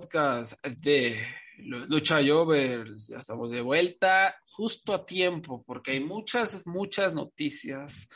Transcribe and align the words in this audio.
Podcast 0.00 0.54
de 0.64 1.20
Lucha 1.58 2.20
Jovers. 2.26 3.08
Ya 3.08 3.18
estamos 3.18 3.50
de 3.50 3.60
vuelta 3.60 4.34
justo 4.50 4.94
a 4.94 5.04
tiempo 5.04 5.62
porque 5.66 5.92
hay 5.92 6.00
muchas, 6.00 6.64
muchas 6.66 7.12
noticias 7.12 8.08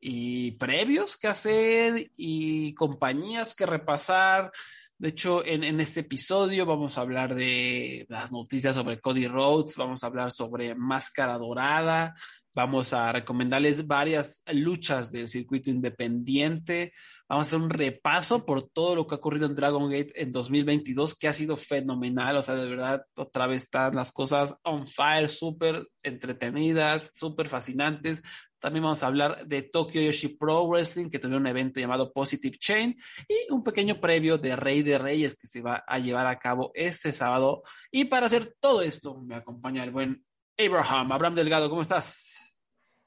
y 0.00 0.52
previos 0.52 1.18
que 1.18 1.28
hacer 1.28 2.10
y 2.16 2.72
compañías 2.72 3.54
que 3.54 3.66
repasar. 3.66 4.50
De 4.96 5.10
hecho, 5.10 5.44
en, 5.44 5.62
en, 5.62 5.80
este 5.80 6.00
episodio 6.00 6.64
vamos 6.64 6.96
a 6.96 7.02
hablar 7.02 7.34
de 7.34 8.06
las 8.08 8.32
noticias 8.32 8.76
sobre 8.76 8.98
Cody 8.98 9.28
Rhodes, 9.28 9.76
vamos 9.76 10.02
a 10.02 10.06
hablar 10.06 10.30
sobre 10.30 10.74
Máscara 10.74 11.36
Dorada, 11.36 12.14
vamos 12.54 12.92
a 12.92 13.12
recomendarles 13.12 13.86
varias 13.86 14.42
luchas 14.52 15.12
del 15.12 15.28
circuito 15.28 15.70
independiente, 15.70 16.92
vamos 17.28 17.46
a 17.46 17.48
hacer 17.48 17.60
un 17.60 17.70
repaso 17.70 18.44
por 18.44 18.68
todo 18.70 18.96
lo 18.96 19.06
que 19.06 19.14
ha 19.14 19.18
ocurrido 19.18 19.46
en 19.46 19.54
Dragon 19.54 19.90
Gate 19.90 20.12
en 20.16 20.32
2022, 20.32 21.14
que 21.16 21.28
ha 21.28 21.32
sido 21.32 21.56
fenomenal, 21.56 22.36
o 22.36 22.42
sea, 22.42 22.56
de 22.56 22.68
verdad, 22.68 23.04
otra 23.16 23.46
vez 23.46 23.64
están 23.64 23.94
las 23.94 24.10
cosas 24.12 24.54
on 24.64 24.86
fire, 24.86 25.28
súper 25.28 25.86
entretenidas, 26.02 27.10
súper 27.12 27.48
fascinantes. 27.48 28.22
También 28.58 28.82
vamos 28.82 29.02
a 29.02 29.06
hablar 29.06 29.46
de 29.46 29.62
Tokyo 29.62 30.02
Yoshi 30.02 30.36
Pro 30.36 30.66
Wrestling, 30.66 31.08
que 31.08 31.18
tuvieron 31.18 31.42
un 31.42 31.48
evento 31.48 31.80
llamado 31.80 32.12
Positive 32.12 32.58
Chain, 32.58 32.94
y 33.26 33.52
un 33.52 33.62
pequeño 33.62 34.00
previo 34.00 34.36
de 34.36 34.54
Rey 34.54 34.82
de 34.82 34.98
Reyes 34.98 35.34
que 35.36 35.46
se 35.46 35.62
va 35.62 35.82
a 35.86 35.98
llevar 35.98 36.26
a 36.26 36.38
cabo 36.38 36.70
este 36.74 37.12
sábado. 37.12 37.62
Y 37.90 38.04
para 38.04 38.26
hacer 38.26 38.54
todo 38.60 38.82
esto, 38.82 39.18
me 39.22 39.36
acompaña 39.36 39.82
el 39.82 39.92
buen 39.92 40.24
Abraham. 40.58 41.12
Abraham 41.12 41.34
Delgado, 41.36 41.70
¿cómo 41.70 41.82
estás? 41.82 42.39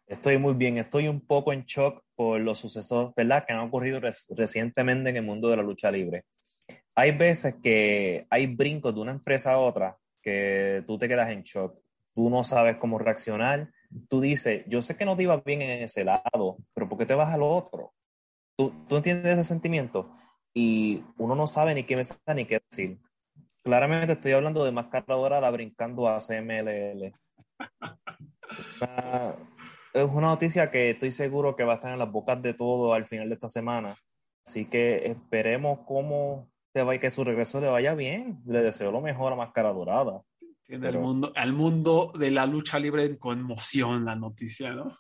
Estoy 0.08 0.38
muy 0.38 0.54
bien, 0.54 0.78
estoy 0.78 1.08
un 1.08 1.22
poco 1.22 1.54
en 1.54 1.64
shock 1.64 2.04
por 2.16 2.40
los 2.40 2.60
sucesos 2.60 3.14
¿verdad? 3.16 3.46
que 3.46 3.54
han 3.54 3.60
ocurrido 3.60 4.00
recientemente 4.36 5.10
en 5.10 5.18
el 5.18 5.24
mundo 5.24 5.50
de 5.50 5.58
la 5.58 5.64
lucha 5.64 5.92
libre. 5.92 6.26
Hay 6.96 7.12
veces 7.12 7.56
que 7.64 8.28
hay 8.30 8.48
brincos 8.48 8.94
de 8.94 9.02
una 9.02 9.12
empresa 9.12 9.54
a 9.54 9.60
otra 9.60 9.98
que 10.22 10.84
tú 10.86 10.98
te 10.98 11.08
quedas 11.08 11.30
en 11.30 11.44
shock, 11.44 11.78
tú 12.14 12.30
no 12.30 12.44
sabes 12.44 12.78
cómo 12.78 13.00
reaccionar 13.00 13.70
tú 14.10 14.22
dices, 14.22 14.64
yo 14.68 14.82
sé 14.82 14.98
que 14.98 15.06
no 15.06 15.16
te 15.16 15.24
iba 15.24 15.38
bien 15.38 15.62
en 15.62 15.84
ese 15.84 16.04
lado, 16.04 16.58
pero 16.74 16.90
¿por 16.90 16.98
qué 16.98 17.06
te 17.06 17.14
vas 17.14 17.34
al 17.34 17.44
otro? 17.44 17.94
¿Tú, 18.58 18.74
tú 18.88 18.98
entiendes 18.98 19.40
ese 19.40 19.48
sentimiento? 19.48 20.16
Y 20.54 21.04
uno 21.18 21.36
no 21.36 21.48
sabe 21.48 21.74
ni 21.74 21.84
qué 21.84 21.96
me 21.96 22.04
ni 22.36 22.46
qué 22.46 22.62
decir. 22.70 23.00
Claramente 23.64 24.14
estoy 24.14 24.34
hablando 24.34 24.64
de 24.66 24.72
Máscara 24.72 25.16
Dorada 25.16 25.50
brincando 25.50 26.08
a 26.08 26.20
CMLL. 26.20 27.14
es 29.94 30.10
una 30.10 30.28
noticia 30.28 30.72
que 30.72 30.90
estoy 30.90 31.12
seguro 31.12 31.56
que 31.56 31.64
va 31.64 31.74
a 31.74 31.76
estar 31.76 31.94
en 31.94 32.00
las 32.00 32.12
bocas 32.12 32.42
de 32.42 32.54
todo 32.54 32.94
al 32.94 33.06
final 33.06 33.30
de 33.30 33.36
esta 33.36 33.48
semana. 33.48 33.96
Así 34.46 34.66
que 34.66 35.06
esperemos 35.06 35.80
cómo 35.86 36.52
te 36.74 36.84
va, 36.84 36.98
que 36.98 37.12
su 37.12 37.24
regreso 37.24 37.62
le 37.62 37.68
vaya 37.68 37.94
bien. 37.94 38.42
Le 38.46 38.62
deseo 38.62 38.92
lo 38.92 39.02
mejor 39.02 39.32
a 39.32 39.36
Máscara 39.36 39.72
Dorada. 39.72 40.22
Tiene 40.64 40.90
el 40.90 41.00
mundo, 41.00 41.32
al 41.36 41.54
mundo 41.54 42.12
de 42.18 42.32
la 42.32 42.46
lucha 42.46 42.80
libre 42.80 43.06
en 43.06 43.18
conmoción 43.18 44.06
la 44.06 44.16
noticia, 44.16 44.72
¿no? 44.72 44.98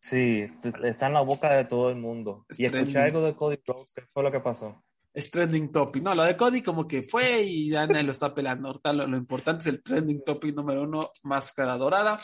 Sí, 0.00 0.46
está 0.82 1.08
en 1.08 1.12
la 1.12 1.20
boca 1.20 1.52
de 1.54 1.64
todo 1.64 1.90
el 1.90 1.96
mundo. 1.96 2.46
y 2.56 2.64
escuché 2.64 2.98
algo 2.98 3.20
de 3.22 3.34
Cody 3.34 3.58
Rhodes, 3.66 3.92
¿qué 3.92 4.02
fue 4.12 4.22
lo 4.22 4.30
que 4.30 4.40
pasó? 4.40 4.84
Es 5.12 5.30
trending 5.30 5.72
topic. 5.72 6.02
No, 6.02 6.14
lo 6.14 6.22
de 6.22 6.36
Cody 6.36 6.62
como 6.62 6.86
que 6.86 7.02
fue 7.02 7.42
y 7.42 7.70
ya 7.70 7.86
nadie 7.86 8.04
lo 8.04 8.12
está 8.12 8.32
pelando. 8.32 8.68
Ahorita 8.68 8.92
lo, 8.92 9.06
lo, 9.06 9.16
importante 9.16 9.60
es 9.60 9.66
el 9.66 9.82
trending 9.82 10.22
topic 10.24 10.54
número 10.54 10.82
uno, 10.82 11.10
máscara 11.22 11.76
dorada. 11.76 12.20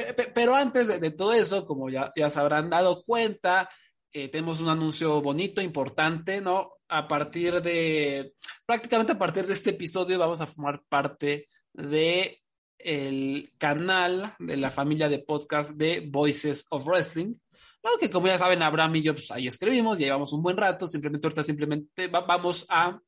Eh, 0.00 0.14
pero 0.34 0.54
antes 0.54 1.00
de, 1.00 1.10
todo 1.10 1.32
eso, 1.32 1.66
como 1.66 1.90
ya, 1.90 2.12
ya 2.16 2.30
se 2.30 2.40
habrán 2.40 2.70
dado 2.70 3.02
cuenta, 3.04 3.68
eh, 4.12 4.28
tenemos 4.28 4.60
un 4.60 4.68
anuncio 4.68 5.20
bonito, 5.20 5.60
importante, 5.60 6.40
¿no? 6.40 6.72
A 6.88 7.06
partir 7.06 7.60
de, 7.60 8.34
prácticamente 8.64 9.12
a 9.12 9.18
partir 9.18 9.46
de 9.46 9.54
este 9.54 9.70
episodio 9.70 10.18
vamos 10.18 10.40
a 10.40 10.46
formar 10.46 10.82
parte 10.88 11.48
de 11.72 12.40
el 12.78 13.52
canal 13.58 14.34
de 14.38 14.56
la 14.56 14.70
familia 14.70 15.08
de 15.08 15.18
podcast 15.18 15.72
de 15.72 16.08
Voices 16.08 16.66
of 16.70 16.86
Wrestling. 16.86 17.34
¿no? 17.82 17.98
Que 17.98 18.10
como 18.10 18.26
ya 18.26 18.38
saben, 18.38 18.62
Abraham 18.62 18.96
y 18.96 19.02
yo 19.02 19.14
pues, 19.14 19.30
ahí 19.30 19.46
escribimos, 19.46 19.98
llevamos 19.98 20.32
un 20.32 20.42
buen 20.42 20.56
rato, 20.56 20.86
simplemente 20.86 21.26
ahorita 21.26 21.42
simplemente 21.42 22.06
va, 22.08 22.20
vamos 22.20 22.66
a 22.68 22.98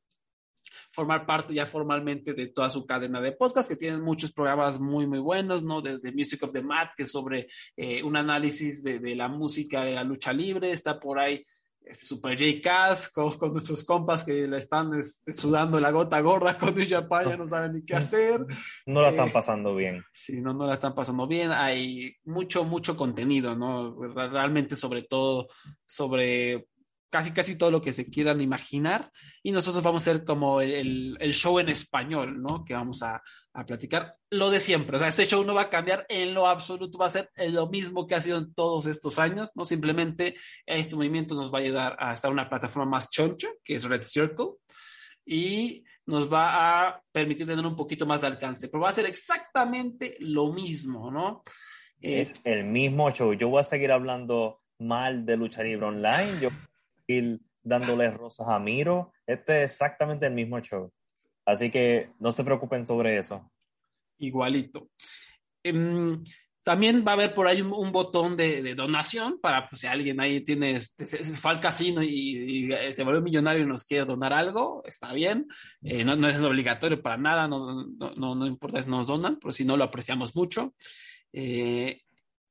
formar 0.91 1.25
parte 1.25 1.53
ya 1.53 1.65
formalmente 1.65 2.33
de 2.33 2.47
toda 2.47 2.69
su 2.69 2.85
cadena 2.85 3.21
de 3.21 3.31
podcast, 3.31 3.69
que 3.69 3.75
tienen 3.75 4.01
muchos 4.01 4.31
programas 4.31 4.79
muy, 4.79 5.07
muy 5.07 5.19
buenos, 5.19 5.63
¿no? 5.63 5.81
Desde 5.81 6.11
Music 6.11 6.43
of 6.43 6.53
the 6.53 6.61
Mat, 6.61 6.91
que 6.95 7.03
es 7.03 7.11
sobre 7.11 7.47
eh, 7.77 8.03
un 8.03 8.15
análisis 8.15 8.83
de, 8.83 8.99
de, 8.99 9.15
la 9.15 9.27
música 9.27 9.83
de 9.83 9.95
la 9.95 10.03
lucha 10.03 10.33
libre, 10.33 10.71
está 10.71 10.99
por 10.99 11.19
ahí 11.19 11.45
este 11.83 12.05
Super 12.05 12.37
J 12.37 12.61
Cass 12.61 13.09
con, 13.09 13.37
con, 13.37 13.51
nuestros 13.53 13.83
compas 13.83 14.23
que 14.23 14.47
le 14.47 14.57
están 14.57 14.93
este, 14.93 15.33
sudando 15.33 15.79
la 15.79 15.91
gota 15.91 16.19
gorda 16.21 16.57
con 16.57 16.75
New 16.75 16.87
Japan, 16.87 17.29
ya 17.29 17.37
no 17.37 17.47
saben 17.47 17.73
ni 17.73 17.83
qué 17.83 17.95
hacer. 17.95 18.45
No 18.85 19.01
la 19.01 19.09
están 19.09 19.29
eh, 19.29 19.31
pasando 19.33 19.75
bien. 19.75 20.03
Sí, 20.13 20.41
no, 20.41 20.53
no 20.53 20.67
la 20.67 20.73
están 20.73 20.93
pasando 20.93 21.27
bien. 21.27 21.51
Hay 21.51 22.15
mucho, 22.23 22.63
mucho 22.65 22.95
contenido, 22.95 23.55
¿no? 23.55 23.95
Realmente 24.13 24.75
sobre 24.75 25.03
todo 25.03 25.47
sobre 25.85 26.67
casi 27.11 27.31
casi 27.33 27.57
todo 27.57 27.69
lo 27.69 27.81
que 27.81 27.91
se 27.91 28.09
quieran 28.09 28.41
imaginar 28.41 29.11
y 29.43 29.51
nosotros 29.51 29.83
vamos 29.83 30.07
a 30.07 30.11
hacer 30.11 30.23
como 30.23 30.61
el, 30.61 31.17
el 31.19 31.33
show 31.33 31.59
en 31.59 31.67
español, 31.69 32.41
¿no? 32.41 32.63
Que 32.63 32.73
vamos 32.73 33.03
a, 33.03 33.21
a, 33.53 33.65
platicar 33.65 34.15
lo 34.29 34.49
de 34.49 34.61
siempre, 34.61 34.95
o 34.95 34.99
sea, 34.99 35.09
este 35.09 35.25
show 35.25 35.43
no 35.43 35.53
va 35.53 35.63
a 35.63 35.69
cambiar 35.69 36.05
en 36.07 36.33
lo 36.33 36.47
absoluto, 36.47 36.97
va 36.97 37.07
a 37.07 37.09
ser 37.09 37.29
lo 37.35 37.69
mismo 37.69 38.07
que 38.07 38.15
ha 38.15 38.21
sido 38.21 38.37
en 38.37 38.53
todos 38.53 38.85
estos 38.85 39.19
años, 39.19 39.51
¿no? 39.55 39.65
Simplemente 39.65 40.35
este 40.65 40.95
movimiento 40.95 41.35
nos 41.35 41.53
va 41.53 41.59
a 41.59 41.61
ayudar 41.61 41.97
a 41.99 42.13
estar 42.13 42.29
en 42.29 42.33
una 42.33 42.49
plataforma 42.49 42.89
más 42.89 43.09
choncha, 43.09 43.49
que 43.63 43.75
es 43.75 43.83
Red 43.83 44.03
Circle, 44.03 44.53
y 45.25 45.83
nos 46.05 46.31
va 46.31 46.87
a 46.87 47.01
permitir 47.11 47.45
tener 47.45 47.65
un 47.65 47.75
poquito 47.75 48.05
más 48.05 48.21
de 48.21 48.27
alcance, 48.27 48.69
pero 48.69 48.83
va 48.83 48.89
a 48.89 48.93
ser 48.93 49.05
exactamente 49.05 50.15
lo 50.19 50.53
mismo, 50.53 51.11
¿no? 51.11 51.43
Es 51.99 52.35
eh, 52.35 52.53
el 52.53 52.63
mismo 52.63 53.11
show, 53.11 53.33
yo 53.33 53.49
voy 53.49 53.59
a 53.59 53.63
seguir 53.63 53.91
hablando 53.91 54.61
mal 54.79 55.25
de 55.25 55.35
lucha 55.37 55.61
libre 55.61 55.85
online, 55.85 56.39
yo 56.41 56.49
dándole 57.63 58.11
rosas 58.11 58.47
a 58.47 58.59
Miro. 58.59 59.13
Este 59.25 59.63
es 59.63 59.71
exactamente 59.71 60.25
el 60.25 60.33
mismo 60.33 60.59
show. 60.59 60.91
Así 61.45 61.69
que 61.69 62.11
no 62.19 62.31
se 62.31 62.43
preocupen 62.43 62.85
sobre 62.85 63.17
eso. 63.17 63.51
Igualito. 64.19 64.89
Um, 65.63 66.23
también 66.63 67.03
va 67.05 67.11
a 67.11 67.15
haber 67.15 67.33
por 67.33 67.47
ahí 67.47 67.61
un, 67.61 67.73
un 67.73 67.91
botón 67.91 68.37
de, 68.37 68.61
de, 68.61 68.75
donación 68.75 69.39
para 69.41 69.67
pues, 69.67 69.81
si 69.81 69.87
alguien 69.87 70.19
ahí 70.19 70.41
tiene, 70.41 70.75
este, 70.75 71.07
se, 71.07 71.23
se 71.23 71.33
fue 71.33 71.51
al 71.51 71.59
casino 71.59 72.03
y, 72.03 72.67
y, 72.69 72.93
se 72.93 73.03
volvió 73.03 73.21
millonario 73.21 73.63
y 73.63 73.67
nos 73.67 73.83
quiere 73.83 74.05
donar 74.05 74.31
algo, 74.31 74.83
está 74.85 75.11
bien. 75.13 75.47
Eh, 75.83 76.03
no, 76.03 76.15
no, 76.15 76.29
es 76.29 76.37
obligatorio 76.37 77.01
para 77.01 77.17
nada, 77.17 77.47
no, 77.47 77.87
no, 77.87 78.35
no 78.35 78.45
importa 78.45 78.83
si 78.83 78.89
nos 78.89 79.07
donan, 79.07 79.39
pero 79.39 79.51
si 79.51 79.65
no 79.65 79.75
lo 79.75 79.83
apreciamos 79.83 80.35
mucho. 80.35 80.75
Eh, 81.33 82.01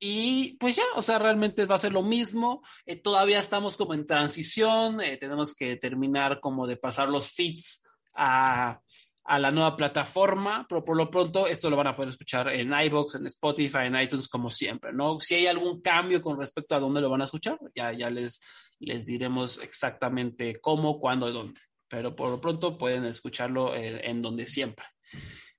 y 0.03 0.57
pues 0.57 0.77
ya, 0.77 0.83
o 0.95 1.03
sea, 1.03 1.19
realmente 1.19 1.67
va 1.67 1.75
a 1.75 1.77
ser 1.77 1.93
lo 1.93 2.01
mismo. 2.01 2.63
Eh, 2.87 2.95
todavía 2.95 3.37
estamos 3.39 3.77
como 3.77 3.93
en 3.93 4.07
transición, 4.07 4.99
eh, 4.99 5.17
tenemos 5.17 5.53
que 5.53 5.75
terminar 5.75 6.39
como 6.39 6.65
de 6.65 6.75
pasar 6.75 7.07
los 7.07 7.29
feeds 7.29 7.83
a, 8.15 8.81
a 9.23 9.39
la 9.39 9.51
nueva 9.51 9.77
plataforma, 9.77 10.65
pero 10.67 10.83
por 10.83 10.97
lo 10.97 11.11
pronto 11.11 11.45
esto 11.45 11.69
lo 11.69 11.77
van 11.77 11.85
a 11.85 11.95
poder 11.95 12.09
escuchar 12.09 12.49
en 12.49 12.73
iBox, 12.73 13.13
en 13.13 13.27
Spotify, 13.27 13.85
en 13.85 13.95
iTunes, 13.95 14.27
como 14.27 14.49
siempre, 14.49 14.91
¿no? 14.91 15.19
Si 15.19 15.35
hay 15.35 15.45
algún 15.45 15.81
cambio 15.81 16.19
con 16.23 16.39
respecto 16.39 16.73
a 16.73 16.79
dónde 16.79 17.01
lo 17.01 17.09
van 17.11 17.21
a 17.21 17.25
escuchar, 17.25 17.59
ya, 17.75 17.93
ya 17.93 18.09
les, 18.09 18.41
les 18.79 19.05
diremos 19.05 19.59
exactamente 19.59 20.59
cómo, 20.59 20.99
cuándo 20.99 21.29
y 21.29 21.33
dónde. 21.33 21.61
Pero 21.87 22.15
por 22.15 22.31
lo 22.31 22.41
pronto 22.41 22.75
pueden 22.75 23.05
escucharlo 23.05 23.75
en, 23.75 24.19
donde 24.23 24.47
siempre. 24.47 24.87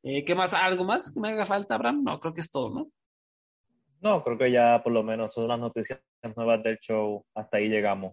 Eh, 0.03 0.25
¿Qué 0.25 0.35
más? 0.35 0.53
¿Algo 0.53 0.85
más 0.85 1.12
que 1.12 1.21
me 1.21 1.29
haga 1.29 1.47
falta, 1.47 1.77
Abraham? 1.77 2.03
No, 2.03 2.19
creo 2.19 2.35
que 2.35 2.41
es 2.41 2.50
todo, 2.50 2.75
¿no? 2.75 2.91
No, 4.02 4.22
creo 4.22 4.37
que 4.37 4.50
ya 4.50 4.82
por 4.82 4.93
lo 4.93 5.02
menos 5.02 5.32
son 5.32 5.49
las 5.49 5.58
noticias 5.58 6.00
nuevas 6.37 6.62
del 6.62 6.78
show. 6.78 7.25
Hasta 7.34 7.56
ahí 7.56 7.69
llegamos 7.69 8.12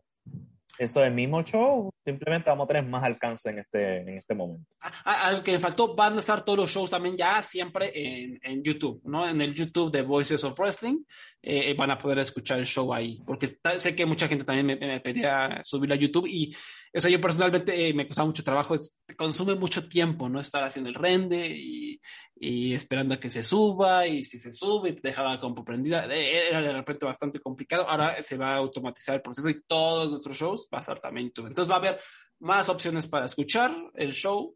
eso 0.80 1.02
es 1.02 1.08
el 1.08 1.14
mismo 1.14 1.44
show, 1.44 1.92
simplemente 2.06 2.50
vamos 2.50 2.64
a 2.64 2.68
tener 2.70 2.86
más 2.86 3.04
alcance 3.04 3.50
en 3.50 3.60
este, 3.60 3.98
en 3.98 4.10
este 4.18 4.34
momento. 4.34 4.66
Algo 5.04 5.44
que 5.44 5.60
faltó, 5.60 5.94
van 5.94 6.16
a 6.16 6.20
estar 6.20 6.46
todos 6.46 6.58
los 6.58 6.72
shows 6.72 6.90
también 6.90 7.18
ya 7.18 7.44
siempre 7.44 7.92
en, 7.94 8.40
en 8.42 8.64
YouTube, 8.64 9.02
¿no? 9.04 9.28
En 9.28 9.42
el 9.42 9.54
YouTube 9.54 9.92
de 9.92 10.04
Voices 10.04 10.42
of 10.46 10.58
Wrestling 10.58 11.04
eh, 11.42 11.74
van 11.74 11.92
a 11.92 12.00
poder 12.00 12.20
escuchar 12.20 12.60
el 12.60 12.66
show 12.66 12.94
ahí, 12.94 13.22
porque 13.26 13.50
sé 13.78 13.94
que 13.94 14.06
mucha 14.06 14.30
gente 14.30 14.46
también 14.46 14.66
me, 14.68 14.76
me 14.78 15.02
pedía 15.02 15.60
subirlo 15.64 15.96
a 15.96 15.98
YouTube 15.98 16.28
y 16.28 16.56
eso 16.92 17.10
yo 17.10 17.22
personalmente 17.22 17.88
eh, 17.88 17.94
me 17.94 18.08
costaba 18.08 18.28
mucho 18.28 18.44
trabajo, 18.44 18.74
es, 18.74 19.02
consume 19.18 19.56
mucho 19.56 19.88
tiempo, 19.88 20.28
¿no? 20.28 20.40
Estar 20.40 20.64
haciendo 20.64 20.90
el 20.90 20.96
rende 20.96 21.48
y, 21.48 22.00
y, 22.36 22.74
esperando 22.74 23.14
a 23.14 23.20
que 23.20 23.30
se 23.30 23.44
suba 23.44 24.08
y 24.08 24.24
si 24.24 24.40
se 24.40 24.52
sube 24.52 24.94
te 24.94 25.10
deja 25.10 25.24
la 25.24 25.40
compu 25.40 25.64
prendida, 25.64 26.06
eh, 26.06 26.50
era 26.50 26.62
de 26.62 26.74
repente 26.74 27.06
bastante 27.06 27.40
complicado, 27.40 27.88
ahora 27.88 28.22
se 28.24 28.38
va 28.38 28.54
a 28.54 28.58
automatizar 28.58 29.16
el 29.16 29.22
proceso 29.22 29.50
y 29.50 29.62
todos 29.64 30.12
nuestros 30.12 30.38
shows 30.38 30.68
va 30.74 30.80
a 30.80 30.82
estar 30.82 31.00
también 31.00 31.28
YouTube. 31.28 31.48
Entonces 31.48 31.72
va 31.72 31.76
a 31.76 31.80
haber 31.80 32.00
más 32.40 32.70
opciones 32.70 33.08
para 33.08 33.26
escuchar 33.26 33.76
el 33.96 34.14
show 34.14 34.56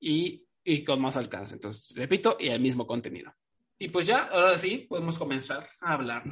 y, 0.00 0.46
y 0.64 0.84
con 0.84 1.00
más 1.00 1.16
alcance. 1.16 1.54
Entonces, 1.54 1.92
repito, 1.94 2.36
y 2.38 2.48
el 2.48 2.60
mismo 2.60 2.86
contenido. 2.86 3.32
Y 3.78 3.88
pues 3.88 4.06
ya, 4.06 4.28
ahora 4.32 4.56
sí, 4.56 4.86
podemos 4.88 5.18
comenzar 5.18 5.68
a 5.80 5.94
hablar 5.94 6.22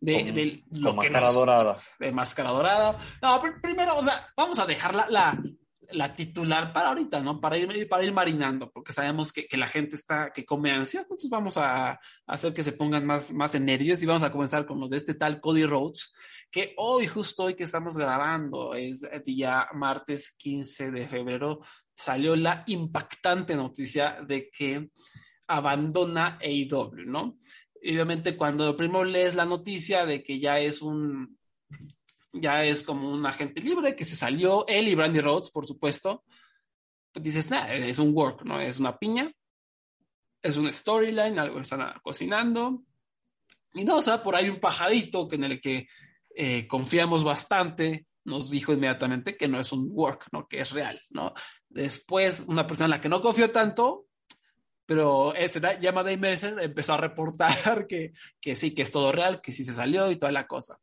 de, 0.00 0.24
con, 0.24 0.34
de 0.34 0.64
lo 0.72 0.90
con 0.90 1.00
que 1.00 1.10
máscara 1.10 1.26
nos, 1.26 1.34
dorada. 1.34 1.82
De 1.98 2.12
máscara 2.12 2.50
dorada. 2.50 2.98
No, 3.20 3.42
primero, 3.62 3.96
o 3.96 4.02
sea, 4.02 4.26
vamos 4.36 4.58
a 4.58 4.64
dejar 4.64 4.94
la, 4.94 5.06
la, 5.10 5.42
la, 5.90 6.14
titular 6.14 6.72
para 6.72 6.88
ahorita, 6.88 7.20
¿no? 7.20 7.40
Para 7.40 7.58
ir, 7.58 7.88
para 7.88 8.04
ir 8.04 8.12
marinando, 8.12 8.70
porque 8.70 8.94
sabemos 8.94 9.32
que, 9.32 9.46
que 9.46 9.58
la 9.58 9.66
gente 9.66 9.96
está, 9.96 10.32
que 10.32 10.46
come 10.46 10.70
ansias, 10.70 11.04
entonces 11.04 11.28
vamos 11.28 11.58
a, 11.58 11.90
a, 11.90 12.00
hacer 12.26 12.54
que 12.54 12.62
se 12.62 12.72
pongan 12.72 13.04
más, 13.04 13.32
más 13.32 13.54
en 13.54 13.66
nervios 13.66 14.02
y 14.02 14.06
vamos 14.06 14.22
a 14.22 14.32
comenzar 14.32 14.64
con 14.64 14.80
los 14.80 14.88
de 14.88 14.96
este 14.96 15.14
tal 15.14 15.40
Cody 15.40 15.66
Rhodes, 15.66 16.14
que 16.50 16.72
hoy, 16.78 17.06
justo 17.06 17.44
hoy 17.44 17.54
que 17.54 17.64
estamos 17.64 17.98
grabando, 17.98 18.74
es 18.74 19.02
día 19.26 19.68
martes 19.74 20.34
15 20.38 20.90
de 20.90 21.06
febrero, 21.06 21.60
salió 21.94 22.34
la 22.34 22.64
impactante 22.66 23.54
noticia 23.54 24.20
de 24.26 24.48
que 24.48 24.88
abandona 25.48 26.38
AEW, 26.40 27.06
¿no? 27.06 27.38
Y 27.80 27.94
obviamente 27.94 28.36
cuando 28.36 28.76
primero 28.76 29.04
lees 29.04 29.34
la 29.34 29.44
noticia 29.44 30.04
de 30.04 30.22
que 30.22 30.38
ya 30.38 30.60
es 30.60 30.82
un, 30.82 31.38
ya 32.32 32.64
es 32.64 32.82
como 32.82 33.10
un 33.10 33.24
agente 33.26 33.60
libre, 33.60 33.96
que 33.96 34.04
se 34.04 34.16
salió, 34.16 34.66
él 34.66 34.88
y 34.88 34.94
Brandy 34.94 35.20
Rhodes, 35.20 35.50
por 35.50 35.66
supuesto, 35.66 36.24
pues 37.12 37.24
dices, 37.24 37.50
nada, 37.50 37.74
es 37.74 37.98
un 37.98 38.14
work, 38.14 38.44
¿no? 38.44 38.60
Es 38.60 38.78
una 38.78 38.96
piña, 38.96 39.32
es 40.42 40.56
un 40.56 40.72
storyline, 40.72 41.38
algo 41.38 41.60
están 41.60 41.94
cocinando. 42.02 42.82
Y 43.74 43.84
no, 43.84 43.96
o 43.96 44.02
sea, 44.02 44.22
por 44.22 44.36
ahí 44.36 44.48
un 44.48 44.60
pajarito 44.60 45.28
en 45.32 45.44
el 45.44 45.60
que 45.60 45.88
eh, 46.34 46.66
confiamos 46.66 47.24
bastante, 47.24 48.06
nos 48.24 48.50
dijo 48.50 48.72
inmediatamente 48.72 49.36
que 49.36 49.48
no 49.48 49.60
es 49.60 49.72
un 49.72 49.88
work, 49.90 50.26
¿no? 50.32 50.46
Que 50.46 50.60
es 50.60 50.72
real, 50.72 51.00
¿no? 51.10 51.32
Después, 51.68 52.44
una 52.46 52.66
persona 52.66 52.86
en 52.86 52.90
la 52.90 53.00
que 53.00 53.08
no 53.08 53.22
confió 53.22 53.50
tanto, 53.50 54.07
pero 54.88 55.34
este 55.34 55.60
llama 55.80 56.02
Dave 56.02 56.16
Mercer 56.16 56.58
empezó 56.62 56.94
a 56.94 56.96
reportar 56.96 57.86
que, 57.86 58.14
que 58.40 58.56
sí, 58.56 58.74
que 58.74 58.80
es 58.80 58.90
todo 58.90 59.12
real, 59.12 59.42
que 59.42 59.52
sí 59.52 59.62
se 59.62 59.74
salió 59.74 60.10
y 60.10 60.16
toda 60.16 60.32
la 60.32 60.46
cosa. 60.46 60.80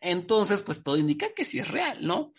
Entonces, 0.00 0.60
pues 0.60 0.82
todo 0.82 0.96
indica 0.96 1.32
que 1.32 1.44
sí 1.44 1.60
es 1.60 1.68
real, 1.68 2.04
¿no? 2.04 2.32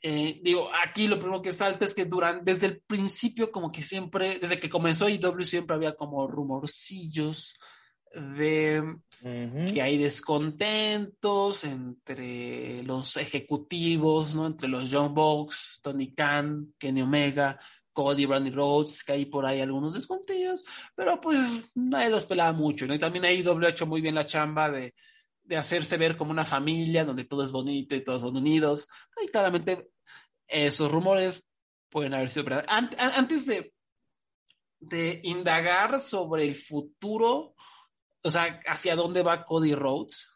Eh, 0.00 0.40
digo, 0.42 0.70
aquí 0.82 1.08
lo 1.08 1.18
primero 1.18 1.42
que 1.42 1.52
salta 1.52 1.84
es 1.84 1.92
que 1.92 2.06
durante, 2.06 2.54
desde 2.54 2.68
el 2.68 2.80
principio, 2.80 3.52
como 3.52 3.70
que 3.70 3.82
siempre, 3.82 4.38
desde 4.38 4.58
que 4.58 4.70
comenzó 4.70 5.10
IW, 5.10 5.42
siempre 5.42 5.76
había 5.76 5.94
como 5.94 6.26
rumorcillos 6.26 7.58
de 8.14 8.80
uh 8.80 9.26
-huh. 9.26 9.74
que 9.74 9.82
hay 9.82 9.98
descontentos 9.98 11.64
entre 11.64 12.82
los 12.82 13.18
ejecutivos, 13.18 14.34
¿no? 14.34 14.46
Entre 14.46 14.68
los 14.68 14.88
John 14.90 15.12
Box, 15.12 15.80
Tony 15.82 16.14
Khan, 16.14 16.72
Kenny 16.78 17.02
Omega, 17.02 17.60
Cody, 17.92 18.26
Brandy 18.26 18.50
Rhodes, 18.50 19.02
que 19.04 19.12
hay 19.12 19.24
por 19.26 19.46
ahí 19.46 19.60
algunos 19.60 19.94
descontillos, 19.94 20.64
pero 20.94 21.20
pues 21.20 21.38
nadie 21.74 22.10
los 22.10 22.26
pelaba 22.26 22.52
mucho, 22.52 22.86
¿no? 22.86 22.94
Y 22.94 22.98
también 22.98 23.24
ha 23.24 23.30
hecho 23.30 23.86
muy 23.86 24.00
bien 24.00 24.14
la 24.14 24.26
chamba 24.26 24.70
de, 24.70 24.94
de 25.42 25.56
hacerse 25.56 25.96
ver 25.96 26.16
como 26.16 26.30
una 26.30 26.44
familia 26.44 27.04
donde 27.04 27.24
todo 27.24 27.42
es 27.42 27.50
bonito 27.50 27.94
y 27.94 28.04
todos 28.04 28.22
son 28.22 28.36
unidos. 28.36 28.88
Y 29.22 29.28
claramente 29.28 29.90
esos 30.46 30.90
rumores 30.90 31.44
pueden 31.88 32.14
haber 32.14 32.30
sido 32.30 32.44
verdad. 32.44 32.66
Antes 32.68 33.46
de, 33.46 33.74
de 34.78 35.20
indagar 35.24 36.00
sobre 36.02 36.44
el 36.44 36.54
futuro, 36.54 37.54
o 38.22 38.30
sea, 38.30 38.60
hacia 38.66 38.96
dónde 38.96 39.22
va 39.22 39.44
Cody 39.44 39.74
Rhodes, 39.74 40.30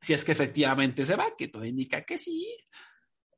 si 0.00 0.12
es 0.12 0.24
que 0.24 0.32
efectivamente 0.32 1.06
se 1.06 1.16
va, 1.16 1.34
que 1.36 1.48
todo 1.48 1.64
indica 1.64 2.04
que 2.04 2.18
sí, 2.18 2.54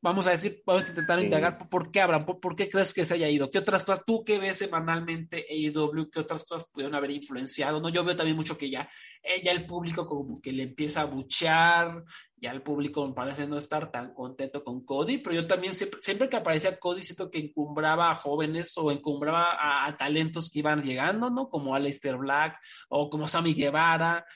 vamos 0.05 0.27
a 0.27 0.33
decir, 0.33 0.63
vamos 0.67 0.85
a 0.85 0.89
intentar 0.91 1.19
sí. 1.19 1.25
indagar 1.25 1.69
por 1.71 1.91
qué 1.91 2.03
Abraham, 2.03 2.27
por, 2.27 2.39
por, 2.39 2.55
qué 2.55 2.69
crees 2.69 2.93
que 2.93 3.07
se 3.07 3.15
haya 3.15 3.27
ido, 3.27 3.51
qué 3.51 3.59
otras 3.59 3.85
cosas, 3.85 4.05
tú 4.05 4.23
que 4.23 4.39
ves 4.39 4.59
semanalmente 4.59 5.47
AEW, 5.49 6.11
qué 6.11 6.21
otras 6.21 6.45
cosas 6.45 6.69
pudieron 6.69 6.95
haber 6.95 7.11
influenciado, 7.11 7.81
¿no? 7.81 7.89
Yo 7.89 8.05
veo 8.05 8.15
también 8.15 8.37
mucho 8.37 8.59
que 8.59 8.69
ya, 8.69 8.87
eh, 9.23 9.43
ya 9.43 9.51
el 9.51 9.65
público 9.65 10.07
como 10.07 10.43
que 10.43 10.53
le 10.53 10.65
empieza 10.65 11.01
a 11.01 11.05
buchear, 11.07 12.05
ya 12.37 12.51
el 12.51 12.61
público 12.61 13.09
me 13.09 13.15
parece 13.15 13.47
no 13.47 13.57
estar 13.57 13.91
tan 13.91 14.13
contento 14.13 14.63
con 14.63 14.85
Cody, 14.85 15.17
pero 15.17 15.37
yo 15.37 15.47
también 15.47 15.73
siempre, 15.73 16.03
siempre 16.03 16.29
que 16.29 16.37
aparecía 16.37 16.79
Cody 16.79 17.03
siento 17.03 17.31
que 17.31 17.39
encumbraba 17.39 18.11
a 18.11 18.15
jóvenes 18.15 18.77
o 18.77 18.93
encumbraba 18.93 19.53
a, 19.53 19.87
a 19.87 19.97
talentos 19.97 20.51
que 20.51 20.59
iban 20.59 20.83
llegando, 20.83 21.31
¿no? 21.31 21.49
Como 21.49 21.75
Aleister 21.75 22.19
Black 22.19 22.61
o 22.91 23.09
como 23.09 23.27
Sammy 23.27 23.55
Guevara, 23.55 24.27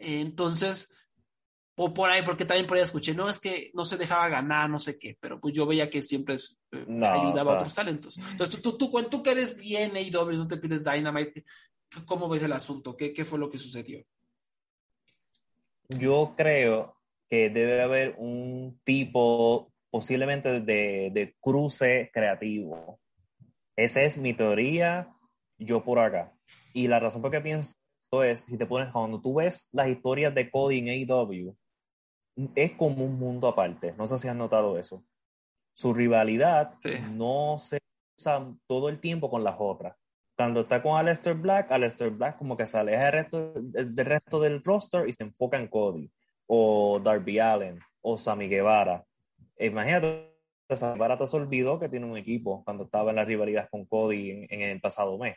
entonces 0.00 0.92
o 1.74 1.94
por 1.94 2.10
ahí, 2.10 2.22
porque 2.22 2.44
también 2.44 2.66
por 2.66 2.76
ahí 2.76 2.82
escuché, 2.82 3.14
no, 3.14 3.28
es 3.28 3.40
que 3.40 3.70
no 3.74 3.84
se 3.84 3.96
dejaba 3.96 4.28
ganar, 4.28 4.68
no 4.68 4.78
sé 4.78 4.98
qué, 4.98 5.16
pero 5.18 5.40
pues 5.40 5.54
yo 5.54 5.66
veía 5.66 5.88
que 5.88 6.02
siempre 6.02 6.34
eh, 6.36 6.84
no, 6.86 7.06
ayudaba 7.06 7.42
o 7.42 7.44
sea, 7.44 7.52
a 7.52 7.56
otros 7.56 7.74
talentos. 7.74 8.18
Entonces, 8.18 8.60
tú, 8.60 8.76
tú, 8.76 8.90
tú, 8.90 9.08
tú 9.08 9.22
que 9.22 9.30
eres 9.30 9.56
bien 9.56 9.96
AEW, 9.96 10.32
no 10.32 10.48
te 10.48 10.58
pides 10.58 10.84
Dynamite, 10.84 11.44
¿cómo 12.04 12.28
ves 12.28 12.42
el 12.42 12.52
asunto? 12.52 12.96
¿Qué, 12.96 13.12
¿Qué 13.12 13.24
fue 13.24 13.38
lo 13.38 13.50
que 13.50 13.58
sucedió? 13.58 14.04
Yo 15.88 16.34
creo 16.36 16.96
que 17.28 17.48
debe 17.50 17.82
haber 17.82 18.14
un 18.18 18.80
tipo 18.84 19.72
posiblemente 19.90 20.60
de, 20.60 21.10
de 21.12 21.36
cruce 21.40 22.10
creativo. 22.12 22.98
Esa 23.76 24.02
es 24.02 24.18
mi 24.18 24.34
teoría, 24.34 25.08
yo 25.58 25.82
por 25.82 25.98
acá. 25.98 26.34
Y 26.74 26.88
la 26.88 26.98
razón 26.98 27.22
por 27.22 27.30
qué 27.30 27.40
pienso 27.40 27.74
es, 28.22 28.40
si 28.40 28.58
te 28.58 28.66
pones, 28.66 28.92
cuando 28.92 29.20
tú 29.20 29.34
ves 29.34 29.70
las 29.72 29.88
historias 29.88 30.34
de 30.34 30.50
Cody 30.50 30.78
en 30.78 30.88
AEW, 30.88 31.56
es 32.54 32.72
como 32.72 33.04
un 33.04 33.18
mundo 33.18 33.48
aparte. 33.48 33.94
No 33.96 34.06
sé 34.06 34.18
si 34.18 34.28
has 34.28 34.36
notado 34.36 34.78
eso. 34.78 35.04
Su 35.74 35.94
rivalidad 35.94 36.74
sí. 36.82 36.90
no 37.12 37.56
se 37.58 37.78
usa 38.18 38.46
todo 38.66 38.88
el 38.88 39.00
tiempo 39.00 39.30
con 39.30 39.44
las 39.44 39.56
otras. 39.58 39.96
Cuando 40.36 40.62
está 40.62 40.82
con 40.82 40.98
Aleister 40.98 41.34
Black, 41.34 41.70
Aleister 41.70 42.10
Black 42.10 42.38
como 42.38 42.56
que 42.56 42.66
se 42.66 42.78
aleja 42.78 43.04
del 43.04 43.12
resto, 43.12 43.52
del 43.54 44.06
resto 44.06 44.40
del 44.40 44.62
roster 44.64 45.08
y 45.08 45.12
se 45.12 45.24
enfoca 45.24 45.58
en 45.58 45.68
Cody, 45.68 46.10
o 46.46 47.00
Darby 47.00 47.38
Allen, 47.38 47.78
o 48.00 48.16
Sammy 48.16 48.48
Guevara. 48.48 49.04
Imagínate, 49.58 50.32
Sammy 50.70 50.94
Guevara 50.94 51.26
se 51.26 51.36
olvidó 51.36 51.78
que 51.78 51.88
tiene 51.88 52.06
un 52.06 52.16
equipo 52.16 52.64
cuando 52.64 52.84
estaba 52.84 53.10
en 53.10 53.16
la 53.16 53.24
rivalidad 53.24 53.68
con 53.70 53.84
Cody 53.84 54.30
en, 54.30 54.46
en 54.48 54.62
el 54.62 54.80
pasado 54.80 55.18
mes. 55.18 55.36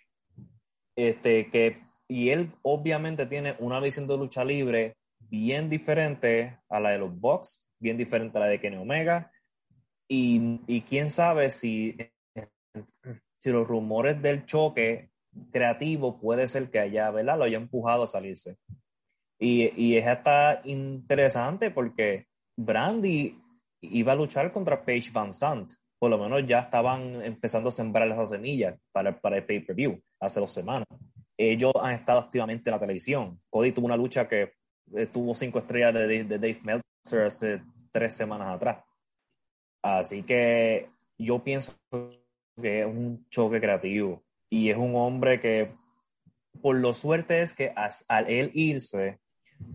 Este, 0.96 1.52
que, 1.52 1.84
y 2.08 2.30
él 2.30 2.54
obviamente 2.62 3.26
tiene 3.26 3.56
una 3.60 3.82
visión 3.82 4.08
de 4.08 4.18
lucha 4.18 4.46
libre 4.46 4.96
bien 5.30 5.70
diferente 5.70 6.60
a 6.70 6.80
la 6.80 6.92
de 6.92 7.00
los 7.00 7.20
Bucks, 7.20 7.70
bien 7.80 7.98
diferente 7.98 8.38
a 8.38 8.42
la 8.42 8.48
de 8.48 8.60
Kenny 8.60 8.78
Omega. 8.78 9.32
Y, 10.08 10.62
y 10.68 10.82
quién 10.82 11.10
sabe 11.10 11.50
si, 11.50 11.98
si 13.32 13.50
los 13.52 13.68
rumores 13.68 14.22
del 14.22 14.46
choque 14.46 15.10
creativo 15.52 16.20
puede 16.20 16.48
ser 16.48 16.70
que 16.70 16.80
haya, 16.80 17.10
¿verdad? 17.12 17.38
Lo 17.38 17.44
haya 17.46 17.58
empujado 17.58 18.04
a 18.04 18.08
salirse. 18.08 18.58
Y, 19.40 19.72
y 19.76 19.98
es 19.98 20.08
hasta 20.08 20.62
interesante 20.64 21.72
porque 21.72 22.28
Brandy 22.56 23.38
iba 23.82 24.14
a 24.14 24.16
luchar 24.16 24.52
contra 24.52 24.84
Paige 24.84 25.12
Van 25.12 25.34
Sant. 25.34 25.74
Por 26.00 26.10
lo 26.10 26.18
menos 26.18 26.46
ya 26.46 26.60
estaban 26.60 27.24
empezando 27.24 27.70
a 27.70 27.72
sembrar 27.72 28.08
esas 28.08 28.30
semillas 28.30 28.78
para, 28.92 29.20
para 29.20 29.38
el 29.38 29.46
pay-per-view 29.46 30.00
hace 30.20 30.40
dos 30.40 30.52
semanas. 30.52 30.88
Ellos 31.38 31.74
han 31.82 31.94
estado 31.96 32.20
activamente 32.20 32.70
en 32.70 32.74
la 32.74 32.80
televisión. 32.80 33.42
Cody 33.50 33.72
tuvo 33.72 33.88
una 33.88 33.98
lucha 33.98 34.28
que 34.28 34.54
tuvo 35.12 35.34
cinco 35.34 35.60
estrellas 35.60 35.94
de, 35.94 36.24
de, 36.24 36.40
Dave 36.40 36.60
Meltzer 36.64 37.26
hace 37.26 37.62
tres 37.92 38.14
semanas 38.14 38.56
atrás. 38.56 38.84
Así 39.82 40.24
que 40.24 40.90
yo 41.18 41.44
pienso 41.44 41.74
que 42.62 42.82
es 42.82 42.86
un 42.86 43.28
choque 43.30 43.60
creativo 43.60 44.24
y 44.50 44.70
es 44.70 44.78
un 44.78 44.96
hombre 44.96 45.40
que 45.40 45.72
por 46.62 46.76
lo 46.78 46.94
suerte 46.94 47.42
es 47.42 47.54
que 47.54 47.74
al 47.76 48.30
él 48.30 48.52
irse 48.54 49.20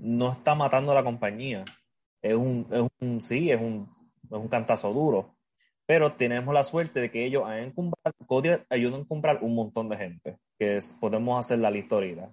no 0.00 0.32
está 0.32 0.54
matando 0.54 0.92
a 0.92 0.94
la 0.94 1.04
compañía. 1.04 1.64
Es 2.22 2.34
un, 2.34 2.66
es 2.70 2.88
un 3.00 3.20
sí, 3.20 3.50
es 3.50 3.60
un, 3.60 3.88
es 4.24 4.38
un 4.38 4.48
cantazo 4.48 4.92
duro. 4.92 5.36
Pero 5.86 6.12
tenemos 6.12 6.54
la 6.54 6.62
suerte 6.64 7.00
de 7.00 7.10
que 7.10 7.24
ellos 7.24 7.44
ayudan 7.46 9.02
a 9.02 9.06
comprar 9.06 9.38
un 9.42 9.54
montón 9.54 9.88
de 9.88 9.96
gente, 9.96 10.38
que 10.58 10.76
es, 10.76 10.88
podemos 10.88 11.38
hacer 11.38 11.58
la 11.58 11.70
lista 11.70 11.96
ahorita. 11.96 12.32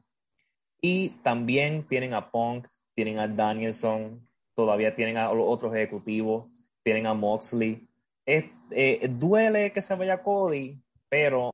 Y 0.81 1.09
también 1.21 1.87
tienen 1.87 2.13
a 2.13 2.29
Punk, 2.29 2.67
tienen 2.95 3.19
a 3.19 3.27
Danielson, 3.27 4.27
todavía 4.55 4.93
tienen 4.93 5.17
a 5.17 5.31
los 5.33 5.45
otros 5.47 5.73
ejecutivos, 5.75 6.47
tienen 6.83 7.07
a 7.07 7.13
Moxley. 7.13 7.87
Eh, 8.25 9.07
duele 9.09 9.71
que 9.71 9.81
se 9.81 9.95
vaya 9.95 10.21
Cody, 10.21 10.81
pero 11.09 11.51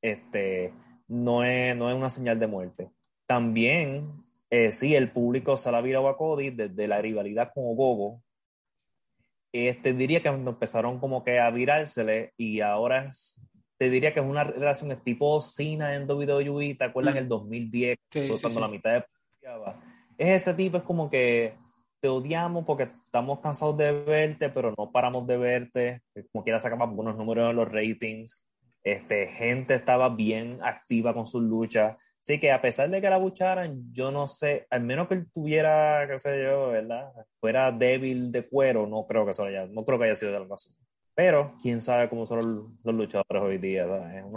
este, 0.00 0.72
no, 1.08 1.44
es, 1.44 1.76
no 1.76 1.90
es 1.90 1.96
una 1.96 2.10
señal 2.10 2.38
de 2.38 2.46
muerte. 2.46 2.90
También, 3.26 4.24
eh, 4.50 4.70
sí, 4.70 4.94
el 4.94 5.10
público 5.10 5.56
se 5.56 5.70
la 5.70 5.80
virado 5.80 6.08
a 6.08 6.16
Cody 6.16 6.50
desde 6.50 6.88
la 6.88 7.00
rivalidad 7.00 7.52
con 7.52 7.76
Gogo. 7.76 8.22
Este, 9.52 9.94
diría 9.94 10.22
que 10.22 10.28
empezaron 10.28 10.98
como 10.98 11.24
que 11.24 11.40
a 11.40 11.50
virársele 11.50 12.34
y 12.36 12.60
ahora 12.60 13.10
te 13.78 13.88
diría 13.88 14.12
que 14.12 14.20
es 14.20 14.26
una 14.26 14.44
relación 14.44 15.00
tipo 15.02 15.40
Cena 15.40 15.94
en 15.94 16.10
WWE, 16.10 16.74
¿te 16.74 16.84
acuerdas 16.84 17.14
en 17.14 17.22
el 17.22 17.28
2010? 17.28 17.98
cuando 18.40 18.60
la 18.60 18.68
mitad 18.68 18.90
de... 18.92 19.04
Es 20.18 20.42
ese 20.42 20.54
tipo, 20.54 20.78
es 20.78 20.82
como 20.82 21.08
que 21.08 21.54
te 22.00 22.08
odiamos 22.08 22.64
porque 22.64 22.84
estamos 23.06 23.38
cansados 23.40 23.76
de 23.76 23.92
verte, 23.92 24.48
pero 24.48 24.74
no 24.76 24.90
paramos 24.90 25.26
de 25.26 25.36
verte. 25.36 26.02
Como 26.32 26.42
quiera 26.42 26.58
sacamos 26.58 26.94
buenos 26.94 27.16
números 27.16 27.50
en 27.50 27.56
los 27.56 27.70
ratings. 27.70 28.50
Este, 28.82 29.28
gente 29.28 29.74
estaba 29.74 30.08
bien 30.08 30.58
activa 30.62 31.14
con 31.14 31.26
sus 31.26 31.42
luchas. 31.42 31.96
Así 32.20 32.40
que 32.40 32.50
a 32.50 32.60
pesar 32.60 32.90
de 32.90 33.00
que 33.00 33.08
la 33.08 33.16
bucharan, 33.16 33.92
yo 33.92 34.10
no 34.10 34.26
sé, 34.26 34.66
al 34.70 34.82
menos 34.82 35.06
que 35.06 35.14
él 35.14 35.26
tuviera, 35.32 36.06
qué 36.08 36.18
sé 36.18 36.42
yo, 36.42 36.68
¿verdad? 36.70 37.12
Fuera 37.40 37.70
débil 37.70 38.32
de 38.32 38.48
cuero, 38.48 38.86
no 38.88 39.06
creo 39.06 39.24
que 39.24 39.30
eso 39.30 39.44
haya, 39.44 39.66
no 39.66 39.84
creo 39.84 39.98
que 39.98 40.06
haya 40.06 40.14
sido. 40.16 40.46
Pero 41.18 41.56
quién 41.60 41.80
sabe 41.80 42.08
cómo 42.08 42.24
son 42.26 42.78
los, 42.84 42.94
luchadores 42.94 43.42
hoy 43.42 43.58
día, 43.58 43.84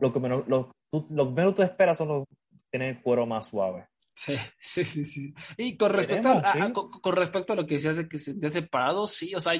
lo, 0.00 0.12
que 0.12 0.20
menos, 0.20 0.46
lo, 0.46 0.70
lo 1.08 1.30
menos 1.30 1.54
tú 1.54 1.62
esperas 1.62 1.96
son 1.96 2.08
los 2.08 2.24
tener 2.70 3.00
cuero 3.00 3.24
más 3.24 3.46
suave. 3.48 3.88
Sí, 4.14 4.34
sí, 4.60 4.84
sí, 4.84 5.04
sí. 5.06 5.34
Y 5.56 5.78
con 5.78 5.94
respecto, 5.94 6.28
a, 6.28 6.72
con, 6.74 7.16
respecto 7.16 7.54
a 7.54 7.56
lo 7.56 7.66
que 7.66 7.76
decías 7.76 7.96
de 7.96 8.06
que 8.06 8.18
se 8.18 8.34
ha 8.44 8.50
separado, 8.50 9.06
sí, 9.06 9.34
o 9.34 9.40
sea, 9.40 9.54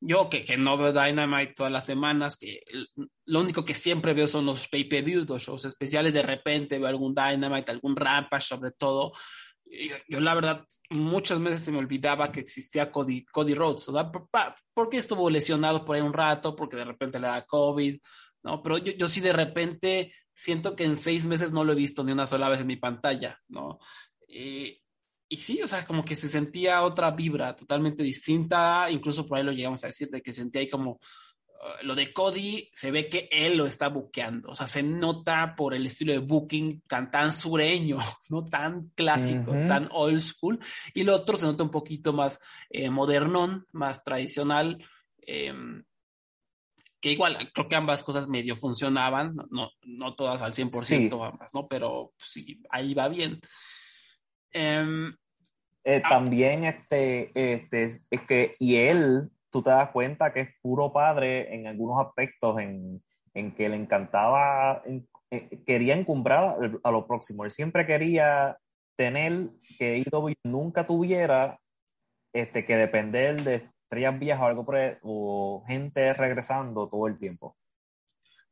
yo 0.00 0.28
que, 0.28 0.44
que, 0.44 0.56
no 0.56 0.76
veo 0.76 0.92
Dynamite 0.92 1.54
todas 1.54 1.70
las 1.70 1.86
semanas, 1.86 2.36
que 2.36 2.62
lo 3.26 3.40
único 3.40 3.64
que 3.64 3.74
siempre 3.74 4.14
veo 4.14 4.26
son 4.26 4.46
los 4.46 4.66
pay-per-views, 4.66 5.28
los 5.28 5.44
shows 5.44 5.64
especiales, 5.64 6.12
de 6.12 6.22
repente 6.22 6.80
veo 6.80 6.88
algún 6.88 7.14
Dynamite, 7.14 7.70
algún 7.70 7.94
Rampage 7.94 8.46
sobre 8.46 8.72
todo. 8.72 9.12
Yo, 10.08 10.20
la 10.20 10.34
verdad, 10.34 10.66
muchas 10.90 11.40
veces 11.40 11.62
se 11.62 11.70
me 11.70 11.78
olvidaba 11.78 12.32
que 12.32 12.40
existía 12.40 12.90
Cody, 12.90 13.24
Cody 13.26 13.54
Rhodes, 13.54 13.86
¿verdad? 13.86 14.10
porque 14.74 14.96
estuvo 14.96 15.30
lesionado 15.30 15.84
por 15.84 15.94
ahí 15.94 16.02
un 16.02 16.12
rato, 16.12 16.56
porque 16.56 16.76
de 16.76 16.84
repente 16.84 17.20
le 17.20 17.28
da 17.28 17.46
COVID, 17.46 18.00
¿no? 18.42 18.62
Pero 18.62 18.78
yo, 18.78 18.92
yo 18.92 19.08
sí 19.08 19.20
de 19.20 19.32
repente 19.32 20.12
siento 20.34 20.74
que 20.74 20.84
en 20.84 20.96
seis 20.96 21.24
meses 21.24 21.52
no 21.52 21.62
lo 21.62 21.72
he 21.72 21.76
visto 21.76 22.02
ni 22.02 22.12
una 22.12 22.26
sola 22.26 22.48
vez 22.48 22.60
en 22.60 22.66
mi 22.66 22.76
pantalla, 22.76 23.38
¿no? 23.48 23.78
y 25.32 25.36
sí, 25.36 25.62
o 25.62 25.68
sea, 25.68 25.86
como 25.86 26.04
que 26.04 26.16
se 26.16 26.28
sentía 26.28 26.82
otra 26.82 27.12
vibra 27.12 27.54
totalmente 27.54 28.02
distinta, 28.02 28.90
incluso 28.90 29.26
por 29.26 29.38
ahí 29.38 29.44
lo 29.44 29.52
llegamos 29.52 29.82
a 29.84 29.86
decir, 29.86 30.10
de 30.10 30.20
que 30.20 30.32
sentía 30.32 30.60
ahí 30.60 30.68
como 30.68 30.98
uh, 31.60 31.84
lo 31.84 31.94
de 31.94 32.12
Cody, 32.12 32.68
se 32.72 32.90
ve 32.90 33.08
que 33.08 33.28
él 33.30 33.56
lo 33.56 33.66
está 33.66 33.88
buqueando, 33.88 34.50
o 34.50 34.56
sea, 34.56 34.66
se 34.66 34.82
nota 34.82 35.54
por 35.56 35.74
el 35.74 35.86
estilo 35.86 36.12
de 36.12 36.18
booking 36.18 36.82
tan, 36.88 37.10
tan 37.10 37.30
sureño, 37.32 37.98
no 38.30 38.44
tan 38.46 38.90
clásico, 38.94 39.52
tan 39.52 39.88
old 39.92 40.20
school, 40.20 40.58
y 40.94 41.04
lo 41.04 41.14
otro 41.14 41.36
se 41.36 41.46
nota 41.46 41.62
un 41.62 41.70
poquito 41.70 42.12
más 42.12 42.40
eh, 42.70 42.90
modernón, 42.90 43.66
más 43.72 44.02
tradicional. 44.02 44.84
Eh, 45.26 45.52
que 47.00 47.12
igual 47.12 47.50
creo 47.52 47.68
que 47.68 47.76
ambas 47.76 48.02
cosas 48.02 48.28
medio 48.28 48.54
funcionaban, 48.54 49.34
no, 49.50 49.70
no 49.84 50.14
todas 50.14 50.42
al 50.42 50.52
100% 50.52 51.26
ambas, 51.26 51.54
¿no? 51.54 51.66
Pero 51.66 52.12
pues, 52.16 52.30
sí, 52.30 52.60
ahí 52.68 52.94
va 52.94 53.08
bien. 53.08 53.40
Em, 54.52 55.08
eh, 55.84 56.02
ah. 56.04 56.08
también 56.08 56.64
este, 56.64 57.30
este, 57.34 58.02
es 58.10 58.20
que, 58.26 58.54
y 58.58 58.76
él, 58.76 59.30
tú 59.50 59.62
te 59.62 59.70
das 59.70 59.90
cuenta 59.90 60.32
que 60.32 60.40
es 60.40 60.48
puro 60.62 60.92
padre 60.92 61.54
en 61.54 61.66
algunos 61.66 62.06
aspectos, 62.06 62.58
en, 62.60 63.02
en 63.34 63.54
que 63.54 63.68
le 63.68 63.76
encantaba, 63.76 64.82
eh, 65.30 65.62
quería 65.66 65.94
encumbrar 65.94 66.56
a 66.82 66.90
lo 66.90 67.06
próximo, 67.06 67.44
él 67.44 67.50
siempre 67.50 67.86
quería 67.86 68.58
tener 68.96 69.50
que 69.78 69.98
IW 69.98 70.34
nunca 70.44 70.86
tuviera 70.86 71.58
este, 72.32 72.64
que 72.64 72.76
depender 72.76 73.42
de 73.44 73.54
estrellas 73.82 74.18
viejas 74.18 74.42
o 74.42 74.46
algo 74.46 74.64
por 74.64 74.76
o 75.02 75.64
gente 75.66 76.12
regresando 76.14 76.88
todo 76.88 77.06
el 77.06 77.18
tiempo. 77.18 77.56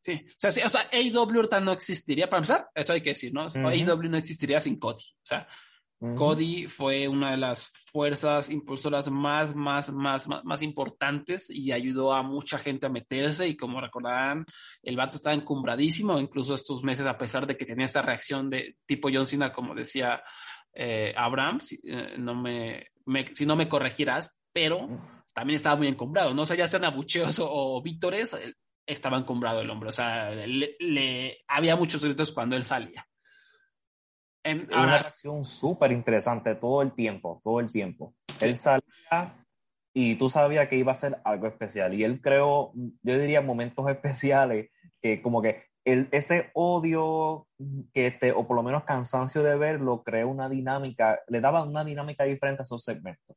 Sí, 0.01 0.25
o 0.27 0.35
sea, 0.37 0.53
sí, 0.53 0.61
o 0.63 0.69
sea 0.69 0.89
AEW 0.93 1.61
no 1.61 1.73
existiría, 1.73 2.31
para 2.31 2.39
empezar, 2.39 2.69
eso 2.75 2.93
hay 2.93 3.03
que 3.03 3.11
decir, 3.11 3.33
¿no? 3.33 3.43
AEW 3.43 4.09
no 4.09 4.17
existiría 4.17 4.61
sin 4.61 4.79
Cody. 4.79 5.03
O 5.03 5.25
sea, 5.25 5.47
Cody 6.01 6.69
fue 6.69 7.09
una 7.09 7.33
de 7.33 7.39
las 7.39 7.71
fuerzas 7.91 8.51
impulsoras 8.51 9.11
más, 9.11 9.57
más, 9.57 9.91
más, 9.91 10.29
más, 10.29 10.45
más, 10.45 10.63
importantes 10.63 11.51
y 11.51 11.73
ayudó 11.73 12.15
a 12.15 12.23
mucha 12.23 12.57
gente 12.59 12.87
a 12.87 12.89
meterse 12.89 13.49
y 13.49 13.57
como 13.57 13.81
recordarán, 13.81 14.47
el 14.83 14.97
vato 14.97 15.17
estaba 15.17 15.35
encumbradísimo, 15.35 16.21
incluso 16.21 16.55
estos 16.55 16.85
meses, 16.85 17.05
a 17.07 17.19
pesar 17.19 17.49
de 17.49 17.57
que 17.57 17.67
tenía 17.67 17.87
esta 17.87 18.01
reacción 18.01 18.49
de 18.49 18.77
tipo 18.87 19.09
John 19.13 19.27
Cena, 19.27 19.53
como 19.53 19.75
decía 19.75 20.23
eh, 20.73 21.13
Abraham, 21.17 21.59
si, 21.61 21.81
eh, 21.83 22.15
no 22.17 22.37
me, 22.37 22.87
si 23.33 23.45
no 23.45 23.57
me 23.57 23.69
corregirás, 23.69 24.39
pero 24.53 24.89
también 25.33 25.57
estaba 25.57 25.75
muy 25.75 25.89
encumbrado, 25.89 26.33
¿no? 26.33 26.43
O 26.43 26.47
sea, 26.47 26.57
ya 26.57 26.69
sean 26.69 26.85
abucheos 26.85 27.41
o, 27.41 27.83
vítores, 27.83 28.37
estaba 28.87 29.19
encumbrado 29.19 29.61
el 29.61 29.71
hombre, 29.71 29.89
o 29.89 29.93
sea, 29.93 30.31
le, 30.31 31.39
había 31.49 31.75
muchos 31.75 32.05
gritos 32.05 32.31
cuando 32.31 32.55
él 32.55 32.65
salía. 32.65 33.08
En, 34.51 34.67
una 34.73 34.99
reacción 35.03 35.45
súper 35.45 35.93
interesante 35.93 36.55
todo 36.55 36.83
el 36.83 36.93
tiempo, 36.93 37.41
todo 37.45 37.61
el 37.61 37.71
tiempo. 37.71 38.15
Él 38.41 38.57
salía 38.57 39.45
y 39.95 40.17
tú 40.17 40.29
sabías 40.29 40.69
que 40.69 40.77
iba 40.77 40.93
a 40.93 40.95
ser 40.95 41.21
algo 41.25 41.47
especial 41.47 41.95
y 41.95 42.05
él 42.05 42.21
creó, 42.21 42.73
yo 42.75 43.19
diría, 43.19 43.41
momentos 43.41 43.87
especiales 43.91 44.71
que 45.01 45.23
como 45.23 45.43
que 45.43 45.65
el, 45.85 46.09
ese 46.11 46.51
odio 46.55 47.47
que 47.93 48.09
este, 48.09 48.33
o 48.33 48.47
por 48.47 48.57
lo 48.57 48.63
menos 48.63 48.85
cansancio 48.85 49.43
de 49.43 49.57
verlo 49.57 50.03
creó 50.03 50.29
una 50.29 50.49
dinámica, 50.49 51.21
le 51.29 51.41
daba 51.41 51.65
una 51.65 51.85
dinámica 51.85 52.25
diferente 52.25 52.63
a 52.63 52.65
esos 52.65 52.83
segmentos. 52.83 53.37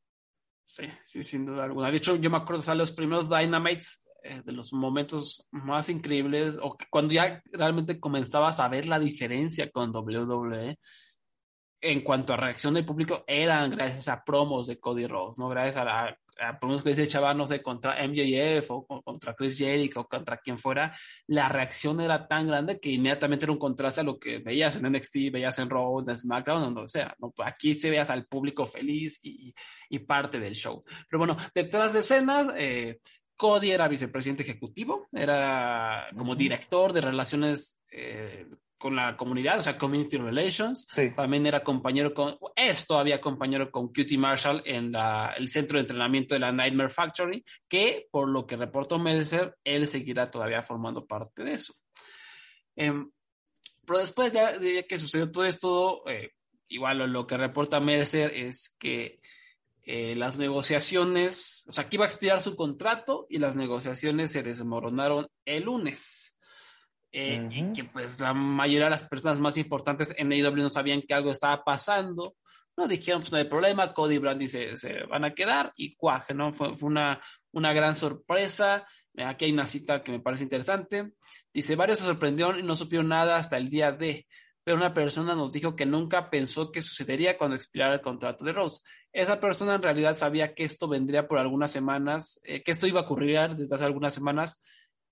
Sí, 0.63 0.83
sí, 1.03 1.23
sin 1.23 1.45
duda 1.45 1.63
alguna. 1.63 1.91
De 1.91 1.97
hecho, 1.97 2.15
yo 2.15 2.29
me 2.29 2.37
acuerdo, 2.37 2.69
o 2.69 2.75
los 2.75 2.91
primeros 2.91 3.29
Dynamites 3.29 4.05
eh, 4.21 4.41
de 4.43 4.51
los 4.51 4.73
momentos 4.73 5.47
más 5.51 5.89
increíbles, 5.89 6.59
o 6.61 6.77
cuando 6.89 7.13
ya 7.13 7.41
realmente 7.51 7.99
comenzabas 7.99 8.59
a 8.59 8.67
ver 8.67 8.87
la 8.87 8.99
diferencia 8.99 9.69
con 9.71 9.95
WWE 9.95 10.77
en 11.83 12.01
cuanto 12.01 12.33
a 12.33 12.37
reacción 12.37 12.75
del 12.75 12.85
público, 12.85 13.23
eran 13.25 13.71
gracias 13.71 14.07
a 14.07 14.23
promos 14.23 14.67
de 14.67 14.79
Cody 14.79 15.07
Rhodes, 15.07 15.39
¿no? 15.39 15.49
Gracias 15.49 15.77
a 15.77 15.85
la 15.85 16.17
por 16.59 16.63
lo 16.63 16.67
menos 16.69 16.83
que 16.83 16.89
dice 16.89 17.07
chaval, 17.07 17.37
no 17.37 17.45
sé, 17.45 17.61
contra 17.61 17.95
MJF 18.07 18.71
o, 18.71 18.85
contra 19.03 19.35
Chris 19.35 19.57
Jericho 19.57 20.01
o 20.01 20.07
contra 20.07 20.37
quien 20.37 20.57
fuera, 20.57 20.95
la 21.27 21.49
reacción 21.49 22.01
era 22.01 22.27
tan 22.27 22.47
grande 22.47 22.79
que 22.79 22.91
inmediatamente 22.91 23.45
era 23.45 23.51
un 23.51 23.59
contraste 23.59 24.01
a 24.01 24.03
lo 24.03 24.17
que 24.17 24.39
veías 24.39 24.75
en 24.75 24.91
NXT, 24.91 25.31
veías 25.31 25.59
en 25.59 25.69
Raw, 25.69 25.99
en 25.99 26.17
SmackDown, 26.17 26.73
donde 26.73 26.87
sea. 26.87 27.15
¿no? 27.19 27.31
Pues 27.31 27.47
aquí 27.47 27.75
se 27.75 27.89
veas 27.89 28.09
al 28.09 28.25
público 28.25 28.65
feliz 28.65 29.19
y, 29.21 29.53
y, 29.89 29.99
parte 29.99 30.39
del 30.39 30.55
show. 30.55 30.81
Pero 31.09 31.19
bueno, 31.19 31.37
detrás 31.53 31.93
de 31.93 31.99
escenas, 31.99 32.47
eh, 32.57 32.99
Cody 33.35 33.71
era 33.71 33.87
vicepresidente 33.87 34.43
ejecutivo, 34.43 35.07
era 35.11 36.07
como 36.15 36.35
director 36.35 36.93
de 36.93 37.01
relaciones 37.01 37.79
eh, 37.89 38.47
con 38.81 38.95
la 38.95 39.15
comunidad, 39.15 39.59
o 39.59 39.61
sea, 39.61 39.77
Community 39.77 40.17
Relations. 40.17 40.87
También 41.15 41.45
era 41.45 41.63
compañero 41.63 42.13
con, 42.13 42.37
es 42.55 42.85
todavía 42.87 43.21
compañero 43.21 43.71
con 43.71 43.87
Cutie 43.87 44.17
Marshall 44.17 44.63
en 44.65 44.93
el 45.37 45.49
centro 45.49 45.77
de 45.77 45.83
entrenamiento 45.83 46.33
de 46.33 46.39
la 46.39 46.51
Nightmare 46.51 46.89
Factory, 46.89 47.45
que 47.69 48.07
por 48.11 48.29
lo 48.29 48.45
que 48.45 48.57
reportó 48.57 48.97
Mercer, 48.97 49.55
él 49.63 49.87
seguirá 49.87 50.29
todavía 50.29 50.63
formando 50.63 51.05
parte 51.05 51.43
de 51.43 51.53
eso. 51.53 51.75
Em, 52.75 53.09
pero 53.85 53.99
después 53.99 54.33
ya 54.33 54.57
de 54.57 54.85
que 54.87 54.97
sucedió 54.97 55.29
todo 55.31 55.45
esto, 55.45 56.07
eh, 56.09 56.31
igual 56.67 57.11
lo, 57.11 57.27
que 57.27 57.37
reporta 57.37 57.79
Mercer 57.79 58.33
es 58.33 58.75
que 58.79 59.19
eh, 59.83 60.15
las 60.15 60.37
negociaciones, 60.37 61.65
o 61.67 61.73
sea, 61.73 61.89
que 61.89 61.97
iba 61.97 62.05
a 62.05 62.07
expirar 62.07 62.41
su 62.41 62.55
contrato 62.55 63.25
y 63.29 63.39
las 63.39 63.55
negociaciones 63.55 64.31
se 64.31 64.43
desmoronaron 64.43 65.27
el 65.45 65.63
lunes. 65.63 66.35
Eh, 67.13 67.49
y 67.51 67.73
que 67.73 67.83
pues 67.83 68.19
la 68.19 68.33
mayoría 68.33 68.85
de 68.85 68.91
las 68.91 69.03
personas 69.03 69.41
más 69.41 69.57
importantes 69.57 70.13
en 70.17 70.31
AEW 70.31 70.55
no 70.55 70.69
sabían 70.69 71.01
que 71.01 71.13
algo 71.13 71.29
estaba 71.29 71.61
pasando, 71.61 72.35
no 72.77 72.87
dijeron 72.87 73.21
pues 73.21 73.33
no 73.33 73.37
hay 73.37 73.43
problema, 73.45 73.93
Cody 73.93 74.15
y 74.15 74.17
Brandy 74.19 74.47
se, 74.47 74.77
se 74.77 75.03
van 75.03 75.25
a 75.25 75.33
quedar 75.33 75.73
y 75.75 75.95
cuaje, 75.95 76.33
¿no? 76.33 76.53
Fue, 76.53 76.77
fue 76.77 76.87
una, 76.87 77.21
una, 77.51 77.73
gran 77.73 77.95
sorpresa, 77.95 78.87
Aquí 79.17 79.45
hay 79.45 79.51
una 79.51 79.65
cita 79.65 80.03
que 80.03 80.11
me 80.11 80.19
parece 80.19 80.43
interesante. 80.43 81.11
Dice, 81.53 81.75
varios 81.75 81.99
se 81.99 82.05
sorprendieron 82.05 82.59
y 82.59 82.63
no 82.63 82.75
supieron 82.75 83.09
nada 83.09 83.35
hasta 83.35 83.57
el 83.57 83.69
día 83.69 83.91
D, 83.91 84.25
pero 84.63 84.77
una 84.77 84.93
persona 84.93 85.35
nos 85.35 85.53
dijo 85.53 85.75
que 85.75 85.85
nunca 85.85 86.29
pensó 86.29 86.71
que 86.71 86.81
sucedería 86.81 87.37
cuando 87.37 87.55
expirara 87.55 87.95
el 87.95 88.01
contrato 88.01 88.45
de 88.45 88.53
Rose. 88.53 88.81
Esa 89.11 89.39
persona 89.39 89.75
en 89.75 89.81
realidad 89.81 90.15
sabía 90.15 90.53
que 90.53 90.63
esto 90.63 90.87
vendría 90.87 91.27
por 91.27 91.39
algunas 91.39 91.71
semanas, 91.71 92.39
eh, 92.43 92.63
que 92.63 92.71
esto 92.71 92.87
iba 92.87 93.01
a 93.01 93.03
ocurrir 93.03 93.55
desde 93.55 93.73
hace 93.73 93.85
algunas 93.85 94.13
semanas 94.13 94.61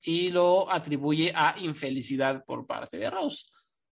y 0.01 0.29
lo 0.29 0.71
atribuye 0.71 1.33
a 1.35 1.55
infelicidad 1.59 2.45
por 2.45 2.65
parte 2.65 2.97
de 2.97 3.09
Rose, 3.09 3.45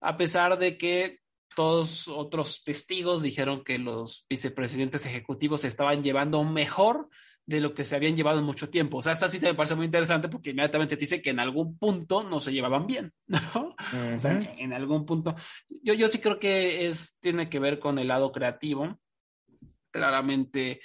a 0.01 0.17
pesar 0.17 0.57
de 0.57 0.77
que 0.77 1.19
todos 1.55 2.07
otros 2.07 2.63
testigos 2.63 3.21
dijeron 3.21 3.63
que 3.63 3.77
los 3.77 4.25
vicepresidentes 4.29 5.05
ejecutivos 5.05 5.63
estaban 5.65 6.03
llevando 6.03 6.43
mejor 6.43 7.09
de 7.45 7.59
lo 7.59 7.73
que 7.73 7.83
se 7.83 7.95
habían 7.95 8.15
llevado 8.15 8.39
en 8.39 8.45
mucho 8.45 8.69
tiempo. 8.69 8.97
O 8.97 9.01
sea, 9.01 9.13
esta 9.13 9.29
cita 9.29 9.47
me 9.47 9.55
parece 9.55 9.75
muy 9.75 9.85
interesante 9.85 10.29
porque 10.29 10.51
inmediatamente 10.51 10.95
te 10.95 11.01
dice 11.01 11.21
que 11.21 11.31
en 11.31 11.39
algún 11.39 11.77
punto 11.77 12.23
no 12.23 12.39
se 12.39 12.53
llevaban 12.53 12.87
bien, 12.87 13.11
¿no? 13.27 13.75
O 14.15 14.19
sea, 14.19 14.39
en 14.57 14.73
algún 14.73 15.05
punto. 15.05 15.35
Yo, 15.81 15.93
yo 15.93 16.07
sí 16.07 16.19
creo 16.19 16.39
que 16.39 16.87
es, 16.87 17.17
tiene 17.19 17.49
que 17.49 17.59
ver 17.59 17.79
con 17.79 17.99
el 17.99 18.07
lado 18.07 18.31
creativo. 18.31 18.97
Claramente, 19.91 20.79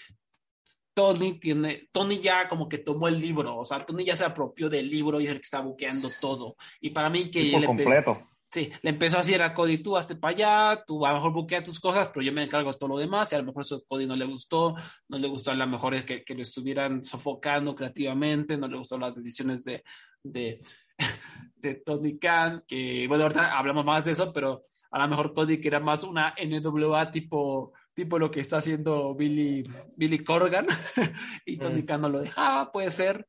Tony 0.93 1.39
tiene, 1.39 1.89
Tony 1.93 2.19
ya 2.19 2.49
como 2.49 2.69
que 2.69 2.79
tomó 2.79 3.07
el 3.09 3.21
libro, 3.21 3.57
o 3.57 3.65
sea, 3.65 3.87
Tony 3.87 4.05
ya 4.05 4.17
se 4.17 4.25
apropió 4.25 4.69
del 4.69 4.91
libro 4.91 5.21
y 5.21 5.27
es 5.27 5.31
el 5.31 5.37
que 5.37 5.45
está 5.45 5.61
buqueando 5.61 6.09
todo. 6.21 6.57
Y 6.81 6.91
para 6.91 7.09
mí 7.09 7.31
que... 7.31 7.53
por 7.53 7.65
completo. 7.67 8.29
Sí, 8.51 8.73
le 8.81 8.91
empezó 8.91 9.17
a 9.17 9.21
decir 9.21 9.43
a 9.43 9.53
Cody, 9.53 9.79
tú 9.79 9.95
hazte 9.95 10.17
para 10.17 10.35
allá, 10.35 10.85
tú 10.87 11.05
a 11.05 11.11
lo 11.11 11.17
mejor 11.17 11.33
buquea 11.35 11.63
tus 11.63 11.79
cosas, 11.79 12.09
pero 12.09 12.25
yo 12.25 12.33
me 12.33 12.43
encargo 12.43 12.73
de 12.73 12.79
todo 12.79 12.89
lo 12.89 12.97
demás, 12.97 13.31
y 13.31 13.35
a 13.35 13.41
lo 13.41 13.45
mejor 13.45 13.63
eso 13.63 13.77
a 13.77 13.81
Cody 13.87 14.07
no 14.07 14.17
le 14.17 14.25
gustó, 14.25 14.75
no 15.09 15.19
le 15.19 15.29
gustó 15.29 15.51
a 15.51 15.55
lo 15.55 15.67
mejor 15.67 16.03
que, 16.07 16.25
que 16.25 16.35
lo 16.35 16.41
estuvieran 16.41 17.03
sofocando 17.03 17.75
creativamente, 17.75 18.57
no 18.57 18.67
le 18.67 18.79
gustaron 18.79 19.03
las 19.03 19.17
decisiones 19.17 19.63
de, 19.65 19.85
de, 20.23 20.63
de 21.57 21.75
Tony 21.75 22.19
Khan, 22.19 22.65
que 22.67 23.07
bueno, 23.07 23.25
ahorita 23.25 23.59
hablamos 23.59 23.85
más 23.85 24.07
de 24.07 24.13
eso, 24.13 24.33
pero 24.33 24.65
a 24.91 24.99
lo 25.01 25.09
mejor 25.09 25.35
Cody 25.35 25.61
que 25.61 25.69
era 25.69 25.81
más 25.81 26.03
una 26.03 26.35
NWA 26.43 27.11
tipo, 27.11 27.75
tipo 27.93 28.19
lo 28.19 28.31
que 28.31 28.41
está 28.41 28.57
haciendo 28.57 29.15
Billy, 29.15 29.63
Billy 29.95 30.25
Corgan, 30.25 30.67
y 31.45 31.59
Tony 31.59 31.83
mm. 31.83 31.87
Khan 31.87 32.01
no 32.01 32.09
lo 32.09 32.21
deja, 32.21 32.61
ah, 32.61 32.73
puede 32.73 32.91
ser, 32.93 33.27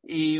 y, 0.00 0.38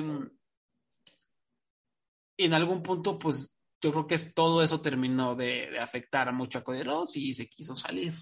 y 2.37 2.45
en 2.45 2.55
algún 2.55 2.81
punto 2.85 3.19
pues 3.19 3.53
yo 3.81 3.93
creo 3.93 4.07
que 4.07 4.15
es, 4.15 4.35
todo 4.35 4.63
eso 4.63 4.81
terminó 4.81 5.35
de, 5.35 5.79
afectar 5.79 6.33
mucho 6.33 6.59
a 6.59 6.65
Cody 6.65 6.83
y 7.15 7.35
se 7.35 7.49
quiso 7.49 7.75
salir, 7.75 8.13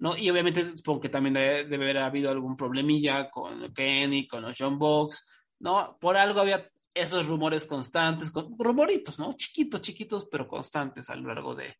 ¿no? 0.00 0.16
Y 0.16 0.28
obviamente 0.30 0.76
supongo 0.76 1.00
que 1.00 1.08
también 1.08 1.34
debe, 1.34 1.76
haber 1.76 1.98
habido 1.98 2.30
algún 2.30 2.56
problemilla 2.56 3.30
con 3.30 3.72
Kenny, 3.72 4.26
con 4.26 4.42
los 4.42 4.56
John 4.58 4.78
Box, 4.78 5.26
¿no? 5.60 5.96
Por 6.00 6.16
algo 6.16 6.40
había 6.40 6.68
esos 6.92 7.26
rumores 7.26 7.66
constantes, 7.66 8.32
rumoritos, 8.58 9.18
¿no? 9.18 9.34
Chiquitos, 9.34 9.82
chiquitos, 9.82 10.26
pero 10.30 10.48
constantes 10.48 11.08
a 11.10 11.16
lo 11.16 11.28
largo 11.28 11.54
de, 11.54 11.76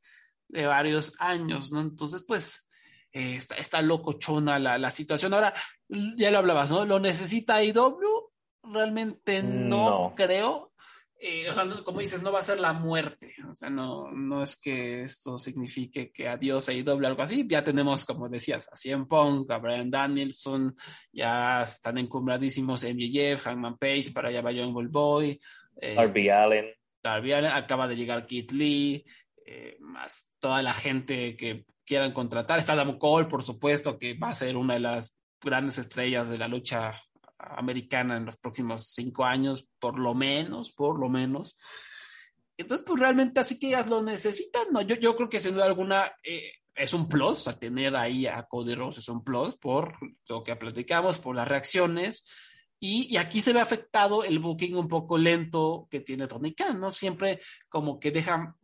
varios 0.49 1.13
años, 1.19 1.73
¿no? 1.73 1.81
Entonces, 1.81 2.25
pues, 2.27 2.69
eh, 3.13 3.37
está, 3.37 3.57
está 3.57 3.83
locochona 3.83 4.59
la, 4.59 4.79
la 4.79 4.91
situación. 4.91 5.35
Ahora, 5.35 5.53
ya 5.89 6.31
lo 6.31 6.39
hablabas, 6.39 6.71
¿no? 6.71 6.85
¿Lo 6.85 7.01
necesita 7.01 7.63
IW? 7.65 8.31
Realmente 8.63 9.43
no. 9.43 10.15
creo. 10.17 10.66
Eh, 11.19 11.49
o 11.49 11.55
sea, 11.55 11.67
como 11.83 12.01
dices, 12.01 12.23
no 12.23 12.31
va 12.31 12.41
a 12.41 12.43
ser 12.43 12.61
la 12.61 12.75
muerte. 12.75 13.35
O 13.51 13.55
sea, 13.55 13.71
no, 13.71 14.11
no 14.13 14.43
es 14.43 14.57
que 14.57 15.03
esto 15.03 15.39
signifique 15.39 16.13
que 16.13 16.29
adiós 16.29 16.69
y 16.69 16.83
doble 16.83 17.07
algo 17.07 17.23
así. 17.23 17.47
Ya 17.49 17.65
tenemos, 17.65 18.05
como 18.05 18.29
decías, 18.29 18.69
a 18.71 18.77
Cien 18.77 19.07
Pong, 19.07 19.51
a 19.51 19.59
Brian 19.59 19.91
Danielson, 19.91 20.77
ya 21.13 21.63
están 21.63 21.99
encumbradísimos 21.99 22.85
MJF, 22.85 23.43
Hangman 23.45 23.79
Page, 23.79 24.13
para 24.13 24.29
allá 24.29 24.43
va 24.43 24.53
John 24.55 24.75
Boy. 24.91 25.41
Eh, 25.81 25.95
Darby 25.95 26.29
Allen. 26.29 26.67
Darby 27.03 27.33
Allen, 27.33 27.53
acaba 27.53 27.89
de 27.89 27.97
llegar 27.97 28.27
Keith 28.27 28.53
Lee, 28.53 29.05
eh, 29.47 29.77
más 29.81 30.29
toda 30.39 30.63
la 30.63 30.75
gente 30.75 31.37
que 31.37 31.65
quieran 31.87 32.13
contratar. 32.13 32.59
Está 32.59 32.75
Adam 32.75 32.99
Cole, 32.99 33.27
por 33.27 33.43
supuesto, 33.43 33.99
que 33.99 34.15
va 34.15 34.31
a 34.31 34.35
ser 34.35 34.57
una 34.57 34.75
de 34.75 34.81
las 34.81 35.17
grandes 35.41 35.79
estrellas 35.79 36.29
de 36.29 36.39
la 36.39 36.49
lucha 36.49 37.01
americana 37.39 38.17
en 38.17 38.27
los 38.27 38.37
próximos 38.37 38.89
cinco 38.89 39.25
años, 39.25 39.69
por 39.79 39.99
lo 39.99 40.15
menos, 40.15 40.73
por 40.73 40.99
lo 40.99 41.09
menos. 41.09 41.59
Entonces, 42.57 42.85
pues 42.87 43.01
realmente 43.01 43.41
así 43.41 43.59
que 43.59 43.69
ellas 43.69 43.89
lo 43.89 44.03
necesitan, 44.03 44.69
¿no? 44.73 44.81
Yo, 44.83 44.97
yo 44.97 45.15
creo 45.17 45.29
que 45.29 45.41
sin 45.41 45.55
duda 45.55 45.67
alguna 45.67 46.13
eh, 46.23 46.53
es 46.75 46.95
un 46.95 47.09
plus, 47.09 47.49
a 47.49 47.59
tener 47.59 47.95
ahí 47.97 48.27
a 48.27 48.43
Cody 48.45 48.75
Rose 48.75 49.01
es 49.01 49.09
un 49.09 49.23
plus 49.23 49.57
por 49.57 49.97
lo 50.29 50.43
que 50.43 50.57
platicamos, 50.57 51.19
por 51.19 51.37
las 51.37 51.49
reacciones. 51.49 52.25
Y, 52.79 53.15
y, 53.15 53.17
aquí 53.17 53.41
se 53.41 53.55
ve 53.55 53.61
afectado 53.61 54.23
el 54.23 54.39
booking 54.39 54.77
un 54.77 54.87
poco 54.87 55.17
lento 55.17 55.89
que 55.91 56.01
tiene 56.01 56.27
Tony 56.27 56.55
Khan, 56.55 56.79
¿no? 56.79 56.93
Siempre 56.93 57.41
como 57.71 57.99
que 57.99 58.11
deja 58.11 58.55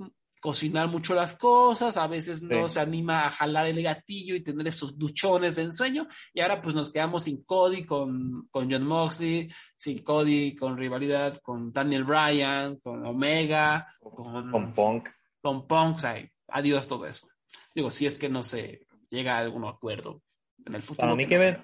cocinar 0.43 0.89
mucho 0.89 1.15
las 1.15 1.37
cosas, 1.37 1.97
a 1.97 2.09
veces 2.09 2.43
no 2.43 2.67
se 2.67 2.81
anima 2.81 3.27
a 3.27 3.31
jalar 3.31 3.69
el 3.69 3.81
gatillo 3.81 4.35
y 4.35 4.43
tener 4.43 4.67
esos 4.67 4.99
duchones 4.99 5.55
de 5.55 5.63
ensueño, 5.63 6.09
y 6.35 6.41
ahora 6.41 6.61
pues 6.61 6.75
nos 6.75 6.91
quedamos 6.91 7.23
sin 7.23 7.45
Cody 7.45 7.85
con, 7.85 8.49
con 8.51 8.69
John 8.69 8.85
Moxley, 8.85 9.49
sin 9.77 10.03
Cody 10.03 10.57
con 10.57 10.77
rivalidad 10.77 11.39
con 11.43 11.73
Daniel 11.73 12.03
Bryan, 12.03 12.79
con 12.79 13.07
Omega, 13.07 13.87
con, 14.01 14.51
con 14.51 14.75
Punk. 14.75 15.11
Con 15.41 15.69
Punk, 15.69 15.97
o 15.97 15.99
sea, 16.01 16.29
adiós 16.49 16.89
todo 16.89 17.07
eso. 17.07 17.29
Digo, 17.73 17.93
si 17.93 18.07
es 18.07 18.19
que 18.19 18.29
no 18.29 18.43
se 18.43 18.85
llega 19.11 19.37
a 19.37 19.39
algún 19.39 19.65
acuerdo 19.65 20.23
en 20.67 20.75
el 20.75 20.83
futuro. 20.83 21.07
Para 21.07 21.15
mí 21.15 21.29
que, 21.29 21.57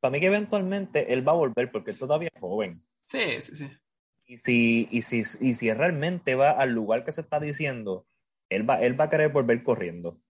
para 0.00 0.10
mí 0.10 0.18
que 0.18 0.26
eventualmente 0.26 1.12
él 1.12 1.26
va 1.26 1.30
a 1.30 1.36
volver 1.36 1.70
porque 1.70 1.92
todavía 1.92 2.30
es 2.34 2.40
joven. 2.40 2.82
Sí, 3.04 3.40
sí, 3.42 3.54
sí. 3.54 3.70
Y 4.28 4.36
si, 4.36 4.86
y, 4.90 5.00
si, 5.00 5.20
y 5.20 5.54
si 5.54 5.72
realmente 5.72 6.34
va 6.34 6.50
al 6.50 6.72
lugar 6.72 7.02
que 7.02 7.12
se 7.12 7.22
está 7.22 7.40
diciendo, 7.40 8.06
él 8.50 8.68
va, 8.68 8.78
él 8.82 9.00
va 9.00 9.04
a 9.04 9.08
querer 9.08 9.32
volver 9.32 9.62
corriendo. 9.62 10.20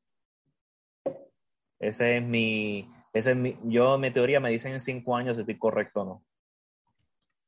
Ese 1.81 2.19
es 2.19 2.23
mi, 2.23 2.89
ese 3.13 3.33
es 3.33 3.37
mi, 3.37 3.59
yo, 3.65 3.99
mi 3.99 4.13
teoría 4.13 4.39
me 4.39 4.51
dicen 4.51 4.73
en 4.73 4.79
cinco 4.79 5.17
años 5.17 5.37
si 5.37 5.41
estoy 5.41 5.59
correcto 5.59 6.03
o 6.03 6.05
no. 6.05 6.25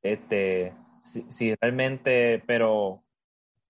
Este, 0.03 0.75
si, 1.01 1.55
realmente, 1.55 2.43
pero 2.49 3.05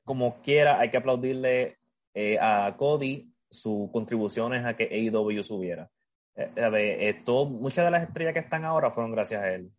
como 0.03 0.41
quiera, 0.41 0.81
hay 0.81 0.89
que 0.89 0.97
aplaudirle 0.97 1.77
eh, 2.15 2.39
a 2.41 2.75
Cody 2.79 3.31
sus 3.51 3.91
contribuciones 3.91 4.65
a 4.65 4.75
que 4.75 4.85
AEW 4.85 5.45
subiera. 5.45 5.91
Eh, 6.35 7.23
muchas 7.27 7.85
de 7.85 7.91
las 7.91 8.05
estrellas 8.05 8.33
que 8.33 8.39
están 8.39 8.65
ahora 8.65 8.91
fueron 8.91 9.13
gracias 9.13 9.43
a 9.43 9.53
él 9.53 9.71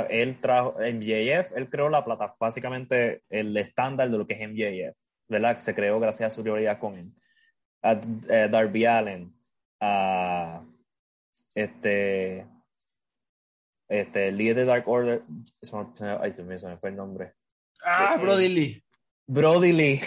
él 0.00 0.40
trajo 0.40 0.74
MJF, 0.78 1.56
él 1.56 1.68
creó 1.70 1.88
la 1.88 2.04
plata, 2.04 2.34
básicamente 2.38 3.22
el 3.30 3.56
estándar 3.56 4.10
de 4.10 4.18
lo 4.18 4.26
que 4.26 4.34
es 4.34 4.48
MJF, 4.48 4.98
¿verdad? 5.28 5.58
Se 5.58 5.74
creó 5.74 6.00
gracias 6.00 6.32
a 6.32 6.34
su 6.34 6.42
rivalidad 6.42 6.78
con 6.78 6.96
él. 6.96 7.12
A, 7.82 8.00
eh, 8.28 8.48
Darby 8.50 8.86
Allen, 8.86 9.34
a 9.80 10.62
este, 11.54 12.46
este, 13.88 14.28
el 14.28 14.36
líder 14.36 14.56
de 14.56 14.64
Dark 14.64 14.88
Order, 14.88 15.22
ay, 16.20 16.30
Dios 16.32 16.46
mío, 16.46 16.58
se 16.58 16.68
me 16.68 16.78
fue 16.78 16.90
el 16.90 16.96
nombre. 16.96 17.34
Ah, 17.84 18.14
eh, 18.16 18.22
Brody 18.22 18.48
Lee. 18.48 18.84
Brody 19.26 19.72
Lee. 19.72 20.00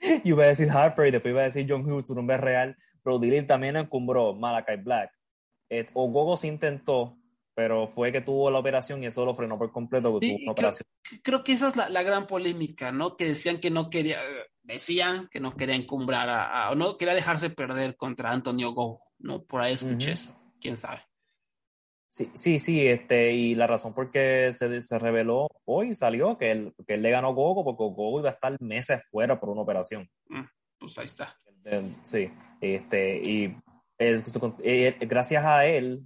Yo 0.24 0.34
iba 0.34 0.44
a 0.44 0.48
decir 0.48 0.70
Harper 0.70 1.06
y 1.06 1.10
después 1.12 1.30
iba 1.30 1.42
a 1.42 1.44
decir 1.44 1.66
John 1.68 1.84
Hughes, 1.84 2.06
su 2.06 2.14
nombre 2.14 2.36
real. 2.38 2.76
Brody 3.04 3.30
Lee 3.30 3.42
también 3.42 3.76
encumbró 3.76 4.34
Malakai 4.34 4.76
Black. 4.76 5.12
Eh, 5.68 5.86
Ogogo 5.94 6.36
se 6.36 6.48
intentó, 6.48 7.16
pero 7.54 7.88
fue 7.88 8.12
que 8.12 8.20
tuvo 8.20 8.50
la 8.50 8.58
operación 8.58 9.02
y 9.02 9.06
eso 9.06 9.24
lo 9.24 9.34
frenó 9.34 9.58
por 9.58 9.72
completo. 9.72 10.18
tuvo 10.18 10.36
una 10.42 10.52
operación. 10.52 10.86
Creo, 11.22 11.44
que 11.44 11.52
esa 11.52 11.68
es 11.68 11.76
la, 11.76 12.02
gran 12.02 12.26
polémica, 12.26 12.92
¿no? 12.92 13.16
Que 13.16 13.26
decían 13.26 13.60
que 13.60 13.70
no 13.70 13.90
quería, 13.90 14.20
decían 14.62 15.28
que 15.30 15.40
no 15.40 15.54
quería 15.56 15.74
encumbrar 15.74 16.28
a, 16.28 16.70
o 16.70 16.74
no 16.74 16.96
quería 16.96 17.14
dejarse 17.14 17.50
perder 17.50 17.96
contra 17.96 18.30
Antonio 18.30 18.72
Go, 18.72 19.02
¿no? 19.18 19.42
Por 19.44 19.60
ahí 19.60 19.74
escuché 19.74 20.12
eso, 20.12 20.34
quién 20.60 20.76
sabe. 20.76 21.02
Sí, 22.08 22.30
sí, 22.34 22.58
sí, 22.58 22.86
este, 22.86 23.32
y 23.32 23.54
la 23.54 23.66
razón 23.66 23.94
por 23.94 24.10
qué 24.10 24.52
se, 24.52 24.82
se 24.82 24.98
reveló 24.98 25.48
hoy 25.64 25.94
salió 25.94 26.36
que 26.36 26.50
él, 26.50 26.74
que 26.86 26.94
él 26.94 27.02
le 27.02 27.10
ganó 27.10 27.32
Gogo 27.32 27.64
porque 27.64 27.84
Gogo 27.84 28.20
iba 28.20 28.28
a 28.28 28.34
estar 28.34 28.54
meses 28.60 29.02
fuera 29.10 29.40
por 29.40 29.48
una 29.48 29.62
operación. 29.62 30.10
Mm, 30.26 30.42
pues 30.78 30.98
ahí 30.98 31.06
está. 31.06 31.38
Sí, 32.02 32.30
este, 32.60 33.16
y 33.16 33.56
eh, 33.98 34.96
gracias 35.00 35.44
a 35.44 35.64
él, 35.64 36.04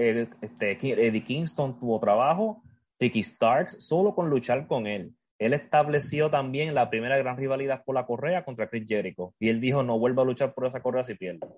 este, 0.00 0.72
Eddie 0.72 1.24
Kingston 1.24 1.78
tuvo 1.78 2.00
trabajo, 2.00 2.62
Ricky 2.98 3.22
Starks, 3.22 3.76
solo 3.80 4.14
con 4.14 4.30
luchar 4.30 4.66
con 4.66 4.86
él. 4.86 5.14
Él 5.38 5.54
estableció 5.54 6.30
también 6.30 6.74
la 6.74 6.90
primera 6.90 7.16
gran 7.16 7.36
rivalidad 7.36 7.82
por 7.84 7.94
la 7.94 8.06
correa 8.06 8.44
contra 8.44 8.68
Chris 8.68 8.86
Jericho. 8.86 9.34
Y 9.38 9.48
él 9.48 9.60
dijo, 9.60 9.82
no 9.82 9.98
vuelva 9.98 10.22
a 10.22 10.26
luchar 10.26 10.54
por 10.54 10.66
esa 10.66 10.82
correa 10.82 11.04
si 11.04 11.14
pierde. 11.14 11.48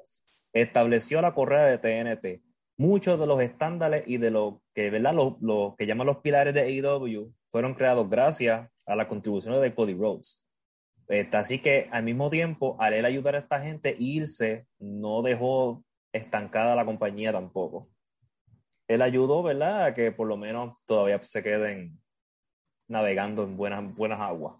Estableció 0.52 1.20
la 1.20 1.34
correa 1.34 1.66
de 1.66 1.78
TNT. 1.78 2.42
Muchos 2.76 3.18
de 3.18 3.26
los 3.26 3.40
estándares 3.40 4.04
y 4.06 4.18
de 4.18 4.30
lo 4.30 4.62
que, 4.74 4.90
¿verdad? 4.90 5.14
Lo, 5.14 5.74
que 5.76 5.86
llaman 5.86 6.06
los 6.06 6.18
pilares 6.18 6.54
de 6.54 6.60
AEW 6.60 7.32
fueron 7.48 7.74
creados 7.74 8.08
gracias 8.08 8.68
a 8.86 8.96
las 8.96 9.06
contribuciones 9.08 9.60
de 9.60 9.74
Cody 9.74 9.94
Rhodes. 9.94 10.44
Este, 11.08 11.36
así 11.36 11.58
que 11.58 11.88
al 11.90 12.04
mismo 12.04 12.30
tiempo, 12.30 12.76
al 12.78 12.94
él 12.94 13.04
ayudar 13.04 13.34
a 13.34 13.40
esta 13.40 13.60
gente 13.60 13.96
irse, 13.98 14.66
no 14.78 15.22
dejó 15.22 15.84
estancada 16.12 16.76
la 16.76 16.84
compañía 16.84 17.32
tampoco 17.32 17.88
él 18.94 19.02
ayudó, 19.02 19.42
¿verdad? 19.42 19.84
A 19.84 19.94
que 19.94 20.12
por 20.12 20.26
lo 20.26 20.36
menos 20.36 20.76
todavía 20.84 21.22
se 21.22 21.42
queden 21.42 22.00
navegando 22.88 23.44
en 23.44 23.56
buenas, 23.56 23.94
buenas 23.94 24.20
aguas. 24.20 24.56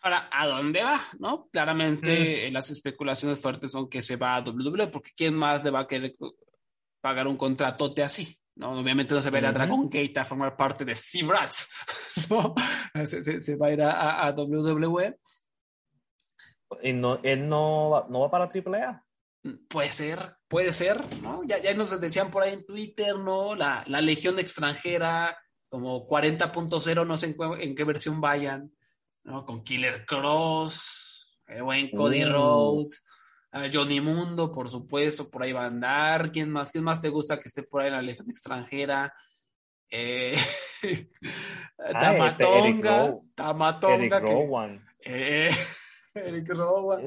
Ahora, 0.00 0.28
¿a 0.30 0.46
dónde 0.46 0.82
va? 0.82 1.00
¿No? 1.18 1.48
Claramente 1.50 2.50
las 2.50 2.70
especulaciones 2.70 3.40
fuertes 3.40 3.72
son 3.72 3.88
que 3.88 4.00
se 4.00 4.16
va 4.16 4.36
a 4.36 4.40
WWE, 4.42 4.86
porque 4.88 5.10
¿quién 5.16 5.34
más 5.34 5.64
le 5.64 5.70
va 5.70 5.80
a 5.80 5.86
querer 5.88 6.14
pagar 7.00 7.26
un 7.26 7.36
contratote 7.36 8.02
así? 8.02 8.38
¿no? 8.58 8.72
Obviamente 8.72 9.14
no 9.14 9.20
se 9.20 9.30
va 9.30 9.38
a 9.38 9.40
ir 9.40 9.46
a 9.46 9.52
Dragon 9.52 9.88
Gate 9.88 10.18
a 10.18 10.24
formar 10.24 10.56
parte 10.56 10.84
de 10.84 10.94
Seabrats, 10.94 11.68
¿no? 12.30 12.54
Se, 13.06 13.40
se, 13.40 13.56
va 13.56 13.68
a 13.68 13.72
ir 13.72 13.82
a, 13.82 14.26
a, 14.26 14.32
WWE. 14.32 15.18
¿Y 16.82 16.92
no, 16.92 17.20
él 17.22 17.48
no 17.48 18.06
no 18.08 18.20
va 18.20 18.30
para 18.30 18.48
AAA? 18.48 19.04
Puede 19.68 19.90
ser, 19.90 20.37
puede 20.48 20.72
ser, 20.72 21.04
¿no? 21.22 21.44
Ya, 21.44 21.58
ya 21.58 21.74
nos 21.74 21.98
decían 22.00 22.30
por 22.30 22.42
ahí 22.42 22.54
en 22.54 22.66
Twitter, 22.66 23.16
¿no? 23.16 23.54
La, 23.54 23.84
la 23.86 24.00
Legión 24.00 24.38
Extranjera, 24.38 25.36
como 25.68 26.06
40.0, 26.06 27.06
no 27.06 27.16
sé 27.16 27.26
en, 27.26 27.36
en, 27.60 27.74
qué 27.74 27.84
versión 27.84 28.20
vayan, 28.20 28.72
¿no? 29.24 29.44
Con 29.44 29.62
Killer 29.62 30.04
Cross, 30.06 31.38
el 31.46 31.62
buen 31.62 31.90
Cody 31.90 32.24
uh. 32.24 32.28
Rhodes, 32.28 33.04
Johnny 33.72 34.00
Mundo, 34.00 34.52
por 34.52 34.68
supuesto, 34.68 35.30
por 35.30 35.42
ahí 35.42 35.52
va 35.52 35.64
a 35.64 35.66
andar. 35.66 36.30
¿Quién 36.30 36.50
más? 36.50 36.72
¿Quién 36.72 36.84
más 36.84 37.00
te 37.00 37.08
gusta 37.08 37.38
que 37.40 37.48
esté 37.48 37.62
por 37.62 37.82
ahí 37.82 37.88
en 37.88 37.94
la 37.94 38.02
Legión 38.02 38.30
Extranjera? 38.30 39.12
Eh, 39.90 40.36
ah, 41.78 42.00
Tamatonga, 42.00 43.06
este, 43.06 43.20
Tamatonga. 43.34 43.94
Eric 43.94 44.20
Rowan. 44.20 44.86
Eh, 45.00 45.50
Eric 46.14 46.48
Rowan. 46.48 47.04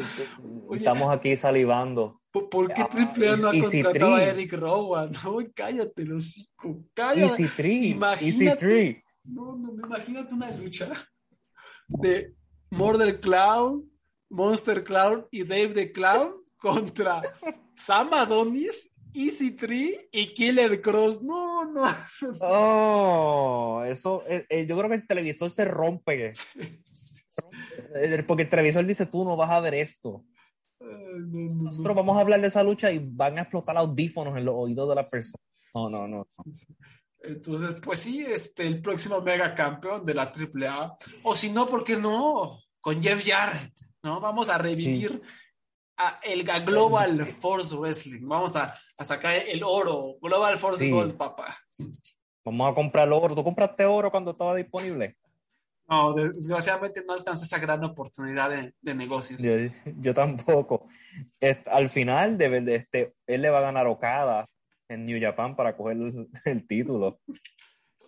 Estamos 0.71 1.15
aquí 1.15 1.35
salivando. 1.35 2.20
¿Por, 2.31 2.73
qué 2.73 2.81
AAA 2.81 3.35
no 3.37 3.49
ha 3.49 3.59
contratado 3.59 4.15
a 4.15 4.23
Eric 4.23 4.53
Rowan? 4.53 5.11
No, 5.23 5.37
cállate, 5.53 6.13
hocico. 6.13 6.85
Cállate. 6.93 7.43
Easy 7.43 7.49
3. 7.55 7.85
Imagínate, 7.91 9.03
No, 9.25 9.55
no, 9.55 9.73
imagínate 9.73 10.33
una 10.33 10.51
lucha 10.51 10.91
de 11.87 12.33
Murder 12.69 13.19
Cloud, 13.19 13.83
Monster 14.29 14.83
Cloud 14.83 15.25
y 15.29 15.43
Dave 15.43 15.69
the 15.69 15.91
Clown 15.91 16.35
contra 16.57 17.21
Sam 17.75 18.13
Adonis, 18.13 18.89
Easy 19.13 19.51
Tree 19.51 20.07
y 20.11 20.33
Killer 20.33 20.81
Cross. 20.81 21.21
No, 21.21 21.65
no. 21.65 21.83
Oh, 22.39 23.83
eso, 23.85 24.23
eh, 24.27 24.45
eh, 24.47 24.65
yo 24.65 24.77
creo 24.77 24.89
que 24.89 24.95
el 24.95 25.07
televisor 25.07 25.49
se 25.49 25.65
rompe. 25.65 26.33
Eh, 27.95 28.23
porque 28.27 28.43
el 28.43 28.49
televisor 28.49 28.85
dice, 28.85 29.05
tú 29.05 29.23
no 29.23 29.35
vas 29.35 29.49
a 29.49 29.59
ver 29.61 29.73
esto. 29.73 30.25
Nosotros 30.91 31.95
vamos 31.95 32.17
a 32.17 32.21
hablar 32.21 32.41
de 32.41 32.47
esa 32.47 32.63
lucha 32.63 32.91
y 32.91 32.99
van 32.99 33.37
a 33.37 33.41
explotar 33.41 33.77
audífonos 33.77 34.37
en 34.37 34.45
los 34.45 34.55
oídos 34.55 34.89
de 34.89 34.95
la 34.95 35.07
persona. 35.07 35.43
No, 35.73 35.89
no, 35.89 36.07
no. 36.07 36.27
Entonces, 37.23 37.79
pues 37.81 37.99
sí, 37.99 38.21
este, 38.21 38.65
el 38.65 38.81
próximo 38.81 39.21
mega 39.21 39.53
campeón 39.53 40.05
de 40.05 40.13
la 40.13 40.31
AAA. 40.33 40.97
O 41.23 41.35
si 41.35 41.51
no, 41.51 41.67
¿por 41.67 41.83
qué 41.83 41.95
no? 41.95 42.59
Con 42.79 43.01
Jeff 43.01 43.23
Jarrett, 43.25 43.73
¿no? 44.03 44.19
Vamos 44.19 44.49
a 44.49 44.57
revivir 44.57 45.21
a 45.97 46.19
el 46.23 46.43
Global 46.43 47.25
Force 47.27 47.75
Wrestling. 47.75 48.27
Vamos 48.27 48.55
a, 48.55 48.73
a 48.97 49.03
sacar 49.03 49.35
el 49.35 49.63
oro. 49.63 50.15
Global 50.21 50.57
Force 50.57 50.89
Gold, 50.89 51.15
papá. 51.15 51.57
Vamos 52.43 52.71
a 52.71 52.73
comprar 52.73 53.07
el 53.07 53.13
oro. 53.13 53.35
¿Tú 53.35 53.43
compraste 53.43 53.85
oro 53.85 54.09
cuando 54.09 54.31
estaba 54.31 54.55
disponible? 54.55 55.17
No, 55.91 56.13
desgraciadamente 56.13 57.03
no 57.05 57.11
alcancé 57.11 57.43
esa 57.43 57.59
gran 57.59 57.83
oportunidad 57.83 58.49
de, 58.49 58.73
de 58.79 58.95
negocios. 58.95 59.43
Yo, 59.43 59.51
yo 59.97 60.13
tampoco. 60.13 60.87
al 61.65 61.89
final, 61.89 62.37
de, 62.37 62.61
de, 62.61 62.75
este, 62.75 63.15
él 63.27 63.41
le 63.41 63.49
va 63.49 63.57
a 63.57 63.63
ganar 63.63 63.87
Okada 63.87 64.47
en 64.87 65.05
New 65.05 65.19
Japan 65.21 65.53
para 65.53 65.75
coger 65.75 65.97
el, 65.97 66.29
el 66.45 66.65
título. 66.65 67.19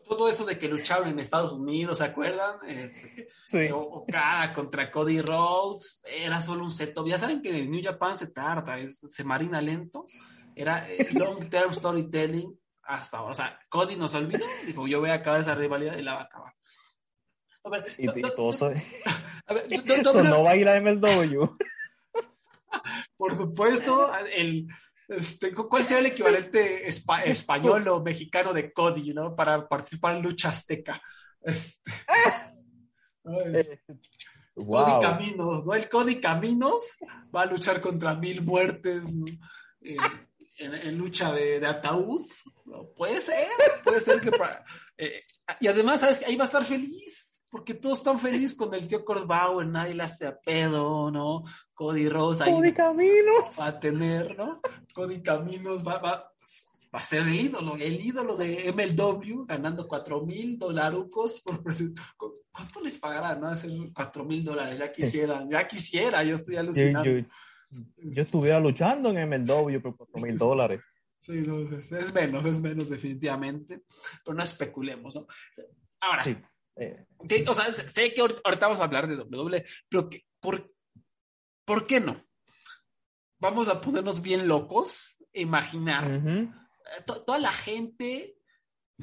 Todo 0.07 0.29
eso 0.29 0.45
de 0.45 0.57
que 0.57 0.69
luchaban 0.69 1.09
en 1.09 1.19
Estados 1.19 1.51
Unidos, 1.51 1.97
¿se 1.97 2.05
acuerdan? 2.05 2.55
Este, 2.65 3.27
sí. 3.47 3.69
Okada 3.73 4.53
contra 4.53 4.89
Cody 4.89 5.19
Rhodes, 5.19 6.01
era 6.05 6.41
solo 6.41 6.63
un 6.63 6.71
setup. 6.71 7.05
Ya 7.05 7.17
saben 7.17 7.41
que 7.41 7.57
en 7.57 7.69
New 7.69 7.81
Japan 7.83 8.15
se 8.15 8.27
tarda, 8.27 8.77
se 8.89 9.23
marina 9.25 9.61
lento. 9.61 10.05
Era 10.55 10.89
eh, 10.89 11.09
long 11.15 11.49
term 11.49 11.73
storytelling 11.73 12.57
hasta 12.83 13.17
ahora. 13.17 13.33
O 13.33 13.35
sea, 13.35 13.59
Cody 13.67 13.97
nos 13.97 14.15
olvidó, 14.15 14.45
dijo, 14.65 14.87
yo 14.87 15.01
voy 15.01 15.09
a 15.09 15.15
acabar 15.15 15.41
esa 15.41 15.55
rivalidad 15.55 15.97
y 15.97 16.01
la 16.01 16.13
va 16.13 16.21
a 16.21 16.23
acabar. 16.23 16.53
A 17.63 17.69
ver, 17.69 17.85
y, 17.97 18.09
y 18.09 18.21
todo 18.35 18.51
a 19.45 19.53
ver, 19.53 19.67
no 20.23 20.43
va 20.43 20.51
a 20.51 20.55
ir 20.55 20.67
a 20.67 20.81
MLW. 20.81 21.57
Por 23.17 23.35
supuesto, 23.35 24.11
el, 24.35 24.67
este, 25.07 25.53
¿cuál 25.53 25.83
sería 25.83 25.99
el 25.99 26.07
equivalente 26.07 26.87
español 26.87 27.87
o 27.87 28.01
mexicano 28.01 28.51
de 28.53 28.73
Cody, 28.73 29.13
¿no? 29.13 29.35
Para 29.35 29.67
participar 29.67 30.17
en 30.17 30.23
lucha 30.23 30.49
azteca. 30.49 31.01
Cody 34.55 35.01
Caminos, 35.01 35.65
¿no? 35.65 35.73
El 35.73 35.89
Cody 35.89 36.19
Caminos 36.19 36.97
va 37.33 37.43
a 37.43 37.45
luchar 37.45 37.79
contra 37.81 38.13
mil 38.15 38.41
muertes 38.43 39.15
en, 40.57 40.97
lucha 40.97 41.31
de, 41.31 41.65
ataúd. 41.65 42.25
Puede 42.95 43.21
ser, 43.21 43.47
puede 43.83 43.99
ser 43.99 44.21
que 44.21 44.31
para... 44.31 44.63
Eh, 44.97 45.23
y 45.59 45.67
además, 45.67 46.01
¿sabes? 46.01 46.23
Ahí 46.25 46.35
va 46.35 46.43
a 46.43 46.47
estar 46.47 46.63
feliz 46.63 47.32
porque 47.53 47.75
todos 47.75 47.99
están 47.99 48.19
felices 48.19 48.55
con 48.55 48.73
el 48.73 48.87
tío 48.87 49.05
Bauer, 49.27 49.67
nadie 49.67 49.93
le 49.93 50.01
hace 50.01 50.25
a 50.25 50.35
pedo, 50.35 51.11
¿no? 51.11 51.43
Cody 51.75 52.09
Rose 52.09 52.43
Cody 52.43 52.73
Caminos. 52.73 53.59
Va 53.59 53.67
a 53.67 53.79
tener, 53.79 54.35
¿no? 54.35 54.59
Cody 54.91 55.21
Caminos 55.21 55.87
va, 55.87 55.99
va, 55.99 56.33
va, 56.95 56.99
a 56.99 57.05
ser 57.05 57.21
el 57.21 57.39
ídolo, 57.39 57.75
el 57.75 58.03
ídolo 58.03 58.35
de 58.35 58.73
MLW, 58.73 59.45
ganando 59.45 59.87
cuatro 59.87 60.25
mil 60.25 60.57
dolarucos 60.57 61.41
por 61.41 61.61
¿Cuánto 62.51 62.81
les 62.81 62.97
pagarán, 62.97 63.41
no? 63.41 63.49
Hacer 63.49 63.69
cuatro 63.93 64.25
mil 64.25 64.43
dólares, 64.43 64.79
ya 64.79 64.91
quisieran, 64.91 65.47
ya 65.47 65.67
quisiera, 65.67 66.23
yo 66.23 66.37
estoy 66.37 66.55
alucinando. 66.55 67.07
Yo, 67.07 67.23
yo, 67.69 68.21
estuviera 68.23 68.59
luchando 68.59 69.11
en 69.11 69.29
MLW 69.29 69.79
por 69.79 69.95
cuatro 69.95 70.19
mil 70.23 70.35
dólares. 70.35 70.81
Sí, 71.19 71.33
no, 71.45 71.59
es, 71.59 71.91
es, 71.91 72.11
menos, 72.11 72.45
es 72.45 72.59
menos 72.61 72.89
definitivamente, 72.89 73.83
pero 74.25 74.35
no 74.35 74.43
especulemos, 74.43 75.17
¿no? 75.17 75.27
Ahora, 75.99 76.23
sí. 76.23 76.35
Eh, 76.75 77.05
o 77.47 77.53
sea, 77.53 77.73
sé 77.73 78.13
que 78.13 78.21
ahorita 78.21 78.67
vamos 78.67 78.79
a 78.79 78.83
hablar 78.83 79.07
de 79.07 79.15
W, 79.15 79.65
pero 79.89 80.09
por, 80.39 80.73
¿por 81.65 81.87
qué 81.87 81.99
no? 81.99 82.23
Vamos 83.39 83.67
a 83.67 83.79
ponernos 83.79 84.21
bien 84.21 84.47
locos, 84.47 85.17
imaginar 85.33 86.09
eh, 86.11 87.01
toda 87.05 87.39
la 87.39 87.51
gente 87.51 88.37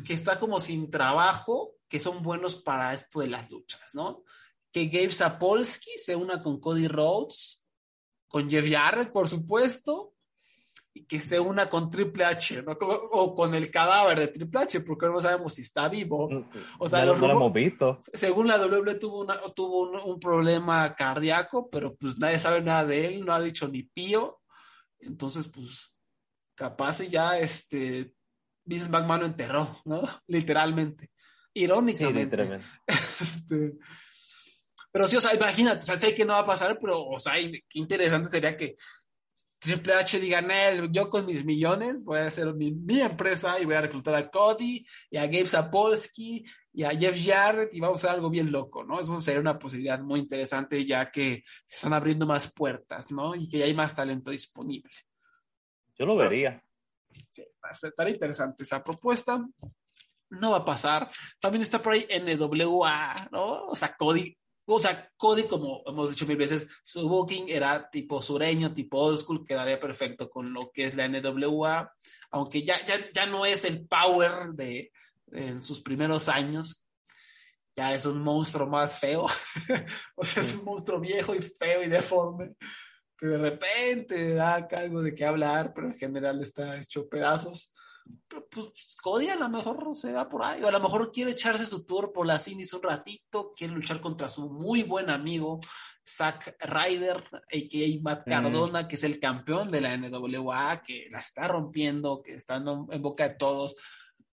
que 0.05 0.15
está 0.15 0.39
como 0.39 0.61
sin 0.61 0.91
trabajo, 0.91 1.77
que 1.89 2.01
son 2.01 2.23
buenos 2.23 2.57
para 2.57 2.93
esto 2.93 3.21
de 3.21 3.29
las 3.29 3.51
luchas, 3.51 3.95
¿no? 3.95 4.25
Que 4.73 4.87
Gabe 4.87 5.13
Sapolsky 5.13 5.99
se 5.99 6.17
una 6.17 6.43
con 6.43 6.61
Cody 6.61 6.89
Rhodes, 6.89 7.63
con 8.29 8.49
Jeff 8.49 8.71
Jarrett, 8.71 9.13
por 9.13 9.29
supuesto, 9.29 10.15
y 10.93 11.05
que 11.05 11.21
se 11.21 11.39
una 11.39 11.69
con 11.69 11.89
Triple 11.89 12.25
H, 12.25 12.63
¿no? 12.63 12.73
o 12.73 13.35
con 13.35 13.55
el 13.55 13.71
cadáver 13.71 14.19
de 14.19 14.29
Triple 14.29 14.61
H, 14.61 14.81
porque 14.81 15.07
no 15.07 15.21
sabemos 15.21 15.55
si 15.55 15.63
está 15.63 15.89
vivo. 15.89 16.29
O 16.79 16.89
sea, 16.89 17.05
no, 17.05 17.15
lo 17.15 17.31
hemos 17.31 17.53
visto. 17.53 18.01
Según 18.13 18.49
la 18.49 18.59
WWE 18.59 18.97
tuvo, 18.97 19.21
una, 19.21 19.39
tuvo 19.55 19.91
un, 20.05 20.19
problema 20.19 20.95
cardíaco, 20.95 21.71
pero 21.71 21.95
pues 21.95 22.19
nadie 22.19 22.39
sabe 22.39 22.61
nada 22.61 22.85
de 22.85 23.07
él, 23.07 23.25
no 23.25 23.33
ha 23.33 23.41
dicho 23.41 23.69
ni 23.69 23.85
pío. 23.85 24.41
Entonces, 24.99 25.49
pues, 25.49 25.95
capaz 26.55 27.01
ya 27.03 27.39
este 27.39 28.13
Vince 28.65 28.91
McMahon 28.91 29.21
lo 29.21 29.27
enterró, 29.27 29.77
¿no? 29.85 30.03
Literalmente. 30.27 31.11
Irónicamente. 31.55 32.61
este, 33.21 33.75
pero 34.93 35.07
sí, 35.07 35.17
o 35.17 35.21
sea, 35.21 35.35
imagínate, 35.35 35.79
o 35.79 35.83
sea, 35.83 35.99
sé 35.99 36.15
que 36.15 36.25
no 36.25 36.33
va 36.33 36.41
a 36.41 36.47
pasar, 36.47 36.79
pero, 36.81 37.05
o 37.05 37.19
sea, 37.19 37.35
qué 37.35 37.79
interesante 37.79 38.29
sería 38.29 38.57
que 38.57 38.77
Triple 39.61 39.93
H 39.93 40.19
diga, 40.19 40.43
yo 40.91 41.11
con 41.11 41.27
mis 41.27 41.45
millones 41.45 42.03
voy 42.03 42.19
a 42.21 42.27
hacer 42.27 42.55
mi, 42.55 42.75
empresa 43.01 43.61
y 43.61 43.67
voy 43.67 43.75
a 43.75 43.83
reclutar 43.83 44.15
a 44.15 44.31
Cody 44.31 44.87
y 45.11 45.17
a 45.19 45.27
Gabe 45.27 45.47
Sapolsky 45.47 46.43
y 46.73 46.83
a 46.83 46.91
Jeff 46.91 47.15
Jarrett 47.23 47.75
y 47.75 47.79
vamos 47.79 48.03
a 48.03 48.07
hacer 48.07 48.17
algo 48.17 48.31
bien 48.31 48.51
loco, 48.51 48.83
¿no? 48.85 48.99
Eso 48.99 49.21
sería 49.21 49.39
una 49.39 49.59
posibilidad 49.59 50.01
muy 50.01 50.21
interesante 50.21 50.83
ya 50.87 51.11
que 51.11 51.45
se 51.67 51.77
están 51.77 51.93
abriendo 51.93 52.27
más 52.27 52.51
puertas, 52.51 53.11
¿no? 53.11 53.35
Y 53.35 53.51
que 53.51 53.59
ya 53.59 53.67
hay 53.67 53.75
más 53.75 53.95
talento 53.95 54.31
disponible. 54.31 54.95
Yo 55.99 56.07
lo 56.07 56.17
vería. 56.17 56.65
Sí, 57.29 57.45
estaría 57.83 58.15
interesante 58.15 58.63
esa 58.63 58.83
propuesta. 58.83 59.47
No 60.31 60.53
va 60.53 60.59
a 60.59 60.65
pasar. 60.65 61.11
También 61.39 61.61
está 61.61 61.83
por 61.83 61.93
ahí 61.93 62.09
NWA, 62.09 63.29
¿no? 63.31 63.65
O 63.67 63.75
sea, 63.75 63.95
Cody 63.95 64.40
o 64.75 64.81
sea, 64.81 65.11
Cody, 65.17 65.45
como 65.45 65.83
hemos 65.87 66.11
dicho 66.11 66.27
mil 66.27 66.37
veces, 66.37 66.67
su 66.83 67.09
booking 67.09 67.49
era 67.49 67.89
tipo 67.91 68.21
sureño, 68.21 68.73
tipo 68.73 68.99
old 68.99 69.19
school, 69.19 69.45
quedaría 69.45 69.81
perfecto 69.81 70.29
con 70.29 70.53
lo 70.53 70.71
que 70.71 70.85
es 70.85 70.95
la 70.95 71.09
NWA, 71.09 71.93
aunque 72.31 72.63
ya, 72.63 72.85
ya, 72.85 73.11
ya 73.13 73.27
no 73.27 73.45
es 73.47 73.65
el 73.65 73.87
power 73.87 74.51
de 74.53 74.93
en 75.33 75.63
sus 75.63 75.81
primeros 75.81 76.29
años, 76.29 76.87
ya 77.75 77.95
es 77.95 78.05
un 78.05 78.23
monstruo 78.23 78.67
más 78.67 78.99
feo, 78.99 79.27
o 80.17 80.25
sea, 80.25 80.43
es 80.43 80.55
un 80.57 80.65
monstruo 80.65 81.01
viejo 81.01 81.35
y 81.35 81.43
feo 81.43 81.83
y 81.83 81.89
deforme, 81.89 82.55
que 83.17 83.27
de 83.27 83.39
repente 83.39 84.35
da 84.35 84.67
algo 84.71 85.03
de 85.03 85.15
qué 85.15 85.25
hablar, 85.25 85.73
pero 85.75 85.89
en 85.89 85.99
general 85.99 86.41
está 86.41 86.79
hecho 86.79 87.09
pedazos. 87.09 87.73
Pues 88.51 88.97
Cody 89.03 89.29
a 89.29 89.37
lo 89.37 89.49
mejor 89.49 89.97
se 89.97 90.13
va 90.13 90.29
por 90.29 90.45
ahí, 90.45 90.63
o 90.63 90.69
a 90.69 90.73
lo 90.73 90.81
mejor 90.81 91.13
quiere 91.13 91.33
echarse 91.33 91.67
su 91.67 91.85
tour 91.85 92.13
por 92.13 92.27
las 92.27 92.47
indies 92.49 92.73
un 92.73 92.83
ratito, 92.83 93.53
quiere 93.57 93.75
luchar 93.75 94.01
contra 94.01 94.29
su 94.29 94.51
muy 94.51 94.83
buen 94.83 95.11
amigo 95.11 95.61
Zack 96.07 96.57
Ryder, 96.61 97.17
a.k.a. 97.17 98.03
Matt 98.03 98.27
mm. 98.27 98.31
Cardona, 98.31 98.89
que 98.89 98.97
es 98.97 99.05
el 99.05 99.21
campeón 99.21 99.71
de 99.71 99.81
la 99.81 99.97
NWA, 99.97 100.83
que 100.83 101.09
la 101.11 101.21
está 101.21 101.47
rompiendo, 101.47 102.23
que 102.23 102.33
está 102.33 102.57
en 102.57 103.03
boca 103.03 103.29
de 103.29 103.35
todos. 103.37 103.77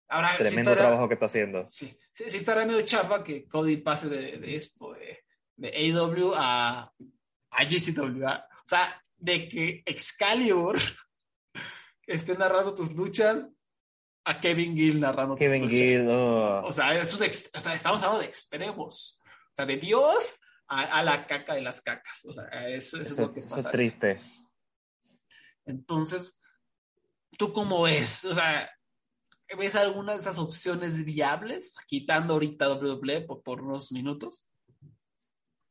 Ahora, 0.09 0.37
Tremendo 0.37 0.73
trabajo 0.73 1.07
que 1.07 1.13
está 1.15 1.25
haciendo. 1.25 1.65
Sí, 1.69 1.95
sí, 2.13 2.29
sí 2.29 2.37
estará 2.37 2.65
medio 2.65 2.81
chafa 2.83 3.23
que 3.23 3.45
Cody 3.45 3.77
pase 3.77 4.07
de, 4.07 4.55
esto, 4.55 4.93
de, 4.93 5.19
de 5.55 5.91
AW 5.91 6.33
a, 6.35 6.93
a 7.51 7.63
GCW. 7.63 8.25
O 8.25 8.67
sea, 8.67 9.03
de 9.17 9.49
que 9.49 9.83
Excalibur 9.85 10.77
esté 12.07 12.37
narrando 12.37 12.73
tus 12.73 12.93
luchas 12.93 13.49
a 14.27 14.41
Kevin 14.41 14.75
Gill 14.75 14.99
narrando 14.99 15.35
Kevin. 15.35 15.69
Gill, 15.69 16.09
oh. 16.09 16.65
O 16.65 16.73
sea, 16.73 16.93
es 16.93 17.13
un 17.13 17.23
o 17.23 17.59
sea, 17.59 17.73
estamos 17.73 18.03
hablando 18.03 18.19
de 18.19 18.25
extremos. 18.25 19.21
O 19.23 19.55
sea, 19.55 19.65
de 19.65 19.77
Dios 19.77 20.37
a, 20.67 21.01
la 21.01 21.25
caca 21.25 21.55
de 21.55 21.61
las 21.61 21.81
cacas. 21.81 22.25
O 22.25 22.31
sea, 22.33 22.45
eso, 22.67 22.99
es 22.99 23.17
lo 23.17 23.33
que 23.33 23.39
Eso 23.39 23.57
es 23.57 23.71
triste. 23.71 24.19
Entonces, 25.65 26.37
¿tú 27.37 27.53
cómo 27.53 27.83
ves? 27.83 28.25
O 28.25 28.35
sea, 28.35 28.69
¿ves 29.57 29.75
alguna 29.77 30.13
de 30.13 30.19
esas 30.19 30.39
opciones 30.39 31.05
viables? 31.05 31.77
Quitando 31.87 32.33
ahorita 32.33 32.73
WWE 32.73 33.21
por, 33.21 33.41
por 33.43 33.61
unos 33.61 33.93
minutos. 33.93 34.45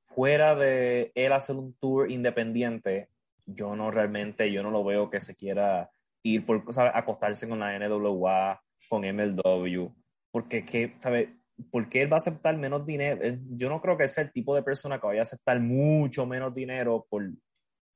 Fuera 0.06 0.54
de 0.54 1.12
él 1.14 1.32
hacer 1.32 1.56
un 1.56 1.74
tour 1.74 2.10
independiente, 2.10 3.10
yo 3.44 3.76
no 3.76 3.90
realmente, 3.90 4.50
yo 4.50 4.62
no 4.62 4.70
lo 4.70 4.82
veo 4.82 5.10
que 5.10 5.20
se 5.20 5.36
quiera 5.36 5.90
ir 6.26 6.44
por 6.44 6.62
acostarse 6.94 7.48
con 7.48 7.60
la 7.60 7.78
NWA, 7.78 8.60
con 8.88 9.02
MLW, 9.02 9.88
porque 10.30 10.64
que, 10.64 10.96
¿sabes? 10.98 11.28
¿Por 11.70 11.88
qué 11.88 12.02
él 12.02 12.12
va 12.12 12.16
a 12.16 12.18
aceptar 12.18 12.56
menos 12.58 12.84
dinero? 12.84 13.20
Yo 13.50 13.68
no 13.70 13.80
creo 13.80 13.96
que 13.96 14.08
sea 14.08 14.24
el 14.24 14.32
tipo 14.32 14.54
de 14.54 14.62
persona 14.62 15.00
que 15.00 15.06
vaya 15.06 15.20
a 15.20 15.22
aceptar 15.22 15.58
mucho 15.60 16.26
menos 16.26 16.54
dinero 16.54 17.06
por 17.08 17.30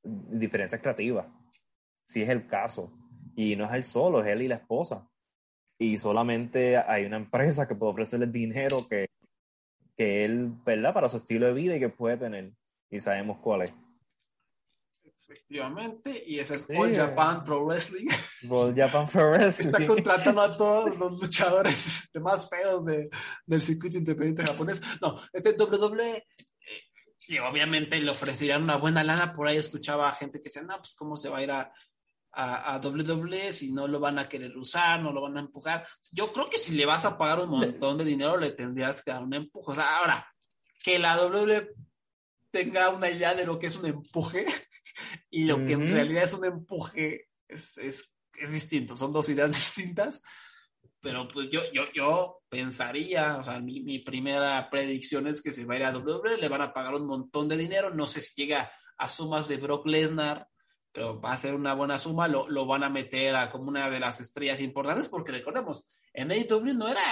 diferencias 0.02 0.80
creativas, 0.80 1.26
si 2.04 2.22
es 2.22 2.28
el 2.28 2.46
caso. 2.46 2.92
Y 3.36 3.56
no 3.56 3.66
es 3.66 3.72
él 3.72 3.84
solo, 3.84 4.22
es 4.22 4.28
él 4.28 4.42
y 4.42 4.48
la 4.48 4.56
esposa. 4.56 5.06
Y 5.78 5.96
solamente 5.96 6.76
hay 6.78 7.04
una 7.04 7.16
empresa 7.16 7.66
que 7.66 7.74
puede 7.74 7.92
ofrecerle 7.92 8.26
dinero 8.26 8.86
que, 8.88 9.08
que 9.96 10.24
él, 10.24 10.52
¿verdad? 10.64 10.94
Para 10.94 11.08
su 11.08 11.18
estilo 11.18 11.46
de 11.46 11.52
vida 11.52 11.76
y 11.76 11.80
que 11.80 11.88
puede 11.88 12.16
tener. 12.16 12.52
Y 12.90 13.00
sabemos 13.00 13.38
cuál 13.38 13.62
es. 13.62 13.74
Efectivamente, 15.30 16.24
y 16.26 16.40
ese 16.40 16.56
es 16.56 16.66
All 16.76 16.92
Japan 16.92 17.44
Pro 17.44 17.64
Wrestling. 17.64 18.08
All 18.48 18.74
Japan 18.74 19.06
Pro 19.06 19.30
Wrestling. 19.30 19.66
Está 19.66 19.86
contratando 19.86 20.40
a 20.40 20.56
todos 20.56 20.98
los 20.98 21.20
luchadores 21.20 22.10
más 22.20 22.48
feos 22.48 22.84
de, 22.84 23.08
del 23.46 23.62
circuito 23.62 23.96
independiente 23.98 24.44
japonés. 24.44 24.82
No, 25.00 25.20
este 25.32 25.50
WWE, 25.52 26.26
y 27.28 27.38
obviamente 27.38 28.00
le 28.00 28.10
ofrecerían 28.10 28.64
una 28.64 28.74
buena 28.74 29.04
lana. 29.04 29.32
Por 29.32 29.46
ahí 29.46 29.56
escuchaba 29.56 30.08
a 30.08 30.14
gente 30.14 30.38
que 30.38 30.48
decía, 30.48 30.62
no, 30.62 30.76
pues 30.78 30.96
cómo 30.96 31.16
se 31.16 31.28
va 31.28 31.38
a 31.38 31.42
ir 31.44 31.52
a, 31.52 31.72
a, 32.32 32.74
a, 32.74 32.80
WWE 32.80 33.52
si 33.52 33.70
no 33.70 33.86
lo 33.86 34.00
van 34.00 34.18
a 34.18 34.28
querer 34.28 34.56
usar, 34.56 35.00
no 35.00 35.12
lo 35.12 35.22
van 35.22 35.36
a 35.36 35.40
empujar. 35.40 35.86
Yo 36.10 36.32
creo 36.32 36.50
que 36.50 36.58
si 36.58 36.74
le 36.74 36.86
vas 36.86 37.04
a 37.04 37.16
pagar 37.16 37.38
un 37.38 37.50
montón 37.50 37.98
de 37.98 38.04
dinero, 38.04 38.36
le 38.36 38.50
tendrías 38.50 39.00
que 39.00 39.12
dar 39.12 39.22
un 39.22 39.34
empuje. 39.34 39.70
O 39.70 39.74
sea, 39.76 39.98
ahora, 39.98 40.26
que 40.82 40.98
la 40.98 41.24
WWE 41.24 41.70
tenga 42.50 42.88
una 42.88 43.08
idea 43.08 43.32
de 43.32 43.46
lo 43.46 43.60
que 43.60 43.68
es 43.68 43.76
un 43.76 43.86
empuje 43.86 44.44
y 45.30 45.44
lo 45.44 45.56
que 45.64 45.72
en 45.72 45.92
realidad 45.92 46.24
es 46.24 46.32
un 46.32 46.44
empuje 46.44 47.28
es, 47.48 47.76
es, 47.78 48.12
es, 48.38 48.52
distinto, 48.52 48.96
son 48.96 49.12
dos 49.12 49.28
ideas 49.28 49.50
distintas, 49.54 50.22
pero 51.00 51.26
pues 51.28 51.48
yo, 51.50 51.60
yo, 51.72 51.84
yo 51.94 52.42
pensaría, 52.48 53.36
o 53.36 53.44
sea, 53.44 53.60
mi, 53.60 53.80
mi, 53.80 54.00
primera 54.00 54.68
predicción 54.70 55.26
es 55.26 55.42
que 55.42 55.50
se 55.50 55.64
va 55.64 55.74
a 55.74 55.76
ir 55.78 55.84
a 55.84 55.96
WWE, 55.96 56.36
le 56.36 56.48
van 56.48 56.62
a 56.62 56.72
pagar 56.72 56.94
un 56.94 57.06
montón 57.06 57.48
de 57.48 57.56
dinero, 57.56 57.90
no 57.94 58.06
sé 58.06 58.20
si 58.20 58.42
llega 58.42 58.70
a 58.98 59.08
sumas 59.08 59.48
de 59.48 59.56
Brock 59.56 59.86
Lesnar, 59.86 60.46
pero 60.92 61.20
va 61.20 61.32
a 61.32 61.38
ser 61.38 61.54
una 61.54 61.74
buena 61.74 61.98
suma, 61.98 62.28
lo, 62.28 62.48
lo 62.48 62.66
van 62.66 62.84
a 62.84 62.90
meter 62.90 63.34
a 63.36 63.50
como 63.50 63.68
una 63.68 63.88
de 63.88 64.00
las 64.00 64.20
estrellas 64.20 64.60
importantes, 64.60 65.08
porque 65.08 65.32
recordemos, 65.32 65.86
en 66.12 66.32
AEW 66.32 66.74
no 66.74 66.88
era 66.88 67.02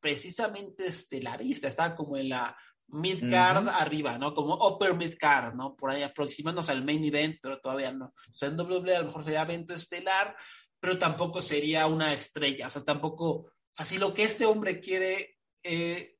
precisamente 0.00 0.86
estelarista, 0.86 1.68
estaba 1.68 1.96
como 1.96 2.16
en 2.16 2.28
la 2.30 2.56
mid-card 2.88 3.68
arriba, 3.68 4.18
¿no? 4.18 4.34
Como 4.34 4.54
upper 4.54 4.94
mid-card, 4.94 5.54
¿no? 5.54 5.74
Por 5.76 5.90
ahí 5.90 6.02
aproximándose 6.02 6.72
al 6.72 6.84
main 6.84 7.04
event, 7.04 7.38
pero 7.42 7.58
todavía 7.58 7.92
no. 7.92 8.06
O 8.06 8.36
sea, 8.36 8.48
en 8.48 8.60
WWE 8.60 8.96
a 8.96 9.00
lo 9.00 9.06
mejor 9.06 9.24
sería 9.24 9.42
evento 9.42 9.74
estelar, 9.74 10.36
pero 10.80 10.98
tampoco 10.98 11.40
sería 11.40 11.86
una 11.86 12.12
estrella, 12.12 12.66
o 12.66 12.70
sea, 12.70 12.84
tampoco, 12.84 13.26
o 13.26 13.50
sea, 13.72 13.86
si 13.86 13.98
lo 13.98 14.12
que 14.12 14.24
este 14.24 14.44
hombre 14.44 14.80
quiere 14.80 15.38
eh, 15.62 16.16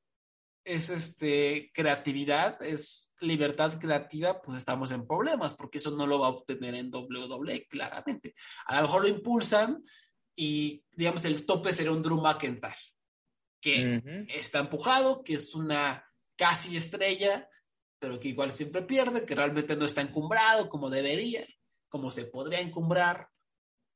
es 0.63 0.89
este, 0.89 1.71
creatividad, 1.73 2.61
es 2.63 3.11
libertad 3.21 3.79
creativa, 3.79 4.41
pues 4.41 4.57
estamos 4.57 4.91
en 4.91 5.05
problemas, 5.05 5.53
porque 5.53 5.77
eso 5.77 5.91
no 5.91 6.07
lo 6.07 6.19
va 6.19 6.27
a 6.27 6.31
obtener 6.31 6.73
en 6.75 6.91
WWE, 6.91 7.67
claramente. 7.67 8.33
A 8.65 8.77
lo 8.77 8.81
mejor 8.83 9.01
lo 9.03 9.07
impulsan 9.07 9.83
y, 10.35 10.83
digamos, 10.91 11.23
el 11.25 11.45
tope 11.45 11.71
sería 11.71 11.91
un 11.91 12.01
Drew 12.01 12.19
McIntyre, 12.19 12.75
que 13.61 14.25
está 14.29 14.59
empujado, 14.59 15.23
que 15.23 15.35
es 15.35 15.53
una 15.55 16.03
casi 16.35 16.75
estrella, 16.75 17.49
pero 17.99 18.19
que 18.19 18.29
igual 18.29 18.51
siempre 18.51 18.81
pierde, 18.81 19.25
que 19.25 19.35
realmente 19.35 19.75
no 19.75 19.85
está 19.85 20.01
encumbrado 20.01 20.69
como 20.69 20.89
debería, 20.89 21.45
como 21.89 22.11
se 22.11 22.25
podría 22.25 22.59
encumbrar, 22.59 23.29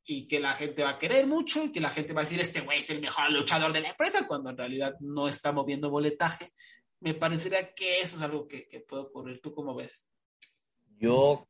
y 0.05 0.27
que 0.27 0.39
la 0.39 0.53
gente 0.53 0.83
va 0.83 0.91
a 0.91 0.99
querer 0.99 1.27
mucho, 1.27 1.65
y 1.65 1.71
que 1.71 1.79
la 1.79 1.89
gente 1.89 2.13
va 2.13 2.21
a 2.21 2.23
decir, 2.23 2.39
este 2.39 2.61
güey 2.61 2.79
es 2.79 2.89
el 2.89 3.01
mejor 3.01 3.31
luchador 3.31 3.71
de 3.71 3.81
la 3.81 3.89
empresa, 3.89 4.25
cuando 4.27 4.49
en 4.49 4.57
realidad 4.57 4.95
no 4.99 5.27
está 5.27 5.51
moviendo 5.51 5.91
boletaje. 5.91 6.51
Me 7.01 7.13
parecería 7.13 7.73
que 7.73 8.01
eso 8.01 8.17
es 8.17 8.23
algo 8.23 8.47
que, 8.47 8.67
puede 8.87 9.03
ocurrir. 9.03 9.39
¿Tú 9.41 9.53
cómo 9.53 9.75
ves? 9.75 10.07
Yo, 10.97 11.47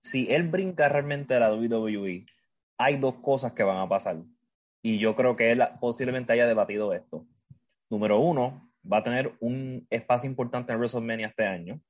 si 0.00 0.30
él 0.32 0.48
brinca 0.48 0.88
realmente 0.88 1.34
a 1.34 1.40
la 1.40 1.54
WWE, 1.54 2.24
hay 2.76 2.96
dos 2.96 3.14
cosas 3.22 3.52
que 3.52 3.62
van 3.62 3.78
a 3.78 3.88
pasar. 3.88 4.20
Y 4.82 4.98
yo 4.98 5.14
creo 5.14 5.36
que 5.36 5.52
él 5.52 5.62
posiblemente 5.80 6.32
haya 6.32 6.46
debatido 6.46 6.92
esto. 6.92 7.26
Número 7.88 8.18
uno, 8.18 8.71
va 8.90 8.98
a 8.98 9.02
tener 9.02 9.34
un 9.40 9.86
espacio 9.90 10.28
importante 10.28 10.72
en 10.72 10.78
WrestleMania 10.78 11.28
este 11.28 11.44
año. 11.44 11.80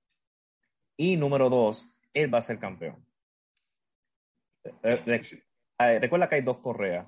Y 0.96 1.16
número 1.16 1.48
dos, 1.48 1.96
él 2.12 2.33
va 2.33 2.38
a 2.38 2.42
ser 2.42 2.59
campeón. 2.59 3.05
Eh, 4.83 5.20
eh, 5.78 5.98
recuerda 5.98 6.28
que 6.28 6.37
hay 6.37 6.42
dos 6.42 6.59
correas. 6.59 7.07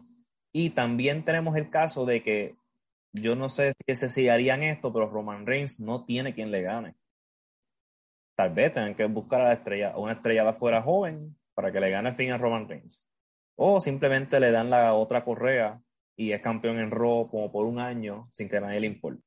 Y 0.53 0.71
también 0.71 1.25
tenemos 1.25 1.57
el 1.57 1.69
caso 1.69 2.07
de 2.07 2.23
que 2.23 2.57
yo 3.13 3.37
no 3.37 3.49
sé 3.49 3.73
si 3.87 3.95
se 3.95 4.31
harían 4.31 4.63
esto, 4.63 4.93
pero 4.93 5.09
Roman 5.09 5.47
Reigns 5.47 5.81
no 5.81 6.05
tiene 6.05 6.35
quien 6.35 6.51
le 6.51 6.63
gane. 6.63 6.95
Tal 8.35 8.51
vez 8.53 8.73
tengan 8.73 8.95
que 8.95 9.05
buscar 9.07 9.41
a 9.41 9.45
la 9.45 9.53
estrella, 9.53 9.97
una 9.97 10.15
estrella 10.15 10.43
de 10.43 10.51
afuera 10.51 10.83
joven 10.83 11.37
para 11.55 11.71
que 11.71 11.81
le 11.81 11.91
gane 11.91 12.13
fin 12.13 12.33
a 12.33 12.39
Roman 12.39 12.69
Reigns. 12.69 13.09
O 13.57 13.81
simplemente 13.81 14.41
le 14.41 14.51
dan 14.51 14.71
la 14.71 14.95
otra 14.95 15.25
correa 15.25 15.81
y 16.17 16.33
es 16.33 16.41
campeón 16.41 16.79
en 16.79 16.91
Raw 16.91 17.29
como 17.29 17.53
por 17.53 17.67
un 17.67 17.79
año 17.79 18.29
sin 18.33 18.49
que 18.49 18.61
nadie 18.61 18.81
le 18.81 18.89
importe. 18.89 19.23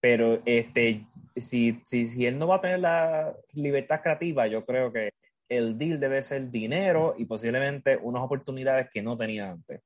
Pero 0.00 0.40
este, 0.44 1.06
si, 1.36 1.80
si, 1.84 2.06
si 2.06 2.26
él 2.26 2.38
no 2.38 2.46
va 2.46 2.56
a 2.56 2.60
tener 2.60 2.80
la 2.80 3.34
libertad 3.52 4.00
creativa, 4.02 4.46
yo 4.46 4.64
creo 4.64 4.92
que 4.92 5.12
el 5.48 5.76
deal 5.76 6.00
debe 6.00 6.22
ser 6.22 6.50
dinero 6.50 7.14
y 7.18 7.24
posiblemente 7.24 7.98
unas 8.00 8.22
oportunidades 8.22 8.88
que 8.90 9.02
no 9.02 9.16
tenía 9.16 9.50
antes. 9.50 9.82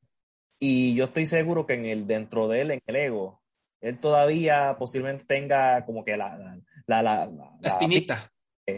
Y 0.61 0.95
yo 0.95 1.05
estoy 1.05 1.27
seguro 1.27 1.67
que 1.67 1.75
en 1.75 1.87
el, 1.87 2.07
dentro 2.07 2.49
de 2.49 2.61
él, 2.61 2.71
en 2.71 2.81
el 2.87 2.97
ego, 2.97 3.43
él 3.81 3.99
todavía 3.99 4.77
posiblemente 4.79 5.25
tenga 5.25 5.85
como 5.85 6.05
que 6.05 6.17
la... 6.17 6.59
La, 6.87 7.03
la, 7.03 7.27
la, 7.27 7.69
espinita. 7.69 8.31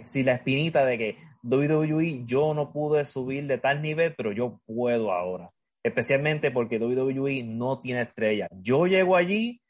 sí, 0.04 0.22
la 0.22 0.34
espinita 0.34 0.86
de 0.86 0.96
que 0.96 1.16
WWE 1.42 2.22
yo 2.24 2.54
no 2.54 2.72
pude 2.72 3.04
subir 3.04 3.46
de 3.46 3.58
tal 3.58 3.82
nivel, 3.82 4.14
pero 4.16 4.30
yo 4.32 4.60
puedo 4.64 5.12
ahora. 5.12 5.50
Especialmente 5.82 6.50
porque 6.50 6.78
WWE 6.78 7.42
no 7.44 7.80
tiene 7.80 8.02
estrella. 8.02 8.48
Yo 8.52 8.86
llego 8.86 9.16
allí 9.16 9.60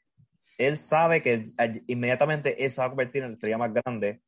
él 0.58 0.76
sabe 0.76 1.22
que 1.22 1.44
inmediatamente 1.86 2.64
él 2.64 2.70
se 2.70 2.80
va 2.80 2.86
a 2.86 2.90
convertir 2.90 3.22
en 3.22 3.30
la 3.30 3.34
estrella 3.34 3.58
más 3.58 3.72
grande, 3.72 4.20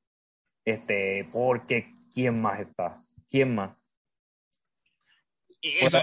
este, 0.65 1.29
porque 1.33 1.93
¿quién 2.13 2.41
más 2.41 2.61
está? 2.61 3.03
¿Quién 3.29 3.55
más? 3.55 3.77
Eso, 5.61 5.99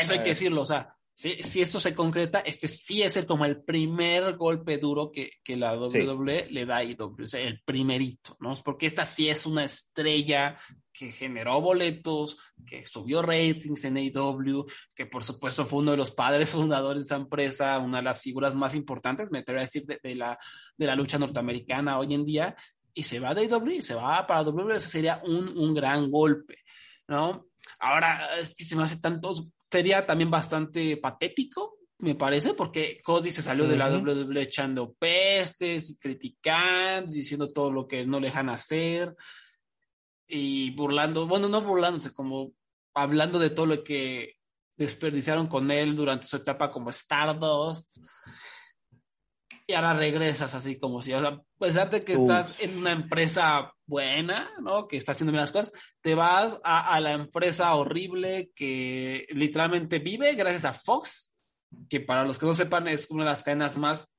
eso, 0.00 0.12
hay 0.14 0.18
que 0.20 0.30
decirlo, 0.30 0.62
o 0.62 0.66
sea, 0.66 0.96
si, 1.12 1.34
si, 1.44 1.60
esto 1.60 1.78
se 1.78 1.94
concreta, 1.94 2.40
este 2.40 2.66
sí 2.66 3.02
es 3.02 3.16
el, 3.16 3.24
como 3.24 3.44
el 3.44 3.62
primer 3.62 4.36
golpe 4.36 4.78
duro 4.78 5.12
que, 5.12 5.30
que 5.44 5.56
la 5.56 5.78
WWE 5.78 6.48
le 6.50 6.66
da 6.66 6.78
a 6.78 6.84
IW, 6.84 7.22
o 7.22 7.26
sea, 7.26 7.40
el 7.40 7.62
primerito, 7.62 8.36
¿no? 8.40 8.54
Porque 8.64 8.86
esta 8.86 9.04
sí 9.04 9.28
es 9.28 9.46
una 9.46 9.64
estrella 9.64 10.58
que 10.94 11.10
generó 11.10 11.60
boletos, 11.60 12.38
que 12.64 12.86
subió 12.86 13.20
ratings 13.20 13.84
en 13.84 13.96
AEW, 13.96 14.64
que 14.94 15.06
por 15.06 15.24
supuesto 15.24 15.66
fue 15.66 15.80
uno 15.80 15.90
de 15.90 15.96
los 15.96 16.12
padres 16.12 16.50
fundadores 16.52 17.02
de 17.02 17.06
esa 17.06 17.16
empresa, 17.16 17.78
una 17.80 17.98
de 17.98 18.04
las 18.04 18.20
figuras 18.20 18.54
más 18.54 18.74
importantes, 18.74 19.30
me 19.30 19.40
atrevo 19.40 19.58
a 19.58 19.64
decir, 19.64 19.84
de, 19.84 20.14
la, 20.14 20.38
de 20.78 20.86
la 20.86 20.94
lucha 20.94 21.18
norteamericana 21.18 21.98
hoy 21.98 22.14
en 22.14 22.24
día, 22.24 22.56
y 22.94 23.02
se 23.02 23.18
va 23.18 23.34
de 23.34 23.42
AEW 23.42 23.70
y 23.70 23.82
se 23.82 23.96
va 23.96 24.24
para 24.26 24.42
WWE, 24.42 24.76
ese 24.76 24.88
sería 24.88 25.20
un, 25.24 25.58
un 25.58 25.74
gran 25.74 26.10
golpe, 26.10 26.58
¿no? 27.08 27.48
Ahora, 27.80 28.38
es 28.38 28.54
que 28.54 28.64
se 28.64 28.76
me 28.76 28.84
hace 28.84 29.00
tantos 29.00 29.48
sería 29.70 30.06
también 30.06 30.30
bastante 30.30 30.96
patético, 30.98 31.78
me 31.98 32.14
parece, 32.14 32.54
porque 32.54 33.00
Cody 33.02 33.32
se 33.32 33.42
salió 33.42 33.66
de 33.66 33.76
la. 33.76 33.90
WWE 33.90 34.42
echando 34.42 34.92
pestes, 34.92 35.90
y 35.90 35.98
criticando, 35.98 37.10
diciendo 37.10 37.48
todo 37.48 37.72
lo 37.72 37.88
que 37.88 38.06
no 38.06 38.20
le 38.20 38.28
dejan 38.28 38.50
hacer 38.50 39.16
y 40.26 40.70
burlando, 40.72 41.26
bueno, 41.26 41.48
no 41.48 41.60
burlándose, 41.60 42.12
como 42.12 42.52
hablando 42.94 43.38
de 43.38 43.50
todo 43.50 43.66
lo 43.66 43.84
que 43.84 44.36
desperdiciaron 44.76 45.46
con 45.46 45.70
él 45.70 45.94
durante 45.94 46.26
su 46.26 46.36
etapa 46.36 46.70
como 46.70 46.90
Stardust. 46.90 47.98
Y 49.66 49.72
ahora 49.72 49.94
regresas 49.94 50.54
así 50.54 50.78
como 50.78 51.00
si, 51.00 51.14
o 51.14 51.20
sea, 51.20 51.30
a 51.30 51.42
pesar 51.58 51.88
de 51.88 52.04
que 52.04 52.16
Uf. 52.16 52.22
estás 52.22 52.60
en 52.60 52.76
una 52.76 52.92
empresa 52.92 53.72
buena, 53.86 54.50
¿no? 54.60 54.86
Que 54.86 54.98
está 54.98 55.12
haciendo 55.12 55.32
bien 55.32 55.40
las 55.40 55.52
cosas, 55.52 55.72
te 56.02 56.14
vas 56.14 56.58
a, 56.62 56.94
a 56.94 57.00
la 57.00 57.12
empresa 57.12 57.74
horrible 57.74 58.50
que 58.54 59.26
literalmente 59.30 60.00
vive 60.00 60.34
gracias 60.34 60.66
a 60.66 60.74
Fox, 60.74 61.32
que 61.88 62.00
para 62.00 62.24
los 62.24 62.38
que 62.38 62.46
no 62.46 62.52
sepan 62.52 62.88
es 62.88 63.10
una 63.10 63.24
de 63.24 63.30
las 63.30 63.42
cadenas 63.42 63.78
más 63.78 64.13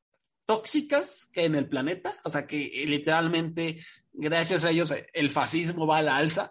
tóxicas 0.45 1.27
que 1.33 1.45
en 1.45 1.55
el 1.55 1.67
planeta, 1.67 2.13
o 2.23 2.29
sea 2.29 2.45
que 2.45 2.83
eh, 2.83 2.87
literalmente 2.87 3.79
gracias 4.13 4.63
a 4.65 4.71
ellos 4.71 4.93
el 5.13 5.29
fascismo 5.29 5.85
va 5.87 5.97
a 5.97 6.01
la 6.03 6.17
alza, 6.17 6.49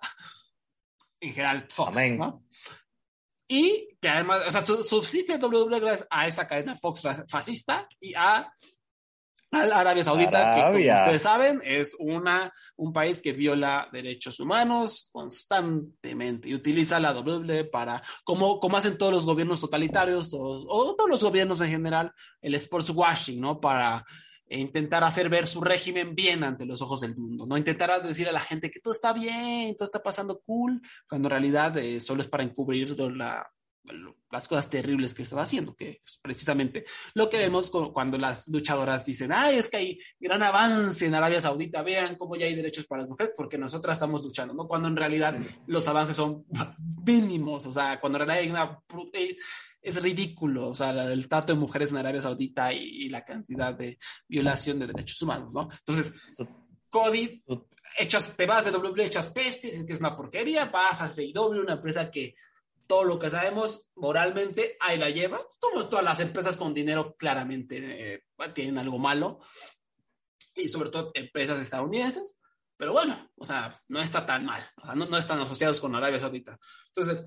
en 1.21 1.33
general 1.33 1.67
Fox. 1.71 1.91
¿no? 2.19 2.45
Y 3.49 3.97
que 4.01 4.09
además, 4.09 4.43
o 4.47 4.53
sea, 4.53 4.63
su- 4.63 4.83
subsiste 4.83 5.37
WWE 5.37 5.81
gracias 5.81 6.07
a 6.11 6.27
esa 6.27 6.47
cadena 6.49 6.77
Fox 6.77 7.03
fa- 7.03 7.25
fascista 7.29 7.87
y 8.01 8.15
a, 8.15 8.53
Arabia 9.55 10.05
Saudita, 10.05 10.55
que 10.55 10.63
como 10.63 10.95
ustedes 10.95 11.23
saben 11.23 11.61
es 11.65 11.97
una, 11.99 12.53
un 12.77 12.93
país 12.93 13.21
que 13.23 13.33
viola 13.33 13.89
derechos 13.93 14.41
humanos 14.41 15.11
constantemente 15.13 16.49
y 16.49 16.55
utiliza 16.55 17.01
la 17.01 17.13
WWE 17.13 17.65
para, 17.65 18.03
como, 18.25 18.61
como 18.61 18.77
hacen 18.77 18.99
todos 18.99 19.13
los 19.13 19.27
gobiernos 19.27 19.61
totalitarios, 19.61 20.31
todos, 20.31 20.65
o 20.69 20.95
todos 20.95 21.11
los 21.11 21.23
gobiernos 21.23 21.61
en 21.61 21.71
general, 21.71 22.13
el 22.41 22.55
sports 22.55 22.91
washing, 22.91 23.41
¿no? 23.41 23.61
Para 23.61 24.05
e 24.47 24.61
intentar 24.61 25.03
hacer 25.05 25.29
ver 25.31 25.47
su 25.47 25.61
régimen 25.63 26.15
bien 26.15 26.45
ante 26.45 26.67
los 26.67 26.83
ojos 26.83 27.01
del 27.01 27.17
mundo, 27.17 27.47
¿no? 27.47 27.57
Intentar 27.57 28.03
decir 28.03 28.29
a 28.29 28.33
la 28.33 28.41
gente 28.41 28.71
que 28.71 28.81
todo 28.81 28.93
está 28.93 29.13
bien, 29.13 29.75
todo 29.77 29.87
está 29.87 30.03
pasando 30.03 30.41
cool, 30.45 30.83
cuando 31.09 31.29
en 31.29 31.31
realidad 31.31 31.77
eh, 31.79 31.99
solo 32.01 32.21
es 32.21 32.29
para 32.29 32.45
encubrir 32.45 32.99
la, 33.01 33.51
lo- 33.85 34.17
las 34.31 34.49
cosas 34.49 34.69
terribles 34.71 35.15
que 35.15 35.23
están 35.23 35.39
haciendo, 35.39 35.75
que 35.77 36.01
es 36.05 36.19
precisamente 36.23 36.85
lo 37.15 37.29
que 37.31 37.37
vemos 37.39 37.71
cu- 37.71 37.93
cuando 37.93 38.17
las 38.19 38.49
luchadoras 38.49 39.05
dicen, 39.07 39.31
ay, 39.33 39.59
es 39.59 39.69
que 39.71 39.77
hay 39.77 39.99
gran 40.19 40.43
avance 40.43 41.07
en 41.07 41.15
Arabia 41.15 41.41
Saudita, 41.41 41.83
vean 41.83 42.17
cómo 42.17 42.35
ya 42.37 42.47
hay 42.47 42.55
derechos 42.55 42.87
para 42.87 43.03
las 43.03 43.11
mujeres, 43.11 43.33
porque 43.37 43.59
nosotras 43.59 43.97
estamos 43.97 44.23
luchando, 44.25 44.55
¿no? 44.55 44.67
Cuando 44.67 44.89
en 44.89 44.97
realidad 44.97 45.35
los 45.67 45.87
avances 45.89 46.17
son 46.17 46.45
mínimos, 47.07 47.67
o 47.67 47.73
sea, 47.73 48.01
cuando 48.01 48.19
en 48.19 48.27
realidad 48.27 48.43
hay 48.45 48.51
una... 48.51 48.81
eh, 49.13 49.37
es 49.83 50.01
ridículo, 50.03 50.71
o 50.71 50.75
sea, 50.75 50.91
el 51.13 51.29
trato 51.29 51.53
de 51.53 51.59
mujeres 51.59 51.91
en 51.91 51.99
Arabia 51.99 52.23
Saudita 52.23 52.73
y, 52.73 52.79
y 53.05 53.09
la 53.11 53.23
cantidad 53.23 53.75
de 53.75 53.99
violación 54.27 54.79
de 54.79 54.87
derechos 54.87 55.21
humanos, 55.21 55.53
¿no? 55.53 55.69
Entonces, 55.71 56.11
Cody, 56.89 57.45
echas, 57.99 58.35
te 58.35 58.47
vas 58.47 58.65
de 58.65 58.71
WWE, 58.71 59.05
echas 59.05 59.29
pestes, 59.29 59.85
que 59.85 59.93
es 59.93 60.01
una 60.01 60.17
porquería, 60.17 60.65
vas 60.67 61.03
a 61.03 61.09
CIW, 61.09 61.61
una 61.61 61.75
empresa 61.75 62.11
que 62.11 62.35
todo 62.87 63.05
lo 63.05 63.19
que 63.19 63.31
sabemos 63.31 63.89
moralmente 63.95 64.77
ahí 64.81 64.99
la 64.99 65.11
lleva, 65.11 65.41
como 65.59 65.89
todas 65.89 66.05
las 66.05 66.21
empresas 66.21 66.57
con 66.57 66.75
dinero 66.75 67.17
claramente 67.17 68.15
eh, 68.15 68.25
tienen 68.55 68.79
algo 68.79 68.99
malo, 68.99 69.41
y 70.55 70.69
sobre 70.69 70.91
todo 70.91 71.11
empresas 71.15 71.59
estadounidenses, 71.59 72.39
pero 72.77 72.93
bueno, 72.93 73.31
o 73.37 73.45
sea, 73.45 73.81
no 73.89 74.01
está 74.01 74.27
tan 74.27 74.45
mal, 74.45 74.63
o 74.77 74.87
sea, 74.87 74.95
no, 74.95 75.07
no 75.07 75.17
están 75.17 75.41
asociados 75.41 75.81
con 75.81 75.95
Arabia 75.95 76.19
Saudita. 76.19 76.59
Entonces, 76.89 77.27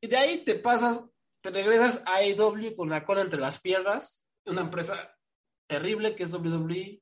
y 0.00 0.08
de 0.08 0.16
ahí 0.16 0.44
te 0.44 0.56
pasas, 0.56 1.08
te 1.40 1.50
regresas 1.50 2.02
a 2.06 2.16
AEW 2.16 2.76
con 2.76 2.90
la 2.90 3.04
cola 3.04 3.22
entre 3.22 3.40
las 3.40 3.60
piernas, 3.60 4.28
una 4.44 4.62
empresa 4.62 5.16
terrible 5.66 6.14
que 6.14 6.24
es 6.24 6.34
WWE, 6.34 7.01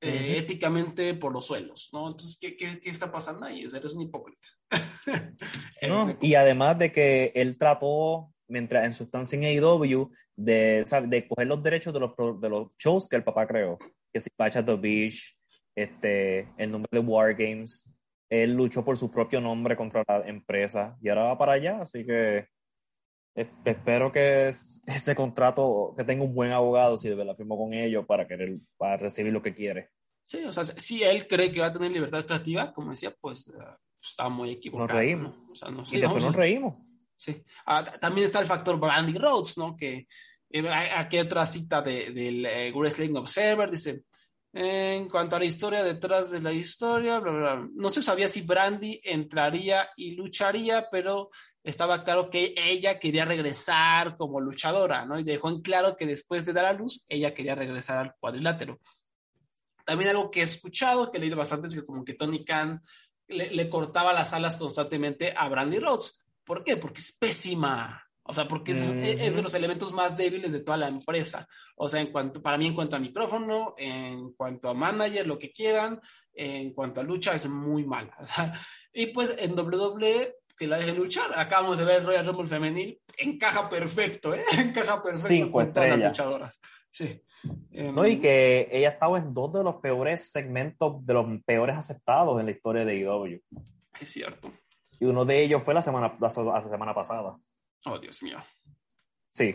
eh, 0.00 0.36
éticamente 0.38 1.14
por 1.14 1.32
los 1.32 1.46
suelos, 1.46 1.90
¿no? 1.92 2.08
Entonces, 2.08 2.38
¿qué, 2.40 2.56
qué, 2.56 2.80
qué 2.80 2.90
está 2.90 3.10
pasando 3.10 3.46
ahí? 3.46 3.62
Eres 3.62 3.94
un 3.94 4.02
hipócrita. 4.02 4.46
Un 5.82 6.16
Y 6.20 6.34
además 6.34 6.78
de 6.78 6.92
que 6.92 7.32
él 7.34 7.56
trató, 7.58 8.32
mientras 8.46 8.84
en 8.84 8.92
su 8.92 9.04
estancia 9.04 9.36
en 9.36 9.44
AEW, 9.44 10.10
de, 10.36 10.84
de 11.08 11.26
coger 11.26 11.46
los 11.46 11.62
derechos 11.62 11.92
de 11.92 12.00
los, 12.00 12.12
de 12.40 12.48
los 12.48 12.76
shows 12.76 13.08
que 13.08 13.16
el 13.16 13.24
papá 13.24 13.46
creó. 13.46 13.78
Que 14.12 14.20
si 14.20 14.30
Patch 14.36 14.56
at 14.56 14.64
the 14.64 14.76
Beach, 14.76 15.36
este, 15.74 16.48
el 16.58 16.70
nombre 16.70 16.88
de 16.92 17.00
War 17.00 17.34
Games. 17.34 17.90
Él 18.30 18.54
luchó 18.54 18.84
por 18.84 18.96
su 18.96 19.10
propio 19.10 19.40
nombre 19.40 19.76
contra 19.76 20.04
la 20.06 20.28
empresa 20.28 20.96
y 21.00 21.08
ahora 21.08 21.24
va 21.24 21.38
para 21.38 21.52
allá, 21.52 21.80
así 21.80 22.04
que 22.04 22.46
espero 23.64 24.10
que 24.12 24.48
es- 24.48 24.82
ese 24.86 25.14
contrato, 25.14 25.94
que 25.96 26.04
tenga 26.04 26.24
un 26.24 26.34
buen 26.34 26.52
abogado 26.52 26.96
si 26.96 27.08
de 27.08 27.14
verdad 27.14 27.36
firmó 27.36 27.56
con 27.56 27.72
ellos 27.74 28.04
para 28.06 28.26
querer, 28.26 28.58
para 28.76 28.96
recibir 28.96 29.32
lo 29.32 29.42
que 29.42 29.54
quiere. 29.54 29.90
Sí, 30.26 30.44
o 30.44 30.52
sea, 30.52 30.64
si 30.64 31.02
él 31.02 31.26
cree 31.26 31.50
que 31.50 31.60
va 31.60 31.66
a 31.68 31.72
tener 31.72 31.90
libertad 31.90 32.26
creativa, 32.26 32.72
como 32.72 32.90
decía, 32.90 33.14
pues 33.20 33.48
eh, 33.48 33.52
está 34.02 34.28
muy 34.28 34.50
equivocado. 34.50 34.88
Nos 34.88 34.96
reímos. 34.96 35.36
¿no? 35.38 35.50
O 35.50 35.54
sea, 35.54 35.70
no 35.70 35.82
Y 35.82 35.86
sé, 35.86 35.98
después 36.00 36.22
¿no? 36.22 36.28
nos 36.30 36.36
reímos. 36.36 36.74
Sí. 37.16 37.42
Ah, 37.66 37.82
también 37.82 38.26
está 38.26 38.40
el 38.40 38.46
factor 38.46 38.78
Brandy 38.78 39.16
Rhodes, 39.18 39.56
¿no? 39.58 39.74
Que 39.76 40.06
eh, 40.50 40.68
aquí 40.68 41.16
hay 41.16 41.24
otra 41.24 41.46
cita 41.46 41.80
de- 41.82 42.10
del 42.12 42.44
eh, 42.46 42.72
Wrestling 42.74 43.14
Observer, 43.16 43.70
dice, 43.70 44.02
en 44.52 45.08
cuanto 45.08 45.36
a 45.36 45.38
la 45.38 45.44
historia 45.44 45.82
detrás 45.82 46.30
de 46.30 46.40
la 46.40 46.52
historia, 46.52 47.18
bla, 47.18 47.32
bla, 47.32 47.54
bla, 47.54 47.68
no 47.74 47.90
se 47.90 48.02
sabía 48.02 48.28
si 48.28 48.42
Brandy 48.42 49.00
entraría 49.04 49.88
y 49.96 50.12
lucharía, 50.12 50.88
pero 50.90 51.30
estaba 51.70 52.04
claro 52.04 52.30
que 52.30 52.54
ella 52.56 52.98
quería 52.98 53.24
regresar 53.24 54.16
como 54.16 54.40
luchadora, 54.40 55.04
¿no? 55.04 55.18
Y 55.18 55.24
dejó 55.24 55.48
en 55.48 55.60
claro 55.60 55.96
que 55.96 56.06
después 56.06 56.46
de 56.46 56.52
dar 56.52 56.64
a 56.64 56.72
luz, 56.72 57.04
ella 57.08 57.34
quería 57.34 57.54
regresar 57.54 57.98
al 57.98 58.14
cuadrilátero. 58.18 58.80
También 59.84 60.10
algo 60.10 60.30
que 60.30 60.40
he 60.40 60.44
escuchado, 60.44 61.10
que 61.10 61.18
he 61.18 61.20
leído 61.20 61.36
bastante, 61.36 61.68
es 61.68 61.74
que 61.74 61.84
como 61.84 62.04
que 62.04 62.14
Tony 62.14 62.44
Khan 62.44 62.82
le, 63.26 63.50
le 63.50 63.68
cortaba 63.68 64.12
las 64.12 64.32
alas 64.32 64.56
constantemente 64.56 65.32
a 65.36 65.48
Brandy 65.48 65.78
Rhodes. 65.78 66.20
¿Por 66.44 66.64
qué? 66.64 66.76
Porque 66.76 67.00
es 67.00 67.12
pésima. 67.12 68.02
O 68.30 68.34
sea, 68.34 68.46
porque 68.46 68.72
es, 68.72 68.82
es 68.82 69.36
de 69.36 69.40
los 69.42 69.54
elementos 69.54 69.90
más 69.90 70.14
débiles 70.14 70.52
de 70.52 70.60
toda 70.60 70.76
la 70.76 70.88
empresa. 70.88 71.48
O 71.76 71.88
sea, 71.88 72.02
en 72.02 72.12
cuanto, 72.12 72.42
para 72.42 72.58
mí, 72.58 72.66
en 72.66 72.74
cuanto 72.74 72.96
a 72.96 72.98
micrófono, 72.98 73.74
en 73.78 74.34
cuanto 74.34 74.68
a 74.68 74.74
manager, 74.74 75.26
lo 75.26 75.38
que 75.38 75.50
quieran, 75.50 75.98
en 76.34 76.74
cuanto 76.74 77.00
a 77.00 77.04
lucha, 77.04 77.34
es 77.34 77.48
muy 77.48 77.84
mala. 77.84 78.12
Y 78.92 79.06
pues 79.08 79.36
en 79.38 79.56
WWE, 79.56 80.34
que 80.58 80.66
la 80.66 80.78
dejen 80.78 80.96
luchar. 80.96 81.30
Acabamos 81.38 81.78
de 81.78 81.84
ver 81.84 82.00
el 82.00 82.06
Royal 82.06 82.26
Rumble 82.26 82.46
femenil, 82.46 83.00
encaja 83.16 83.68
perfecto, 83.68 84.34
¿eh? 84.34 84.44
Encaja 84.58 85.02
perfecto 85.02 85.28
Cinco 85.28 85.52
con 85.52 85.72
todas 85.72 85.88
las 85.90 85.98
luchadoras. 86.08 86.60
Sí. 86.90 87.22
Em, 87.70 87.94
No, 87.94 88.06
y 88.06 88.18
que 88.18 88.68
ella 88.72 88.88
estaba 88.90 89.18
en 89.18 89.32
dos 89.32 89.52
de 89.52 89.62
los 89.62 89.76
peores 89.76 90.30
segmentos, 90.30 91.04
de 91.06 91.14
los 91.14 91.26
peores 91.44 91.76
aceptados 91.76 92.38
en 92.40 92.46
la 92.46 92.52
historia 92.52 92.84
de 92.84 92.92
AEW. 93.06 93.40
Es 94.00 94.10
cierto. 94.10 94.52
Y 95.00 95.04
uno 95.04 95.24
de 95.24 95.42
ellos 95.42 95.62
fue 95.62 95.74
la 95.74 95.82
semana, 95.82 96.16
la, 96.20 96.28
se- 96.28 96.42
la 96.42 96.60
semana 96.62 96.94
pasada. 96.94 97.36
Oh, 97.84 97.98
Dios 97.98 98.22
mío. 98.22 98.38
Sí. 99.30 99.54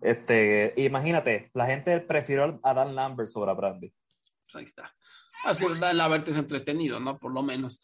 Este, 0.00 0.72
imagínate, 0.78 1.50
la 1.54 1.66
gente 1.66 2.00
prefirió 2.00 2.58
a 2.62 2.74
Dan 2.74 2.94
Lambert 2.94 3.30
sobre 3.30 3.50
a 3.50 3.54
Brandy. 3.54 3.92
Pues 4.44 4.56
ahí 4.56 4.64
está. 4.64 4.92
Así 5.46 5.64
es, 5.64 5.80
la 5.94 6.08
verte 6.08 6.32
entretenido, 6.32 6.98
¿no? 6.98 7.18
Por 7.18 7.32
lo 7.32 7.42
menos. 7.42 7.80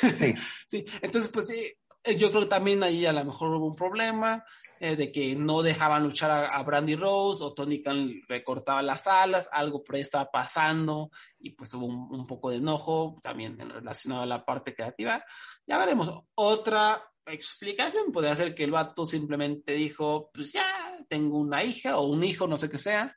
Sí. 0.00 0.34
Sí, 0.68 0.84
entonces, 1.02 1.30
pues 1.30 1.46
sí, 1.48 1.72
yo 2.16 2.30
creo 2.30 2.42
que 2.42 2.48
también 2.48 2.82
ahí 2.82 3.06
a 3.06 3.12
lo 3.12 3.24
mejor 3.24 3.50
hubo 3.50 3.66
un 3.66 3.74
problema 3.74 4.44
eh, 4.78 4.96
de 4.96 5.10
que 5.10 5.34
no 5.34 5.62
dejaban 5.62 6.02
luchar 6.02 6.30
a, 6.30 6.46
a 6.46 6.62
Brandy 6.62 6.96
Rose 6.96 7.42
o 7.42 7.54
Tony 7.54 7.82
Khan 7.82 8.22
recortaba 8.28 8.82
las 8.82 9.06
alas, 9.06 9.48
algo 9.50 9.82
por 9.82 9.96
ahí 9.96 10.02
estaba 10.02 10.30
pasando 10.30 11.10
y 11.38 11.50
pues 11.50 11.72
hubo 11.74 11.86
un, 11.86 12.08
un 12.10 12.26
poco 12.26 12.50
de 12.50 12.56
enojo 12.56 13.18
también 13.22 13.58
relacionado 13.58 14.22
a 14.22 14.26
la 14.26 14.44
parte 14.44 14.74
creativa. 14.74 15.24
Ya 15.66 15.78
veremos. 15.78 16.10
Otra 16.34 17.02
explicación 17.26 18.12
podría 18.12 18.34
ser 18.34 18.54
que 18.54 18.64
el 18.64 18.70
vato 18.70 19.04
simplemente 19.04 19.72
dijo, 19.72 20.30
pues 20.32 20.52
ya, 20.52 20.96
tengo 21.08 21.38
una 21.38 21.64
hija 21.64 21.98
o 21.98 22.06
un 22.06 22.24
hijo, 22.24 22.46
no 22.46 22.56
sé 22.56 22.68
qué 22.68 22.78
sea, 22.78 23.16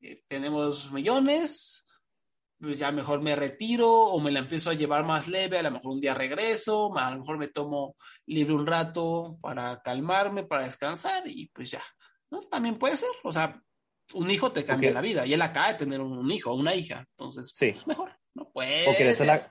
eh, 0.00 0.22
tenemos 0.28 0.90
millones, 0.92 1.83
pues 2.64 2.78
ya 2.78 2.90
mejor 2.90 3.20
me 3.22 3.36
retiro 3.36 3.88
o 3.90 4.18
me 4.20 4.32
la 4.32 4.40
empiezo 4.40 4.70
a 4.70 4.74
llevar 4.74 5.04
más 5.04 5.28
leve, 5.28 5.58
a 5.58 5.62
lo 5.62 5.70
mejor 5.70 5.92
un 5.92 6.00
día 6.00 6.14
regreso, 6.14 6.96
a 6.96 7.10
lo 7.12 7.20
mejor 7.20 7.38
me 7.38 7.48
tomo 7.48 7.96
libre 8.26 8.54
un 8.54 8.66
rato 8.66 9.38
para 9.40 9.80
calmarme, 9.82 10.44
para 10.44 10.64
descansar 10.64 11.22
y 11.26 11.48
pues 11.48 11.70
ya, 11.70 11.82
¿no? 12.30 12.40
También 12.40 12.78
puede 12.78 12.96
ser, 12.96 13.10
o 13.22 13.30
sea, 13.30 13.60
un 14.14 14.30
hijo 14.30 14.50
te 14.52 14.64
cambia 14.64 14.90
la 14.92 15.00
vida 15.00 15.24
y 15.26 15.32
él 15.32 15.42
acaba 15.42 15.68
de 15.72 15.78
tener 15.78 16.00
un 16.00 16.30
hijo 16.30 16.50
o 16.50 16.54
una 16.56 16.74
hija, 16.74 17.06
entonces, 17.10 17.50
Sí. 17.54 17.72
pues 17.72 17.86
mejor, 17.86 18.12
¿no? 18.34 18.50
Puede 18.50 18.88
¿O 18.90 18.94
quieres 18.94 19.16
ser, 19.16 19.50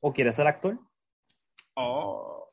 o 0.00 0.12
quieres 0.12 0.34
ser 0.36 0.46
actor? 0.46 0.78
Oh, 1.76 2.50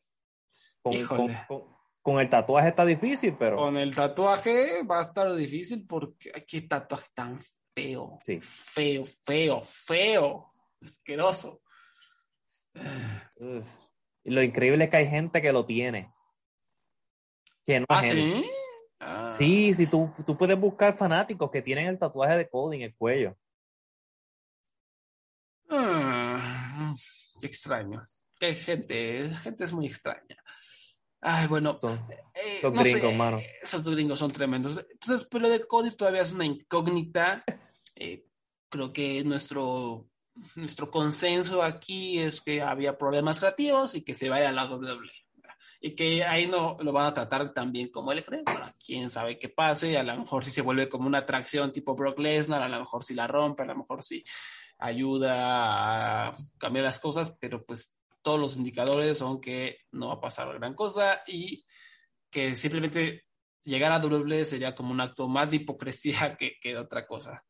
Con, 0.82 0.94
Híjole. 0.94 1.46
con- 1.48 1.60
con- 1.60 1.76
con 2.04 2.20
el 2.20 2.28
tatuaje 2.30 2.70
está 2.70 2.84
difícil, 2.84 3.36
pero 3.38 3.58
con 3.58 3.78
el 3.78 3.94
tatuaje 3.94 4.82
va 4.84 4.98
a 4.98 5.02
estar 5.04 5.36
difícil 5.36 5.86
porque 5.86 6.32
ay, 6.34 6.44
qué 6.48 6.62
tatuaje 6.62 7.08
tan 7.14 7.40
feo, 7.74 8.18
sí. 8.22 8.40
feo, 8.42 9.06
feo, 9.26 9.62
feo, 9.64 10.54
asqueroso. 10.82 11.62
Uf. 13.36 13.68
Lo 14.24 14.42
increíble 14.44 14.84
es 14.84 14.90
que 14.90 14.98
hay 14.98 15.08
gente 15.08 15.42
que 15.42 15.52
lo 15.52 15.66
tiene. 15.66 16.12
que 17.66 17.80
no 17.80 17.86
¿Ah, 17.90 18.06
es 18.06 18.12
sí? 18.12 18.52
Ah. 19.00 19.30
Sí, 19.30 19.74
sí, 19.74 19.88
tú, 19.88 20.14
tú 20.26 20.38
puedes 20.38 20.60
buscar 20.60 20.96
fanáticos 20.96 21.50
que 21.50 21.62
tienen 21.62 21.88
el 21.88 21.98
tatuaje 21.98 22.38
de 22.38 22.48
Cody 22.50 22.78
en 22.78 22.84
el 22.84 22.96
cuello. 22.96 23.36
Ah, 25.70 26.94
qué 27.40 27.48
extraño. 27.48 28.08
Qué 28.40 28.54
gente, 28.54 29.30
gente 29.42 29.64
es 29.64 29.74
muy 29.74 29.88
extraña. 29.88 30.44
Ay, 31.22 31.48
bueno, 31.48 31.78
Son 31.78 32.00
eh, 32.34 32.60
no 32.64 32.84
sé, 32.84 32.94
gringos, 32.94 33.14
mano. 33.16 33.38
esos 33.62 33.88
gringos 33.88 34.18
son 34.20 34.32
tremendos. 34.32 34.84
Entonces, 34.92 35.28
pero 35.30 35.44
lo 35.44 35.50
de 35.50 35.66
Cody 35.68 35.92
todavía 35.92 36.22
es 36.22 36.34
una 36.34 36.46
incógnita. 36.46 37.44
Eh, 37.96 38.26
creo 38.70 38.92
que 38.92 39.24
nuestro, 39.24 40.08
nuestro 40.56 40.90
consenso 40.90 41.62
aquí 41.62 42.20
es 42.20 42.42
que 42.42 42.62
había 42.62 42.98
problemas 42.98 43.40
creativos 43.40 43.94
y 43.94 44.02
que 44.04 44.16
se 44.16 44.30
vaya 44.30 44.50
a 44.50 44.52
la 44.52 44.66
WWE. 44.66 45.12
Y 45.84 45.96
que 45.96 46.24
ahí 46.24 46.48
no 46.48 46.78
lo 46.80 46.92
van 46.92 47.08
a 47.08 47.14
tratar 47.14 47.54
tan 47.54 47.72
bien 47.72 47.90
como 47.90 48.12
él 48.12 48.24
cree. 48.26 48.44
Bueno, 48.46 48.72
quién 48.84 49.10
sabe 49.12 49.38
qué 49.40 49.50
pase. 49.50 49.98
A 49.98 50.04
lo 50.04 50.16
mejor 50.16 50.44
si 50.46 50.52
se 50.52 50.62
vuelve 50.62 50.90
como 50.90 51.08
una 51.08 51.20
atracción 51.20 51.72
tipo 51.72 51.96
Brock 51.96 52.20
Lesnar, 52.20 52.62
a 52.64 52.70
lo 52.70 52.80
mejor 52.80 53.04
si 53.04 53.14
la 53.14 53.28
rompe, 53.28 53.64
a 53.64 53.68
lo 53.68 53.76
mejor 53.76 54.04
si 54.04 54.24
ayuda 54.78 56.28
a 56.30 56.38
cambiar 56.58 56.86
las 56.86 57.00
cosas, 57.00 57.38
pero 57.40 57.64
pues 57.64 57.92
todos 58.22 58.40
los 58.40 58.58
indicadores 58.58 59.18
son 59.18 59.42
que 59.42 59.78
no 59.92 60.08
va 60.10 60.14
a 60.16 60.22
pasar 60.22 60.54
gran 60.58 60.74
cosa 60.76 61.22
y 61.28 61.66
que 62.30 62.56
simplemente 62.56 63.24
llegar 63.64 63.92
a 63.92 64.00
WWE 64.00 64.46
sería 64.46 64.74
como 64.76 64.92
un 64.92 65.02
acto 65.02 65.28
más 65.28 65.50
de 65.52 65.58
hipocresía 65.58 66.36
que, 66.38 66.54
que 66.62 66.70
de 66.70 66.78
otra 66.78 67.06
cosa. 67.06 67.44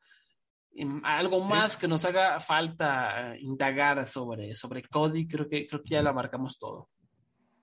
Y 0.73 0.85
algo 1.03 1.41
más 1.41 1.75
que 1.75 1.87
nos 1.87 2.05
haga 2.05 2.39
falta 2.39 3.35
indagar 3.39 4.05
sobre, 4.07 4.55
sobre 4.55 4.83
Cody, 4.83 5.27
creo 5.27 5.49
que, 5.49 5.67
creo 5.67 5.83
que 5.83 5.89
ya 5.89 6.01
lo 6.01 6.13
marcamos 6.13 6.57
todo. 6.57 6.89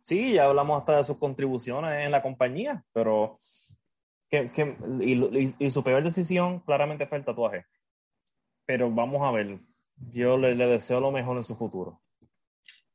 Sí, 0.03 0.35
ya 0.35 0.45
hablamos 0.45 0.79
hasta 0.79 0.99
de 0.99 1.05
sus 1.05 1.19
contribuciones 1.19 2.05
en 2.05 2.11
la 2.13 2.23
compañía, 2.23 2.85
pero 2.93 3.37
que, 4.31 4.51
que- 4.53 4.77
y, 5.01 5.13
y- 5.47 5.55
y 5.59 5.71
su 5.71 5.83
peor 5.83 6.03
decisión 6.03 6.61
claramente 6.61 7.07
fue 7.07 7.19
el 7.19 7.25
tatuaje. 7.25 7.65
Pero 8.67 8.91
vamos 8.91 9.23
a 9.27 9.31
ver, 9.33 9.59
yo 10.11 10.37
le, 10.37 10.55
le 10.55 10.67
deseo 10.67 11.01
lo 11.01 11.11
mejor 11.11 11.37
en 11.39 11.45
su 11.45 11.57
futuro. 11.57 12.03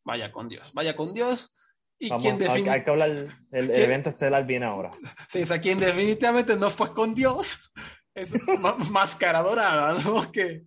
Vaya 0.04 0.32
con 0.32 0.50
Dios, 0.50 0.74
vaya 0.74 0.96
con 0.96 1.14
Dios. 1.14 1.54
Y 2.00 2.10
Vamos, 2.10 2.24
quien 2.24 2.70
hay, 2.70 2.84
que 2.84 2.90
hablar, 2.90 3.10
el, 3.10 3.32
el 3.52 3.72
evento 3.72 4.10
estelar 4.10 4.46
viene 4.46 4.66
ahora. 4.66 4.92
Sí, 5.30 5.44
o 5.44 5.46
sea, 5.46 5.62
quien 5.62 5.80
definitivamente 5.80 6.58
no 6.58 6.70
fue 6.70 6.94
con 6.94 7.16
Dios 7.16 7.72
es 8.14 8.34
Máscara 8.92 9.42
Dorada, 9.42 9.94
¿no? 10.04 10.32
Que, 10.32 10.66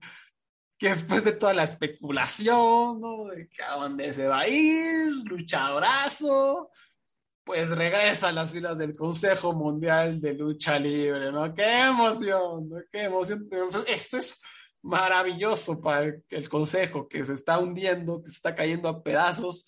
que 0.78 0.90
después 0.90 1.24
de 1.24 1.32
toda 1.32 1.54
la 1.54 1.64
especulación, 1.64 3.00
¿no? 3.00 3.26
De 3.26 3.48
que 3.48 3.62
a 3.62 3.76
dónde 3.76 4.12
se 4.12 4.26
va 4.26 4.40
a 4.40 4.48
ir, 4.48 5.08
luchadorazo, 5.24 6.70
pues 7.44 7.70
regresa 7.70 8.28
a 8.28 8.32
las 8.32 8.52
filas 8.52 8.78
del 8.78 8.96
Consejo 8.96 9.52
Mundial 9.52 10.20
de 10.20 10.34
Lucha 10.34 10.78
Libre, 10.78 11.30
¿no? 11.30 11.54
¡Qué 11.54 11.82
emoción! 11.82 12.68
¿no? 12.68 12.76
¡Qué 12.90 13.04
emoción! 13.04 13.48
Entonces, 13.50 13.84
esto 13.88 14.16
es 14.18 14.40
maravilloso 14.86 15.80
para 15.80 16.14
el, 16.28 16.48
Consejo, 16.48 17.08
que 17.08 17.24
se 17.24 17.34
está 17.34 17.58
hundiendo, 17.58 18.22
que 18.22 18.30
se 18.30 18.36
está 18.36 18.54
cayendo 18.54 18.88
a 18.88 19.02
pedazos 19.02 19.66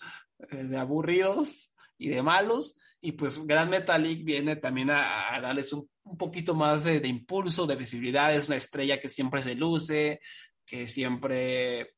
eh, 0.49 0.63
de 0.63 0.77
aburridos 0.77 1.73
y 1.97 2.07
de 2.07 2.23
malos. 2.23 2.75
Y 3.01 3.11
pues 3.11 3.45
Gran 3.45 3.69
Metalik 3.69 4.23
viene 4.23 4.55
también 4.55 4.89
a, 4.89 5.35
a 5.35 5.41
darles 5.41 5.73
un, 5.73 5.89
un 6.03 6.17
poquito 6.17 6.55
más 6.55 6.85
de, 6.85 7.01
de 7.01 7.07
impulso, 7.09 7.67
de 7.67 7.75
visibilidad. 7.75 8.33
Es 8.33 8.47
una 8.47 8.57
estrella 8.57 9.01
que 9.01 9.09
siempre 9.09 9.41
se 9.41 9.55
luce, 9.55 10.21
que 10.65 10.87
siempre 10.87 11.95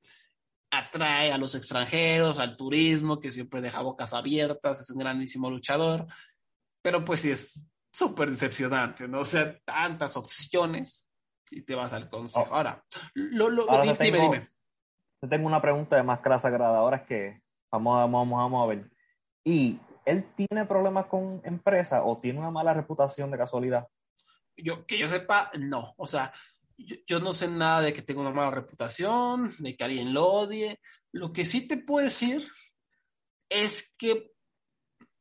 atrae 0.72 1.32
a 1.32 1.38
los 1.38 1.54
extranjeros, 1.54 2.40
al 2.40 2.58
turismo, 2.58 3.20
que 3.20 3.32
siempre 3.32 3.62
deja 3.62 3.82
bocas 3.82 4.14
abiertas, 4.14 4.82
es 4.82 4.90
un 4.90 5.00
grandísimo 5.00 5.50
luchador, 5.50 6.08
pero 6.82 7.04
pues 7.04 7.20
sí 7.20 7.30
es 7.30 7.68
súper 7.92 8.30
decepcionante, 8.30 9.08
¿no? 9.08 9.20
O 9.20 9.26
sea, 9.26 9.60
tantas 9.66 10.16
opciones 10.16 11.06
y 11.52 11.62
te 11.62 11.76
vas 11.76 11.94
al 11.94 12.10
consejo. 12.10 12.48
Oh. 12.50 12.56
Ahora, 12.56 12.84
lo, 13.14 13.50
lo, 13.50 13.70
Ahora 13.70 13.84
dime, 13.84 13.96
te 13.96 14.12
tengo- 14.12 14.24
dime. 14.32 14.50
Te 15.22 15.28
tengo 15.28 15.46
una 15.46 15.62
pregunta 15.62 15.96
de 15.98 16.04
máscara 16.04 16.40
sagrada. 16.40 16.80
Ahora 16.80 16.98
es 16.98 17.04
que 17.08 17.42
vamos, 17.72 17.96
a- 18.00 18.06
vamos, 18.08 18.32
vamos 18.40 18.64
a 18.64 18.68
ver. 18.68 18.90
¿Y 19.44 19.80
él 20.06 20.26
tiene 20.36 20.66
problemas 20.66 21.06
con 21.06 21.42
empresa 21.44 22.04
o 22.04 22.20
tiene 22.20 22.40
una 22.40 22.50
mala 22.50 22.74
reputación 22.74 23.30
de 23.30 23.38
casualidad? 23.38 23.88
Yo, 24.58 24.86
que 24.88 24.98
yo 24.98 25.08
sepa, 25.08 25.52
no. 25.60 25.94
O 25.98 26.08
sea, 26.08 26.34
yo, 26.78 26.96
yo 27.06 27.20
no 27.20 27.34
sé 27.34 27.48
nada 27.48 27.82
de 27.82 27.94
que 27.94 28.02
tenga 28.02 28.22
una 28.22 28.32
mala 28.32 28.50
reputación, 28.52 29.54
de 29.60 29.76
que 29.78 29.84
alguien 29.84 30.14
lo 30.14 30.26
odie. 30.28 30.80
Lo 31.12 31.32
que 31.32 31.46
sí 31.46 31.68
te 31.68 31.78
puedo 31.78 32.04
decir 32.06 32.48
es 33.50 33.94
que 33.98 34.32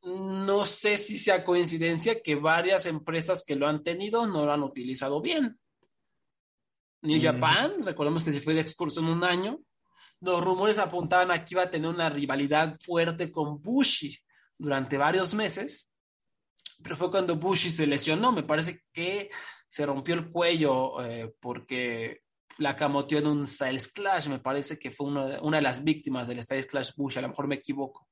no 0.03 0.65
sé 0.65 0.97
si 0.97 1.19
sea 1.19 1.43
coincidencia 1.45 2.23
que 2.23 2.33
varias 2.33 2.87
empresas 2.87 3.43
que 3.45 3.55
lo 3.55 3.67
han 3.67 3.83
tenido 3.83 4.25
no 4.25 4.45
lo 4.45 4.51
han 4.51 4.63
utilizado 4.63 5.21
bien. 5.21 5.59
New 7.01 7.17
Mm. 7.17 7.21
Japan, 7.21 7.73
recordemos 7.83 8.23
que 8.23 8.33
se 8.33 8.41
fue 8.41 8.53
de 8.53 8.61
excursión 8.61 9.05
un 9.05 9.23
año. 9.23 9.59
Los 10.19 10.43
rumores 10.43 10.77
apuntaban 10.77 11.31
a 11.31 11.43
que 11.43 11.55
iba 11.55 11.63
a 11.63 11.69
tener 11.69 11.89
una 11.89 12.09
rivalidad 12.09 12.77
fuerte 12.79 13.31
con 13.31 13.61
Bushi 13.61 14.15
durante 14.57 14.97
varios 14.97 15.33
meses, 15.33 15.89
pero 16.83 16.95
fue 16.95 17.09
cuando 17.09 17.35
Bushi 17.35 17.71
se 17.71 17.87
lesionó. 17.87 18.31
Me 18.31 18.43
parece 18.43 18.83
que 18.93 19.29
se 19.67 19.85
rompió 19.85 20.13
el 20.13 20.29
cuello 20.29 21.03
eh, 21.03 21.33
porque 21.39 22.21
la 22.59 22.75
camoteó 22.75 23.17
en 23.17 23.27
un 23.27 23.47
Styles 23.47 23.87
Clash. 23.87 24.27
Me 24.27 24.39
parece 24.39 24.77
que 24.77 24.91
fue 24.91 25.07
una 25.07 25.25
de, 25.25 25.39
una 25.39 25.57
de 25.57 25.63
las 25.63 25.83
víctimas 25.83 26.27
del 26.27 26.41
Styles 26.43 26.67
Clash 26.67 26.91
Bushi, 26.95 27.17
a 27.17 27.23
lo 27.23 27.29
mejor 27.29 27.47
me 27.47 27.55
equivoco. 27.55 28.07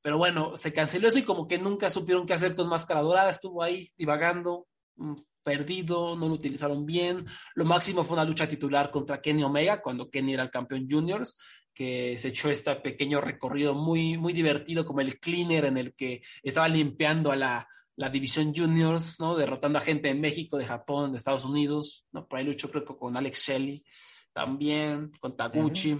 Pero 0.00 0.18
bueno, 0.18 0.56
se 0.56 0.72
canceló 0.72 1.08
eso 1.08 1.18
y 1.18 1.24
como 1.24 1.48
que 1.48 1.58
nunca 1.58 1.90
supieron 1.90 2.26
qué 2.26 2.34
hacer 2.34 2.54
con 2.54 2.68
Máscara 2.68 3.02
Dorada. 3.02 3.30
Estuvo 3.30 3.60
ahí 3.62 3.90
divagando, 3.96 4.68
mm, 4.94 5.14
perdido, 5.46 6.16
no 6.16 6.26
lo 6.26 6.34
utilizaron 6.34 6.84
bien. 6.84 7.24
Lo 7.54 7.64
máximo 7.64 8.02
fue 8.02 8.16
una 8.16 8.24
lucha 8.24 8.48
titular 8.48 8.90
contra 8.90 9.20
Kenny 9.20 9.44
Omega, 9.44 9.80
cuando 9.80 10.10
Kenny 10.10 10.34
era 10.34 10.42
el 10.42 10.50
campeón 10.50 10.88
juniors, 10.90 11.38
que 11.72 12.18
se 12.18 12.28
echó 12.28 12.50
este 12.50 12.74
pequeño 12.74 13.20
recorrido 13.20 13.72
muy, 13.72 14.18
muy 14.18 14.32
divertido, 14.32 14.84
como 14.84 15.02
el 15.02 15.20
cleaner 15.20 15.66
en 15.66 15.78
el 15.78 15.94
que 15.94 16.22
estaba 16.42 16.66
limpiando 16.66 17.30
a 17.30 17.36
la, 17.36 17.68
la 17.94 18.10
división 18.10 18.52
juniors, 18.52 19.20
¿no? 19.20 19.36
Derrotando 19.36 19.78
a 19.78 19.82
gente 19.82 20.08
de 20.08 20.14
México, 20.14 20.58
de 20.58 20.66
Japón, 20.66 21.12
de 21.12 21.18
Estados 21.18 21.44
Unidos, 21.44 22.06
¿no? 22.10 22.26
Por 22.26 22.40
ahí 22.40 22.44
luchó 22.44 22.68
creo 22.68 22.84
que 22.84 22.96
con 22.96 23.16
Alex 23.16 23.46
Shelley 23.46 23.84
también, 24.32 25.12
con 25.20 25.36
Taguchi. 25.36 25.96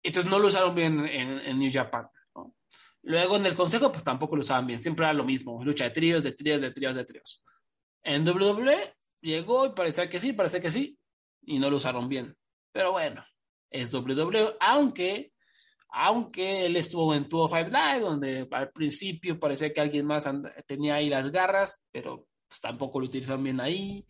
Entonces 0.00 0.30
no 0.30 0.38
lo 0.38 0.46
usaron 0.46 0.76
bien 0.76 1.04
en, 1.06 1.40
en 1.40 1.58
New 1.58 1.72
Japan, 1.72 2.06
¿no? 2.36 2.54
Luego 3.02 3.36
en 3.36 3.46
el 3.46 3.56
consejo, 3.56 3.90
pues 3.90 4.04
tampoco 4.04 4.36
lo 4.36 4.42
usaban 4.42 4.64
bien, 4.64 4.78
siempre 4.78 5.06
era 5.06 5.12
lo 5.12 5.24
mismo, 5.24 5.64
lucha 5.64 5.84
de 5.84 5.90
tríos, 5.90 6.22
de 6.22 6.32
tríos, 6.32 6.60
de 6.60 6.70
tríos, 6.70 6.94
de 6.94 7.04
tríos. 7.04 7.42
En 8.08 8.26
WWE 8.26 8.94
llegó 9.20 9.66
y 9.66 9.72
parecía 9.74 10.08
que 10.08 10.18
sí, 10.18 10.32
parecía 10.32 10.62
que 10.62 10.70
sí, 10.70 10.98
y 11.42 11.58
no 11.58 11.68
lo 11.68 11.76
usaron 11.76 12.08
bien. 12.08 12.34
Pero 12.72 12.92
bueno, 12.92 13.22
es 13.70 13.92
WWE, 13.92 14.56
aunque, 14.60 15.32
aunque 15.90 16.64
él 16.64 16.76
estuvo 16.76 17.14
en 17.14 17.28
205 17.28 17.68
Live, 17.68 18.00
donde 18.00 18.48
al 18.50 18.70
principio 18.70 19.38
parecía 19.38 19.74
que 19.74 19.82
alguien 19.82 20.06
más 20.06 20.26
tenía 20.66 20.94
ahí 20.94 21.10
las 21.10 21.30
garras, 21.30 21.84
pero 21.92 22.26
pues, 22.48 22.58
tampoco 22.62 22.98
lo 22.98 23.06
utilizaron 23.08 23.44
bien 23.44 23.60
ahí. 23.60 24.06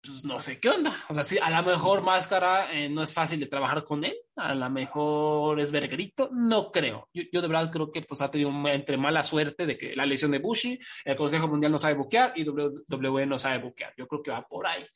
Pues 0.00 0.24
no 0.24 0.40
sé 0.40 0.60
qué 0.60 0.68
onda. 0.68 0.94
O 1.08 1.14
sea, 1.14 1.24
sí, 1.24 1.38
a 1.42 1.50
lo 1.50 1.68
mejor 1.68 2.02
Máscara 2.02 2.72
eh, 2.72 2.88
no 2.88 3.02
es 3.02 3.12
fácil 3.12 3.40
de 3.40 3.46
trabajar 3.46 3.84
con 3.84 4.04
él, 4.04 4.16
a 4.36 4.54
lo 4.54 4.70
mejor 4.70 5.58
es 5.60 5.72
verguerito, 5.72 6.30
no 6.32 6.70
creo. 6.70 7.08
Yo, 7.12 7.24
yo 7.32 7.42
de 7.42 7.48
verdad 7.48 7.70
creo 7.72 7.90
que 7.90 8.02
pues 8.02 8.20
ha 8.20 8.30
tenido 8.30 8.50
entre 8.68 8.96
mala 8.96 9.24
suerte 9.24 9.66
de 9.66 9.76
que 9.76 9.96
la 9.96 10.06
lesión 10.06 10.30
de 10.30 10.38
Bushi, 10.38 10.78
el 11.04 11.16
Consejo 11.16 11.48
Mundial 11.48 11.72
no 11.72 11.78
sabe 11.78 11.94
buquear 11.94 12.32
y 12.36 12.48
WWE 12.48 13.26
no 13.26 13.38
sabe 13.38 13.58
buquear. 13.58 13.92
Yo 13.96 14.06
creo 14.06 14.22
que 14.22 14.30
va 14.30 14.46
por 14.46 14.66
ahí. 14.66 14.86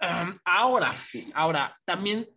Um, 0.00 0.38
ahora, 0.44 0.94
ahora, 1.34 1.76
también 1.84 2.28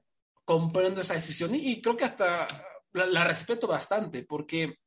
comprendo 0.45 1.01
esa 1.01 1.13
decisión 1.13 1.53
y, 1.53 1.73
y 1.73 1.81
creo 1.81 1.95
que 1.95 2.05
hasta 2.05 2.47
la, 2.93 3.05
la 3.05 3.23
respeto 3.23 3.67
bastante 3.67 4.23
porque, 4.23 4.79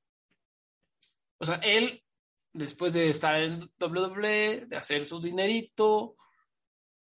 o 1.39 1.47
sea, 1.47 1.57
él, 1.63 2.04
después 2.55 2.93
de 2.93 3.11
estar 3.11 3.37
en 3.41 3.71
WWE, 3.79 4.67
de 4.67 4.77
hacer 4.77 5.05
su 5.05 5.21
dinerito, 5.21 6.17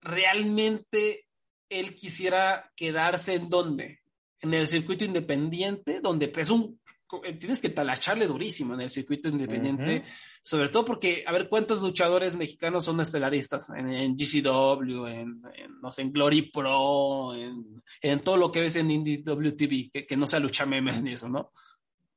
realmente 0.02 1.28
él 1.70 1.94
quisiera 1.94 2.72
quedarse 2.76 3.36
en 3.36 3.50
donde? 3.50 4.00
En 4.40 4.54
el 4.54 4.68
circuito 4.68 5.06
independiente, 5.06 6.00
donde 6.00 6.32
es 6.36 6.50
un, 6.50 6.80
tienes 7.40 7.60
que 7.60 7.70
talacharle 7.70 8.28
durísimo 8.28 8.74
en 8.74 8.82
el 8.82 8.90
circuito 8.90 9.30
independiente, 9.30 10.04
sobre 10.42 10.70
todo 10.70 10.86
porque, 10.86 11.24
a 11.28 11.32
ver, 11.32 11.50
¿cuántos 11.50 11.82
luchadores 11.82 12.36
mexicanos 12.36 12.86
son 12.86 13.00
estelaristas 13.02 13.70
en, 13.72 13.92
en 13.92 14.16
GCW, 14.16 15.06
en, 15.08 15.42
en, 15.54 15.82
no 15.82 15.92
sé, 15.92 16.04
en 16.04 16.12
Glory 16.12 16.44
Pro, 16.52 17.36
en, 17.36 17.84
en 18.02 18.20
todo 18.22 18.38
lo 18.38 18.52
que 18.52 18.62
ves 18.62 18.76
en 18.78 18.92
Indie 18.92 19.24
WTV, 19.24 19.92
que, 19.92 20.06
que 20.08 20.18
no 20.18 20.28
sea 20.28 20.40
lucha 20.40 20.66
memes 20.66 21.02
ni 21.02 21.14
eso, 21.14 21.28
¿no? 21.28 21.52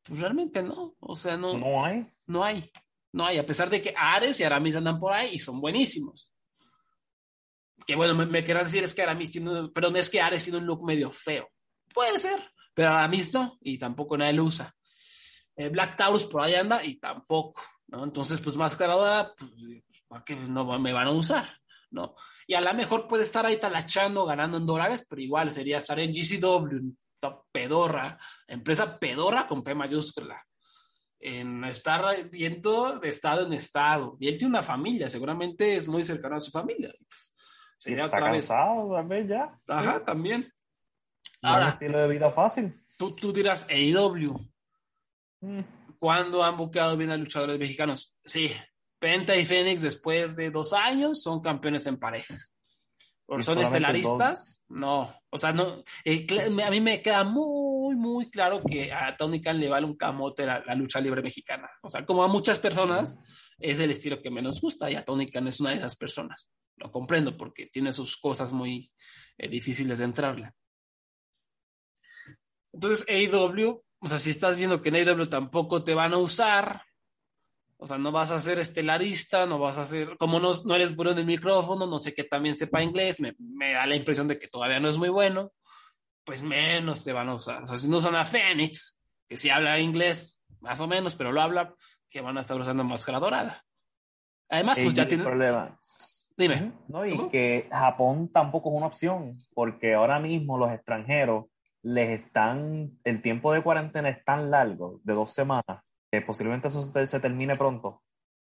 Pues 0.02 0.20
realmente 0.20 0.62
no, 0.62 0.94
o 1.00 1.16
sea, 1.16 1.36
no, 1.36 1.58
No 1.58 1.84
hay. 1.84 2.06
no 2.26 2.44
hay, 2.44 2.70
no 3.18 3.26
hay, 3.26 3.36
a 3.36 3.44
pesar 3.44 3.68
de 3.68 3.82
que 3.82 3.92
Ares 3.96 4.38
y 4.38 4.44
Aramis 4.44 4.76
andan 4.76 5.00
por 5.00 5.12
ahí 5.12 5.34
y 5.34 5.38
son 5.40 5.60
buenísimos. 5.60 6.32
Que 7.84 7.96
bueno, 7.96 8.14
me, 8.14 8.26
me 8.26 8.42
decir 8.42 8.84
es 8.84 8.94
que 8.94 9.02
Aramis 9.02 9.32
tiene, 9.32 9.68
perdón, 9.74 9.96
es 9.96 10.08
que 10.08 10.20
Ares 10.20 10.44
tiene 10.44 10.60
un 10.60 10.66
look 10.66 10.84
medio 10.84 11.10
feo. 11.10 11.50
Puede 11.92 12.20
ser, 12.20 12.38
pero 12.72 12.90
Aramis 12.90 13.34
no, 13.34 13.58
y 13.60 13.76
tampoco 13.76 14.16
nadie 14.16 14.34
lo 14.34 14.44
usa. 14.44 14.72
Eh, 15.56 15.68
Black 15.68 15.96
Taurus 15.96 16.26
por 16.26 16.42
ahí 16.42 16.54
anda 16.54 16.84
y 16.84 17.00
tampoco, 17.00 17.60
¿no? 17.88 18.04
Entonces, 18.04 18.40
pues 18.40 18.54
Máscara 18.54 19.34
pues, 19.36 19.52
¿para 20.06 20.24
qué 20.24 20.36
no 20.36 20.78
me 20.78 20.92
van 20.92 21.08
a 21.08 21.12
usar? 21.12 21.48
¿No? 21.90 22.14
Y 22.46 22.54
a 22.54 22.60
lo 22.60 22.72
mejor 22.74 23.08
puede 23.08 23.24
estar 23.24 23.44
ahí 23.44 23.58
talachando, 23.58 24.26
ganando 24.26 24.58
en 24.58 24.66
dólares, 24.66 25.04
pero 25.08 25.20
igual 25.20 25.50
sería 25.50 25.78
estar 25.78 25.98
en 25.98 26.12
GCW, 26.12 26.94
pedorra, 27.50 28.16
empresa 28.46 28.96
pedorra 28.96 29.48
con 29.48 29.64
P 29.64 29.74
mayúscula, 29.74 30.46
en 31.20 31.64
estar 31.64 32.28
viendo 32.30 32.98
de 32.98 33.08
estado 33.08 33.46
en 33.46 33.52
estado. 33.52 34.16
Y 34.20 34.28
él 34.28 34.38
tiene 34.38 34.50
una 34.50 34.62
familia, 34.62 35.08
seguramente 35.08 35.76
es 35.76 35.88
muy 35.88 36.02
cercano 36.04 36.36
a 36.36 36.40
su 36.40 36.50
familia. 36.50 36.90
Pues, 37.08 37.34
sería 37.78 38.04
está 38.04 38.16
otra 38.18 38.30
cansado, 38.30 39.06
vez. 39.06 39.28
ya. 39.28 39.58
Ajá, 39.66 40.04
también. 40.04 40.52
Ahora, 41.42 41.66
un 41.66 41.72
estilo 41.72 42.00
de 42.00 42.08
vida 42.08 42.30
fácil. 42.30 42.74
Tú, 42.96 43.14
tú 43.14 43.32
dirás 43.32 43.66
AEW. 43.68 44.38
Mm. 45.40 45.60
¿Cuándo 45.98 46.42
han 46.44 46.56
buscado 46.56 46.96
bien 46.96 47.10
a 47.10 47.16
luchadores 47.16 47.58
mexicanos? 47.58 48.14
Sí, 48.24 48.52
Penta 48.98 49.36
y 49.36 49.46
Fénix 49.46 49.82
después 49.82 50.34
de 50.36 50.50
dos 50.50 50.72
años 50.72 51.22
son 51.22 51.40
campeones 51.40 51.86
en 51.86 51.98
parejas. 51.98 52.52
¿Son 53.40 53.58
estelaristas? 53.58 54.64
No. 54.68 55.14
O 55.30 55.38
sea, 55.38 55.52
no. 55.52 55.84
Eh, 56.04 56.26
a 56.64 56.70
mí 56.70 56.80
me 56.80 57.02
queda 57.02 57.24
muy, 57.24 57.94
muy 57.94 58.30
claro 58.30 58.62
que 58.62 58.90
a 58.90 59.16
Tony 59.16 59.42
Khan 59.42 59.60
le 59.60 59.68
vale 59.68 59.84
un 59.84 59.96
camote 59.96 60.46
la, 60.46 60.74
lucha 60.74 61.00
libre 61.00 61.20
mexicana. 61.20 61.68
O 61.82 61.90
sea, 61.90 62.06
como 62.06 62.24
a 62.24 62.28
muchas 62.28 62.58
personas, 62.58 63.18
es 63.58 63.78
el 63.80 63.90
estilo 63.90 64.22
que 64.22 64.30
menos 64.30 64.60
gusta 64.60 64.90
y 64.90 64.94
a 64.94 65.04
Tony 65.04 65.30
Khan 65.30 65.46
es 65.46 65.60
una 65.60 65.70
de 65.70 65.76
esas 65.76 65.94
personas. 65.96 66.50
Lo 66.76 66.90
comprendo 66.90 67.36
porque 67.36 67.66
tiene 67.66 67.92
sus 67.92 68.16
cosas 68.16 68.52
muy 68.54 68.90
eh, 69.36 69.48
difíciles 69.48 69.98
de 69.98 70.04
entrarle. 70.04 70.52
Entonces, 72.72 73.06
AEW, 73.08 73.82
o 74.00 74.06
sea, 74.06 74.18
si 74.18 74.30
estás 74.30 74.56
viendo 74.56 74.80
que 74.80 74.88
en 74.88 74.96
AEW 74.96 75.26
tampoco 75.26 75.84
te 75.84 75.92
van 75.92 76.14
a 76.14 76.18
usar, 76.18 76.82
o 77.80 77.86
sea, 77.86 77.96
no 77.96 78.10
vas 78.10 78.32
a 78.32 78.40
ser 78.40 78.58
estelarista, 78.58 79.46
no 79.46 79.58
vas 79.60 79.78
a 79.78 79.84
ser, 79.84 80.16
como 80.18 80.40
no, 80.40 80.52
no 80.64 80.74
eres 80.74 80.96
bueno 80.96 81.12
en 81.12 81.18
el 81.18 81.26
micrófono, 81.26 81.86
no 81.86 82.00
sé 82.00 82.12
que 82.12 82.24
también 82.24 82.58
sepa 82.58 82.82
inglés, 82.82 83.20
me, 83.20 83.36
me, 83.38 83.72
da 83.72 83.86
la 83.86 83.94
impresión 83.94 84.26
de 84.26 84.38
que 84.38 84.48
todavía 84.48 84.80
no 84.80 84.88
es 84.88 84.98
muy 84.98 85.08
bueno, 85.08 85.52
pues 86.24 86.42
menos 86.42 87.04
te 87.04 87.12
van 87.12 87.28
a 87.28 87.34
usar. 87.34 87.62
O 87.62 87.66
sea, 87.68 87.78
si 87.78 87.88
no 87.88 87.98
usan 87.98 88.16
a 88.16 88.24
Phoenix, 88.24 88.98
que 89.28 89.38
sí 89.38 89.48
habla 89.48 89.78
inglés, 89.78 90.40
más 90.60 90.80
o 90.80 90.88
menos, 90.88 91.14
pero 91.14 91.30
lo 91.30 91.40
habla, 91.40 91.72
que 92.10 92.20
van 92.20 92.36
a 92.36 92.40
estar 92.40 92.58
usando 92.58 92.82
máscara 92.82 93.20
dorada. 93.20 93.64
Además, 94.48 94.78
pues 94.82 94.94
ya 94.94 95.06
tiene... 95.06 95.22
problema. 95.22 95.78
Dime. 96.36 96.72
No, 96.88 97.04
y 97.04 97.28
que 97.28 97.68
Japón 97.70 98.30
tampoco 98.32 98.70
es 98.70 98.76
una 98.76 98.86
opción, 98.86 99.38
porque 99.54 99.94
ahora 99.94 100.18
mismo 100.18 100.58
los 100.58 100.72
extranjeros 100.72 101.46
les 101.82 102.10
están, 102.10 102.98
el 103.04 103.22
tiempo 103.22 103.52
de 103.52 103.62
cuarentena 103.62 104.08
es 104.08 104.24
tan 104.24 104.50
largo, 104.50 105.00
de 105.04 105.14
dos 105.14 105.32
semanas, 105.32 105.82
que 106.10 106.22
posiblemente 106.22 106.68
eso 106.68 106.82
se, 106.82 107.20
termine 107.20 107.54
pronto, 107.54 108.02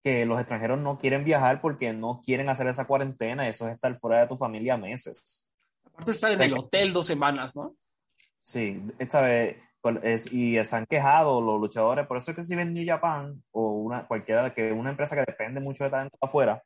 que 0.04 0.26
los 0.26 0.40
extranjeros 0.40 0.80
no 0.80 0.98
quieren 0.98 1.24
viajar 1.24 1.62
porque 1.62 1.94
no 1.94 2.22
quieren 2.24 2.50
hacer 2.50 2.68
esa 2.68 2.86
cuarentena, 2.86 3.48
eso 3.48 3.68
es 3.68 3.74
estar 3.74 3.98
fuera 4.00 4.22
de 4.22 4.28
tu 4.28 4.38
familia 4.38 4.78
meses. 4.78 5.50
Aparte 5.86 6.12
estar 6.12 6.32
en 6.32 6.42
el 6.42 6.58
hotel 6.58 6.94
dos 6.94 7.08
semanas, 7.08 7.56
¿no? 7.56 7.76
Sí, 8.42 8.82
esta 9.00 9.22
vez, 9.22 9.58
es, 10.04 10.32
y 10.32 10.64
se 10.64 10.76
han 10.76 10.86
quejado 10.86 11.42
los 11.42 11.60
luchadores, 11.60 12.06
por 12.08 12.18
eso 12.18 12.32
es 12.32 12.38
que 12.38 12.44
si 12.44 12.56
ven 12.56 12.74
New 12.74 12.86
Japan 12.86 13.44
o 13.52 13.72
una, 13.72 14.08
cualquiera, 14.08 14.54
que 14.54 14.72
una 14.72 14.92
empresa 14.92 15.16
que 15.16 15.30
depende 15.30 15.60
mucho 15.60 15.84
de 15.84 15.90
talento 15.90 16.18
afuera, 16.22 16.64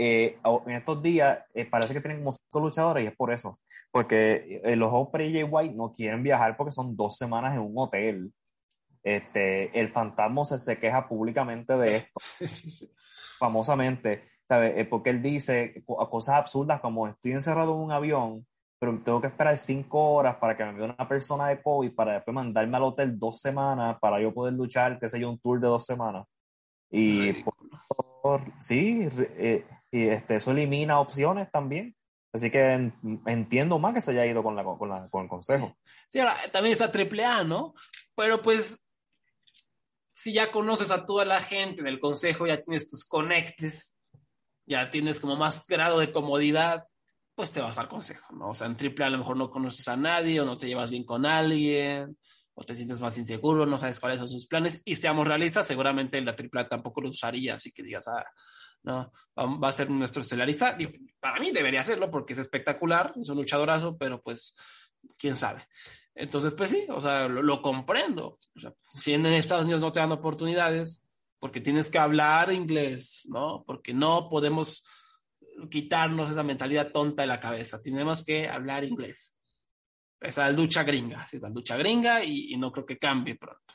eh, 0.00 0.38
en 0.66 0.76
estos 0.76 1.02
días 1.02 1.40
eh, 1.54 1.64
parece 1.64 1.92
que 1.92 2.00
tienen 2.00 2.18
como 2.18 2.30
cinco 2.30 2.60
luchadores 2.60 3.02
y 3.02 3.08
es 3.08 3.16
por 3.16 3.32
eso, 3.32 3.58
porque 3.90 4.60
eh, 4.62 4.76
los 4.76 4.90
Osprey 4.92 5.30
y 5.30 5.32
Jay 5.34 5.42
White 5.42 5.74
no 5.74 5.92
quieren 5.92 6.22
viajar 6.22 6.56
porque 6.56 6.70
son 6.70 6.96
dos 6.96 7.16
semanas 7.16 7.54
en 7.54 7.60
un 7.60 7.72
hotel 7.74 8.32
este, 9.16 9.78
el 9.78 9.88
fantasma 9.88 10.44
se, 10.44 10.78
queja 10.78 11.08
públicamente 11.08 11.76
de 11.76 12.08
esto, 12.40 12.86
famosamente, 13.38 14.28
¿sabes? 14.46 14.86
Porque 14.88 15.10
él 15.10 15.22
dice 15.22 15.82
cosas 15.86 16.36
absurdas 16.36 16.80
como 16.80 17.08
estoy 17.08 17.32
encerrado 17.32 17.74
en 17.74 17.80
un 17.80 17.92
avión, 17.92 18.46
pero 18.78 18.98
tengo 19.02 19.20
que 19.20 19.28
esperar 19.28 19.56
cinco 19.56 20.12
horas 20.12 20.36
para 20.36 20.56
que 20.56 20.64
me 20.64 20.70
envíe 20.70 20.84
una 20.84 21.08
persona 21.08 21.48
de 21.48 21.62
COVID 21.62 21.94
para 21.94 22.14
después 22.14 22.34
mandarme 22.34 22.76
al 22.76 22.84
hotel 22.84 23.18
dos 23.18 23.40
semanas 23.40 23.98
para 24.00 24.20
yo 24.20 24.32
poder 24.32 24.54
luchar, 24.54 24.98
qué 25.00 25.08
sé 25.08 25.18
yo, 25.20 25.30
un 25.30 25.38
tour 25.40 25.60
de 25.60 25.66
dos 25.66 25.84
semanas. 25.84 26.26
Y 26.90 27.44
sí, 28.60 29.08
eh, 29.36 29.64
y 29.90 30.06
este, 30.08 30.36
eso 30.36 30.52
elimina 30.52 31.00
opciones 31.00 31.50
también. 31.50 31.94
Así 32.32 32.50
que 32.50 32.92
entiendo 33.26 33.78
más 33.78 33.94
que 33.94 34.00
se 34.00 34.10
haya 34.10 34.26
ido 34.26 34.42
con, 34.42 34.54
la, 34.54 34.62
con, 34.62 34.88
la, 34.88 35.08
con 35.08 35.22
el 35.24 35.28
consejo. 35.28 35.74
Sí, 36.08 36.18
ahora 36.18 36.36
también 36.52 36.74
es 36.74 36.82
a 36.82 36.92
triple 36.92 37.24
A, 37.24 37.42
¿no? 37.42 37.74
Pero 38.14 38.42
pues 38.42 38.78
si 40.18 40.32
ya 40.32 40.50
conoces 40.50 40.90
a 40.90 41.06
toda 41.06 41.24
la 41.24 41.40
gente 41.40 41.80
del 41.80 42.00
consejo, 42.00 42.44
ya 42.44 42.58
tienes 42.58 42.88
tus 42.88 43.04
conectes, 43.04 43.96
ya 44.66 44.90
tienes 44.90 45.20
como 45.20 45.36
más 45.36 45.64
grado 45.68 46.00
de 46.00 46.10
comodidad, 46.10 46.82
pues 47.36 47.52
te 47.52 47.60
vas 47.60 47.78
al 47.78 47.88
consejo, 47.88 48.34
¿no? 48.34 48.48
O 48.48 48.54
sea, 48.54 48.66
en 48.66 48.76
triple 48.76 49.04
a 49.04 49.10
lo 49.10 49.18
mejor 49.18 49.36
no 49.36 49.48
conoces 49.48 49.86
a 49.86 49.96
nadie 49.96 50.40
o 50.40 50.44
no 50.44 50.58
te 50.58 50.66
llevas 50.66 50.90
bien 50.90 51.04
con 51.04 51.24
alguien 51.24 52.18
o 52.52 52.64
te 52.64 52.74
sientes 52.74 53.00
más 53.00 53.16
inseguro, 53.16 53.64
no 53.64 53.78
sabes 53.78 54.00
cuáles 54.00 54.18
son 54.18 54.28
sus 54.28 54.48
planes 54.48 54.82
y 54.84 54.96
seamos 54.96 55.28
realistas, 55.28 55.68
seguramente 55.68 56.20
la 56.20 56.34
triple 56.34 56.62
A 56.62 56.68
tampoco 56.68 57.00
lo 57.00 57.10
usaría, 57.10 57.54
así 57.54 57.70
que 57.70 57.84
digas, 57.84 58.08
ah, 58.08 58.26
no, 58.82 59.12
va 59.36 59.68
a 59.68 59.72
ser 59.72 59.88
nuestro 59.88 60.22
estelarista. 60.22 60.76
para 61.20 61.38
mí 61.38 61.52
debería 61.52 61.84
serlo 61.84 62.10
porque 62.10 62.32
es 62.32 62.40
espectacular, 62.40 63.12
es 63.20 63.28
un 63.28 63.36
luchadorazo, 63.36 63.96
pero 63.96 64.20
pues, 64.20 64.56
quién 65.16 65.36
sabe. 65.36 65.68
Entonces, 66.18 66.52
pues 66.54 66.70
sí, 66.70 66.84
o 66.88 67.00
sea, 67.00 67.28
lo, 67.28 67.62
comprendo. 67.62 68.40
O 68.56 68.60
sea, 68.60 68.74
si 68.96 69.14
en 69.14 69.24
Estados 69.26 69.64
Unidos 69.64 69.82
no 69.82 69.92
te 69.92 70.00
dan 70.00 70.10
oportunidades, 70.10 71.06
porque 71.38 71.60
tienes 71.60 71.92
que 71.92 71.98
hablar 71.98 72.52
inglés, 72.52 73.24
¿no? 73.28 73.62
Porque 73.64 73.94
no 73.94 74.28
podemos 74.28 74.84
quitarnos 75.70 76.28
esa 76.28 76.42
mentalidad 76.42 76.90
tonta 76.90 77.22
de 77.22 77.28
la 77.28 77.38
cabeza. 77.38 77.80
Tenemos 77.80 78.24
que 78.24 78.48
hablar 78.48 78.82
inglés. 78.84 79.36
Esa 80.20 80.50
es 80.50 80.58
lucha 80.58 80.82
gringa, 80.82 81.24
es 81.32 81.40
la 81.40 81.50
lucha 81.50 81.76
gringa 81.76 82.24
y, 82.24 82.56
no 82.56 82.72
creo 82.72 82.84
que 82.84 82.98
cambie 82.98 83.36
pronto. 83.36 83.74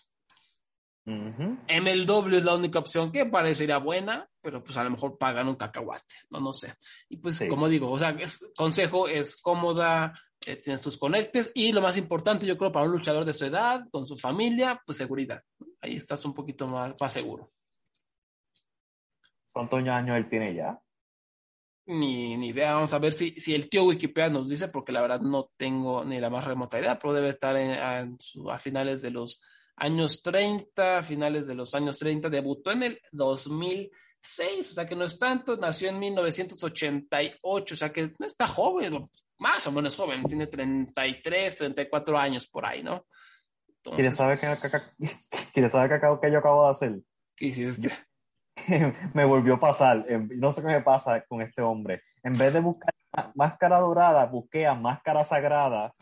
MLW 1.05 2.35
es 2.35 2.43
la 2.43 2.55
única 2.55 2.79
opción 2.79 3.09
que 3.09 3.25
parecería 3.25 3.77
buena, 3.77 4.29
pero 4.41 4.61
pues 4.61 4.75
a 4.75 4.83
lo 4.83 4.89
mejor 4.89 5.17
pagan 5.17 5.47
un 5.47 5.55
cacahuate, 5.55 6.15
no, 6.29 6.41
no 6.41 6.51
sé. 6.51 6.75
Y 7.07 7.17
pues 7.17 7.41
como 7.47 7.69
digo, 7.69 7.89
o 7.89 7.99
sea, 7.99 8.09
es, 8.11 8.51
consejo 8.55 9.07
es 9.07 9.37
cómoda, 9.41 10.13
eh, 10.45 10.57
tienes 10.57 10.81
tus 10.81 10.97
conectes 10.97 11.51
y 11.55 11.71
lo 11.71 11.81
más 11.81 11.97
importante 11.97 12.45
yo 12.45 12.57
creo 12.57 12.71
para 12.71 12.85
un 12.85 12.91
luchador 12.91 13.25
de 13.25 13.33
su 13.33 13.45
edad, 13.45 13.81
con 13.91 14.05
su 14.05 14.17
familia, 14.17 14.81
pues 14.85 14.97
seguridad. 14.97 15.41
Ahí 15.81 15.95
estás 15.95 16.25
un 16.25 16.33
poquito 16.33 16.67
más, 16.67 16.95
más 16.99 17.13
seguro. 17.13 17.51
¿Cuántos 19.51 19.87
años 19.87 20.17
él 20.17 20.27
tiene 20.29 20.55
ya? 20.55 20.79
Ni, 21.85 22.37
ni, 22.37 22.49
idea, 22.49 22.75
vamos 22.75 22.93
a 22.93 22.99
ver 22.99 23.13
si, 23.13 23.31
si 23.31 23.53
el 23.53 23.69
tío 23.69 23.83
Wikipedia 23.83 24.29
nos 24.29 24.47
dice, 24.47 24.69
porque 24.69 24.93
la 24.93 25.01
verdad 25.01 25.21
no 25.21 25.51
tengo 25.57 26.03
ni 26.05 26.19
la 26.19 26.29
más 26.29 26.45
remota 26.45 26.79
idea, 26.79 26.97
pero 26.97 27.13
debe 27.13 27.29
estar 27.29 27.57
en, 27.57 28.17
a 28.49 28.57
finales 28.57 29.01
de 29.01 29.11
los 29.11 29.43
años 29.75 30.21
30, 30.23 30.99
a 30.99 31.03
finales 31.03 31.45
de 31.45 31.55
los 31.55 31.75
años 31.75 31.99
30, 31.99 32.29
debutó 32.29 32.71
en 32.71 32.83
el 32.83 33.01
2006, 33.11 34.71
o 34.71 34.73
sea 34.73 34.87
que 34.87 34.95
no 34.95 35.03
es 35.03 35.19
tanto, 35.19 35.57
nació 35.57 35.89
en 35.89 35.99
1988, 35.99 37.73
o 37.73 37.77
sea 37.77 37.91
que 37.91 38.13
no 38.17 38.25
está 38.25 38.47
joven, 38.47 39.09
más 39.39 39.65
o 39.67 39.71
menos 39.71 39.95
joven, 39.95 40.23
tiene 40.23 40.47
33, 40.47 41.55
34 41.55 42.17
años 42.17 42.47
por 42.47 42.65
ahí, 42.65 42.83
¿no? 42.83 43.05
¿Quieres 43.83 44.15
saber 44.15 44.39
qué, 44.39 44.47
¿Quieres 45.53 45.71
saber 45.71 45.99
qué, 46.21 46.31
yo 46.31 46.39
acabo 46.39 46.63
de 46.63 46.71
hacer? 46.71 46.99
¿Qué 47.35 47.47
hiciste? 47.47 47.91
me 49.13 49.25
volvió 49.25 49.55
a 49.55 49.59
pasar, 49.59 50.05
em, 50.07 50.29
no 50.35 50.51
sé 50.51 50.61
qué 50.61 50.67
me 50.67 50.81
pasa 50.81 51.21
con 51.25 51.41
este 51.41 51.61
hombre. 51.61 52.01
En 52.23 52.37
vez 52.37 52.53
de 52.53 52.61
buscar 52.61 52.93
máscara 53.35 53.79
dorada, 53.79 54.25
busqué 54.25 54.65
a 54.65 54.73
máscara 54.73 55.23
sagrada 55.23 55.93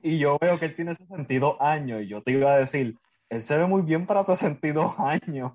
y 0.00 0.18
yo 0.18 0.38
veo 0.40 0.58
que 0.58 0.66
él 0.66 0.74
tiene 0.74 0.94
62 0.94 1.56
años 1.60 2.02
y 2.02 2.08
yo 2.08 2.22
te 2.22 2.32
iba 2.32 2.52
a 2.52 2.58
decir, 2.58 2.96
él 3.28 3.40
se 3.40 3.56
ve 3.56 3.66
muy 3.66 3.82
bien 3.82 4.06
para 4.06 4.22
62 4.22 4.94
años. 4.98 5.52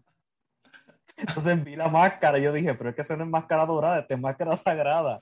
Entonces 1.16 1.64
vi 1.64 1.76
la 1.76 1.90
máscara 1.90 2.40
y 2.40 2.44
yo 2.44 2.52
dije, 2.52 2.74
pero 2.74 2.90
es 2.90 2.96
que 2.96 3.02
esa 3.02 3.16
no 3.16 3.24
es 3.24 3.30
máscara 3.30 3.66
dorada, 3.66 4.00
esta 4.00 4.16
es 4.16 4.20
máscara 4.20 4.56
sagrada. 4.56 5.22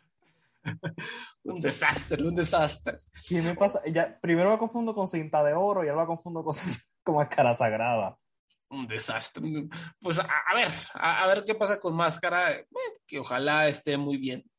un 1.43 1.59
desastre, 1.59 2.23
un 2.23 2.35
desastre. 2.35 2.99
Y 3.29 3.35
me 3.41 3.55
pasa, 3.55 3.81
ya, 3.87 4.17
primero 4.21 4.49
lo 4.49 4.57
confundo 4.57 4.93
con 4.93 5.07
cinta 5.07 5.43
de 5.43 5.53
oro 5.53 5.83
y 5.83 5.89
ahora 5.89 6.03
lo 6.03 6.07
confundo 6.07 6.43
con, 6.43 6.55
con 7.03 7.15
máscara 7.15 7.53
sagrada. 7.53 8.17
Un 8.69 8.87
desastre. 8.87 9.67
Pues 9.99 10.19
a, 10.19 10.55
ver, 10.55 10.69
a, 10.93 11.27
ver 11.27 11.43
qué 11.43 11.55
pasa 11.55 11.79
con 11.79 11.93
máscara, 11.93 12.53
eh, 12.53 12.67
que 13.05 13.19
ojalá 13.19 13.67
esté 13.67 13.97
muy 13.97 14.17
bien. 14.17 14.49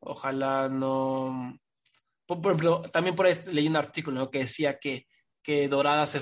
Ojalá 0.00 0.68
no. 0.68 1.56
Por, 2.26 2.38
ejemplo, 2.38 2.82
también 2.82 3.14
por 3.14 3.26
ahí 3.26 3.34
leí 3.52 3.68
un 3.68 3.76
artículo 3.76 4.30
que 4.30 4.40
decía 4.40 4.78
que, 4.78 5.06
que 5.42 5.68
Dorada 5.68 6.06
se, 6.06 6.20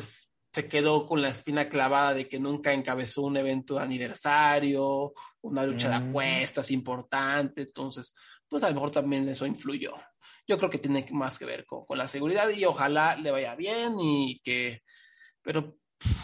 se 0.52 0.68
quedó 0.68 1.06
con 1.06 1.22
la 1.22 1.28
espina 1.28 1.68
clavada 1.68 2.14
de 2.14 2.28
que 2.28 2.40
nunca 2.40 2.72
encabezó 2.72 3.22
un 3.22 3.36
evento 3.36 3.76
de 3.76 3.82
aniversario, 3.82 5.12
una 5.42 5.64
lucha 5.64 5.88
de 5.88 6.00
mm. 6.00 6.08
apuestas 6.08 6.70
importante. 6.70 7.62
Entonces, 7.62 8.14
pues 8.48 8.62
a 8.62 8.68
lo 8.68 8.74
mejor 8.74 8.90
también 8.90 9.28
eso 9.28 9.46
influyó. 9.46 9.94
Yo 10.46 10.56
creo 10.58 10.70
que 10.70 10.78
tiene 10.78 11.06
más 11.10 11.38
que 11.38 11.44
ver 11.44 11.66
con, 11.66 11.84
la 11.96 12.08
seguridad 12.08 12.48
y 12.48 12.64
ojalá 12.64 13.16
le 13.16 13.30
vaya 13.30 13.54
bien 13.54 14.00
y 14.00 14.40
que, 14.40 14.82
pero 15.42 15.76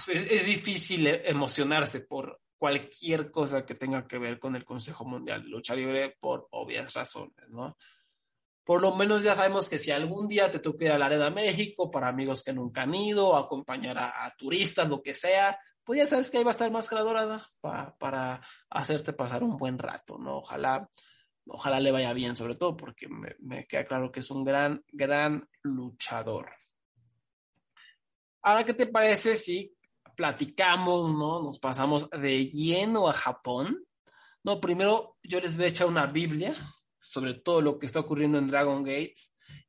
es, 0.08 0.30
es, 0.30 0.46
difícil 0.46 1.06
emocionarse 1.06 2.00
por 2.00 2.40
cualquier 2.56 3.30
cosa 3.30 3.66
que 3.66 3.74
tenga 3.74 4.06
que 4.06 4.18
ver 4.18 4.38
con 4.38 4.56
el 4.56 4.64
Consejo 4.64 5.04
Mundial 5.04 5.42
de 5.42 5.50
Lucha 5.50 5.74
Libre 5.74 6.16
por 6.18 6.48
obvias 6.50 6.94
razones, 6.94 7.48
¿no? 7.50 7.76
Por 8.64 8.80
lo 8.80 8.96
menos 8.96 9.22
ya 9.22 9.34
sabemos 9.34 9.68
que 9.68 9.78
si 9.78 9.90
algún 9.90 10.26
día 10.26 10.50
te 10.50 10.58
toca 10.58 10.86
ir 10.86 10.92
a 10.92 10.98
la 10.98 11.06
Arena 11.06 11.28
México 11.28 11.90
para 11.90 12.08
amigos 12.08 12.42
que 12.42 12.54
nunca 12.54 12.82
han 12.82 12.94
ido, 12.94 13.36
acompañar 13.36 13.98
a, 13.98 14.34
turistas, 14.38 14.88
lo 14.88 15.02
que 15.02 15.12
sea, 15.12 15.58
pues 15.84 15.98
ya 15.98 16.06
sabes 16.06 16.30
que 16.30 16.38
ahí 16.38 16.44
va 16.44 16.50
a 16.50 16.52
estar 16.52 16.70
Dorada 16.72 17.50
para, 17.60 17.94
para 17.98 18.40
hacerte 18.70 19.12
pasar 19.12 19.44
un 19.44 19.58
buen 19.58 19.78
rato, 19.78 20.16
¿no? 20.16 20.38
Ojalá, 20.38 20.88
ojalá 21.46 21.80
le 21.80 21.90
vaya 21.90 22.12
bien, 22.12 22.36
sobre 22.36 22.54
todo 22.54 22.76
porque 22.76 23.06
me, 23.08 23.66
queda 23.66 23.84
claro 23.84 24.10
que 24.10 24.20
es 24.20 24.30
un 24.30 24.44
gran, 24.44 24.82
gran 24.92 25.48
luchador. 25.62 26.50
Ahora, 28.42 28.64
¿qué 28.64 28.74
te 28.74 28.86
parece 28.86 29.36
si 29.36 29.74
platicamos, 30.16 31.12
¿no? 31.12 31.42
Nos 31.42 31.58
pasamos 31.58 32.08
de 32.10 32.46
lleno 32.46 33.08
a 33.08 33.12
Japón. 33.12 33.84
No, 34.42 34.60
primero 34.60 35.16
yo 35.22 35.40
les 35.40 35.56
voy 35.56 35.64
a 35.64 35.68
echar 35.68 35.86
una 35.86 36.06
Biblia 36.06 36.54
sobre 37.04 37.34
todo 37.34 37.60
lo 37.60 37.78
que 37.78 37.86
está 37.86 38.00
ocurriendo 38.00 38.38
en 38.38 38.46
Dragon 38.46 38.82
Gate 38.82 39.14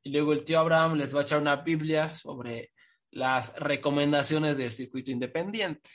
y 0.02 0.10
luego 0.10 0.32
el 0.32 0.44
tío 0.44 0.58
Abraham 0.58 0.94
les 0.94 1.14
va 1.14 1.20
a 1.20 1.22
echar 1.22 1.40
una 1.40 1.56
Biblia 1.56 2.14
sobre 2.14 2.72
las 3.10 3.54
recomendaciones 3.56 4.56
del 4.56 4.72
circuito 4.72 5.10
independiente. 5.10 5.90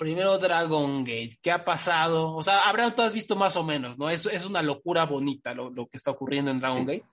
Primero 0.00 0.38
Dragon 0.38 1.04
Gate, 1.04 1.36
¿qué 1.42 1.52
ha 1.52 1.62
pasado? 1.62 2.34
O 2.34 2.42
sea, 2.42 2.62
tú 2.96 3.02
has 3.02 3.12
visto 3.12 3.36
más 3.36 3.54
o 3.56 3.62
menos, 3.62 3.98
¿no? 3.98 4.08
Es, 4.08 4.24
es 4.24 4.46
una 4.46 4.62
locura 4.62 5.04
bonita 5.04 5.52
lo, 5.52 5.68
lo, 5.68 5.88
que 5.88 5.98
está 5.98 6.10
ocurriendo 6.10 6.50
en 6.50 6.56
Dragon 6.56 6.78
sí. 6.78 6.84
Gate. 6.86 7.04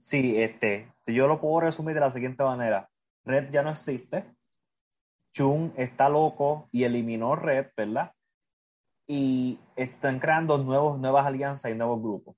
Sí, 0.00 0.34
este, 0.36 0.92
yo 1.06 1.28
lo 1.28 1.40
puedo 1.40 1.60
resumir 1.60 1.94
de 1.94 2.00
la 2.00 2.10
siguiente 2.10 2.42
manera. 2.42 2.90
Red 3.24 3.52
ya 3.52 3.62
no 3.62 3.70
existe. 3.70 4.24
Chun 5.32 5.72
está 5.76 6.08
loco 6.08 6.68
y 6.72 6.82
eliminó 6.82 7.36
Red, 7.36 7.68
¿verdad? 7.76 8.10
Y 9.06 9.60
están 9.76 10.18
creando 10.18 10.58
nuevos, 10.58 10.98
nuevas 10.98 11.24
alianzas 11.24 11.70
y 11.70 11.76
nuevos 11.76 12.02
grupos. 12.02 12.34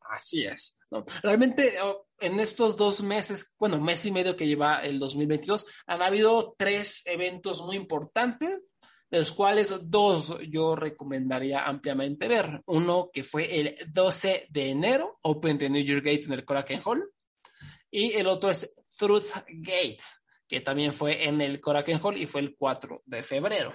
Así 0.00 0.42
es. 0.42 0.76
¿no? 0.90 1.04
Realmente 1.22 1.74
en 2.18 2.40
estos 2.40 2.76
dos 2.76 3.04
meses, 3.04 3.54
bueno, 3.56 3.80
mes 3.80 4.04
y 4.04 4.10
medio 4.10 4.36
que 4.36 4.48
lleva 4.48 4.80
el 4.80 4.98
2022, 4.98 5.64
han 5.86 6.02
habido 6.02 6.56
tres 6.58 7.02
eventos 7.06 7.62
muy 7.62 7.76
importantes, 7.76 8.76
de 9.10 9.18
los 9.18 9.32
cuales 9.32 9.90
dos 9.90 10.36
yo 10.48 10.76
recomendaría 10.76 11.64
ampliamente 11.64 12.28
ver. 12.28 12.62
Uno 12.66 13.10
que 13.12 13.24
fue 13.24 13.58
el 13.58 13.76
12 13.92 14.46
de 14.50 14.70
enero, 14.70 15.18
Open 15.22 15.58
the 15.58 15.68
New 15.68 15.82
Year 15.82 16.00
Gate 16.00 16.24
en 16.24 16.32
el 16.32 16.44
Korakuen 16.44 16.80
Hall, 16.84 17.10
y 17.90 18.12
el 18.12 18.28
otro 18.28 18.50
es 18.50 18.72
Truth 18.96 19.32
Gate, 19.48 20.02
que 20.46 20.60
también 20.60 20.92
fue 20.92 21.26
en 21.26 21.40
el 21.40 21.60
Korakuen 21.60 22.00
Hall 22.02 22.18
y 22.18 22.26
fue 22.26 22.40
el 22.40 22.54
4 22.56 23.02
de 23.04 23.22
febrero. 23.24 23.74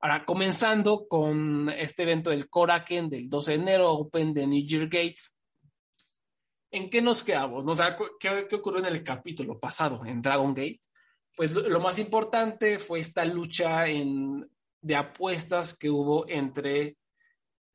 Ahora, 0.00 0.24
comenzando 0.24 1.08
con 1.08 1.68
este 1.70 2.04
evento 2.04 2.30
del 2.30 2.48
Koraken 2.48 3.08
del 3.08 3.28
12 3.28 3.52
de 3.52 3.58
enero, 3.58 3.90
Open 3.90 4.32
the 4.32 4.46
New 4.46 4.64
Year 4.64 4.84
Gate. 4.84 5.18
¿En 6.70 6.88
qué 6.88 7.02
nos 7.02 7.24
quedamos? 7.24 7.64
O 7.66 7.74
sea, 7.74 7.96
¿qué, 8.20 8.46
¿qué, 8.48 8.54
ocurrió 8.54 8.78
en 8.78 8.94
el 8.94 9.02
capítulo 9.02 9.58
pasado, 9.58 10.04
en 10.04 10.22
Dragon 10.22 10.54
Gate? 10.54 10.80
Pues 11.38 11.52
lo, 11.52 11.78
más 11.78 12.00
importante 12.00 12.80
fue 12.80 12.98
esta 12.98 13.24
lucha 13.24 13.84
de 13.84 14.96
apuestas 14.96 15.72
que 15.72 15.88
hubo 15.88 16.28
entre 16.28 16.96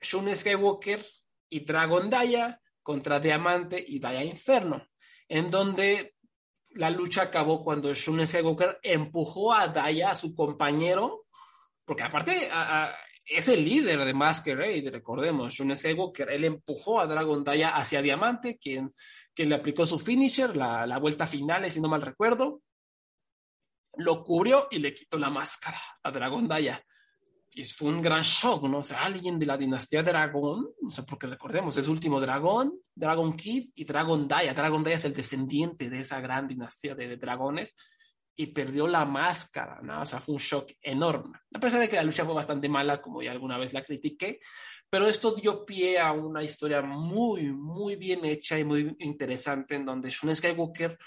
Shun 0.01 0.35
Skywalker 0.35 1.05
y 1.47 1.61
Dragon 1.61 2.09
Daya 2.09 2.59
contra 2.81 3.21
Diamante 3.21 3.81
y 3.87 3.99
Daya 3.99 4.21
Inferno, 4.21 4.85
en 5.29 5.49
donde 5.49 6.15
la 6.71 6.89
lucha 6.89 7.21
acabó 7.21 7.63
cuando 7.63 7.93
Shun 7.93 8.27
Skywalker 8.27 8.79
empujó 8.83 9.53
a 9.53 9.69
Daya, 9.69 10.09
a 10.09 10.15
su 10.17 10.35
compañero, 10.35 11.27
porque 11.85 12.03
aparte 12.03 12.49
es 13.25 13.47
el 13.47 13.63
líder 13.63 14.03
de 14.03 14.13
Masquerade, 14.13 14.91
recordemos, 14.91 15.53
Shun 15.53 15.73
Skywalker, 15.73 16.29
él 16.31 16.43
empujó 16.43 16.99
a 16.99 17.07
Dragon 17.07 17.45
Daya 17.45 17.77
hacia 17.77 18.01
Diamante, 18.01 18.57
quien, 18.57 18.93
le 19.37 19.55
aplicó 19.55 19.85
su 19.85 19.99
finisher, 19.99 20.53
la, 20.53 20.97
vuelta 20.99 21.27
final, 21.27 21.71
si 21.71 21.79
no 21.79 21.87
mal 21.87 22.01
recuerdo, 22.01 22.61
lo 23.97 24.23
cubrió 24.23 24.67
y 24.71 24.79
le 24.79 24.93
quitó 24.93 25.17
la 25.17 25.29
máscara 25.29 25.79
a 26.01 26.11
Dragon 26.11 26.47
Daya. 26.47 26.83
Y 27.55 27.63
fue 27.65 27.89
un 27.89 28.01
gran 28.01 28.23
shock, 28.23 28.63
¿no? 28.63 28.79
O 28.79 28.83
sea, 28.83 29.03
alguien 29.03 29.37
de 29.37 29.45
la 29.45 29.57
dinastía 29.57 30.01
Dragón, 30.01 30.69
no 30.81 30.89
sé 30.91 31.03
por 31.03 31.19
qué 31.19 31.27
recordemos, 31.27 31.77
es 31.77 31.87
último 31.87 32.19
dragón, 32.19 32.73
Dragon 32.95 33.37
Kid 33.37 33.69
y 33.75 33.85
Dragon 33.85 34.27
Daya. 34.27 34.55
Dragon 34.55 34.83
Daya 34.83 34.95
es 34.95 35.05
el 35.05 35.13
descendiente 35.13 35.89
de 35.89 35.99
esa 35.99 36.19
gran 36.19 36.47
dinastía 36.47 36.95
de, 36.95 37.07
de 37.07 37.17
dragones 37.17 37.75
y 38.35 38.47
perdió 38.47 38.87
la 38.87 39.05
máscara, 39.05 39.79
¿no? 39.83 40.01
O 40.01 40.05
sea, 40.05 40.19
fue 40.19 40.33
un 40.33 40.41
shock 40.41 40.71
enorme. 40.81 41.37
A 41.53 41.59
pesar 41.59 41.79
de 41.79 41.89
que 41.89 41.95
la 41.95 42.03
lucha 42.03 42.25
fue 42.25 42.33
bastante 42.33 42.67
mala, 42.67 42.99
como 42.99 43.21
ya 43.21 43.31
alguna 43.31 43.59
vez 43.59 43.73
la 43.73 43.83
critiqué, 43.83 44.39
pero 44.89 45.07
esto 45.07 45.33
dio 45.33 45.65
pie 45.65 45.99
a 45.99 46.11
una 46.11 46.43
historia 46.43 46.81
muy, 46.81 47.51
muy 47.51 47.95
bien 47.95 48.25
hecha 48.25 48.57
y 48.57 48.63
muy 48.63 48.95
interesante 48.99 49.75
en 49.75 49.85
donde 49.85 50.09
Shun 50.09 50.35
Skywalker 50.35 50.97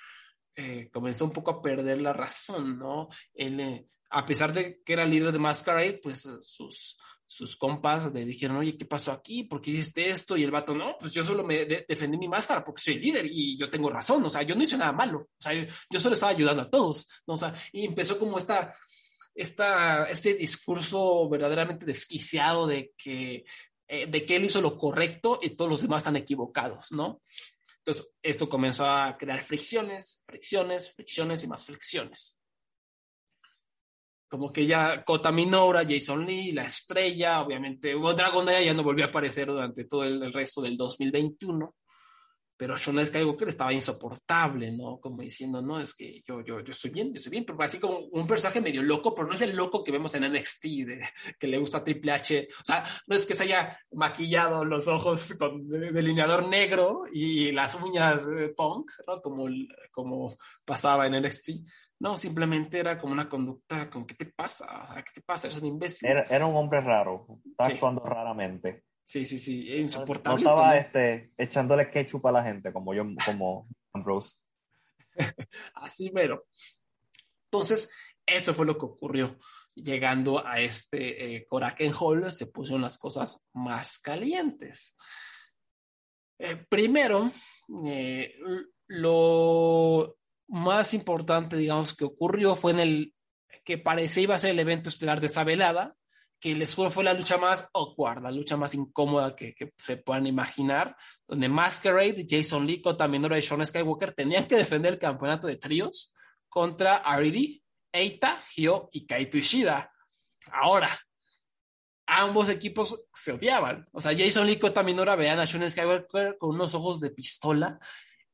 eh, 0.56 0.88
comenzó 0.92 1.24
un 1.24 1.32
poco 1.32 1.50
a 1.50 1.62
perder 1.62 2.00
la 2.00 2.12
razón, 2.12 2.78
¿no? 2.78 3.08
Él, 3.34 3.60
eh, 3.60 3.86
a 4.10 4.24
pesar 4.24 4.52
de 4.52 4.82
que 4.82 4.92
era 4.92 5.04
líder 5.04 5.32
de 5.32 5.38
Masquerade, 5.38 6.00
pues 6.02 6.28
sus, 6.42 6.96
sus 7.26 7.56
compas 7.56 8.12
le 8.14 8.24
dijeron, 8.24 8.56
oye, 8.56 8.78
¿qué 8.78 8.86
pasó 8.86 9.12
aquí? 9.12 9.44
¿Por 9.44 9.60
qué 9.60 9.72
hiciste 9.72 10.08
esto? 10.08 10.36
Y 10.36 10.44
el 10.44 10.50
vato, 10.50 10.74
no, 10.74 10.96
pues 10.98 11.12
yo 11.12 11.24
solo 11.24 11.44
me 11.44 11.64
de 11.66 11.84
defendí 11.86 12.16
mi 12.16 12.28
máscara 12.28 12.64
porque 12.64 12.82
soy 12.82 12.98
líder 12.98 13.26
y 13.28 13.58
yo 13.58 13.68
tengo 13.68 13.90
razón, 13.90 14.24
o 14.24 14.30
sea, 14.30 14.42
yo 14.42 14.54
no 14.54 14.62
hice 14.62 14.78
nada 14.78 14.92
malo, 14.92 15.18
o 15.18 15.42
sea, 15.42 15.52
yo, 15.52 15.66
yo 15.90 16.00
solo 16.00 16.14
estaba 16.14 16.32
ayudando 16.32 16.62
a 16.62 16.70
todos, 16.70 17.06
¿no? 17.26 17.34
O 17.34 17.36
sea, 17.36 17.54
y 17.72 17.84
empezó 17.84 18.18
como 18.18 18.38
esta, 18.38 18.74
esta, 19.34 20.04
este 20.04 20.34
discurso 20.34 21.28
verdaderamente 21.28 21.84
desquiciado 21.84 22.66
de 22.66 22.92
que, 22.96 23.44
eh, 23.88 24.06
de 24.06 24.24
que 24.24 24.36
él 24.36 24.44
hizo 24.44 24.60
lo 24.60 24.78
correcto 24.78 25.38
y 25.42 25.50
todos 25.50 25.70
los 25.70 25.82
demás 25.82 26.00
están 26.00 26.16
equivocados, 26.16 26.92
¿no? 26.92 27.20
Entonces, 27.86 28.12
esto 28.20 28.48
comenzó 28.48 28.84
a 28.84 29.16
crear 29.16 29.40
fricciones, 29.42 30.20
fricciones, 30.26 30.92
fricciones 30.92 31.44
y 31.44 31.46
más 31.46 31.64
fricciones. 31.64 32.40
Como 34.28 34.52
que 34.52 34.66
ya 34.66 35.04
Kota 35.04 35.30
Minora, 35.30 35.84
Jason 35.88 36.26
Lee, 36.26 36.50
la 36.50 36.64
estrella, 36.64 37.42
obviamente 37.42 37.94
Dragon 37.94 38.44
Daya 38.44 38.60
ya 38.60 38.74
no 38.74 38.82
volvió 38.82 39.04
a 39.04 39.08
aparecer 39.08 39.46
durante 39.46 39.84
todo 39.84 40.02
el, 40.02 40.20
el 40.20 40.32
resto 40.32 40.60
del 40.60 40.76
2021, 40.76 41.76
pero 42.56 42.76
Shun 42.76 43.04
Skywalker 43.04 43.48
estaba 43.48 43.72
insoportable, 43.72 44.72
¿no? 44.72 44.98
Como 44.98 45.22
diciendo, 45.22 45.60
no, 45.60 45.78
es 45.78 45.94
que 45.94 46.22
yo, 46.26 46.40
yo, 46.40 46.60
yo 46.60 46.70
estoy 46.70 46.90
bien, 46.90 47.12
yo 47.12 47.18
estoy 47.18 47.30
bien, 47.30 47.44
pero 47.44 47.60
así 47.62 47.78
como 47.78 47.98
un 47.98 48.26
personaje 48.26 48.60
medio 48.60 48.82
loco, 48.82 49.14
pero 49.14 49.28
no 49.28 49.34
es 49.34 49.42
el 49.42 49.54
loco 49.54 49.84
que 49.84 49.92
vemos 49.92 50.14
en 50.14 50.32
NXT, 50.32 50.64
de, 50.64 51.00
que 51.38 51.46
le 51.46 51.58
gusta 51.58 51.84
Triple 51.84 52.12
H, 52.12 52.48
o 52.60 52.64
sea, 52.64 52.84
no 53.06 53.16
es 53.16 53.26
que 53.26 53.34
se 53.34 53.44
haya 53.44 53.78
maquillado 53.92 54.64
los 54.64 54.88
ojos 54.88 55.34
con 55.38 55.68
delineador 55.68 56.48
negro 56.48 57.04
y 57.12 57.52
las 57.52 57.74
uñas 57.74 58.26
de 58.26 58.48
punk, 58.50 58.90
¿no? 59.06 59.20
Como, 59.20 59.46
como 59.90 60.36
pasaba 60.64 61.06
en 61.06 61.22
NXT, 61.22 61.50
no, 61.98 62.16
simplemente 62.16 62.78
era 62.78 62.98
como 62.98 63.12
una 63.12 63.28
conducta, 63.28 63.88
como, 63.88 64.06
¿qué 64.06 64.14
te 64.14 64.26
pasa? 64.26 64.66
O 64.84 64.92
sea, 64.92 65.02
¿qué 65.02 65.12
te 65.14 65.22
pasa? 65.22 65.46
Eres 65.46 65.60
un 65.60 65.68
imbécil. 65.68 66.08
Era, 66.08 66.22
era 66.24 66.46
un 66.46 66.56
hombre 66.56 66.80
raro, 66.80 67.26
estaba 67.44 67.68
sí. 67.68 67.74
actuando 67.74 68.02
raramente. 68.02 68.84
Sí, 69.06 69.24
sí, 69.24 69.38
sí, 69.38 69.72
insoportable. 69.72 70.42
No, 70.42 70.50
no 70.50 70.56
estaba 70.56 70.76
este, 70.78 71.32
echándole 71.38 71.88
ketchup 71.88 72.26
a 72.26 72.32
la 72.32 72.42
gente 72.42 72.72
como 72.72 72.92
yo, 72.92 73.04
como 73.24 73.68
Ambrose. 73.92 74.40
Así 75.74 76.10
mero. 76.10 76.46
Entonces, 77.44 77.88
eso 78.26 78.52
fue 78.52 78.66
lo 78.66 78.76
que 78.76 78.86
ocurrió. 78.86 79.38
Llegando 79.76 80.44
a 80.44 80.58
este 80.58 81.36
eh, 81.36 81.46
Koraken 81.46 81.94
Hall, 81.96 82.32
se 82.32 82.46
pusieron 82.46 82.82
las 82.82 82.98
cosas 82.98 83.40
más 83.52 84.00
calientes. 84.00 84.96
Eh, 86.40 86.56
primero, 86.68 87.30
eh, 87.86 88.34
lo 88.88 90.16
más 90.48 90.94
importante, 90.94 91.56
digamos, 91.56 91.94
que 91.94 92.06
ocurrió 92.06 92.56
fue 92.56 92.72
en 92.72 92.80
el 92.80 93.14
que 93.64 93.78
parecía 93.78 94.24
iba 94.24 94.34
a 94.34 94.40
ser 94.40 94.50
el 94.50 94.58
evento 94.58 94.88
estelar 94.88 95.20
de 95.20 95.28
esa 95.28 95.44
velada, 95.44 95.94
que 96.46 96.54
les 96.54 96.76
fue, 96.76 97.02
la 97.02 97.12
lucha 97.12 97.38
más 97.38 97.68
awkward, 97.74 98.22
la 98.22 98.30
lucha 98.30 98.56
más 98.56 98.72
incómoda 98.72 99.34
que, 99.34 99.56
se 99.78 99.96
puedan 99.96 100.28
imaginar, 100.28 100.96
donde 101.26 101.48
Masquerade, 101.48 102.24
Jason 102.28 102.64
Lee, 102.64 102.80
Kota 102.80 103.08
Minoru 103.08 103.34
y 103.34 103.42
Sean 103.42 103.66
Skywalker 103.66 104.12
tenían 104.12 104.46
que 104.46 104.54
defender 104.54 104.92
el 104.92 104.98
campeonato 105.00 105.48
de 105.48 105.56
tríos 105.56 106.14
contra 106.48 107.02
RD, 107.02 107.60
Eita, 107.90 108.44
Hyo 108.54 108.88
y 108.92 109.06
Kaito 109.06 109.38
Ishida. 109.38 109.92
Ahora, 110.52 110.96
ambos 112.06 112.48
equipos 112.48 112.96
se 113.12 113.32
odiaban. 113.32 113.84
O 113.90 114.00
sea, 114.00 114.16
Jason 114.16 114.46
Lee 114.46 114.52
y 114.52 114.58
Kota 114.60 114.84
Minoru 114.84 115.16
veían 115.16 115.40
a 115.40 115.48
Sean 115.48 115.68
Skywalker 115.68 116.38
con 116.38 116.50
unos 116.50 116.76
ojos 116.76 117.00
de 117.00 117.10
pistola. 117.10 117.80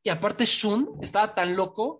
Y 0.03 0.11
aparte, 0.11 0.45
Shun 0.45 0.99
estaba 1.01 1.33
tan 1.35 1.57
loco 1.57 1.99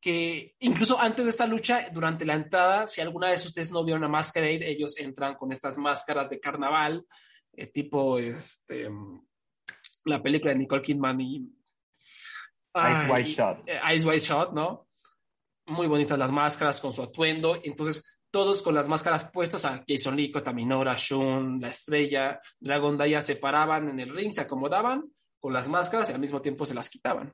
que 0.00 0.54
incluso 0.60 0.98
antes 0.98 1.24
de 1.24 1.30
esta 1.30 1.46
lucha, 1.46 1.86
durante 1.92 2.24
la 2.24 2.34
entrada, 2.34 2.88
si 2.88 3.00
alguna 3.00 3.28
vez 3.28 3.44
ustedes 3.44 3.70
no 3.70 3.84
vieron 3.84 4.04
a 4.04 4.08
Masquerade, 4.08 4.70
ellos 4.70 4.96
entran 4.98 5.34
con 5.34 5.52
estas 5.52 5.76
máscaras 5.76 6.30
de 6.30 6.40
carnaval, 6.40 7.06
eh, 7.52 7.66
tipo 7.66 8.18
este, 8.18 8.88
la 10.04 10.22
película 10.22 10.52
de 10.52 10.58
Nicole 10.58 10.82
Kidman 10.82 11.20
y 11.20 11.36
Ice 12.74 13.10
White 13.10 13.28
Shot. 13.28 13.68
Eh, 13.68 13.80
Ice 13.94 14.06
White 14.06 14.24
Shot, 14.24 14.52
¿no? 14.52 14.86
muy 15.70 15.86
bonitas 15.86 16.18
las 16.18 16.32
máscaras 16.32 16.80
con 16.80 16.92
su 16.92 17.02
atuendo. 17.02 17.58
Entonces, 17.62 18.18
todos 18.30 18.62
con 18.62 18.74
las 18.74 18.88
máscaras 18.88 19.30
puestas, 19.30 19.64
a 19.64 19.82
Jason 19.86 20.16
Lee, 20.16 20.32
Taminora, 20.32 20.94
Shun, 20.96 21.60
La 21.60 21.68
Estrella, 21.68 22.40
Dragon 22.58 22.96
Daya, 22.96 23.22
se 23.22 23.36
paraban 23.36 23.88
en 23.88 24.00
el 24.00 24.14
ring, 24.14 24.32
se 24.32 24.42
acomodaban 24.42 25.10
con 25.38 25.52
las 25.52 25.68
máscaras 25.68 26.10
y 26.10 26.12
al 26.12 26.20
mismo 26.20 26.40
tiempo 26.40 26.66
se 26.66 26.74
las 26.74 26.90
quitaban. 26.90 27.32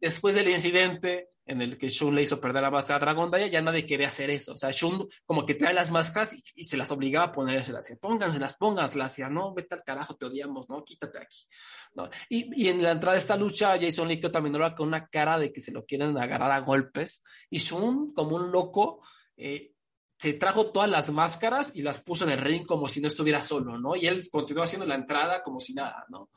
Después 0.00 0.34
del 0.34 0.48
incidente 0.48 1.30
en 1.48 1.62
el 1.62 1.78
que 1.78 1.88
Shun 1.88 2.14
le 2.14 2.22
hizo 2.22 2.40
perder 2.40 2.62
la 2.62 2.70
máscara 2.70 2.98
a 2.98 3.00
Dragon 3.00 3.30
Daya, 3.30 3.46
ya 3.46 3.62
nadie 3.62 3.86
quería 3.86 4.08
hacer 4.08 4.28
eso. 4.28 4.52
O 4.52 4.56
sea, 4.56 4.70
Shun 4.70 5.08
como 5.24 5.46
que 5.46 5.54
trae 5.54 5.72
las 5.72 5.90
máscaras 5.90 6.36
y, 6.54 6.64
se 6.64 6.76
las 6.76 6.90
obligaba 6.90 7.26
a 7.26 7.32
ponérselas. 7.32 7.96
Pónganselas, 8.00 8.56
pónganselas. 8.58 9.12
Decía, 9.12 9.30
no, 9.30 9.54
vete 9.54 9.74
al 9.74 9.82
carajo, 9.82 10.14
te 10.14 10.26
odiamos, 10.26 10.68
¿no? 10.68 10.84
Quítate 10.84 11.18
aquí. 11.18 11.46
¿no? 11.94 12.10
Y, 12.28 12.64
y 12.64 12.68
en 12.68 12.82
la 12.82 12.90
entrada 12.90 13.14
de 13.14 13.20
esta 13.20 13.36
lucha, 13.36 13.78
Jason 13.80 14.08
Lee 14.08 14.20
también 14.20 14.54
era 14.54 14.74
con 14.74 14.88
una 14.88 15.08
cara 15.08 15.38
de 15.38 15.50
que 15.50 15.60
se 15.60 15.72
lo 15.72 15.86
quieren 15.86 16.18
agarrar 16.18 16.52
a 16.52 16.60
golpes. 16.60 17.22
Y 17.48 17.58
Shun, 17.58 18.12
como 18.12 18.36
un 18.36 18.52
loco, 18.52 19.00
eh, 19.36 19.72
se 20.18 20.34
trajo 20.34 20.70
todas 20.70 20.90
las 20.90 21.10
máscaras 21.10 21.70
y 21.74 21.82
las 21.82 22.00
puso 22.00 22.24
en 22.24 22.32
el 22.32 22.40
ring 22.40 22.66
como 22.66 22.88
si 22.88 23.00
no 23.00 23.06
estuviera 23.08 23.40
solo, 23.40 23.78
¿no? 23.78 23.96
Y 23.96 24.06
él 24.06 24.28
continuó 24.30 24.64
haciendo 24.64 24.86
la 24.86 24.96
entrada 24.96 25.42
como 25.42 25.60
si 25.60 25.74
nada, 25.74 26.04
¿no? 26.08 26.30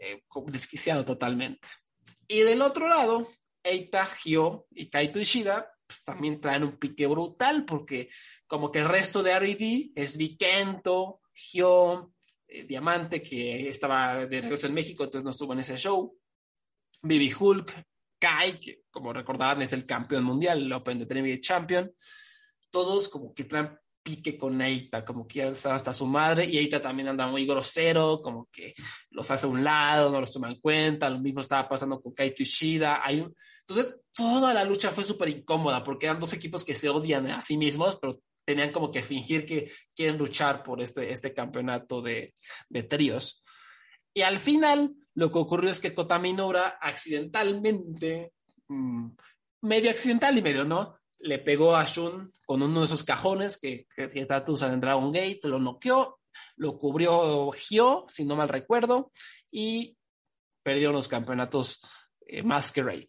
Eh, 0.00 0.22
desquiciado 0.46 1.04
totalmente. 1.04 1.68
Y 2.30 2.42
del 2.42 2.62
otro 2.62 2.86
lado, 2.86 3.28
Eita, 3.60 4.06
Hyo 4.06 4.68
y 4.70 4.88
Kaito 4.88 5.18
Ishida, 5.18 5.68
pues 5.84 6.04
también 6.04 6.40
traen 6.40 6.62
un 6.62 6.78
pique 6.78 7.08
brutal, 7.08 7.64
porque 7.64 8.08
como 8.46 8.70
que 8.70 8.78
el 8.78 8.88
resto 8.88 9.20
de 9.20 9.32
R.E.D. 9.32 9.90
es 9.96 10.16
Vikento, 10.16 11.22
Hyo, 11.34 12.12
eh, 12.46 12.62
Diamante, 12.62 13.20
que 13.20 13.68
estaba 13.68 14.26
de 14.26 14.42
regreso 14.42 14.68
en 14.68 14.74
México, 14.74 15.02
entonces 15.02 15.24
no 15.24 15.30
estuvo 15.30 15.54
en 15.54 15.58
ese 15.58 15.76
show, 15.76 16.16
Bibi 17.02 17.34
Hulk, 17.36 17.84
Kai, 18.20 18.60
que 18.60 18.82
como 18.92 19.12
recordarán 19.12 19.62
es 19.62 19.72
el 19.72 19.84
campeón 19.84 20.22
mundial, 20.22 20.62
el 20.62 20.72
Open 20.72 21.04
de 21.04 21.40
Champion, 21.40 21.92
todos 22.70 23.08
como 23.08 23.34
que 23.34 23.42
traen 23.42 23.76
pique 24.02 24.38
con 24.38 24.60
Eita, 24.60 25.04
como 25.04 25.26
que 25.26 25.42
hasta 25.42 25.92
su 25.92 26.06
madre, 26.06 26.44
y 26.46 26.58
Eita 26.58 26.80
también 26.80 27.08
anda 27.08 27.26
muy 27.26 27.46
grosero, 27.46 28.20
como 28.22 28.48
que 28.50 28.74
los 29.10 29.30
hace 29.30 29.46
a 29.46 29.48
un 29.48 29.62
lado, 29.62 30.10
no 30.10 30.20
los 30.20 30.32
toma 30.32 30.48
en 30.48 30.60
cuenta, 30.60 31.10
lo 31.10 31.20
mismo 31.20 31.40
estaba 31.40 31.68
pasando 31.68 32.00
con 32.00 32.12
Kaito 32.14 32.42
Ishida, 32.42 33.00
hay 33.04 33.20
un... 33.20 33.34
entonces 33.60 34.00
toda 34.12 34.54
la 34.54 34.64
lucha 34.64 34.90
fue 34.90 35.04
súper 35.04 35.28
incómoda, 35.28 35.84
porque 35.84 36.06
eran 36.06 36.20
dos 36.20 36.32
equipos 36.32 36.64
que 36.64 36.74
se 36.74 36.88
odian 36.88 37.26
a 37.28 37.42
sí 37.42 37.56
mismos, 37.56 37.98
pero 38.00 38.20
tenían 38.44 38.72
como 38.72 38.90
que 38.90 39.02
fingir 39.02 39.46
que 39.46 39.70
quieren 39.94 40.18
luchar 40.18 40.62
por 40.62 40.80
este, 40.80 41.10
este 41.10 41.32
campeonato 41.32 42.02
de, 42.02 42.34
de 42.68 42.82
tríos. 42.82 43.44
Y 44.12 44.22
al 44.22 44.38
final, 44.38 44.94
lo 45.14 45.30
que 45.30 45.38
ocurrió 45.38 45.70
es 45.70 45.80
que 45.80 45.94
Kotaminora 45.94 46.78
accidentalmente, 46.80 48.32
mm, 48.68 49.08
medio 49.62 49.90
accidental 49.90 50.36
y 50.36 50.42
medio 50.42 50.64
no, 50.64 50.99
le 51.20 51.38
pegó 51.38 51.76
a 51.76 51.84
Shun 51.84 52.32
con 52.46 52.62
uno 52.62 52.80
de 52.80 52.86
esos 52.86 53.04
cajones 53.04 53.58
que, 53.58 53.86
que, 53.94 54.08
que 54.08 54.20
en 54.20 54.80
Dragon 54.80 55.12
Gate, 55.12 55.40
lo 55.44 55.58
noqueó, 55.58 56.18
lo 56.56 56.78
cubrió 56.78 57.52
Hyo, 57.52 58.04
si 58.08 58.24
no 58.24 58.36
mal 58.36 58.48
recuerdo, 58.48 59.12
y 59.50 59.96
perdió 60.62 60.92
los 60.92 61.08
campeonatos 61.08 61.80
eh, 62.26 62.42
Masquerade. 62.42 63.08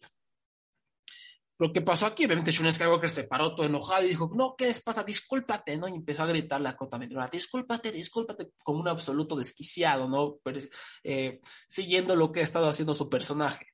Lo 1.58 1.72
que 1.72 1.80
pasó 1.80 2.06
aquí, 2.06 2.24
obviamente 2.24 2.50
Shun 2.50 2.72
Skywalker 2.72 3.08
se 3.08 3.24
paró 3.24 3.54
todo 3.54 3.66
enojado 3.66 4.04
y 4.04 4.08
dijo, 4.08 4.30
no, 4.34 4.56
¿qué 4.56 4.66
les 4.66 4.82
pasa? 4.82 5.04
Discúlpate, 5.04 5.76
¿no? 5.76 5.86
Y 5.86 5.92
empezó 5.92 6.24
a 6.24 6.26
gritarle 6.26 6.68
a 6.68 6.76
Kota 6.76 6.98
discúlpate, 7.30 7.92
discúlpate, 7.92 8.50
como 8.64 8.80
un 8.80 8.88
absoluto 8.88 9.36
desquiciado, 9.36 10.08
¿no? 10.08 10.38
Eh, 11.04 11.40
siguiendo 11.68 12.16
lo 12.16 12.32
que 12.32 12.40
ha 12.40 12.42
estado 12.42 12.66
haciendo 12.66 12.94
su 12.94 13.08
personaje 13.08 13.71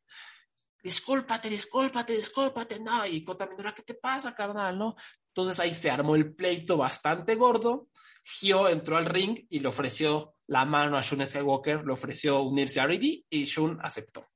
discúlpate, 0.83 1.49
discúlpate, 1.49 2.15
discúlpate, 2.15 2.81
no, 2.81 3.07
y 3.07 3.25
Kota 3.25 3.49
¿qué 3.75 3.83
te 3.83 3.95
pasa, 3.95 4.35
carnal, 4.35 4.79
no? 4.79 4.97
Entonces 5.29 5.61
ahí 5.61 5.75
se 5.75 5.91
armó 5.91 6.17
el 6.17 6.35
pleito 6.35 6.77
bastante 6.77 7.35
gordo, 7.35 7.89
Hyo 8.25 8.69
entró 8.69 8.97
al 8.97 9.07
ring 9.07 9.47
y 9.49 9.61
le 9.61 9.69
ofreció 9.69 10.35
la 10.47 10.65
mano 10.65 10.97
a 10.97 11.01
Shun 11.01 11.25
Skywalker, 11.25 11.85
le 11.85 11.93
ofreció 11.93 12.43
unirse 12.43 12.81
a 12.81 12.85
R.E.D. 12.85 13.25
y 13.29 13.45
Shun 13.45 13.79
aceptó. 13.83 14.27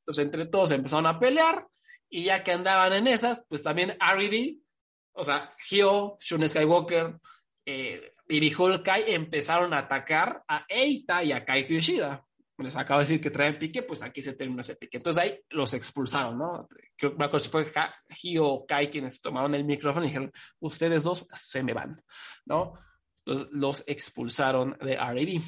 Entonces 0.00 0.24
entre 0.24 0.46
todos 0.46 0.70
empezaron 0.72 1.06
a 1.06 1.18
pelear 1.18 1.66
y 2.08 2.24
ya 2.24 2.42
que 2.42 2.52
andaban 2.52 2.92
en 2.92 3.06
esas, 3.06 3.44
pues 3.48 3.62
también 3.62 3.96
R.E.D., 4.00 4.58
o 5.18 5.24
sea, 5.24 5.54
Hyo, 5.68 6.16
Shun 6.20 6.48
Skywalker, 6.48 7.18
eh, 7.64 8.12
y 8.28 8.50
Kai 8.82 9.12
empezaron 9.12 9.72
a 9.72 9.78
atacar 9.78 10.44
a 10.46 10.64
Eita 10.68 11.22
y 11.24 11.32
a 11.32 11.44
Kaito 11.44 11.74
Yoshida 11.74 12.25
les 12.58 12.76
acabo 12.76 13.00
de 13.00 13.06
decir 13.06 13.20
que 13.20 13.30
traen 13.30 13.58
pique, 13.58 13.82
pues 13.82 14.02
aquí 14.02 14.22
se 14.22 14.34
termina 14.34 14.62
ese 14.62 14.76
pique. 14.76 14.96
Entonces 14.96 15.22
ahí 15.22 15.40
los 15.50 15.74
expulsaron, 15.74 16.38
¿no? 16.38 16.68
Creo 16.96 17.30
que 17.30 17.40
si 17.40 17.48
fue 17.48 17.70
Hio 18.22 18.46
o 18.46 18.66
Kai 18.66 18.88
quienes 18.88 19.20
tomaron 19.20 19.54
el 19.54 19.64
micrófono 19.64 20.04
y 20.04 20.08
dijeron, 20.08 20.32
ustedes 20.60 21.04
dos 21.04 21.28
se 21.34 21.62
me 21.62 21.74
van, 21.74 22.02
¿no? 22.46 22.74
Entonces 23.24 23.48
los 23.52 23.84
expulsaron 23.86 24.76
de 24.80 24.94
R.A.D. 24.94 25.42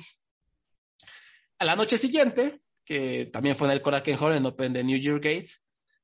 A 1.60 1.64
la 1.64 1.76
noche 1.76 1.96
siguiente, 1.96 2.60
que 2.84 3.26
también 3.26 3.56
fue 3.56 3.68
en 3.68 3.74
el 3.74 3.82
Korakuen 3.82 4.18
Hall 4.18 4.34
en 4.34 4.46
Open 4.46 4.72
de 4.72 4.84
New 4.84 4.98
Year 4.98 5.18
Gate, 5.18 5.50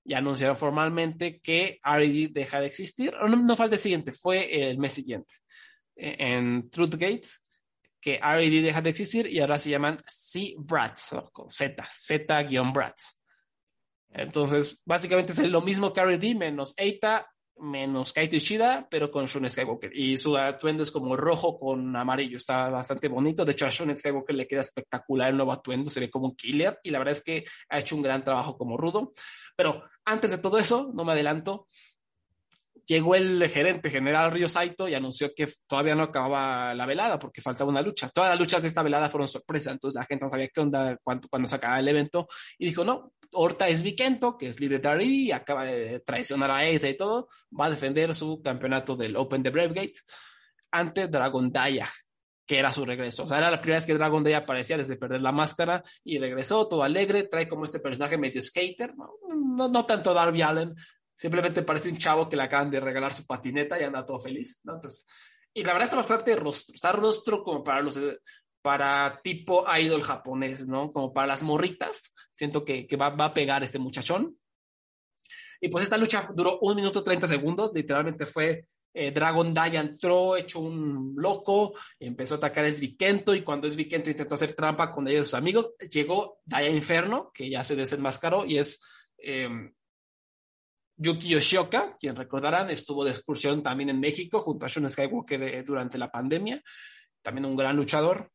ya 0.05 0.18
anunciaron 0.18 0.57
formalmente 0.57 1.40
que 1.40 1.80
R.A.D. 1.84 2.28
deja 2.32 2.61
de 2.61 2.66
existir. 2.66 3.14
No, 3.14 3.28
no 3.28 3.57
fue 3.57 3.66
el 3.66 3.78
siguiente, 3.78 4.12
fue 4.12 4.70
el 4.70 4.78
mes 4.78 4.92
siguiente. 4.92 5.34
E, 5.96 6.16
en 6.18 6.70
Truth 6.70 6.94
Gate, 6.94 7.28
que 8.05 8.16
R.A.D. 8.16 8.61
deja 8.61 8.82
de 8.82 8.90
existir 8.90 9.26
y 9.26 9.40
ahora 9.40 9.59
se 9.59 9.70
llaman 9.70 9.98
C-Brats, 10.07 11.16
con 11.32 11.48
Z, 11.48 11.88
Z-Brats. 11.90 13.18
Entonces, 14.11 14.78
básicamente 14.84 15.32
es 15.32 15.38
lo 15.48 15.62
mismo 15.62 15.90
que 15.90 16.00
R.A.D. 16.02 16.34
menos 16.34 16.74
Eita, 16.76 17.26
menos 17.57 18.12
Kaito 18.12 18.36
Ishida, 18.36 18.86
pero 18.90 19.11
con 19.11 19.24
Shun 19.24 19.48
Skywalker. 19.48 19.90
Y 19.96 20.18
su 20.18 20.36
atuendo 20.36 20.82
es 20.82 20.90
como 20.90 21.16
rojo 21.16 21.59
con 21.59 21.96
amarillo, 21.96 22.36
está 22.36 22.68
bastante 22.68 23.09
bonito. 23.09 23.42
De 23.42 23.52
hecho, 23.52 23.64
a 23.64 23.70
Shun 23.70 23.96
Skywalker 23.96 24.36
le 24.36 24.46
queda 24.46 24.61
espectacular 24.61 25.30
el 25.30 25.36
nuevo 25.36 25.52
atuendo, 25.52 25.88
se 25.88 26.00
ve 26.00 26.11
como 26.11 26.26
un 26.26 26.36
killer 26.36 26.78
y 26.82 26.90
la 26.90 26.98
verdad 26.98 27.12
es 27.12 27.22
que 27.22 27.46
ha 27.70 27.78
hecho 27.78 27.96
un 27.96 28.02
gran 28.02 28.22
trabajo 28.22 28.59
como 28.59 28.76
rudo. 28.76 29.14
Pero 29.57 29.82
antes 30.05 30.30
de 30.30 30.38
todo 30.38 30.59
eso, 30.59 30.92
no 30.94 31.07
me 31.07 31.12
adelanto, 31.12 31.68
llegó 32.87 33.14
el 33.14 33.49
gerente 33.49 33.91
general 33.91 34.32
Río 34.32 34.49
Saito 34.49 34.89
y 34.89 34.95
anunció 34.95 35.32
que 35.35 35.49
todavía 35.66 35.95
no 35.95 36.05
acababa 36.05 36.74
la 36.74 36.87
velada 36.87 37.18
porque 37.18 37.43
faltaba 37.43 37.70
una 37.70 37.82
lucha. 37.82 38.09
Todas 38.09 38.30
las 38.30 38.39
luchas 38.39 38.62
de 38.62 38.68
esta 38.68 38.82
velada 38.82 39.09
fueron 39.09 39.28
sorpresa, 39.28 39.70
entonces 39.70 39.99
la 39.99 40.07
gente 40.07 40.24
no 40.24 40.30
sabía 40.30 40.49
qué 40.49 40.61
onda 40.61 40.99
cuando, 41.03 41.28
cuando 41.28 41.49
se 41.49 41.57
acababa 41.57 41.80
el 41.80 41.89
evento 41.89 42.28
y 42.59 42.66
dijo, 42.66 42.85
no, 42.85 43.12
Horta 43.32 43.68
es 43.68 43.82
Vikento, 43.82 44.37
que 44.39 44.47
es 44.47 44.61
líder 44.61 44.80
de 44.80 45.05
y 45.05 45.32
acaba 45.32 45.64
de 45.64 46.01
traicionar 46.01 46.51
a 46.51 46.64
Eita 46.64 46.89
y 46.89 46.97
todo, 46.97 47.28
va 47.59 47.66
a 47.66 47.70
defender 47.70 48.14
su 48.14 48.41
campeonato 48.43 48.97
del 48.97 49.16
Open 49.16 49.43
de 49.43 49.51
Bravegate 49.51 49.95
ante 50.70 51.09
Dragon 51.09 51.51
Daya, 51.51 51.91
que 52.47 52.59
era 52.59 52.72
su 52.72 52.85
regreso. 52.85 53.24
O 53.24 53.26
sea, 53.26 53.39
era 53.39 53.51
la 53.51 53.61
primera 53.61 53.78
vez 53.78 53.87
que 53.87 53.95
Dragon 53.95 54.22
Daya 54.22 54.39
aparecía 54.39 54.76
desde 54.76 54.97
perder 54.97 55.20
la 55.20 55.32
máscara 55.32 55.82
y 56.05 56.18
regresó 56.18 56.68
todo 56.68 56.82
alegre, 56.82 57.24
trae 57.24 57.49
como 57.49 57.64
este 57.64 57.80
personaje 57.80 58.18
medio 58.18 58.41
skater, 58.41 58.95
no, 58.97 59.11
no, 59.28 59.68
no 59.68 59.87
tanto 59.87 60.14
Darby 60.14 60.43
Allen, 60.43 60.74
Simplemente 61.14 61.62
parece 61.62 61.90
un 61.90 61.96
chavo 61.96 62.28
que 62.28 62.36
le 62.36 62.42
acaban 62.42 62.70
de 62.70 62.80
regalar 62.80 63.14
su 63.14 63.24
patineta 63.26 63.80
y 63.80 63.84
anda 63.84 64.04
todo 64.04 64.18
feliz, 64.18 64.60
¿no? 64.64 64.74
Entonces, 64.74 65.06
y 65.52 65.62
la 65.62 65.72
verdad 65.72 65.86
está 65.86 65.96
bastante 65.96 66.34
rostro, 66.36 66.74
está 66.74 66.92
rostro 66.92 67.44
como 67.44 67.62
para 67.62 67.80
los, 67.80 68.00
para 68.60 69.20
tipo 69.22 69.64
idol 69.78 70.02
japonés, 70.02 70.66
¿no? 70.66 70.92
Como 70.92 71.12
para 71.12 71.28
las 71.28 71.42
morritas. 71.42 72.12
Siento 72.32 72.64
que, 72.64 72.86
que 72.86 72.96
va, 72.96 73.10
va, 73.10 73.26
a 73.26 73.34
pegar 73.34 73.62
este 73.62 73.78
muchachón. 73.78 74.36
Y 75.60 75.68
pues 75.68 75.84
esta 75.84 75.96
lucha 75.96 76.22
duró 76.34 76.58
un 76.60 76.74
minuto 76.74 77.04
30 77.04 77.28
segundos, 77.28 77.72
literalmente 77.72 78.26
fue 78.26 78.66
eh, 78.96 79.10
Dragon 79.10 79.52
Daya 79.52 79.80
entró 79.80 80.36
hecho 80.36 80.60
un 80.60 81.14
loco, 81.16 81.74
empezó 81.98 82.34
a 82.34 82.36
atacar 82.38 82.64
a 82.64 82.72
Svikento 82.72 83.34
y 83.34 83.42
cuando 83.42 83.68
Svikento 83.68 84.08
intentó 84.08 84.36
hacer 84.36 84.54
trampa 84.54 84.92
con 84.92 85.08
ellos 85.08 85.26
sus 85.26 85.34
amigos, 85.34 85.72
llegó 85.90 86.40
Daya 86.44 86.68
Inferno, 86.68 87.32
que 87.34 87.50
ya 87.50 87.64
se 87.64 87.74
desenmascaró 87.74 88.46
y 88.46 88.58
es 88.58 88.80
eh, 89.18 89.48
Yuki 90.97 91.28
Yoshioka, 91.28 91.97
quien 91.99 92.16
recordarán, 92.16 92.70
estuvo 92.70 93.05
de 93.05 93.11
excursión 93.11 93.62
también 93.62 93.90
en 93.90 94.01
México 94.01 94.40
junto 94.40 94.66
a 94.66 94.68
Shun 94.68 94.88
Skywalker 94.88 95.42
eh, 95.42 95.62
durante 95.62 95.99
la 95.99 96.11
pandemia, 96.11 96.62
también 97.22 97.47
un 97.47 97.57
gran 97.57 97.76
luchador. 97.76 98.30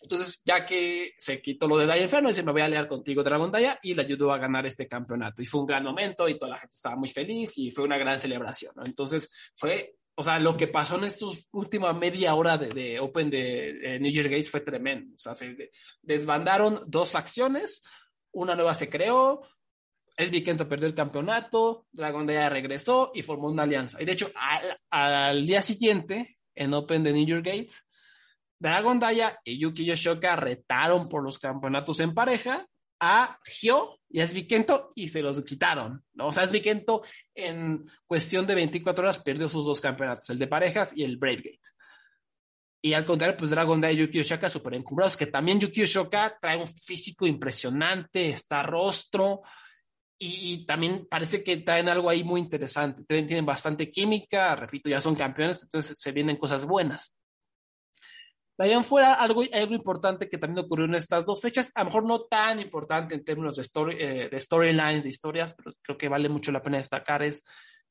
Entonces, 0.00 0.42
ya 0.44 0.64
que 0.64 1.14
se 1.18 1.40
quitó 1.40 1.66
lo 1.66 1.78
de 1.78 1.86
Daya 1.86 2.02
Inferno, 2.02 2.28
dice, 2.28 2.42
me 2.42 2.52
voy 2.52 2.60
a 2.60 2.66
aliar 2.66 2.86
contigo, 2.86 3.22
Dragon 3.22 3.50
Daya, 3.50 3.78
y 3.82 3.94
le 3.94 4.02
ayudó 4.02 4.32
a 4.32 4.38
ganar 4.38 4.66
este 4.66 4.86
campeonato. 4.86 5.42
Y 5.42 5.46
fue 5.46 5.60
un 5.60 5.66
gran 5.66 5.84
momento 5.84 6.28
y 6.28 6.38
toda 6.38 6.52
la 6.52 6.58
gente 6.58 6.74
estaba 6.74 6.96
muy 6.96 7.08
feliz 7.08 7.56
y 7.58 7.70
fue 7.70 7.84
una 7.84 7.98
gran 7.98 8.20
celebración. 8.20 8.72
Entonces, 8.84 9.52
fue, 9.54 9.96
o 10.14 10.22
sea, 10.22 10.38
lo 10.38 10.56
que 10.56 10.68
pasó 10.68 10.96
en 10.96 11.04
estos 11.04 11.48
últimos 11.52 11.96
media 11.98 12.34
hora 12.34 12.56
de, 12.58 13.00
Open 13.00 13.30
de, 13.30 13.98
New 14.00 14.12
Year 14.12 14.28
Gates 14.28 14.50
fue 14.50 14.60
tremendo. 14.60 15.14
O 15.14 15.18
sea, 15.18 15.34
se 15.34 15.70
desbandaron 16.02 16.80
dos 16.86 17.10
facciones, 17.10 17.82
una 18.32 18.54
nueva 18.54 18.74
se 18.74 18.88
creó, 18.88 19.40
es 20.16 20.30
Vikento 20.30 20.68
perdió 20.68 20.86
el 20.86 20.94
campeonato, 20.94 21.86
Dragon 21.92 22.26
Daya 22.26 22.48
regresó 22.48 23.12
y 23.14 23.22
formó 23.22 23.48
una 23.48 23.64
alianza. 23.64 24.00
Y 24.00 24.06
de 24.06 24.12
hecho, 24.12 24.30
al, 24.90 25.46
día 25.46 25.60
siguiente, 25.60 26.38
en 26.54 26.72
Open 26.72 27.04
de 27.04 27.12
New 27.12 27.26
York 27.26 27.44
Gate, 27.44 27.70
Dragon 28.58 28.98
Daya 28.98 29.38
y 29.44 29.58
Yuki 29.58 29.84
Yoshioka 29.84 30.34
retaron 30.36 31.10
por 31.10 31.22
los 31.22 31.38
campeonatos 31.38 32.00
en 32.00 32.14
pareja 32.14 32.66
a 32.98 33.38
Gio 33.44 34.00
y 34.08 34.20
a 34.20 34.26
Svikento 34.26 34.92
y 34.94 35.10
se 35.10 35.20
los 35.20 35.44
quitaron, 35.44 36.02
¿no? 36.14 36.28
O 36.28 36.32
sea, 36.32 36.48
Svikento 36.48 37.02
en 37.34 37.84
cuestión 38.06 38.46
de 38.46 38.54
24 38.54 39.04
horas 39.04 39.18
perdió 39.18 39.50
sus 39.50 39.66
dos 39.66 39.82
campeonatos, 39.82 40.30
el 40.30 40.38
de 40.38 40.46
parejas 40.46 40.96
y 40.96 41.04
el 41.04 41.18
Bravegate. 41.18 41.60
Y 42.80 42.94
al 42.94 43.04
contrario, 43.04 43.36
pues 43.36 43.50
Dragon 43.50 43.80
Day 43.80 43.96
y 43.96 43.98
Yuki 43.98 44.20
Osaka 44.20 44.48
súper 44.48 44.74
encumbrados, 44.74 45.16
que 45.16 45.26
también 45.26 45.60
Yuki 45.60 45.82
Osaka 45.82 46.38
trae 46.40 46.56
un 46.56 46.66
físico 46.66 47.26
impresionante, 47.26 48.30
está 48.30 48.62
rostro, 48.62 49.42
y, 50.18 50.64
también 50.66 51.06
parece 51.10 51.42
que 51.42 51.58
traen 51.58 51.88
algo 51.88 52.08
ahí 52.08 52.24
muy 52.24 52.40
interesante. 52.40 53.04
Tienen, 53.04 53.44
bastante 53.44 53.90
química, 53.90 54.56
repito, 54.56 54.88
ya 54.88 55.00
son 55.00 55.14
campeones, 55.14 55.62
entonces 55.62 55.98
se 55.98 56.12
vienen 56.12 56.36
cosas 56.36 56.64
buenas. 56.64 57.14
De 58.58 58.64
ahí 58.64 58.82
fuera, 58.82 59.14
algo, 59.14 59.42
algo 59.52 59.74
importante 59.74 60.28
que 60.28 60.38
también 60.38 60.64
ocurrió 60.64 60.86
en 60.86 60.94
estas 60.94 61.26
dos 61.26 61.42
fechas, 61.42 61.70
a 61.74 61.80
lo 61.80 61.86
mejor 61.86 62.04
no 62.06 62.20
tan 62.22 62.60
importante 62.60 63.14
en 63.14 63.24
términos 63.24 63.56
de, 63.56 63.62
story, 63.62 63.96
eh, 63.98 64.28
de 64.30 64.40
storylines, 64.40 65.04
de 65.04 65.10
historias, 65.10 65.54
pero 65.54 65.72
creo 65.82 65.98
que 65.98 66.08
vale 66.08 66.30
mucho 66.30 66.52
la 66.52 66.62
pena 66.62 66.78
destacar, 66.78 67.22
es 67.22 67.44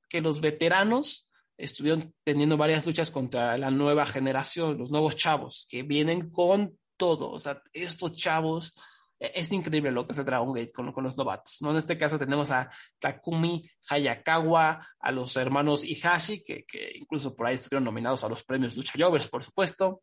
que 0.10 0.22
los 0.22 0.42
veteranos 0.42 1.30
estuvieron 1.58 2.14
teniendo 2.24 2.58
varias 2.58 2.86
luchas 2.86 3.12
contra 3.12 3.58
la 3.58 3.70
nueva 3.70 4.06
generación, 4.08 4.78
los 4.78 4.90
nuevos 4.90 5.16
chavos, 5.16 5.68
que 5.70 5.84
vienen 5.84 6.32
con 6.32 6.78
todo. 6.98 7.30
O 7.30 7.40
sea, 7.40 7.62
estos 7.72 8.14
chavos, 8.14 8.74
es 9.20 9.52
increíble 9.52 9.92
lo 9.92 10.06
que 10.06 10.12
hace 10.12 10.24
Dragon 10.24 10.54
Gate 10.54 10.74
con, 10.74 10.94
los 11.04 11.18
novatos. 11.18 11.58
¿no? 11.62 11.72
En 11.72 11.78
este 11.78 11.98
caso 11.98 12.20
tenemos 12.20 12.52
a 12.52 12.70
Takumi 13.00 13.70
Hayakawa, 13.90 14.88
a 15.00 15.12
los 15.12 15.36
hermanos 15.38 15.84
Ihashi, 15.84 16.44
que, 16.44 16.66
que 16.66 16.92
incluso 16.96 17.36
por 17.36 17.48
ahí 17.48 17.56
estuvieron 17.56 17.86
nominados 17.86 18.24
a 18.24 18.30
los 18.30 18.44
premios 18.44 18.76
Lucha 18.76 18.94
Jovers, 18.98 19.28
por 19.30 19.44
supuesto. 19.44 20.02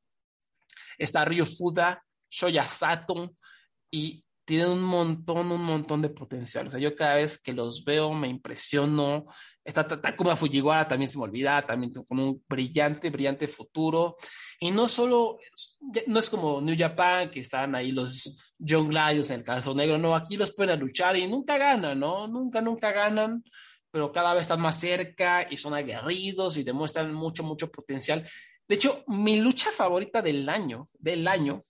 Está 0.98 1.24
Ryu 1.24 1.44
Fuda, 1.44 2.02
Shoya 2.30 2.62
Sato, 2.62 3.34
y 3.90 4.24
tienen 4.44 4.70
un 4.70 4.82
montón, 4.82 5.52
un 5.52 5.62
montón 5.62 6.02
de 6.02 6.08
potencial. 6.08 6.66
O 6.66 6.70
sea, 6.70 6.80
yo 6.80 6.96
cada 6.96 7.16
vez 7.16 7.40
que 7.40 7.52
los 7.52 7.84
veo 7.84 8.12
me 8.12 8.28
impresiono. 8.28 9.24
Esta 9.64 9.86
Takuma 9.86 10.34
Fujiwara 10.34 10.88
también 10.88 11.08
se 11.08 11.16
me 11.16 11.24
olvida, 11.24 11.64
también 11.64 11.92
con 11.92 12.18
un 12.18 12.44
brillante, 12.48 13.10
brillante 13.10 13.46
futuro. 13.46 14.16
Y 14.58 14.70
no 14.72 14.88
solo, 14.88 15.38
no 16.08 16.18
es 16.18 16.28
como 16.28 16.60
New 16.60 16.76
Japan, 16.76 17.30
que 17.30 17.40
están 17.40 17.74
ahí 17.74 17.92
los 17.92 18.34
John 18.66 18.96
en 18.96 19.32
el 19.32 19.44
calzón 19.44 19.76
negro, 19.76 19.98
no, 19.98 20.14
aquí 20.14 20.36
los 20.36 20.52
pueden 20.52 20.78
luchar 20.78 21.16
y 21.16 21.26
nunca 21.26 21.58
ganan, 21.58 21.98
¿no? 21.98 22.28
Nunca, 22.28 22.60
nunca 22.60 22.92
ganan, 22.92 23.44
pero 23.90 24.12
cada 24.12 24.34
vez 24.34 24.42
están 24.42 24.60
más 24.60 24.78
cerca 24.78 25.46
y 25.48 25.56
son 25.56 25.74
aguerridos 25.74 26.56
y 26.56 26.62
demuestran 26.62 27.12
mucho, 27.12 27.42
mucho 27.42 27.70
potencial. 27.70 28.28
De 28.68 28.74
hecho, 28.76 29.04
mi 29.08 29.40
lucha 29.40 29.70
favorita 29.70 30.22
del 30.22 30.48
año, 30.48 30.88
del 30.98 31.26
año, 31.26 31.62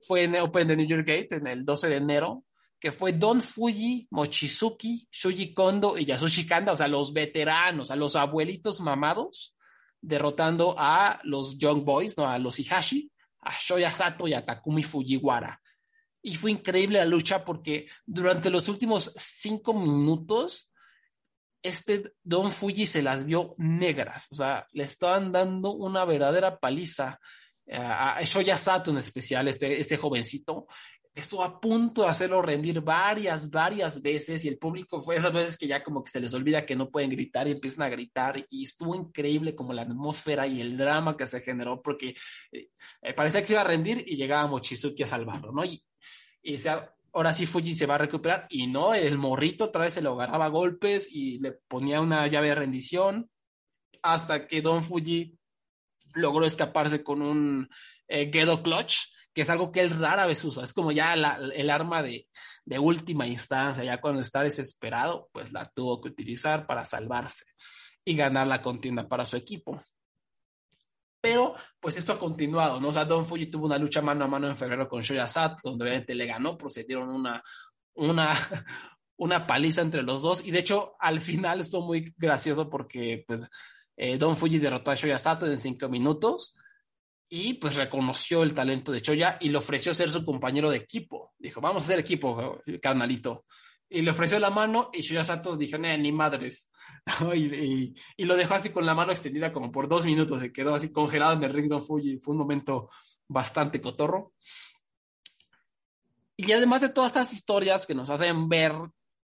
fue 0.00 0.24
en 0.24 0.36
Open 0.36 0.68
de 0.68 0.76
New 0.76 0.86
York 0.86 1.06
Gate 1.06 1.36
en 1.36 1.46
el 1.46 1.64
12 1.64 1.88
de 1.88 1.96
enero, 1.96 2.44
que 2.80 2.90
fue 2.90 3.12
Don 3.12 3.40
Fuji, 3.40 4.08
Mochizuki, 4.10 5.06
Shuji 5.12 5.54
Kondo 5.54 5.96
y 5.96 6.04
Yasushi 6.04 6.46
Kanda, 6.46 6.72
o 6.72 6.76
sea, 6.76 6.88
los 6.88 7.12
veteranos, 7.12 7.92
a 7.92 7.96
los 7.96 8.16
abuelitos 8.16 8.80
mamados, 8.80 9.54
derrotando 10.00 10.74
a 10.76 11.20
los 11.22 11.56
Young 11.58 11.84
Boys, 11.84 12.18
¿no? 12.18 12.28
a 12.28 12.40
los 12.40 12.58
Ihashi, 12.58 13.12
a 13.42 13.58
Shoya 13.58 13.90
Sato 13.90 14.26
y 14.26 14.34
a 14.34 14.44
Takumi 14.44 14.82
Fujiwara. 14.82 15.60
Y 16.22 16.36
fue 16.36 16.52
increíble 16.52 16.98
la 16.98 17.04
lucha 17.04 17.44
porque 17.44 17.86
durante 18.06 18.48
los 18.48 18.68
últimos 18.68 19.12
cinco 19.16 19.74
minutos, 19.74 20.72
este 21.62 22.14
Don 22.22 22.50
Fuji 22.50 22.86
se 22.86 23.02
las 23.02 23.24
vio 23.24 23.54
negras, 23.58 24.28
o 24.30 24.34
sea, 24.34 24.66
le 24.72 24.84
estaban 24.84 25.32
dando 25.32 25.72
una 25.72 26.04
verdadera 26.04 26.58
paliza 26.58 27.20
a 27.70 28.20
Shoya 28.22 28.56
Sato 28.56 28.90
en 28.90 28.98
especial, 28.98 29.48
este, 29.48 29.80
este 29.80 29.96
jovencito, 29.96 30.66
estuvo 31.14 31.42
a 31.44 31.60
punto 31.60 32.02
de 32.02 32.08
hacerlo 32.08 32.40
rendir 32.40 32.80
varias, 32.80 33.50
varias 33.50 34.00
veces 34.00 34.44
y 34.44 34.48
el 34.48 34.58
público 34.58 35.00
fue 35.00 35.16
esas 35.16 35.32
veces 35.32 35.58
que 35.58 35.66
ya 35.66 35.82
como 35.82 36.02
que 36.02 36.10
se 36.10 36.20
les 36.20 36.32
olvida 36.32 36.64
que 36.64 36.74
no 36.74 36.90
pueden 36.90 37.10
gritar 37.10 37.46
y 37.46 37.52
empiezan 37.52 37.84
a 37.84 37.90
gritar 37.90 38.46
y 38.48 38.64
estuvo 38.64 38.94
increíble 38.94 39.54
como 39.54 39.74
la 39.74 39.82
atmósfera 39.82 40.46
y 40.46 40.60
el 40.60 40.76
drama 40.76 41.16
que 41.16 41.26
se 41.26 41.40
generó 41.40 41.82
porque 41.82 42.14
eh, 42.50 42.68
parecía 43.14 43.40
que 43.40 43.46
se 43.46 43.52
iba 43.52 43.60
a 43.60 43.64
rendir 43.66 44.04
y 44.06 44.16
llegaba 44.16 44.46
Mochizuki 44.46 45.02
a 45.02 45.06
salvarlo, 45.06 45.52
¿no? 45.52 45.64
Y, 45.64 45.84
y 46.42 46.58
ahora 47.12 47.32
sí 47.34 47.44
Fuji 47.44 47.74
se 47.74 47.86
va 47.86 47.96
a 47.96 47.98
recuperar 47.98 48.46
y 48.48 48.66
no, 48.66 48.94
el 48.94 49.18
morrito 49.18 49.64
otra 49.64 49.82
vez 49.82 49.94
se 49.94 50.02
lo 50.02 50.12
agarraba 50.12 50.48
golpes 50.48 51.08
y 51.10 51.38
le 51.40 51.52
ponía 51.52 52.00
una 52.00 52.26
llave 52.26 52.48
de 52.48 52.54
rendición 52.54 53.30
hasta 54.02 54.46
que 54.46 54.62
Don 54.62 54.82
Fuji 54.82 55.38
logró 56.14 56.44
escaparse 56.44 57.02
con 57.02 57.22
un 57.22 57.68
eh, 58.08 58.30
Gedo 58.32 58.62
Clutch, 58.62 58.96
que 59.34 59.42
es 59.42 59.50
algo 59.50 59.72
que 59.72 59.80
él 59.80 59.90
rara 59.90 60.26
vez 60.26 60.44
usa. 60.44 60.62
Es 60.62 60.72
como 60.72 60.92
ya 60.92 61.14
el 61.14 61.70
arma 61.70 62.02
de, 62.02 62.28
de, 62.64 62.78
última 62.78 63.26
instancia, 63.26 63.84
ya 63.84 64.00
cuando 64.00 64.22
está 64.22 64.42
desesperado, 64.42 65.28
pues 65.32 65.52
la 65.52 65.64
tuvo 65.64 66.00
que 66.00 66.10
utilizar 66.10 66.66
para 66.66 66.84
salvarse 66.84 67.44
y 68.04 68.14
ganar 68.14 68.46
la 68.46 68.62
contienda 68.62 69.08
para 69.08 69.24
su 69.24 69.36
equipo. 69.36 69.80
Pero, 71.20 71.54
pues 71.80 71.96
esto 71.96 72.12
ha 72.12 72.18
continuado, 72.18 72.80
¿no? 72.80 72.88
O 72.88 72.92
sea, 72.92 73.04
Don 73.04 73.24
Fuji 73.24 73.46
tuvo 73.46 73.66
una 73.66 73.78
lucha 73.78 74.02
mano 74.02 74.24
a 74.24 74.28
mano 74.28 74.48
en 74.48 74.56
febrero 74.56 74.88
con 74.88 75.02
Shoya 75.02 75.28
Sat, 75.28 75.60
donde 75.62 75.84
obviamente 75.84 76.16
le 76.16 76.26
ganó, 76.26 76.58
procedieron 76.58 77.08
una, 77.08 77.40
una, 77.94 78.32
una 79.16 79.46
paliza 79.46 79.82
entre 79.82 80.02
los 80.02 80.22
dos. 80.22 80.44
Y 80.44 80.50
de 80.50 80.58
hecho, 80.58 80.96
al 80.98 81.20
final 81.20 81.60
estuvo 81.60 81.86
muy 81.86 82.12
gracioso 82.16 82.68
porque, 82.68 83.24
pues, 83.26 83.48
eh, 83.96 84.18
Don 84.18 84.36
Fuji 84.36 84.58
derrotó 84.58 84.90
a 84.90 84.96
Shoya 84.96 85.16
Sato 85.16 85.46
en 85.46 85.60
cinco 85.60 85.88
minutos 85.88 86.54
y 87.34 87.54
pues 87.54 87.76
reconoció 87.76 88.42
el 88.42 88.52
talento 88.52 88.92
de 88.92 89.00
Shoya 89.00 89.38
y 89.40 89.48
le 89.48 89.56
ofreció 89.56 89.94
ser 89.94 90.10
su 90.10 90.22
compañero 90.22 90.70
de 90.70 90.76
equipo. 90.76 91.32
Dijo, 91.38 91.62
vamos 91.62 91.82
a 91.82 91.86
ser 91.86 91.98
equipo, 91.98 92.60
carnalito. 92.82 93.46
Y 93.88 94.02
le 94.02 94.10
ofreció 94.10 94.38
la 94.38 94.50
mano 94.50 94.90
y 94.92 95.00
Shoya 95.00 95.24
Sato 95.24 95.56
dijo, 95.56 95.78
ni 95.78 96.12
madres. 96.12 96.70
y, 97.34 97.94
y, 98.18 98.24
lo 98.26 98.36
dejó 98.36 98.52
así 98.52 98.68
con 98.68 98.84
la 98.84 98.94
mano 98.94 99.12
extendida 99.12 99.50
como 99.50 99.72
por 99.72 99.88
dos 99.88 100.04
minutos. 100.04 100.42
Se 100.42 100.52
quedó 100.52 100.74
así 100.74 100.92
congelado 100.92 101.32
en 101.32 101.44
el 101.44 101.54
ring 101.54 101.70
Don 101.70 101.82
Fuji. 101.82 102.18
Fue 102.18 102.32
un 102.32 102.38
momento 102.40 102.90
bastante 103.26 103.80
cotorro. 103.80 104.34
Y 106.36 106.52
además 106.52 106.82
de 106.82 106.90
todas 106.90 107.12
estas 107.12 107.32
historias 107.32 107.86
que 107.86 107.94
nos 107.94 108.10
hacen 108.10 108.50
ver 108.50 108.74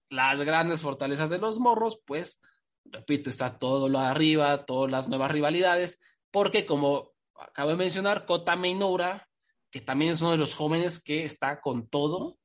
las 0.09 0.41
grandes 0.41 0.81
fortalezas 0.81 1.29
de 1.29 1.37
los 1.37 1.59
morros, 1.59 2.01
pues 2.03 2.41
repito, 2.85 3.29
está 3.29 3.59
todo 3.59 3.87
lo 3.87 3.99
de 3.99 4.07
arriba, 4.07 4.57
todas 4.57 4.89
las 4.89 5.07
nuevas 5.09 5.31
rivalidades, 5.31 5.99
porque 6.31 6.65
como 6.65 7.12
acabo 7.35 7.69
de 7.69 7.75
mencionar, 7.75 8.25
Kota 8.25 8.55
Meinora, 8.55 9.27
que 9.71 9.81
también 9.81 10.11
es 10.11 10.21
uno 10.21 10.31
de 10.31 10.37
los 10.37 10.55
jóvenes 10.55 11.01
que 11.01 11.23
está 11.23 11.59
con 11.59 11.87
todo, 11.87 12.37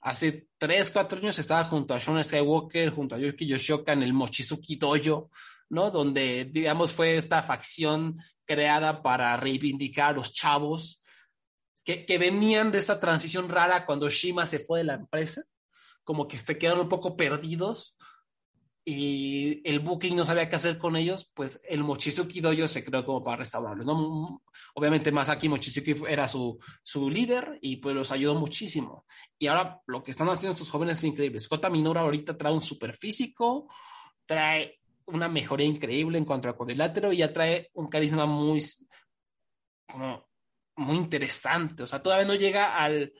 hace 0.00 0.48
3, 0.58 0.90
4 0.90 1.18
años 1.18 1.38
estaba 1.38 1.64
junto 1.64 1.94
a 1.94 2.00
Sean 2.00 2.22
Skywalker, 2.22 2.90
junto 2.90 3.14
a 3.14 3.18
Yuki 3.18 3.46
Yoshioka 3.46 3.92
en 3.92 4.02
el 4.02 4.12
Mochizuki 4.12 4.76
Dojo, 4.76 5.30
¿no? 5.68 5.90
Donde, 5.90 6.44
digamos, 6.44 6.92
fue 6.92 7.16
esta 7.16 7.42
facción 7.42 8.16
creada 8.44 9.02
para 9.02 9.36
reivindicar 9.36 10.10
a 10.10 10.12
los 10.12 10.32
chavos 10.32 11.02
que, 11.84 12.04
que 12.06 12.18
venían 12.18 12.70
de 12.70 12.78
esa 12.78 13.00
transición 13.00 13.48
rara 13.48 13.84
cuando 13.84 14.08
Shima 14.08 14.46
se 14.46 14.60
fue 14.60 14.80
de 14.80 14.84
la 14.84 14.94
empresa, 14.94 15.42
como 16.04 16.28
que 16.28 16.38
se 16.38 16.56
quedaron 16.56 16.82
un 16.82 16.88
poco 16.88 17.16
perdidos 17.16 17.98
y 18.88 19.68
el 19.68 19.80
booking 19.80 20.14
no 20.14 20.24
sabía 20.24 20.48
qué 20.48 20.54
hacer 20.54 20.78
con 20.78 20.94
ellos, 20.94 21.32
pues 21.34 21.60
el 21.68 21.82
Mochizuki 21.82 22.40
Dojo 22.40 22.68
se 22.68 22.84
creó 22.84 23.04
como 23.04 23.20
para 23.20 23.38
restaurarlos, 23.38 23.84
¿no? 23.84 24.42
Obviamente 24.74 25.10
Masaki 25.10 25.48
Mochizuki 25.48 25.92
era 26.08 26.28
su, 26.28 26.56
su 26.84 27.10
líder 27.10 27.58
y 27.60 27.78
pues 27.78 27.96
los 27.96 28.12
ayudó 28.12 28.36
muchísimo. 28.36 29.04
Y 29.40 29.48
ahora 29.48 29.80
lo 29.88 30.04
que 30.04 30.12
están 30.12 30.28
haciendo 30.28 30.52
estos 30.52 30.70
jóvenes 30.70 30.98
es 30.98 31.04
increíble. 31.04 31.40
Kota 31.48 31.68
Minora 31.68 32.02
ahorita 32.02 32.38
trae 32.38 32.52
un 32.52 32.60
super 32.60 32.96
físico, 32.96 33.68
trae 34.24 34.78
una 35.06 35.28
mejoría 35.28 35.66
increíble 35.66 36.16
en 36.18 36.24
cuanto 36.24 36.48
al 36.48 36.54
cuadrilátero 36.54 37.12
y 37.12 37.16
ya 37.16 37.32
trae 37.32 37.70
un 37.74 37.88
carisma 37.88 38.24
muy, 38.24 38.62
como, 39.90 40.28
muy 40.76 40.96
interesante. 40.96 41.82
O 41.82 41.86
sea, 41.88 42.00
todavía 42.00 42.26
no 42.26 42.34
llega 42.36 42.76
al, 42.76 43.12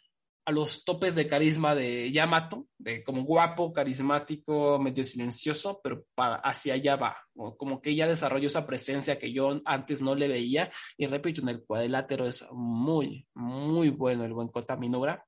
a 0.47 0.53
los 0.53 0.85
topes 0.85 1.17
de 1.17 1.27
carisma 1.27 1.75
de 1.75 2.13
Yamato, 2.13 2.69
de 2.79 3.03
como 3.03 3.25
guapo, 3.25 3.73
carismático, 3.73 4.79
medio 4.79 5.03
silencioso, 5.03 5.81
pero 5.83 6.05
para, 6.15 6.37
hacia 6.37 6.75
allá 6.75 6.95
va, 6.95 7.17
como 7.57 7.83
que 7.83 7.91
ella 7.91 8.07
desarrolló 8.07 8.47
esa 8.47 8.65
presencia 8.65 9.19
que 9.19 9.33
yo 9.33 9.61
antes 9.65 10.03
no 10.03 10.15
le 10.15 10.29
veía, 10.29 10.71
y 10.97 11.07
repito, 11.09 11.41
en 11.41 11.49
el 11.49 11.65
cuadrilátero 11.65 12.29
es 12.29 12.47
muy, 12.53 13.27
muy 13.35 13.91
bueno 13.91 14.25
el 14.25 14.33
buen 14.33 14.47
Kota 14.47 14.77
Minoura. 14.77 15.25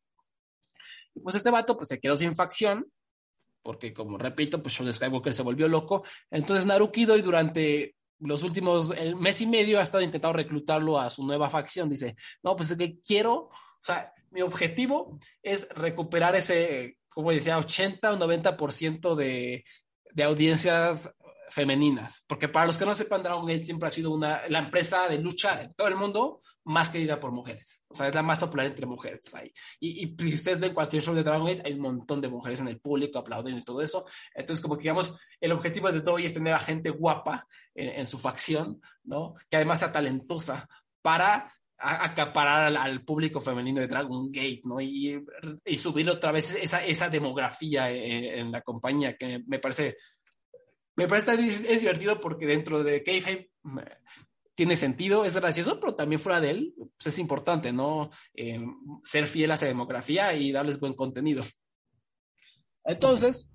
Y 1.12 1.20
pues 1.20 1.34
este 1.34 1.50
vato 1.50 1.76
pues 1.76 1.88
se 1.88 1.98
quedó 1.98 2.16
sin 2.16 2.36
facción, 2.36 2.86
porque 3.60 3.92
como 3.92 4.18
repito, 4.18 4.62
pues 4.62 4.74
Sean 4.74 4.94
Skywalker 4.94 5.34
se 5.34 5.42
volvió 5.42 5.66
loco, 5.66 6.04
entonces 6.30 6.64
Naruki 6.64 7.06
Doi 7.06 7.22
durante 7.22 7.96
los 8.20 8.44
últimos 8.44 8.92
el 8.96 9.16
mes 9.16 9.40
y 9.40 9.48
medio 9.48 9.80
ha 9.80 9.82
estado 9.82 10.04
intentando 10.04 10.36
reclutarlo 10.36 10.96
a 10.96 11.10
su 11.10 11.26
nueva 11.26 11.50
facción, 11.50 11.88
dice, 11.88 12.14
no, 12.44 12.54
pues 12.54 12.70
es 12.70 12.78
que 12.78 13.00
quiero, 13.00 13.34
o 13.34 13.82
sea, 13.82 14.12
mi 14.30 14.42
objetivo 14.42 15.18
es 15.42 15.68
recuperar 15.70 16.36
ese, 16.36 16.98
como 17.08 17.32
decía, 17.32 17.58
80 17.58 18.12
o 18.12 18.16
90% 18.16 19.14
de, 19.14 19.64
de 20.12 20.22
audiencias 20.22 21.14
femeninas, 21.50 22.24
porque 22.26 22.48
para 22.48 22.66
los 22.66 22.76
que 22.76 22.84
no 22.84 22.94
sepan, 22.94 23.22
Dragon 23.22 23.46
Gate 23.46 23.64
siempre 23.64 23.88
ha 23.88 23.90
sido 23.90 24.10
una, 24.10 24.46
la 24.48 24.58
empresa 24.58 25.08
de 25.08 25.18
lucha 25.18 25.62
en 25.62 25.74
todo 25.74 25.88
el 25.88 25.96
mundo 25.96 26.40
más 26.64 26.90
querida 26.90 27.18
por 27.18 27.32
mujeres, 27.32 27.84
o 27.88 27.94
sea, 27.94 28.08
es 28.08 28.14
la 28.14 28.22
más 28.22 28.38
popular 28.38 28.66
entre 28.66 28.86
mujeres 28.86 29.34
ahí. 29.34 29.50
Y, 29.80 30.04
y 30.04 30.16
si 30.18 30.34
ustedes 30.34 30.60
ven 30.60 30.74
cualquier 30.74 31.02
show 31.02 31.14
de 31.14 31.22
Dragon 31.22 31.46
Gate, 31.46 31.62
hay 31.64 31.72
un 31.72 31.80
montón 31.80 32.20
de 32.20 32.28
mujeres 32.28 32.60
en 32.60 32.68
el 32.68 32.78
público 32.78 33.18
aplaudiendo 33.18 33.60
y 33.60 33.64
todo 33.64 33.80
eso. 33.80 34.04
Entonces, 34.34 34.62
como 34.62 34.76
que 34.76 34.82
digamos, 34.82 35.18
el 35.40 35.52
objetivo 35.52 35.90
de 35.90 36.00
Doi 36.00 36.26
es 36.26 36.34
tener 36.34 36.52
a 36.52 36.58
gente 36.58 36.90
guapa 36.90 37.46
en, 37.74 38.06
su 38.06 38.18
facción, 38.18 38.80
¿no? 39.04 39.34
Que 39.48 39.56
además 39.56 39.78
sea 39.78 39.92
talentosa 39.92 40.68
para 41.00 41.57
acaparar 41.78 42.76
al, 42.76 43.04
público 43.04 43.40
femenino 43.40 43.80
de 43.80 43.86
Dragon 43.86 44.30
Gate, 44.32 44.62
¿no? 44.64 44.80
Y, 44.80 45.24
subir 45.76 46.10
otra 46.10 46.32
vez 46.32 46.56
esa, 46.56 46.84
esa 46.84 47.08
demografía 47.08 47.90
en, 47.90 48.50
la 48.50 48.62
compañía, 48.62 49.16
que 49.16 49.42
me 49.46 49.58
parece 49.58 49.96
me 50.96 51.06
parece 51.06 51.34
es, 51.46 51.80
divertido 51.80 52.20
porque 52.20 52.46
dentro 52.46 52.82
de 52.82 53.04
Kayfabe 53.04 53.52
tiene 54.56 54.76
sentido, 54.76 55.24
es 55.24 55.36
gracioso, 55.36 55.78
pero 55.78 55.94
también 55.94 56.20
fuera 56.20 56.40
de 56.40 56.50
él 56.50 56.74
pues 56.76 57.06
es 57.06 57.18
importante, 57.20 57.72
¿no? 57.72 58.10
Eh, 58.34 58.60
ser 59.04 59.26
fiel 59.26 59.52
a 59.52 59.54
esa 59.54 59.66
demografía 59.66 60.34
y 60.34 60.50
darles 60.50 60.80
buen 60.80 60.94
contenido. 60.94 61.44
Entonces, 62.84 63.52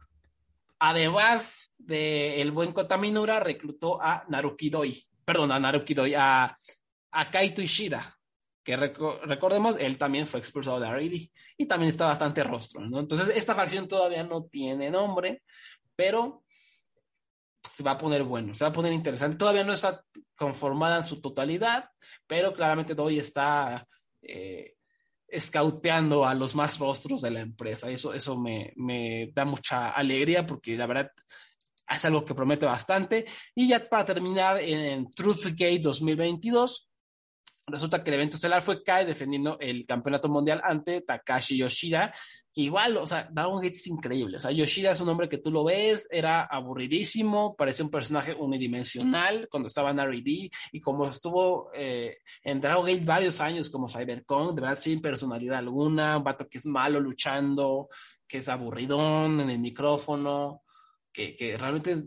además 0.80 1.74
del 1.78 2.39
el 2.39 2.51
buen 2.51 2.71
Kotaminura, 2.71 3.41
reclutó 3.41 4.01
a 4.01 4.24
Naruki 4.30 4.69
Doi, 4.69 5.05
perdón, 5.26 5.51
a 5.51 5.59
Naruki 5.59 5.93
Doi, 5.93 6.13
a, 6.15 6.57
a 7.14 7.30
Kaito 7.30 7.61
Ishida, 7.61 8.18
que 8.64 8.76
recordemos, 8.78 9.78
él 9.78 9.97
también 9.97 10.26
fue 10.26 10.39
expulsado 10.39 10.80
de 10.80 10.88
R.E.D. 10.88 11.32
y 11.57 11.66
también 11.66 11.89
está 11.89 12.05
bastante 12.05 12.43
rostro, 12.43 12.82
¿no? 12.82 12.99
Entonces, 12.99 13.36
esta 13.36 13.55
facción 13.55 13.88
todavía 13.88 14.24
no 14.24 14.45
tiene 14.45 14.89
nombre, 14.89 15.43
pero 15.95 16.43
se 17.76 17.84
va 17.84 17.91
a 17.91 17.97
poner 17.97 18.24
bueno, 18.24 18.53
se 18.53 18.64
va 18.64 18.70
a 18.70 18.74
poner 18.74 18.93
interesante. 18.93 19.38
Todavía 19.38 19.64
no 19.64 19.74
está 19.74 20.03
conformada 20.36 20.97
en 20.97 21.03
su 21.03 21.22
totalidad, 21.22 21.89
pero 22.26 22.53
claramente 22.53 22.95
hoy 22.97 23.20
está 23.20 23.86
eh, 24.22 24.76
escauteando 25.28 26.26
a 26.26 26.34
los 26.34 26.55
más 26.55 26.80
rostros 26.80 27.22
de 27.22 27.32
la 27.32 27.41
empresa. 27.41 27.89
Eso, 27.89 28.14
eso 28.14 28.39
me, 28.39 28.74
me 28.76 29.30
da 29.34 29.45
mucha 29.45 29.89
alegría 29.89 30.45
porque 30.45 30.78
la 30.78 30.88
verdad 30.88 31.11
es 31.89 32.05
algo 32.05 32.24
que 32.24 32.36
promete 32.36 32.66
bastante. 32.66 33.26
Y 33.55 33.68
ya 33.68 33.88
para 33.88 34.05
terminar, 34.05 34.59
en 34.61 35.11
Truthgate 35.11 35.80
2022, 35.80 36.89
resulta 37.68 38.03
que 38.03 38.09
el 38.09 38.16
evento 38.16 38.36
estelar 38.36 38.61
fue 38.61 38.84
Kai 38.84 39.05
defendiendo 39.05 39.57
el 39.59 39.86
campeonato 39.86 40.30
mundial 40.30 40.61
ante 40.64 41.01
Takashi 41.01 41.57
Yoshida. 41.57 42.14
igual, 42.55 42.97
o 42.97 43.07
sea, 43.07 43.28
Dragon 43.32 43.61
Gate 43.61 43.78
es 43.78 43.88
increíble. 43.88 44.38
O 44.38 44.39
sea, 44.39 44.51
Yoshida 44.51 44.91
es 44.91 45.01
un 45.01 45.09
hombre 45.09 45.30
que 45.30 45.39
tú 45.39 45.49
lo 45.49 45.64
ves, 45.64 46.07
era 46.11 46.43
aburridísimo, 46.43 47.55
parecía 47.55 47.86
un 47.86 47.91
personaje 47.91 48.36
unidimensional 48.36 49.47
cuando 49.49 49.68
estaba 49.68 49.91
en 49.91 49.99
R&D 49.99 50.51
y 50.72 50.82
como 50.82 51.07
estuvo 51.07 51.72
eh, 51.74 52.18
en 52.43 52.61
Dragon 52.61 52.86
Gate 52.86 53.05
varios 53.05 53.39
años 53.39 53.70
como 53.70 53.88
Cybercon, 53.88 54.55
de 54.55 54.61
verdad 54.61 54.78
sin 54.80 55.01
personalidad 55.01 55.59
alguna, 55.59 56.18
un 56.18 56.24
vato 56.24 56.47
que 56.47 56.59
es 56.59 56.66
malo 56.66 56.99
luchando, 56.99 57.88
que 58.28 58.39
es 58.39 58.49
aburridón 58.49 59.39
en 59.39 59.49
el 59.49 59.59
micrófono, 59.59 60.61
que, 61.11 61.36
que 61.36 61.57
realmente 61.57 62.03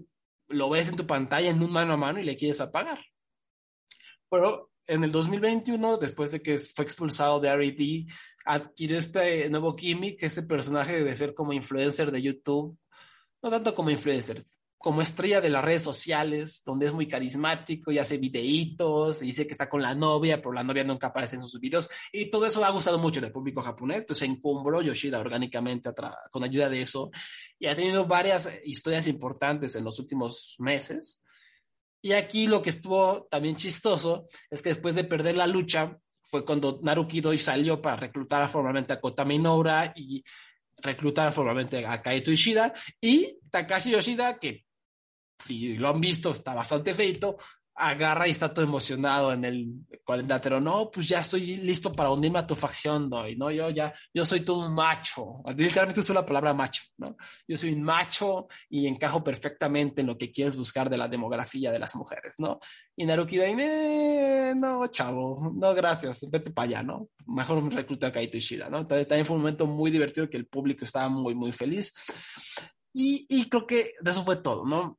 lo 0.48 0.68
ves 0.68 0.88
en 0.88 0.96
tu 0.96 1.06
pantalla 1.06 1.50
en 1.50 1.62
un 1.62 1.72
mano 1.72 1.94
a 1.94 1.96
mano 1.96 2.20
y 2.20 2.24
le 2.24 2.36
quieres 2.36 2.60
apagar. 2.60 3.00
Pero 4.28 4.70
en 4.86 5.04
el 5.04 5.12
2021, 5.12 5.98
después 5.98 6.32
de 6.32 6.42
que 6.42 6.58
fue 6.58 6.84
expulsado 6.84 7.40
de 7.40 7.48
R&D, 7.48 8.06
adquirió 8.44 8.98
este 8.98 9.48
nuevo 9.50 9.76
gimmick, 9.76 10.22
ese 10.22 10.42
personaje 10.44 11.02
de 11.02 11.16
ser 11.16 11.34
como 11.34 11.52
influencer 11.52 12.10
de 12.10 12.22
YouTube, 12.22 12.78
no 13.42 13.50
tanto 13.50 13.74
como 13.74 13.90
influencer, 13.90 14.42
como 14.78 15.02
estrella 15.02 15.40
de 15.40 15.50
las 15.50 15.64
redes 15.64 15.82
sociales, 15.82 16.62
donde 16.64 16.86
es 16.86 16.92
muy 16.92 17.08
carismático 17.08 17.90
y 17.90 17.98
hace 17.98 18.18
videitos, 18.18 19.22
y 19.22 19.26
dice 19.26 19.44
que 19.46 19.52
está 19.52 19.68
con 19.68 19.82
la 19.82 19.94
novia, 19.94 20.36
pero 20.36 20.52
la 20.52 20.62
novia 20.62 20.84
nunca 20.84 21.08
aparece 21.08 21.34
en 21.34 21.42
sus 21.42 21.60
videos, 21.60 21.90
y 22.12 22.30
todo 22.30 22.46
eso 22.46 22.64
ha 22.64 22.70
gustado 22.70 22.98
mucho 22.98 23.20
del 23.20 23.32
público 23.32 23.62
japonés, 23.62 24.02
entonces 24.02 24.26
se 24.26 24.32
encumbró 24.32 24.82
Yoshida 24.82 25.18
orgánicamente 25.18 25.90
con 26.30 26.44
ayuda 26.44 26.68
de 26.68 26.82
eso, 26.82 27.10
y 27.58 27.66
ha 27.66 27.74
tenido 27.74 28.06
varias 28.06 28.48
historias 28.64 29.08
importantes 29.08 29.74
en 29.74 29.82
los 29.82 29.98
últimos 29.98 30.54
meses, 30.60 31.20
y 32.06 32.12
aquí 32.12 32.46
lo 32.46 32.62
que 32.62 32.70
estuvo 32.70 33.26
también 33.28 33.56
chistoso 33.56 34.28
es 34.48 34.62
que 34.62 34.68
después 34.68 34.94
de 34.94 35.02
perder 35.02 35.36
la 35.36 35.48
lucha 35.48 35.98
fue 36.22 36.44
cuando 36.44 36.78
Naruki 36.80 37.20
Doi 37.20 37.36
salió 37.36 37.82
para 37.82 37.96
reclutar 37.96 38.48
formalmente 38.48 38.92
a 38.92 39.00
Kota 39.00 39.24
Minoura 39.24 39.92
y 39.96 40.22
reclutar 40.76 41.32
formalmente 41.32 41.84
a 41.84 42.00
Kaito 42.00 42.30
Ishida. 42.30 42.72
Y 43.00 43.40
Takashi 43.50 43.90
Yoshida, 43.90 44.38
que 44.38 44.66
si 45.36 45.76
lo 45.78 45.88
han 45.88 46.00
visto 46.00 46.30
está 46.30 46.54
bastante 46.54 46.94
feito, 46.94 47.38
agarra 47.76 48.26
y 48.26 48.30
está 48.30 48.52
todo 48.52 48.64
emocionado 48.64 49.32
en 49.32 49.44
el 49.44 49.74
cuadrilátero. 50.02 50.60
No, 50.60 50.90
pues 50.90 51.08
ya 51.08 51.20
estoy 51.20 51.56
listo 51.58 51.92
para 51.92 52.10
unirme 52.10 52.38
a 52.38 52.46
tu 52.46 52.56
facción, 52.56 53.10
doy, 53.10 53.36
¿no? 53.36 53.50
Yo 53.50 53.68
ya, 53.68 53.92
yo 54.14 54.24
soy 54.24 54.40
todo 54.40 54.66
un 54.66 54.74
macho. 54.74 55.42
Literalmente 55.54 56.00
uso 56.00 56.14
la 56.14 56.24
palabra 56.24 56.54
macho, 56.54 56.84
¿no? 56.96 57.16
Yo 57.46 57.56
soy 57.56 57.74
un 57.74 57.82
macho 57.82 58.48
y 58.70 58.86
encajo 58.86 59.22
perfectamente 59.22 60.00
en 60.00 60.06
lo 60.06 60.16
que 60.16 60.32
quieres 60.32 60.56
buscar 60.56 60.88
de 60.88 60.96
la 60.96 61.06
demografía 61.06 61.70
de 61.70 61.78
las 61.78 61.94
mujeres, 61.96 62.34
¿no? 62.38 62.58
Y 62.96 63.04
Naruki 63.04 63.38
eh, 63.40 64.54
no, 64.56 64.86
chavo, 64.86 65.52
no, 65.54 65.74
gracias, 65.74 66.26
vete 66.30 66.50
para 66.50 66.68
allá, 66.68 66.82
¿no? 66.82 67.10
Mejor 67.26 67.62
me 67.62 67.70
recluta 67.70 68.06
a 68.06 68.12
Kaito 68.12 68.38
Ishida, 68.38 68.70
¿no? 68.70 68.86
También 68.86 69.26
fue 69.26 69.36
un 69.36 69.42
momento 69.42 69.66
muy 69.66 69.90
divertido 69.90 70.30
que 70.30 70.38
el 70.38 70.46
público 70.46 70.84
estaba 70.84 71.10
muy, 71.10 71.34
muy 71.34 71.52
feliz. 71.52 71.92
Y, 72.94 73.26
y 73.28 73.50
creo 73.50 73.66
que 73.66 73.92
eso 74.02 74.24
fue 74.24 74.36
todo, 74.36 74.64
¿no? 74.64 74.98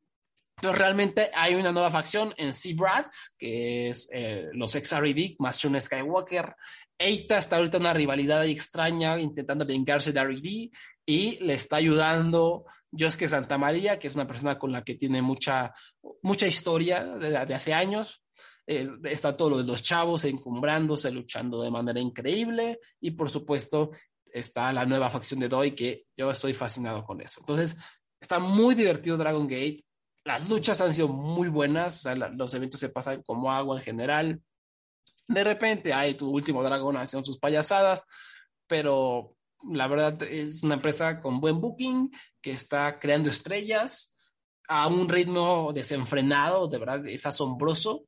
Entonces, 0.60 0.80
realmente 0.80 1.30
hay 1.36 1.54
una 1.54 1.72
nueva 1.72 1.92
facción 1.92 2.34
en 2.36 2.52
Sea-Brats, 2.52 3.36
que 3.38 3.90
es 3.90 4.10
eh, 4.12 4.48
los 4.54 4.74
ex-R.E.D. 4.76 5.36
más 5.38 5.60
Shun 5.60 5.80
Skywalker. 5.80 6.56
Eita 6.98 7.38
está 7.38 7.58
ahorita 7.58 7.78
en 7.78 7.84
una 7.84 7.94
rivalidad 7.94 8.44
extraña 8.44 9.20
intentando 9.20 9.68
vengarse 9.68 10.12
de 10.12 10.20
R.E.D. 10.20 10.72
y 11.06 11.38
le 11.44 11.54
está 11.54 11.76
ayudando 11.76 12.66
Josuke 12.92 13.28
Santa 13.28 13.60
María, 13.60 14.00
que 14.00 14.08
es 14.08 14.16
una 14.16 14.26
persona 14.26 14.58
con 14.58 14.72
la 14.72 14.84
que 14.84 14.96
tiene 14.96 15.22
mucha, 15.22 15.76
mucha 16.24 16.48
historia 16.48 17.04
de, 17.04 17.38
hace 17.38 17.76
años. 17.76 18.24
Eh, 18.66 18.90
está 19.04 19.38
todo 19.38 19.52
lo 19.52 19.58
de 19.60 19.64
los 19.64 19.84
chavos 19.84 20.26
encumbrándose, 20.26 21.12
luchando 21.12 21.62
de 21.62 21.70
manera 21.70 22.00
increíble. 22.00 22.80
Y 23.00 23.12
por 23.12 23.30
supuesto, 23.30 23.92
está 24.26 24.74
la 24.74 24.88
nueva 24.88 25.12
facción 25.12 25.40
de 25.40 25.50
Doi, 25.50 25.76
que 25.76 26.06
yo 26.18 26.32
estoy 26.32 26.54
fascinado 26.54 27.04
con 27.04 27.22
eso. 27.22 27.42
Entonces, 27.42 27.78
está 28.20 28.40
muy 28.40 28.74
divertido 28.74 29.18
Dragon 29.18 29.48
Gate 29.48 29.84
las 30.28 30.50
luchas 30.50 30.82
han 30.82 30.94
sido 30.94 31.08
muy 31.08 31.48
buenas, 31.48 32.06
los 32.34 32.54
eventos 32.54 32.82
se 32.82 32.90
pasan 32.90 33.24
como 33.24 33.50
agua 33.50 33.78
en 33.78 33.84
general. 33.84 34.42
De 35.26 35.44
repente 35.44 35.94
hay 35.94 36.16
tu 36.16 36.30
último 36.30 36.62
dragón 36.62 36.98
haciendo 36.98 37.24
sus 37.24 37.40
payasadas, 37.40 38.04
pero 38.68 39.38
la 39.72 39.88
verdad 39.88 40.22
es 40.24 40.64
una 40.64 40.76
empresa 40.76 41.22
con 41.22 41.40
buen 41.40 41.62
booking 41.62 42.12
que 42.42 42.52
está 42.52 43.00
creando 43.00 43.30
estrellas 43.30 44.18
a 44.68 44.88
un 44.88 45.08
ritmo 45.08 45.72
desenfrenado, 45.72 46.68
de 46.68 46.78
verdad 46.78 47.08
es 47.08 47.26
asombroso. 47.26 48.04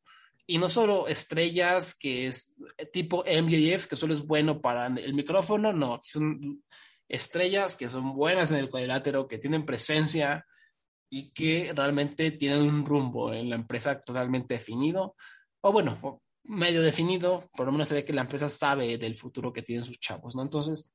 Y 0.45 0.57
no 0.57 0.67
solo 0.67 1.07
estrellas 1.07 1.95
que 1.95 2.27
es 2.27 2.53
tipo 2.91 3.23
MJF, 3.23 3.87
que 3.87 3.95
solo 3.95 4.13
es 4.13 4.27
bueno 4.27 4.59
para 4.59 4.87
el 4.87 5.13
micrófono, 5.13 5.71
no, 5.71 6.01
son 6.03 6.65
estrellas 7.07 7.77
que 7.77 7.87
son 7.87 8.13
buenas 8.13 8.51
en 8.51 8.57
el 8.57 8.69
cuadrilátero, 8.69 9.25
que 9.25 9.37
tienen 9.37 9.65
presencia, 9.65 10.45
y 11.09 11.31
que 11.31 11.71
realmente 11.75 12.31
tienen 12.31 12.61
un 12.61 12.85
rumbo 12.85 13.33
en 13.33 13.49
la 13.49 13.55
empresa 13.55 13.99
totalmente 13.99 14.55
definido, 14.55 15.15
o 15.61 15.71
bueno, 15.71 16.21
medio 16.43 16.81
definido, 16.81 17.49
por 17.55 17.65
lo 17.65 17.71
menos 17.71 17.87
se 17.87 17.95
ve 17.95 18.05
que 18.05 18.13
la 18.13 18.21
empresa 18.21 18.47
sabe 18.47 18.97
del 18.97 19.15
futuro 19.15 19.51
que 19.51 19.61
tienen 19.61 19.83
sus 19.83 19.99
chavos, 19.99 20.35
¿no? 20.35 20.41
Entonces, 20.41 20.91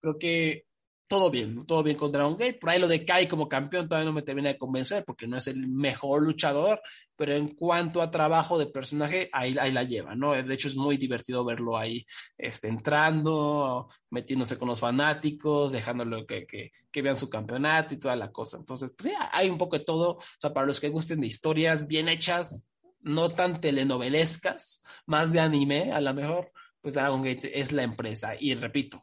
creo 0.00 0.18
que 0.18 0.64
todo 1.08 1.30
bien, 1.30 1.64
todo 1.66 1.82
bien 1.82 1.96
con 1.96 2.12
Dragon 2.12 2.36
Gate. 2.36 2.58
Por 2.60 2.70
ahí 2.70 2.78
lo 2.78 2.86
de 2.86 3.04
Kai 3.04 3.26
como 3.26 3.48
campeón 3.48 3.88
todavía 3.88 4.06
no 4.06 4.12
me 4.12 4.22
termina 4.22 4.50
de 4.50 4.58
convencer 4.58 5.04
porque 5.06 5.26
no 5.26 5.38
es 5.38 5.48
el 5.48 5.66
mejor 5.66 6.22
luchador, 6.22 6.82
pero 7.16 7.34
en 7.34 7.48
cuanto 7.54 8.02
a 8.02 8.10
trabajo 8.10 8.58
de 8.58 8.66
personaje, 8.66 9.30
ahí, 9.32 9.56
ahí 9.58 9.72
la 9.72 9.84
lleva, 9.84 10.14
¿no? 10.14 10.32
De 10.32 10.54
hecho, 10.54 10.68
es 10.68 10.76
muy 10.76 10.98
divertido 10.98 11.44
verlo 11.44 11.78
ahí 11.78 12.06
este, 12.36 12.68
entrando, 12.68 13.88
metiéndose 14.10 14.58
con 14.58 14.68
los 14.68 14.78
fanáticos, 14.78 15.72
dejándolo 15.72 16.26
que, 16.26 16.46
que, 16.46 16.72
que, 16.90 17.02
vean 17.02 17.16
su 17.16 17.30
campeonato 17.30 17.94
y 17.94 17.98
toda 17.98 18.14
la 18.14 18.30
cosa. 18.30 18.58
Entonces, 18.58 18.94
pues 18.96 19.10
sí, 19.10 19.16
hay 19.32 19.48
un 19.48 19.58
poco 19.58 19.78
de 19.78 19.84
todo. 19.84 20.16
O 20.16 20.22
sea, 20.38 20.52
para 20.52 20.66
los 20.66 20.78
que 20.78 20.90
gusten 20.90 21.20
de 21.20 21.26
historias 21.26 21.86
bien 21.86 22.08
hechas, 22.08 22.68
no 23.00 23.30
tan 23.30 23.60
telenovelescas, 23.60 24.82
más 25.06 25.32
de 25.32 25.40
anime, 25.40 25.92
a 25.92 26.00
lo 26.02 26.12
mejor, 26.12 26.52
pues 26.82 26.94
Dragon 26.94 27.22
Gate 27.22 27.58
es 27.58 27.72
la 27.72 27.82
empresa. 27.82 28.34
Y 28.38 28.54
repito, 28.54 29.02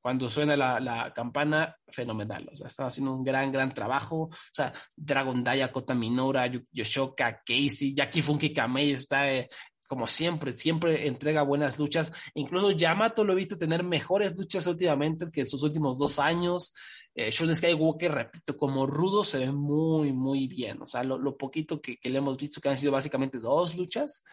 cuando 0.00 0.28
suena 0.28 0.56
la, 0.56 0.80
la, 0.80 1.12
campana, 1.12 1.76
fenomenal. 1.88 2.48
O 2.52 2.54
sea, 2.54 2.66
están 2.66 2.86
haciendo 2.86 3.14
un 3.14 3.24
gran, 3.24 3.50
gran 3.50 3.72
trabajo. 3.72 4.24
O 4.24 4.30
sea, 4.52 4.72
Dragon 4.96 5.42
Daya, 5.42 5.72
Kota 5.72 5.94
Minora, 5.94 6.50
Yoshoka, 6.70 7.42
Casey, 7.44 7.94
Jackie 7.94 8.22
Funky 8.22 8.52
Kamei 8.52 8.92
está 8.92 9.32
eh, 9.32 9.48
como 9.92 10.06
siempre, 10.06 10.54
siempre 10.54 11.06
entrega 11.06 11.42
buenas 11.42 11.78
luchas. 11.78 12.10
Incluso 12.32 12.70
Yamato 12.70 13.24
lo 13.24 13.34
he 13.34 13.36
visto 13.36 13.58
tener 13.58 13.84
mejores 13.84 14.34
luchas 14.38 14.66
últimamente 14.66 15.30
que 15.30 15.42
en 15.42 15.48
sus 15.48 15.62
últimos 15.62 15.98
dos 15.98 16.18
años. 16.18 16.72
Eh, 17.14 17.30
Shun 17.30 17.54
Skywalker, 17.54 18.10
repito, 18.10 18.56
como 18.56 18.86
rudo 18.86 19.22
se 19.22 19.40
ve 19.40 19.52
muy, 19.52 20.14
muy 20.14 20.46
bien. 20.46 20.80
O 20.80 20.86
sea, 20.86 21.04
lo, 21.04 21.36
poquito 21.36 21.78
que, 21.78 21.98
le 22.02 22.16
hemos 22.16 22.38
visto, 22.38 22.58
que 22.58 22.70
han 22.70 22.76
sido 22.78 22.92
básicamente 22.92 23.38
dos 23.38 23.76
luchas, 23.76 24.24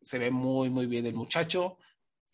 se 0.00 0.18
ve 0.18 0.30
muy, 0.30 0.70
muy 0.70 0.86
bien 0.86 1.04
el 1.04 1.14
muchacho. 1.14 1.76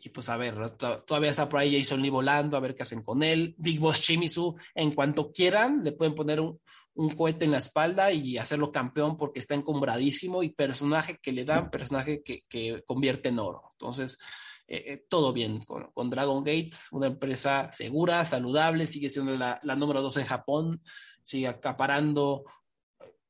Y 0.03 0.09
pues 0.09 0.29
a 0.31 0.37
ver, 0.37 0.57
todavía 0.71 1.31
está 1.31 1.49
por 1.49 1.61
ahí 1.61 1.77
Jason 1.77 2.01
Lee 2.01 2.09
volando, 2.09 2.57
a 2.57 2.61
ver 2.61 2.75
qué 2.75 2.83
hacen 2.83 3.03
con 3.03 3.23
él. 3.23 3.55
Big 3.59 3.79
Boss 3.79 4.01
Shimizu, 4.01 4.57
en 4.75 4.95
cuanto 4.95 5.31
quieran, 5.31 5.85
le 5.85 5.93
pueden 5.93 6.15
poner 6.15 6.41
un, 6.41 6.59
un 6.95 7.11
cohete 7.11 7.45
en 7.45 7.53
la 7.53 7.59
espalda 7.59 8.11
y 8.13 8.39
hacerlo 8.39 8.73
campeón 8.73 9.17
porque 9.17 9.41
está 9.41 9.55
encumbradísimo 9.55 10.43
y 10.43 10.51
personaje 10.51 11.19
que 11.23 11.33
le 11.33 11.45
dan, 11.45 11.71
personaje 11.71 12.23
que, 12.23 12.45
que 12.49 12.83
convierte 12.87 13.29
en 13.29 13.39
oro. 13.39 13.71
Entonces, 13.73 14.19
eh, 14.67 14.85
eh, 14.87 15.05
todo 15.09 15.33
bien 15.33 15.65
con, 15.65 15.91
con, 15.93 16.11
Dragon 16.11 16.43
Gate, 16.45 16.71
una 16.93 17.09
empresa 17.09 17.71
segura, 17.73 18.25
saludable, 18.25 18.87
sigue 18.87 19.11
siendo 19.11 19.37
la, 19.37 19.61
la 19.63 19.77
número 19.77 20.01
dos 20.01 20.17
en 20.17 20.27
Japón, 20.27 20.81
sigue 21.23 21.49
acaparando 21.49 22.45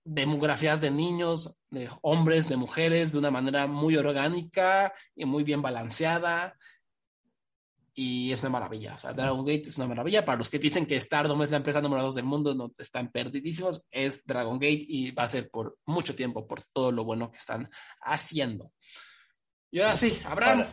demografías 0.05 0.81
de 0.81 0.91
niños, 0.91 1.55
de 1.71 1.89
hombres, 2.03 2.49
de 2.49 2.57
mujeres, 2.57 3.13
de 3.13 3.19
una 3.19 3.31
manera 3.31 3.67
muy 3.67 3.97
orgánica 3.97 4.93
y 5.15 5.25
muy 5.25 5.45
bien 5.45 5.63
balanceada 5.63 6.57
y 7.95 8.33
es 8.33 8.41
una 8.41 8.51
maravilla. 8.51 8.95
O 8.95 8.99
sea, 8.99 9.13
Dragon 9.13 9.45
Gate 9.45 9.69
es 9.69 9.77
una 9.77 9.87
maravilla. 9.87 10.25
Para 10.25 10.39
los 10.39 10.49
que 10.49 10.59
piensen 10.59 10.87
que 10.87 10.99
Stardom 10.99 11.43
es 11.43 11.51
la 11.51 11.59
empresa 11.59 11.83
número 11.83 12.03
dos 12.03 12.15
del 12.15 12.25
mundo, 12.25 12.55
no 12.55 12.73
están 12.79 13.11
perdidísimos. 13.11 13.85
Es 13.91 14.25
Dragon 14.25 14.59
Gate 14.59 14.85
y 14.89 15.11
va 15.11 15.25
a 15.25 15.29
ser 15.29 15.51
por 15.51 15.77
mucho 15.85 16.15
tiempo 16.15 16.47
por 16.47 16.63
todo 16.73 16.93
lo 16.93 17.05
bueno 17.05 17.31
que 17.31 17.39
están 17.39 17.69
haciendo. 18.01 18.73
Y 19.71 19.81
ahora 19.81 19.97
sí, 19.97 20.19
Abraham. 20.25 20.67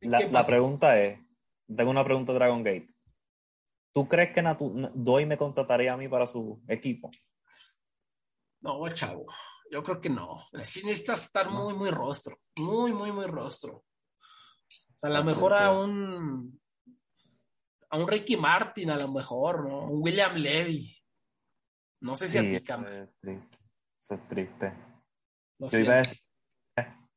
La, 0.00 0.44
pregunta 0.44 1.00
es: 1.00 1.20
tengo 1.66 1.90
una 1.90 2.04
pregunta 2.04 2.32
Dragon 2.32 2.62
Gate. 2.64 2.86
¿Tú 3.92 4.08
crees 4.08 4.34
que 4.34 4.42
Doi 4.94 5.26
me 5.26 5.38
contrataría 5.38 5.92
a 5.92 5.96
mí 5.96 6.08
para 6.08 6.26
su 6.26 6.62
equipo? 6.68 7.10
No, 8.60 8.88
chavo. 8.88 9.26
Yo 9.70 9.82
creo 9.82 10.00
que 10.00 10.10
no. 10.10 10.44
Sí 10.62 10.82
necesitas 10.82 11.24
estar 11.24 11.50
muy, 11.50 11.74
muy 11.74 11.90
rostro. 11.90 12.38
Muy, 12.56 12.92
muy, 12.92 13.12
muy 13.12 13.26
rostro. 13.26 13.76
O 13.76 13.84
sea, 14.94 15.10
a 15.10 15.12
lo 15.12 15.24
mejor 15.24 15.52
a 15.52 15.70
un 15.72 16.60
a 17.90 17.96
un 17.96 18.08
Ricky 18.08 18.36
Martin, 18.36 18.90
a 18.90 18.96
lo 18.96 19.08
mejor, 19.08 19.68
¿no? 19.68 19.86
Un 19.86 20.02
William 20.02 20.34
Levy. 20.34 20.94
No 22.00 22.14
sé 22.14 22.28
si 22.28 22.38
sí, 22.38 22.38
aplica. 22.38 22.84
Eso 23.22 24.14
es 24.14 24.28
triste. 24.28 24.72
yo, 25.58 25.78
iba 25.78 25.94
a 25.94 25.98
decir, 25.98 26.18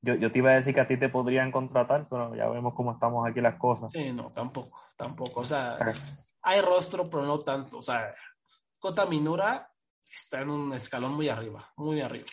yo, 0.02 0.32
te 0.32 0.40
iba 0.40 0.52
a 0.52 0.56
decir 0.56 0.74
que 0.74 0.82
a 0.82 0.88
ti 0.88 0.98
te 0.98 1.10
podrían 1.10 1.52
contratar, 1.52 2.08
pero 2.10 2.36
ya 2.36 2.48
vemos 2.50 2.74
cómo 2.74 2.94
estamos 2.94 3.28
aquí 3.28 3.42
las 3.42 3.58
cosas. 3.58 3.92
Sí, 3.94 4.12
no, 4.12 4.32
tampoco, 4.32 4.82
tampoco. 4.98 5.42
O 5.42 5.46
sea, 5.46 5.76
hay 6.42 6.62
rostro, 6.62 7.10
pero 7.10 7.26
no 7.26 7.40
tanto. 7.40 7.78
O 7.78 7.82
sea, 7.82 8.14
Kota 8.80 9.06
Minura 9.06 9.71
está 10.12 10.42
en 10.42 10.50
un 10.50 10.74
escalón 10.74 11.14
muy 11.14 11.30
arriba, 11.30 11.72
muy 11.78 12.02
arriba. 12.02 12.28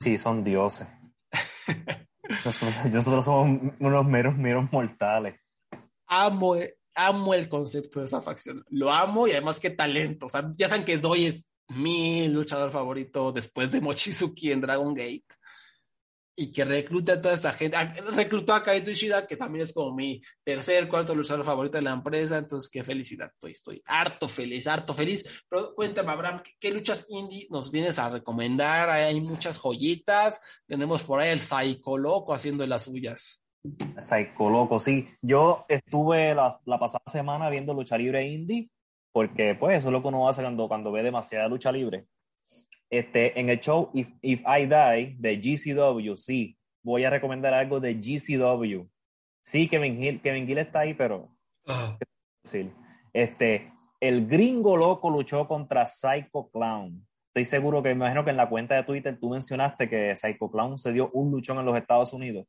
Sí, 0.00 0.16
son 0.16 0.44
dioses. 0.44 0.88
Nosotros, 2.44 3.24
somos 3.24 3.72
unos 3.80 4.06
meros, 4.06 4.36
meros 4.36 4.72
mortales. 4.72 5.40
Amo, 6.06 6.56
amo 6.94 7.34
el 7.34 7.48
concepto 7.48 8.00
de 8.00 8.04
esa 8.04 8.20
facción. 8.20 8.64
Lo 8.68 8.92
amo 8.92 9.26
y 9.26 9.32
además 9.32 9.58
qué 9.60 9.70
talento. 9.70 10.26
O 10.26 10.28
sea, 10.28 10.50
ya 10.56 10.68
saben 10.68 10.84
que 10.84 10.98
Doi 10.98 11.26
es 11.26 11.50
mi 11.68 12.28
luchador 12.28 12.70
favorito 12.70 13.32
después 13.32 13.72
de 13.72 13.80
Mochizuki 13.80 14.52
en 14.52 14.60
Dragon 14.60 14.94
Gate 14.94 15.24
y 16.38 16.52
que 16.52 16.64
reclute 16.64 17.10
a 17.10 17.20
toda 17.20 17.34
esta 17.34 17.52
gente. 17.52 17.76
Ah, 17.76 17.92
reclutó 18.12 18.54
a 18.54 18.62
Kaito 18.62 18.92
Ishida, 18.92 19.26
que 19.26 19.36
también 19.36 19.64
es 19.64 19.72
como 19.72 19.92
mi 19.92 20.22
tercer, 20.44 20.88
cuarto 20.88 21.12
luchador 21.12 21.44
favorito 21.44 21.78
de 21.78 21.82
la 21.82 21.90
empresa. 21.90 22.38
Entonces, 22.38 22.70
qué 22.70 22.84
felicidad. 22.84 23.32
Estoy, 23.32 23.52
estoy 23.52 23.82
harto 23.84 24.28
feliz, 24.28 24.68
harto 24.68 24.94
feliz. 24.94 25.44
Pero 25.48 25.74
cuéntame, 25.74 26.12
Abraham, 26.12 26.40
¿qué, 26.60 26.70
luchas 26.70 27.06
indie 27.08 27.48
nos 27.50 27.72
vienes 27.72 27.98
a 27.98 28.08
recomendar? 28.08 28.88
Hay 28.88 29.20
muchas 29.20 29.58
joyitas. 29.58 30.40
Tenemos 30.64 31.02
por 31.02 31.20
ahí 31.20 31.30
el 31.30 31.40
Psycho 31.40 31.98
Loco 31.98 32.32
haciendo 32.32 32.64
las 32.68 32.84
suyas. 32.84 33.42
Psycho 33.98 34.48
Loco, 34.48 34.78
sí. 34.78 35.08
Yo 35.20 35.66
estuve 35.68 36.36
la, 36.36 36.60
la, 36.64 36.78
pasada 36.78 37.02
semana 37.06 37.50
viendo 37.50 37.74
lucha 37.74 37.98
libre 37.98 38.28
indie, 38.28 38.70
porque 39.10 39.56
pues 39.58 39.78
eso 39.78 39.88
es 39.88 39.92
lo 39.92 40.02
que 40.02 40.08
uno 40.08 40.28
hace 40.28 40.42
cuando, 40.42 40.68
cuando 40.68 40.92
ve 40.92 41.02
demasiada 41.02 41.48
lucha 41.48 41.72
libre 41.72 42.06
este, 42.90 43.38
en 43.38 43.50
el 43.50 43.60
show 43.60 43.90
If, 43.94 44.08
If 44.22 44.42
I 44.46 44.66
Die 44.66 45.16
de 45.18 45.36
GCW, 45.36 46.16
sí, 46.16 46.58
voy 46.82 47.04
a 47.04 47.10
recomendar 47.10 47.54
algo 47.54 47.80
de 47.80 47.94
GCW. 47.94 48.88
Sí, 49.40 49.68
Kevin 49.68 50.02
Hill, 50.02 50.20
Kevin 50.20 50.46
Gill 50.46 50.58
está 50.58 50.80
ahí, 50.80 50.94
pero... 50.94 51.30
Sí. 52.44 52.70
Este, 53.12 53.72
el 54.00 54.26
gringo 54.26 54.76
loco 54.76 55.10
luchó 55.10 55.46
contra 55.46 55.86
Psycho 55.86 56.50
Clown. 56.50 57.06
Estoy 57.28 57.44
seguro 57.44 57.82
que, 57.82 57.90
me 57.90 57.94
imagino 57.96 58.24
que 58.24 58.30
en 58.30 58.36
la 58.36 58.48
cuenta 58.48 58.74
de 58.74 58.84
Twitter 58.84 59.18
tú 59.20 59.30
mencionaste 59.30 59.88
que 59.88 60.14
Psycho 60.16 60.50
Clown 60.50 60.78
se 60.78 60.92
dio 60.92 61.10
un 61.12 61.30
luchón 61.30 61.58
en 61.58 61.66
los 61.66 61.76
Estados 61.76 62.12
Unidos. 62.12 62.46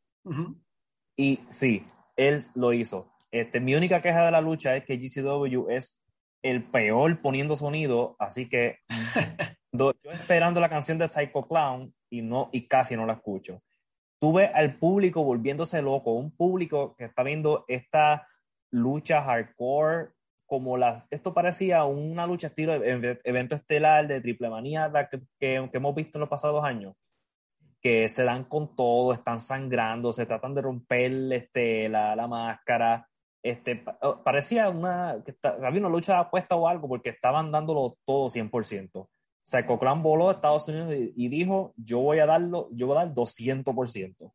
Y 1.18 1.40
sí, 1.50 1.86
él 2.16 2.40
lo 2.56 2.74
hizo. 2.74 3.12
Este, 3.32 3.60
mi 3.60 3.76
única 3.76 4.02
queja 4.02 4.26
de 4.26 4.32
la 4.32 4.42
lucha 4.42 4.76
es 4.76 4.86
que 4.86 4.98
GCW 4.98 5.70
es 5.70 6.04
el 6.42 6.64
peor 6.64 7.22
poniendo 7.22 7.56
sonido, 7.58 8.16
así 8.20 8.48
que 8.48 8.78
yo 9.72 9.94
esperando 10.12 10.60
la 10.60 10.70
canción 10.70 10.98
de 10.98 11.08
Psycho 11.08 11.48
Clown 11.48 11.94
y, 12.10 12.22
no, 12.22 12.50
y 12.52 12.68
casi 12.68 12.96
no 12.96 13.06
la 13.06 13.14
escucho. 13.14 13.62
Tuve 14.20 14.48
al 14.48 14.78
público 14.78 15.24
volviéndose 15.24 15.82
loco, 15.82 16.14
un 16.14 16.32
público 16.36 16.96
que 16.98 17.06
está 17.06 17.24
viendo 17.24 17.66
esta 17.68 18.28
lucha 18.72 19.22
hardcore 19.22 20.12
como 20.46 20.78
las, 20.78 21.08
esto 21.12 21.34
parecía 21.34 21.84
una 21.86 22.26
lucha 22.26 22.48
estilo 22.48 22.74
evento 22.84 23.54
estelar 23.54 24.08
de 24.08 24.20
triple 24.20 24.50
manía 24.50 24.92
que, 25.10 25.22
que, 25.40 25.70
hemos 25.72 25.96
visto 25.96 26.18
en 26.18 26.22
los 26.22 26.30
pasados 26.30 26.64
años, 26.64 26.96
que 27.80 28.10
se 28.10 28.24
dan 28.24 28.46
con 28.46 28.76
todo, 28.76 29.14
están 29.14 29.40
sangrando, 29.40 30.12
se 30.12 30.26
tratan 30.26 30.56
de 30.56 30.64
romper 30.64 31.12
este, 31.32 31.88
la, 31.88 32.16
la 32.16 32.28
máscara, 32.28 33.08
este, 33.44 33.86
parecía 34.24 34.70
una, 34.70 35.24
que 35.24 35.36
había 35.44 35.80
una 35.80 35.90
lucha 35.90 36.14
de 36.14 36.20
apuesta 36.20 36.56
o 36.56 36.68
algo 36.68 36.88
porque 36.88 37.12
estaban 37.12 37.52
dándolo 37.52 37.98
todo 38.04 38.28
100%. 38.28 39.08
Psycho 39.50 39.80
Clown 39.80 40.04
voló 40.04 40.30
a 40.30 40.34
Estados 40.34 40.68
Unidos 40.68 40.94
y, 41.16 41.28
dijo, 41.28 41.74
yo 41.76 42.02
voy 42.02 42.20
a 42.20 42.28
darlo, 42.28 42.70
yo 42.72 42.86
voy 42.86 42.98
a 42.98 43.06
dar 43.06 43.16
200%. 43.16 44.32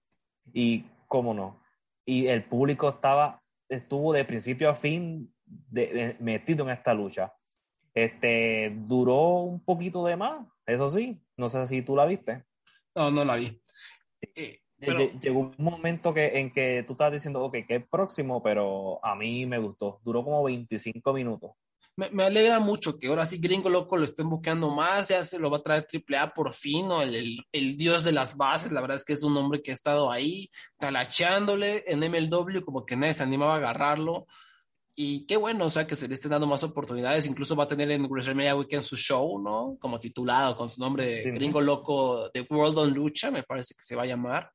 Y 0.52 0.86
cómo 1.06 1.32
no. 1.32 1.62
Y 2.04 2.26
el 2.26 2.42
público 2.42 2.88
estaba, 2.88 3.40
estuvo 3.68 4.12
de 4.12 4.24
principio 4.24 4.68
a 4.68 4.74
fin 4.74 5.32
metido 6.18 6.64
en 6.64 6.72
esta 6.72 6.92
lucha. 6.94 7.32
Este, 7.94 8.74
duró 8.74 9.42
un 9.42 9.64
poquito 9.64 10.04
de 10.04 10.16
más, 10.16 10.48
eso 10.66 10.90
sí. 10.90 11.22
No 11.36 11.48
sé 11.48 11.64
si 11.68 11.82
tú 11.82 11.94
la 11.94 12.06
viste. 12.06 12.42
No, 12.96 13.12
no 13.12 13.24
la 13.24 13.36
vi. 13.36 13.62
Eh, 14.34 14.62
llegó 15.20 15.40
un 15.40 15.54
momento 15.58 16.12
que, 16.12 16.40
en 16.40 16.52
que 16.52 16.82
tú 16.84 16.94
estabas 16.94 17.12
diciendo, 17.12 17.40
ok, 17.44 17.58
que 17.68 17.76
es 17.76 17.86
próximo, 17.88 18.42
pero 18.42 18.98
a 19.04 19.14
mí 19.14 19.46
me 19.46 19.58
gustó. 19.58 20.00
Duró 20.02 20.24
como 20.24 20.42
25 20.42 21.12
minutos 21.12 21.52
me, 21.97 22.24
alegra 22.24 22.59
mucho 22.59 22.99
que 22.99 23.07
ahora 23.09 23.24
sí 23.26 23.38
Gringo 23.38 23.68
Loco 23.68 23.97
lo 23.97 24.05
estén 24.05 24.28
buscando 24.28 24.70
más, 24.70 25.09
ya 25.09 25.24
se 25.24 25.38
lo 25.38 25.51
va 25.51 25.59
a 25.59 25.62
traer 25.62 25.86
AAA 25.86 26.34
por 26.34 26.53
fin, 26.53 26.88
¿no? 26.88 27.03
el, 27.03 27.45
el, 27.53 27.76
dios 27.76 28.05
de 28.05 28.12
las 28.12 28.36
bases, 28.36 28.72
la 28.72 28.80
verdad 28.80 28.97
es 28.97 29.05
que 29.05 29.12
es 29.12 29.22
un 29.22 29.36
hombre 29.36 29.62
que 29.62 29.70
ha 29.70 29.74
estado 29.74 30.11
ahí 30.11 30.51
talachándole 30.78 31.84
en 31.86 32.01
MLW, 32.01 32.64
como 32.64 32.84
que 32.84 32.97
nadie 32.97 33.14
se 33.14 33.23
animaba 33.23 33.55
a 33.55 33.59
agarrarlo. 33.59 34.27
Y 34.97 35.27
qué 35.27 35.36
bueno, 35.36 35.66
o 35.66 35.70
sea, 35.70 35.89
que 35.89 35.97
se 35.97 36.06
le 36.06 36.14
estén 36.14 36.31
dando 36.31 36.47
más 36.47 36.62
oportunidades. 36.62 37.27
Incluso 37.27 37.56
va 37.56 37.64
a 37.64 37.68
tener 37.68 37.90
en 37.90 38.05
WrestleMania 38.05 38.55
Weekend 38.55 38.82
su 38.82 38.97
show, 38.97 39.40
¿no? 39.43 39.77
Como 39.81 39.98
titulado 39.98 40.56
con 40.56 40.70
su 40.70 40.81
nombre 40.81 41.06
de 41.06 41.32
Gringo 41.32 41.60
Loco 41.60 42.31
The 42.31 42.47
World 42.48 42.78
on 42.78 42.94
Lucha, 42.94 43.32
me 43.32 43.43
parece 43.43 43.74
que 43.74 43.82
se 43.82 43.97
va 43.97 44.05
a 44.05 44.06
llamar. 44.06 44.52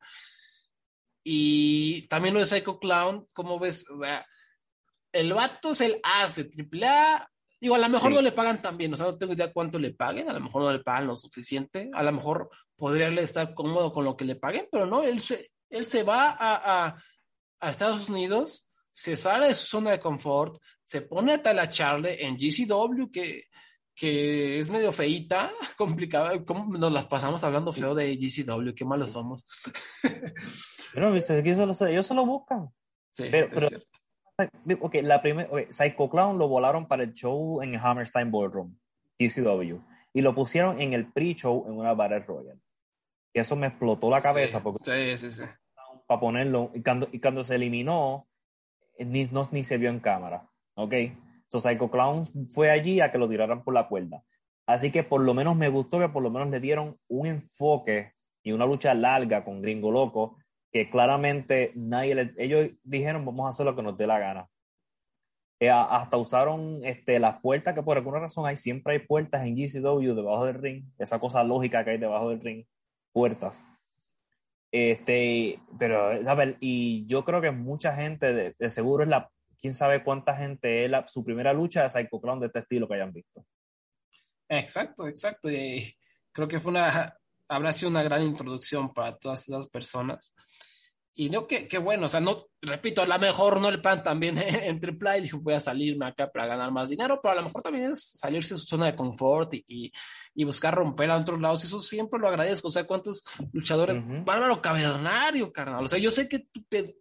Y 1.26 2.08
también 2.08 2.34
lo 2.34 2.40
de 2.40 2.46
Psycho 2.46 2.80
Clown, 2.80 3.26
¿cómo 3.34 3.60
ves? 3.60 3.86
O 3.90 4.00
sea, 4.00 4.26
el 5.12 5.34
vato 5.34 5.72
es 5.72 5.82
el 5.82 6.00
as 6.04 6.36
de 6.36 6.50
AAA. 6.84 7.28
Digo, 7.62 7.76
a 7.76 7.80
lo 7.80 7.90
mejor 7.90 8.12
no 8.12 8.22
le 8.22 8.32
pagan 8.32 8.62
tan 8.62 8.78
bien, 8.78 8.94
o 8.94 8.96
sea, 8.96 9.08
no 9.08 9.18
tengo 9.18 9.34
idea 9.34 9.52
cuánto 9.52 9.80
le 9.80 9.94
paguen, 9.94 10.30
a 10.30 10.34
lo 10.34 10.40
mejor 10.40 10.64
no 10.64 10.72
le 10.72 10.80
pagan 10.80 11.08
lo 11.08 11.16
suficiente, 11.16 11.90
a 11.94 12.04
lo 12.04 12.12
mejor 12.14 12.50
podría 12.78 13.10
estar 13.22 13.54
cómodo 13.54 13.92
con 13.92 14.06
lo 14.06 14.16
que 14.16 14.24
le 14.24 14.38
paguen, 14.38 14.68
pero 14.72 14.86
no, 14.86 15.04
él 15.04 15.20
se, 15.20 15.50
él 15.70 15.86
se 15.86 16.04
va 16.04 16.32
a, 16.32 16.88
a, 16.88 17.04
a 17.60 17.70
Estados 17.70 18.10
Unidos, 18.10 18.70
se 18.92 19.16
sale 19.18 19.48
de 19.48 19.56
su 19.56 19.66
zona 19.66 19.92
de 19.92 20.00
confort, 20.00 20.58
se 20.82 21.02
pone 21.02 21.34
a 21.34 21.44
talacharle 21.44 22.26
en 22.26 22.38
GCW, 22.38 23.10
que, 23.12 23.46
que 23.94 24.60
es 24.60 24.70
medio 24.70 24.94
feita, 24.94 25.52
complicada, 25.78 26.44
¿cómo 26.46 26.78
nos 26.78 26.92
las 26.94 27.06
pasamos 27.06 27.44
hablando 27.44 27.74
feo 27.74 27.94
de 27.94 28.16
GCW? 28.16 28.74
Qué 28.74 28.86
malos 28.86 29.12
somos. 29.12 29.46
pero, 30.94 31.12
viste, 31.12 31.40
ellos 31.40 32.08
solo 32.08 32.26
buscan. 32.26 32.70
Sí, 33.14 33.26
pero, 33.30 33.50
Ok, 34.80 34.96
la 35.04 35.22
primera, 35.22 35.50
Psycho 35.70 36.10
Clown 36.10 36.38
lo 36.38 36.48
volaron 36.48 36.88
para 36.88 37.04
el 37.04 37.14
show 37.14 37.62
en 37.62 37.74
el 37.74 37.80
Hammerstein 37.84 38.32
Ballroom, 38.32 38.78
GCW, 39.18 39.80
y 40.14 40.22
lo 40.22 40.34
pusieron 40.34 40.80
en 40.80 40.94
el 40.94 41.12
pre-show 41.12 41.66
en 41.68 41.74
una 41.74 41.94
Battle 41.94 42.20
Royal. 42.20 42.60
Y 43.34 43.40
eso 43.40 43.56
me 43.56 43.68
explotó 43.68 44.10
la 44.10 44.22
cabeza 44.22 44.62
porque 44.64 45.18
sí, 45.18 45.30
sí, 45.30 45.34
sí. 45.34 45.44
para 46.08 46.20
ponerlo, 46.20 46.72
y 46.74 46.82
cuando, 46.82 47.10
y 47.12 47.20
cuando 47.20 47.44
se 47.44 47.56
eliminó, 47.56 48.28
ni, 48.98 49.26
no, 49.26 49.48
ni 49.52 49.64
se 49.64 49.78
vio 49.78 49.90
en 49.90 50.00
cámara, 50.00 50.50
¿ok? 50.76 50.94
So 51.48 51.60
Psycho 51.60 51.90
Clown 51.90 52.26
fue 52.52 52.70
allí 52.70 53.02
a 53.02 53.12
que 53.12 53.18
lo 53.18 53.28
tiraran 53.28 53.64
por 53.64 53.74
la 53.74 53.88
cuerda. 53.88 54.24
Así 54.66 54.92
que 54.92 55.04
por 55.04 55.22
lo 55.22 55.34
menos 55.34 55.56
me 55.56 55.68
gustó 55.68 56.00
que 56.00 56.10
por 56.10 56.22
lo 56.22 56.30
menos 56.30 56.50
le 56.50 56.60
dieron 56.60 56.98
un 57.08 57.26
enfoque 57.26 58.14
y 58.44 58.52
una 58.52 58.66
lucha 58.66 58.94
larga 58.94 59.44
con 59.44 59.62
Gringo 59.62 59.92
Loco, 59.92 60.38
que 60.72 60.90
claramente 60.90 61.72
nadie 61.76 62.16
le, 62.16 62.34
ellos 62.38 62.70
dijeron 62.84 63.26
vamos 63.26 63.46
a 63.46 63.50
hacer 63.50 63.66
lo 63.66 63.76
que 63.76 63.84
nos 63.84 63.98
dé 63.98 64.08
la 64.08 64.20
gana. 64.20 64.48
Eh, 65.62 65.70
hasta 65.70 66.16
usaron 66.16 66.80
este, 66.86 67.20
las 67.20 67.42
puertas, 67.42 67.76
que 67.76 67.84
por 67.84 67.98
alguna 67.98 68.20
razón 68.20 68.46
hay, 68.46 68.56
siempre 68.56 68.94
hay 68.94 69.00
puertas 69.00 69.46
en 69.46 69.56
GCW 69.56 70.16
debajo 70.16 70.46
del 70.46 70.56
ring, 70.56 70.86
esa 70.98 71.20
cosa 71.20 71.44
lógica 71.44 71.84
que 71.84 71.92
hay 71.92 71.98
debajo 71.98 72.30
del 72.30 72.40
ring, 72.40 72.66
puertas. 73.12 73.64
Este, 74.72 75.60
pero, 75.78 76.24
ver, 76.36 76.58
y 76.62 77.06
yo 77.08 77.26
creo 77.26 77.42
que 77.42 77.52
mucha 77.52 77.94
gente, 77.94 78.56
de, 78.58 78.70
seguro 78.70 79.04
es 79.04 79.10
la, 79.10 79.30
quién 79.60 79.74
sabe 79.74 80.04
cuánta 80.04 80.38
gente 80.38 80.86
es 80.86 80.92
la, 80.92 81.06
su 81.08 81.26
primera 81.26 81.52
lucha 81.52 81.84
de 81.84 81.90
Psycho 81.90 82.22
Clown 82.22 82.40
de 82.40 82.48
este 82.48 82.60
estilo 82.60 82.88
que 82.88 82.94
hayan 82.94 83.12
visto. 83.12 83.46
Exacto, 84.48 85.08
exacto. 85.08 85.52
Y 85.52 85.94
creo 86.32 86.48
que 86.48 86.60
fue 86.60 86.72
una, 86.72 87.14
habrá 87.50 87.74
sido 87.74 87.90
una 87.90 88.04
gran 88.04 88.24
introducción 88.24 88.94
para 88.94 89.18
todas 89.18 89.48
esas 89.48 89.68
personas. 89.68 90.34
Y 91.20 91.30
no, 91.30 91.48
que, 91.48 91.68
bueno, 91.80 92.06
o 92.06 92.08
sea, 92.08 92.22
no, 92.22 92.46
repito, 92.62 93.02
a 93.02 93.06
lo 93.06 93.20
mejor 93.20 93.60
no 93.60 93.70
le 93.70 93.80
pan 93.80 94.02
también 94.02 94.38
en 94.38 94.80
triple 94.80 95.18
y 95.18 95.22
dijo, 95.24 95.38
voy 95.42 95.54
a 95.54 95.60
salirme 95.60 96.06
acá 96.06 96.32
para 96.32 96.48
ganar 96.48 96.72
más 96.72 96.88
dinero, 96.88 97.20
pero 97.22 97.34
a 97.34 97.36
lo 97.36 97.44
mejor 97.44 97.62
también 97.62 97.92
es 97.92 98.12
salirse 98.12 98.54
de 98.54 98.60
su 98.62 98.66
zona 98.66 98.86
de 98.86 98.96
confort 98.96 99.54
y, 99.54 99.92
y, 100.34 100.44
buscar 100.46 100.76
romper 100.76 101.12
a 101.12 101.18
otros 101.18 101.42
lados. 101.42 101.62
Y 101.62 101.68
eso 101.68 101.82
siempre 101.82 102.22
lo 102.22 102.30
agradezco. 102.30 102.70
O 102.70 102.72
sea, 102.72 102.86
¿cuántos 102.86 103.26
luchadores? 103.52 104.02
Bárbaro 104.24 104.62
Cavernario, 104.62 105.52
carnal. 105.52 105.84
O 105.84 105.88
sea, 105.90 106.00
yo 106.00 106.10
sé 106.10 106.30
que, 106.30 106.48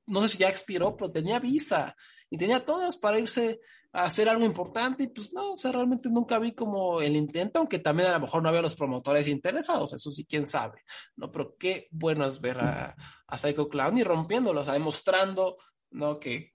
no 0.07 0.21
sé 0.23 0.27
si 0.27 0.39
ya 0.39 0.49
expiró, 0.49 0.97
pero 0.97 1.13
tenía 1.13 1.39
visa 1.39 1.95
y 2.29 2.39
tenía 2.39 2.65
todas 2.65 2.97
para 2.97 3.21
irse 3.21 3.61
hacer 3.93 4.29
algo 4.29 4.45
importante 4.45 5.05
y 5.05 5.09
pues 5.09 5.33
no, 5.33 5.53
o 5.53 5.57
sea, 5.57 5.73
realmente 5.73 6.11
nunca 6.11 6.39
vi 6.39 6.53
como 6.53 7.01
el 7.01 7.17
intento, 7.17 7.59
aunque 7.59 7.79
también 7.79 8.11
a 8.11 8.13
lo 8.13 8.21
mejor 8.21 8.43
no 8.43 8.49
había 8.49 8.63
los 8.63 8.77
promotores 8.77 9.27
interesados, 9.29 9.93
eso 9.93 10.11
sí, 10.11 10.27
quién 10.27 10.47
sabe, 10.47 10.83
¿no? 11.17 11.31
Pero 11.33 11.57
qué 11.59 11.89
bueno 11.91 12.27
es 12.27 12.41
ver 12.41 12.61
a, 12.61 12.95
a 13.27 13.39
Psycho 13.39 13.69
Clown 13.69 13.99
y 13.99 14.05
rompiéndolo, 14.05 14.61
o 14.61 14.65
sea, 14.65 14.75
demostrando, 14.75 15.57
¿no? 15.91 16.21
Que 16.21 16.53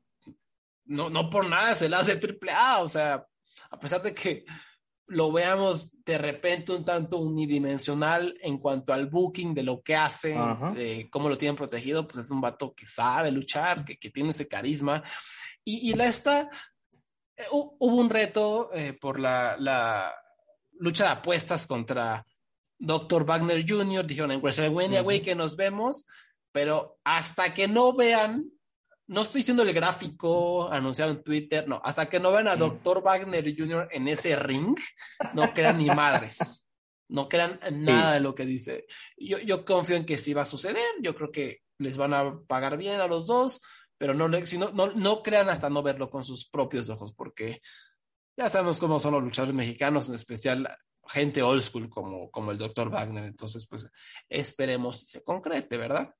no, 0.85 1.10
no 1.10 1.30
por 1.30 1.47
nada 1.47 1.76
se 1.76 1.89
le 1.89 1.95
hace 1.95 2.18
triple 2.18 2.51
A, 2.51 2.80
o 2.80 2.89
sea, 2.89 3.26
a 3.72 3.80
pesar 3.80 4.01
de 4.01 4.14
que 4.14 4.45
lo 5.07 5.31
veamos 5.31 6.03
de 6.03 6.18
repente 6.18 6.72
un 6.72 6.85
tanto 6.85 7.18
unidimensional 7.18 8.38
en 8.41 8.57
cuanto 8.57 8.93
al 8.93 9.07
booking 9.07 9.53
de 9.53 9.64
lo 9.64 9.81
que 9.81 9.95
hace, 9.95 10.35
de 10.76 11.07
cómo 11.11 11.30
lo 11.30 11.35
tienen 11.35 11.55
protegido, 11.55 12.07
pues 12.07 12.26
es 12.26 12.31
un 12.31 12.41
vato 12.41 12.73
que 12.73 12.85
sabe 12.85 13.31
luchar, 13.31 13.84
que, 13.84 13.97
que 13.97 14.10
tiene 14.10 14.30
ese 14.30 14.47
carisma 14.47 15.03
y, 15.64 15.89
y 15.89 15.93
la 15.93 16.05
esta, 16.05 16.49
hubo 17.51 17.95
un 17.95 18.10
reto 18.10 18.69
eh, 18.73 18.93
por 18.93 19.19
la, 19.19 19.57
la, 19.57 20.14
lucha 20.80 21.05
de 21.05 21.10
apuestas 21.11 21.68
contra 21.68 22.26
Dr. 22.77 23.26
Wagner 23.26 23.64
Jr., 23.68 24.05
dijeron 24.05 24.31
en 24.31 24.41
WrestleMania, 24.41 25.01
güey, 25.01 25.22
que 25.22 25.35
nos 25.35 25.55
vemos, 25.55 26.05
pero 26.51 26.99
hasta 27.03 27.53
que 27.53 27.68
no 27.68 27.93
vean, 27.93 28.49
no 29.07 29.22
estoy 29.22 29.39
diciendo 29.39 29.64
el 29.64 29.73
gráfico 29.73 30.72
anunciado 30.72 31.11
en 31.11 31.23
Twitter, 31.23 31.68
no, 31.68 31.81
hasta 31.84 32.10
que 32.10 32.19
no 32.19 32.31
vean 32.31 32.47
a 32.47 32.55
Dr. 32.55 33.01
Wagner 33.01 33.55
Jr. 33.55 33.89
en 33.91 34.07
ese 34.07 34.35
ring, 34.35 34.77
no 35.34 35.53
crean 35.53 35.77
ni 35.77 35.88
madres. 35.88 36.60
No 37.10 37.30
crean 37.30 37.60
nada 37.73 38.14
de 38.14 38.22
lo 38.22 38.34
que 38.34 38.43
dice. 38.43 38.85
Yo, 39.18 39.38
yo 39.38 39.65
confío 39.65 39.97
en 39.97 40.05
que 40.05 40.18
sí 40.18 40.34
va 40.34 40.43
a 40.43 40.47
suceder. 40.47 40.88
Yo 40.99 41.14
creo 41.14 41.31
que 41.31 41.60
les 41.77 41.95
van 41.95 42.14
a 42.14 42.39
pagar 42.47 42.76
bien 42.76 42.99
a 42.99 43.07
los 43.07 43.27
dos 43.27 43.61
pero 43.98 44.14
no, 44.14 44.28
no, 44.28 44.88
no, 44.95 45.24
crean 45.24 45.49
hasta 45.49 45.70
no 45.70 45.84
verlo 45.84 46.10
con 46.10 46.24
sus 46.24 46.49
propios 46.49 46.90
ojos, 46.90 47.14
porque 47.14 47.61
ya 48.38 48.49
sabemos 48.49 48.80
cómo 48.80 48.99
son 48.99 49.14
los 49.14 49.24
luchadores 49.24 49.56
mexicanos, 49.56 50.10
en 50.10 50.15
especial 50.15 50.78
gente 51.07 51.41
old 51.41 51.61
school 51.61 51.90
como, 51.90 52.32
como 52.32 52.52
el 52.52 52.57
doctor 52.57 52.90
Wagner. 52.90 53.26
Entonces, 53.26 53.68
pues 53.68 53.90
esperemos 54.30 55.02
se 55.02 55.24
concrete, 55.24 55.78
¿verdad? 55.78 56.14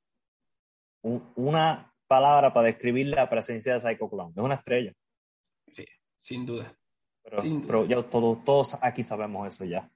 Una 1.02 1.94
palabra 2.08 2.54
para 2.54 2.68
describir 2.68 3.08
la 3.08 3.30
presencia 3.30 3.74
de 3.74 3.80
Psycho 3.80 4.10
Clown. 4.10 4.34
Es 4.36 4.44
una 4.44 4.56
estrella. 4.56 4.94
Sí, 5.72 5.86
sin 6.18 6.46
duda. 6.46 6.78
Pero, 7.24 7.86
ya 7.86 8.04
todos, 8.04 8.44
todos 8.44 8.84
aquí 8.84 9.02
sabemos 9.02 9.48
eso 9.48 9.66
ya. 9.66 9.90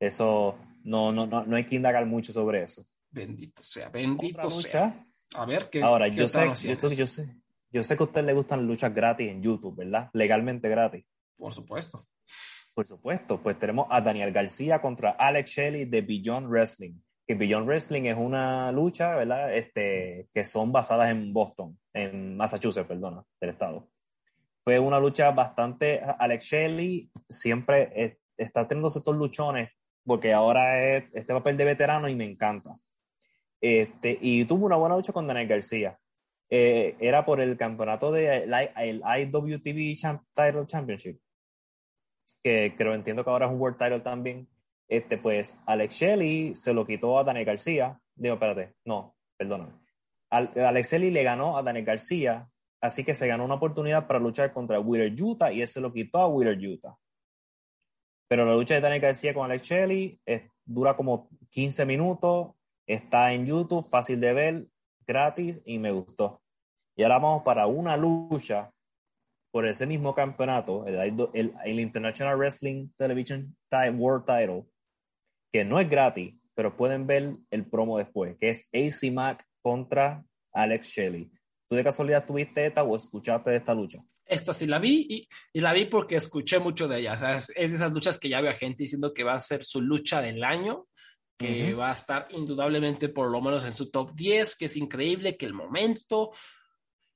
Eso 0.00 0.58
no, 0.84 1.12
no, 1.12 1.26
no, 1.26 1.44
no 1.44 1.56
hay 1.56 1.66
que 1.66 1.76
indagar 1.76 2.06
mucho 2.06 2.32
sobre 2.32 2.62
eso. 2.62 2.86
Bendito 3.10 3.62
sea, 3.62 3.88
bendito 3.88 4.50
sea. 4.50 5.06
A 5.34 5.44
ver, 5.44 5.68
¿qué 5.70 5.82
Ahora, 5.82 6.08
yo, 6.08 6.28
sé, 6.28 6.46
yo, 6.62 6.74
yo, 6.90 7.06
sé, 7.06 7.36
yo 7.70 7.82
sé 7.82 7.96
que 7.96 8.02
a 8.02 8.06
usted 8.06 8.24
le 8.24 8.32
gustan 8.32 8.66
luchas 8.66 8.94
gratis 8.94 9.28
en 9.28 9.42
YouTube, 9.42 9.76
¿verdad? 9.76 10.10
Legalmente 10.12 10.68
gratis. 10.68 11.04
Por 11.36 11.52
supuesto. 11.52 12.06
Por 12.74 12.86
supuesto, 12.86 13.42
pues 13.42 13.58
tenemos 13.58 13.86
a 13.90 14.00
Daniel 14.00 14.32
García 14.32 14.80
contra 14.80 15.10
Alex 15.12 15.50
Shelley 15.50 15.86
de 15.86 16.02
Beyond 16.02 16.48
Wrestling. 16.48 16.94
Que 17.26 17.34
Beyond 17.34 17.66
Wrestling 17.66 18.02
es 18.04 18.16
una 18.16 18.70
lucha, 18.70 19.16
¿verdad? 19.16 19.54
Este, 19.56 20.28
que 20.32 20.44
son 20.44 20.72
basadas 20.72 21.10
en 21.10 21.32
Boston, 21.32 21.78
en 21.92 22.36
Massachusetts, 22.36 22.86
perdona, 22.86 23.24
del 23.40 23.50
estado. 23.50 23.88
Fue 24.62 24.78
una 24.78 25.00
lucha 25.00 25.30
bastante. 25.30 26.02
Alex 26.18 26.44
Shelley 26.44 27.10
siempre 27.28 28.20
está 28.36 28.68
teniendo 28.68 28.88
estos 28.88 29.16
luchones 29.16 29.70
porque 30.04 30.32
ahora 30.32 30.96
es 30.96 31.04
este 31.14 31.32
papel 31.32 31.56
de 31.56 31.64
veterano 31.64 32.08
y 32.08 32.14
me 32.14 32.24
encanta. 32.24 32.76
Este, 33.60 34.18
y 34.20 34.44
tuvo 34.44 34.66
una 34.66 34.76
buena 34.76 34.96
lucha 34.96 35.12
con 35.12 35.26
Daniel 35.26 35.48
García. 35.48 35.98
Eh, 36.48 36.96
era 37.00 37.24
por 37.24 37.40
el 37.40 37.56
campeonato 37.56 38.12
de 38.12 38.44
el, 38.44 39.02
IWTV 39.02 39.96
Title 40.32 40.66
Championship, 40.66 41.18
que 42.42 42.74
creo 42.76 42.94
entiendo 42.94 43.24
que 43.24 43.30
ahora 43.30 43.46
es 43.46 43.52
un 43.52 43.60
World 43.60 43.78
Title 43.78 44.00
también. 44.00 44.48
Este, 44.88 45.18
pues 45.18 45.60
Alex 45.66 45.94
Shelley 45.94 46.54
se 46.54 46.72
lo 46.72 46.86
quitó 46.86 47.18
a 47.18 47.24
Daniel 47.24 47.46
García. 47.46 48.00
Digo, 48.14 48.34
espérate, 48.34 48.74
no, 48.84 49.16
perdóname. 49.36 49.72
Alex 50.30 50.92
Shelley 50.92 51.10
le 51.10 51.24
ganó 51.24 51.56
a 51.56 51.62
Daniel 51.62 51.84
García, 51.84 52.48
así 52.80 53.04
que 53.04 53.14
se 53.14 53.26
ganó 53.26 53.44
una 53.44 53.54
oportunidad 53.54 54.06
para 54.06 54.20
luchar 54.20 54.52
contra 54.52 54.78
Wheeler 54.78 55.20
Utah 55.20 55.52
y 55.52 55.60
él 55.60 55.66
se 55.66 55.80
lo 55.80 55.92
quitó 55.92 56.18
a 56.18 56.28
Wheeler 56.28 56.58
Utah. 56.58 56.96
Pero 58.28 58.44
la 58.44 58.54
lucha 58.54 58.74
de 58.74 58.80
Daniel 58.80 59.02
García 59.02 59.34
con 59.34 59.50
Alex 59.50 59.66
Shelley 59.66 60.20
dura 60.64 60.96
como 60.96 61.28
15 61.50 61.86
minutos 61.86 62.56
Está 62.86 63.32
en 63.32 63.46
YouTube, 63.46 63.88
fácil 63.88 64.20
de 64.20 64.32
ver, 64.32 64.66
gratis 65.06 65.60
y 65.64 65.78
me 65.78 65.90
gustó. 65.90 66.42
Y 66.96 67.02
ahora 67.02 67.18
vamos 67.18 67.42
para 67.42 67.66
una 67.66 67.96
lucha 67.96 68.70
por 69.50 69.66
ese 69.66 69.86
mismo 69.86 70.14
campeonato, 70.14 70.84
el, 70.86 71.80
International 71.80 72.36
Wrestling 72.36 72.90
Television 72.96 73.56
World 73.94 74.26
Title, 74.26 74.64
que 75.52 75.64
no 75.64 75.80
es 75.80 75.88
gratis, 75.88 76.34
pero 76.54 76.76
pueden 76.76 77.06
ver 77.06 77.32
el 77.50 77.66
promo 77.66 77.98
después, 77.98 78.36
que 78.38 78.50
es 78.50 78.68
AC 78.72 79.12
Mac 79.12 79.44
contra 79.62 80.24
Alex 80.52 80.88
Shelley. 80.88 81.30
¿Tú 81.68 81.74
de 81.74 81.84
casualidad 81.84 82.26
tuviste 82.26 82.66
esta 82.66 82.82
o 82.82 82.94
escuchaste 82.94 83.56
esta 83.56 83.74
lucha? 83.74 83.98
Esta 84.24 84.52
sí 84.52 84.66
la 84.66 84.78
vi 84.78 85.28
y, 85.52 85.60
la 85.60 85.72
vi 85.72 85.86
porque 85.86 86.16
escuché 86.16 86.58
mucho 86.58 86.86
de 86.86 86.98
ella. 86.98 87.14
Es 87.14 87.46
de 87.70 87.76
esas 87.76 87.92
luchas 87.92 88.18
que 88.18 88.28
ya 88.28 88.40
veo 88.40 88.50
a 88.50 88.54
gente 88.54 88.82
diciendo 88.82 89.14
que 89.14 89.24
va 89.24 89.34
a 89.34 89.40
ser 89.40 89.64
su 89.64 89.80
lucha 89.80 90.20
del 90.20 90.42
año 90.44 90.86
que 91.36 91.74
va 91.74 91.90
a 91.90 91.94
estar 91.94 92.26
indudablemente 92.30 93.08
por 93.08 93.30
lo 93.30 93.40
menos 93.40 93.64
en 93.64 93.72
su 93.72 93.90
top 93.90 94.14
10, 94.14 94.56
que 94.56 94.64
es 94.66 94.76
increíble, 94.76 95.36
que 95.36 95.46
el 95.46 95.52
momento. 95.52 96.32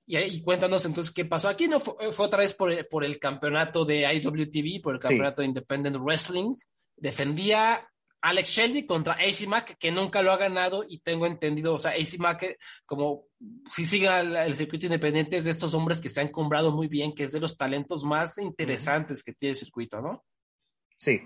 Y, 0.06 0.18
y 0.18 0.42
cuéntanos 0.42 0.84
entonces 0.84 1.12
qué 1.14 1.24
pasó. 1.24 1.48
Aquí 1.48 1.68
no 1.68 1.80
fue, 1.80 1.94
otra 2.18 2.40
vez 2.40 2.54
por, 2.54 2.88
por, 2.88 3.04
el 3.04 3.18
campeonato 3.18 3.84
de 3.84 4.00
IWTV, 4.14 4.82
por 4.82 4.94
el 4.94 5.00
campeonato 5.00 5.42
de 5.42 5.48
Independent 5.48 5.96
Wrestling. 5.96 6.54
Defendía 6.96 7.88
Alex 8.22 8.48
Shelley 8.50 8.86
contra 8.86 9.14
AC 9.14 9.46
Mac, 9.46 9.76
que 9.78 9.90
nunca 9.90 10.22
lo 10.22 10.32
ha 10.32 10.36
ganado 10.36 10.84
y 10.86 11.00
tengo 11.00 11.26
entendido, 11.26 11.74
o 11.74 11.78
sea, 11.78 11.92
AC 11.92 12.18
Mac, 12.18 12.58
como 12.84 13.24
si 13.70 13.86
sigue 13.86 14.08
el, 14.08 14.54
circuito 14.54 14.86
independiente, 14.86 15.38
es 15.38 15.44
de 15.44 15.50
estos 15.50 15.72
hombres 15.74 16.00
que 16.00 16.10
se 16.10 16.20
han 16.20 16.28
comprado 16.28 16.70
muy 16.70 16.88
bien, 16.88 17.14
que 17.14 17.24
es 17.24 17.32
de 17.32 17.40
los 17.40 17.56
talentos 17.56 18.04
más 18.04 18.36
interesantes 18.38 19.22
que 19.22 19.32
tiene 19.32 19.52
el 19.52 19.58
circuito, 19.58 20.00
¿no? 20.02 20.24
Sí, 20.96 21.22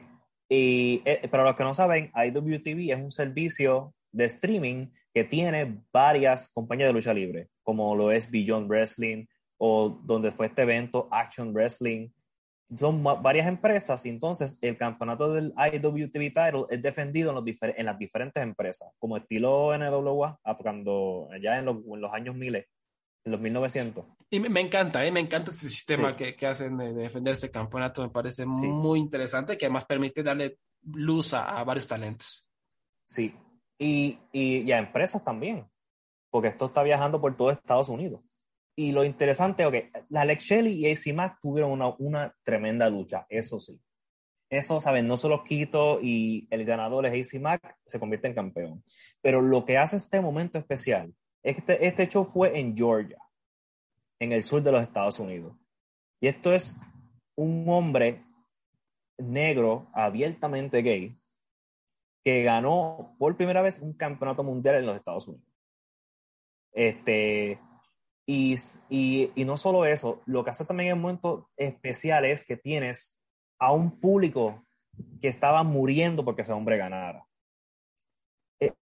y 0.49 1.03
eh, 1.05 1.27
para 1.29 1.45
los 1.45 1.55
que 1.55 1.65
no 1.65 1.75
saben, 1.75 2.11
IWTV 2.15 2.93
es 2.93 2.99
un 2.99 3.11
servicio 3.11 3.95
de 4.13 4.27
streaming 4.27 4.89
que 5.13 5.25
tiene 5.25 5.81
varias 5.93 6.53
compañías 6.53 6.89
de 6.89 6.93
lucha 6.93 7.15
libre, 7.15 7.49
como 7.63 7.95
lo 7.95 8.11
es 8.11 8.31
Beyond 8.31 8.69
Wrestling 8.69 9.27
o 9.59 9.89
donde 9.89 10.33
fue 10.33 10.47
este 10.47 10.63
evento 10.63 11.09
Action 11.11 11.53
Wrestling. 11.53 12.11
Son 12.77 13.03
varias 13.03 13.47
empresas 13.47 14.05
y 14.07 14.09
entonces 14.09 14.59
el 14.61 14.77
campeonato 14.77 15.33
del 15.33 15.55
IWTV 15.57 16.33
title 16.33 16.67
es 16.71 16.83
defendido 16.83 17.31
en, 17.31 17.37
los 17.37 17.45
las 17.79 17.99
diferentes 17.99 18.43
empresas, 18.43 18.91
como 18.99 19.17
estilo 19.17 19.77
NWA, 19.79 20.39
cuando 20.59 21.29
ya 21.41 21.59
en 21.59 21.67
los, 21.67 22.13
años 22.13 22.35
miles 22.35 22.67
en 23.25 23.33
los 23.33 23.41
1900. 23.41 24.05
Y 24.35 24.41
me, 24.41 24.61
encanta, 24.61 25.07
¿eh? 25.07 25.13
me 25.13 25.21
encanta 25.21 25.53
este 25.53 25.69
sistema 25.69 26.17
que, 26.17 26.35
que, 26.35 26.45
hacen 26.45 26.77
de 26.77 26.93
defender 26.93 27.35
ese 27.35 27.53
campeonato, 27.53 28.03
me 28.03 28.09
parece 28.09 28.45
muy 28.45 28.99
interesante, 28.99 29.57
que 29.57 29.67
además 29.67 29.85
permite 29.85 30.25
darle 30.25 30.59
luz 30.83 31.35
a, 31.35 31.63
varios 31.63 31.87
talentos. 31.87 32.45
Sí, 33.05 33.33
y, 33.79 34.19
y, 34.33 34.73
a 34.73 34.79
empresas 34.79 35.23
también, 35.23 35.71
porque 36.31 36.49
esto 36.49 36.67
está 36.67 36.83
viajando 36.83 37.21
por 37.21 37.37
todo 37.37 37.53
Estados 37.53 37.89
Unidos. 37.89 38.23
Y 38.75 38.91
lo 38.91 39.05
interesante, 39.05 39.67
ok, 39.67 39.77
la 40.09 40.23
Alex 40.23 40.47
Shelley 40.47 40.85
y 40.85 40.91
AC 40.91 41.15
Mack 41.15 41.39
tuvieron 41.41 41.71
una, 41.71 41.95
una 42.01 42.35
tremenda 42.43 42.91
lucha, 42.91 43.27
eso 43.29 43.61
sí. 43.61 43.81
Eso, 44.51 44.81
¿saben? 44.81 45.07
No 45.07 45.17
se 45.17 45.29
los 45.29 45.45
quito 45.45 46.01
y 46.03 46.49
el 46.51 46.65
ganador 46.65 47.07
es 47.07 47.35
AC 47.35 47.41
Mack, 47.41 47.77
se 47.87 48.01
convierte 48.01 48.27
en 48.27 48.35
campeón. 48.35 48.85
Pero 49.21 49.41
lo 49.41 49.65
que 49.65 49.79
hace 49.79 49.95
este 49.95 50.21
momento 50.21 50.59
especial 50.59 51.15
este, 51.45 51.87
este 51.87 52.09
show 52.09 52.25
fue 52.25 52.59
en 52.59 52.75
Georgia, 52.75 53.19
en 54.21 54.33
el 54.33 54.43
sur 54.43 54.63
de 54.63 54.73
los 54.73 54.83
Estados 54.83 55.19
Unidos. 55.19 55.57
Y 56.21 56.29
esto 56.29 56.53
es 56.53 56.79
un 57.37 57.65
hombre 57.69 58.25
negro, 59.19 59.89
abiertamente 59.93 60.83
gay, 60.83 61.19
que 62.25 62.43
ganó 62.43 63.15
por 63.19 63.37
primera 63.37 63.63
vez 63.63 63.81
un 63.81 63.93
campeonato 63.93 64.43
mundial 64.43 64.77
en 64.77 64.87
los 64.87 64.97
Estados 64.97 65.29
Unidos. 65.29 65.47
Este, 66.73 67.61
y, 68.27 68.55
y, 68.89 69.45
no 69.45 69.57
solo 69.57 69.85
eso, 69.85 70.23
lo 70.27 70.43
que 70.43 70.51
hace 70.51 70.65
también 70.65 70.91
en 70.91 70.97
un 70.97 71.03
momento 71.03 71.51
especial 71.57 72.25
es 72.25 72.45
que 72.45 72.57
tienes 72.57 73.23
a 73.59 73.73
un 73.73 74.01
público 74.01 74.65
que 75.21 75.29
estaba 75.29 75.63
muriendo 75.63 76.25
porque 76.25 76.43
ese 76.43 76.53
hombre 76.53 76.79
ganara. 76.79 77.27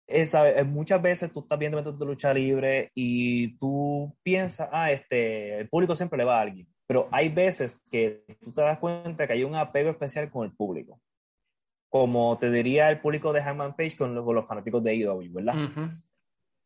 Esa, 0.05 0.49
e, 0.49 0.63
muchas 0.63 1.01
veces 1.01 1.31
tú 1.31 1.41
estás 1.41 1.57
viendo 1.57 1.77
eventos 1.77 1.97
de 1.97 2.05
lucha 2.05 2.33
libre 2.33 2.91
y 2.93 3.57
tú 3.57 4.15
piensas, 4.21 4.69
ah, 4.71 4.91
este, 4.91 5.59
el 5.59 5.69
público 5.69 5.95
siempre 5.95 6.17
le 6.17 6.25
va 6.25 6.39
a 6.39 6.41
alguien. 6.41 6.67
Pero 6.85 7.07
hay 7.11 7.29
veces 7.29 7.81
que 7.89 8.25
tú 8.43 8.51
te 8.51 8.61
das 8.61 8.79
cuenta 8.79 9.25
que 9.25 9.33
hay 9.33 9.43
un 9.43 9.55
apego 9.55 9.89
especial 9.89 10.29
con 10.29 10.45
el 10.45 10.53
público. 10.53 10.99
Como 11.89 12.37
te 12.37 12.51
diría 12.51 12.89
el 12.89 12.99
público 12.99 13.31
de 13.31 13.41
Hangman 13.41 13.75
Page 13.75 13.97
con 13.97 14.13
los, 14.13 14.25
con 14.25 14.35
los 14.35 14.47
fanáticos 14.47 14.83
de 14.83 14.91
AEW, 14.91 15.31
¿verdad? 15.31 15.55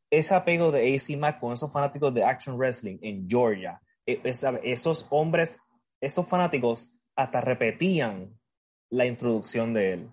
Ese 0.10 0.36
apego 0.36 0.72
de 0.72 0.96
AC 0.96 1.18
Mac 1.18 1.40
con 1.40 1.54
esos 1.54 1.72
fanáticos 1.72 2.14
de 2.14 2.24
Action 2.24 2.58
Wrestling 2.58 2.98
en 3.02 3.28
Georgia, 3.30 3.82
e, 4.06 4.22
esos 4.24 5.08
hombres, 5.12 5.60
esos 6.02 6.28
fanáticos 6.28 6.94
hasta 7.16 7.42
repetían 7.42 8.40
la 8.90 9.06
introducción 9.06 9.74
de 9.74 9.94
él. 9.94 10.10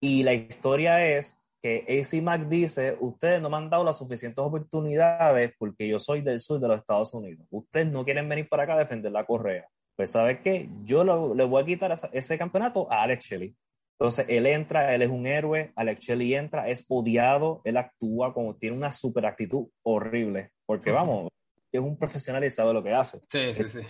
Y 0.00 0.22
la 0.22 0.34
historia 0.34 1.04
es 1.04 1.39
que 1.62 1.84
AC 1.88 2.22
Mac 2.22 2.48
dice, 2.48 2.96
ustedes 3.00 3.40
no 3.40 3.50
me 3.50 3.58
han 3.58 3.70
dado 3.70 3.84
las 3.84 3.98
suficientes 3.98 4.38
oportunidades 4.38 5.52
porque 5.58 5.86
yo 5.86 5.98
soy 5.98 6.22
del 6.22 6.40
sur 6.40 6.60
de 6.60 6.68
los 6.68 6.80
Estados 6.80 7.12
Unidos. 7.14 7.46
Ustedes 7.50 7.86
no 7.86 8.04
quieren 8.04 8.28
venir 8.28 8.48
para 8.48 8.62
acá 8.64 8.74
a 8.74 8.78
defender 8.78 9.12
la 9.12 9.26
correa. 9.26 9.66
Pues 9.96 10.12
¿sabes 10.12 10.40
qué? 10.40 10.68
Yo 10.84 11.04
le 11.34 11.44
voy 11.44 11.62
a 11.62 11.66
quitar 11.66 11.94
ese 12.12 12.38
campeonato 12.38 12.90
a 12.90 13.02
Alex 13.02 13.26
Shelley. 13.26 13.54
Entonces 13.98 14.24
él 14.30 14.46
entra, 14.46 14.94
él 14.94 15.02
es 15.02 15.10
un 15.10 15.26
héroe, 15.26 15.72
Alex 15.76 16.06
Shelley 16.06 16.34
entra, 16.34 16.66
es 16.68 16.86
odiado, 16.88 17.60
él 17.64 17.76
actúa 17.76 18.32
como 18.32 18.56
tiene 18.56 18.74
una 18.74 18.92
super 18.92 19.26
actitud 19.26 19.68
horrible, 19.82 20.52
porque 20.64 20.90
vamos, 20.90 21.28
es 21.70 21.80
un 21.82 21.98
profesional 21.98 22.42
y 22.42 22.50
sabe 22.50 22.72
lo 22.72 22.82
que 22.82 22.94
hace. 22.94 23.20
Sí, 23.30 23.52
sí, 23.52 23.66
sí. 23.66 23.80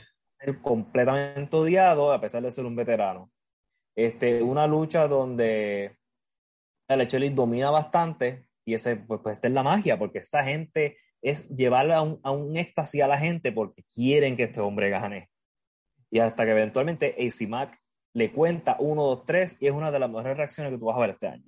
Es 0.41 0.57
completamente 0.57 1.57
odiado 1.57 2.13
a 2.13 2.21
pesar 2.21 2.43
de 2.43 2.51
ser 2.51 2.67
un 2.67 2.75
veterano. 2.75 3.31
Este, 3.95 4.43
una 4.43 4.67
lucha 4.67 5.07
donde 5.07 6.00
el 6.95 7.07
Shelley 7.07 7.31
domina 7.31 7.71
bastante 7.71 8.47
y 8.65 8.75
ese, 8.75 8.97
pues, 8.97 9.21
pues 9.23 9.37
esta 9.37 9.49
es 9.49 9.55
la 9.55 9.63
magia, 9.63 9.99
porque 9.99 10.19
esta 10.19 10.43
gente 10.43 10.97
es 11.23 11.49
llevarle 11.51 11.95
a 11.95 12.03
un, 12.03 12.21
a 12.23 12.31
un 12.31 12.57
éxtasis 12.57 13.03
a 13.03 13.09
la 13.09 13.19
gente 13.19 13.53
porque 13.53 13.85
quieren 13.95 14.37
que 14.37 14.45
este 14.45 14.61
hombre 14.61 14.91
gane. 14.91 15.29
Y 16.11 16.19
hasta 16.19 16.45
que 16.45 16.51
eventualmente 16.51 17.15
AC 17.19 17.49
le 18.13 18.33
cuenta 18.33 18.77
uno, 18.81 19.05
dos, 19.05 19.25
tres 19.25 19.57
y 19.61 19.67
es 19.67 19.73
una 19.73 19.93
de 19.93 19.99
las 19.99 20.11
mejores 20.11 20.37
reacciones 20.37 20.73
que 20.73 20.79
tú 20.79 20.87
vas 20.87 20.97
a 20.97 21.01
ver 21.01 21.11
este 21.11 21.29
año. 21.29 21.45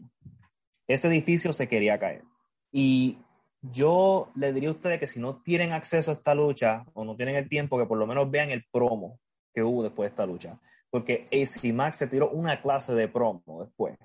Ese 0.87 1.09
edificio 1.09 1.53
se 1.53 1.69
quería 1.69 1.99
caer. 1.99 2.23
Y 2.71 3.19
yo 3.61 4.31
le 4.37 4.53
diría 4.53 4.69
a 4.69 4.73
ustedes 4.73 5.01
que 5.01 5.07
si 5.07 5.21
no 5.21 5.43
tienen 5.43 5.73
acceso 5.73 6.11
a 6.11 6.15
esta 6.15 6.35
lucha 6.35 6.85
o 6.95 7.05
no 7.05 7.17
tienen 7.17 7.37
el 7.37 7.49
tiempo, 7.49 7.79
que 7.79 7.87
por 7.87 7.99
lo 7.99 8.07
menos 8.07 8.31
vean 8.31 8.51
el 8.51 8.65
promo 8.71 9.19
que 9.53 9.63
hubo 9.63 9.83
después 9.83 10.09
de 10.09 10.11
esta 10.11 10.27
lucha. 10.27 10.61
Porque 10.91 11.25
AC 11.33 11.95
se 11.95 12.07
tiró 12.07 12.31
una 12.31 12.61
clase 12.61 12.95
de 12.95 13.09
promo 13.09 13.65
después 13.65 13.97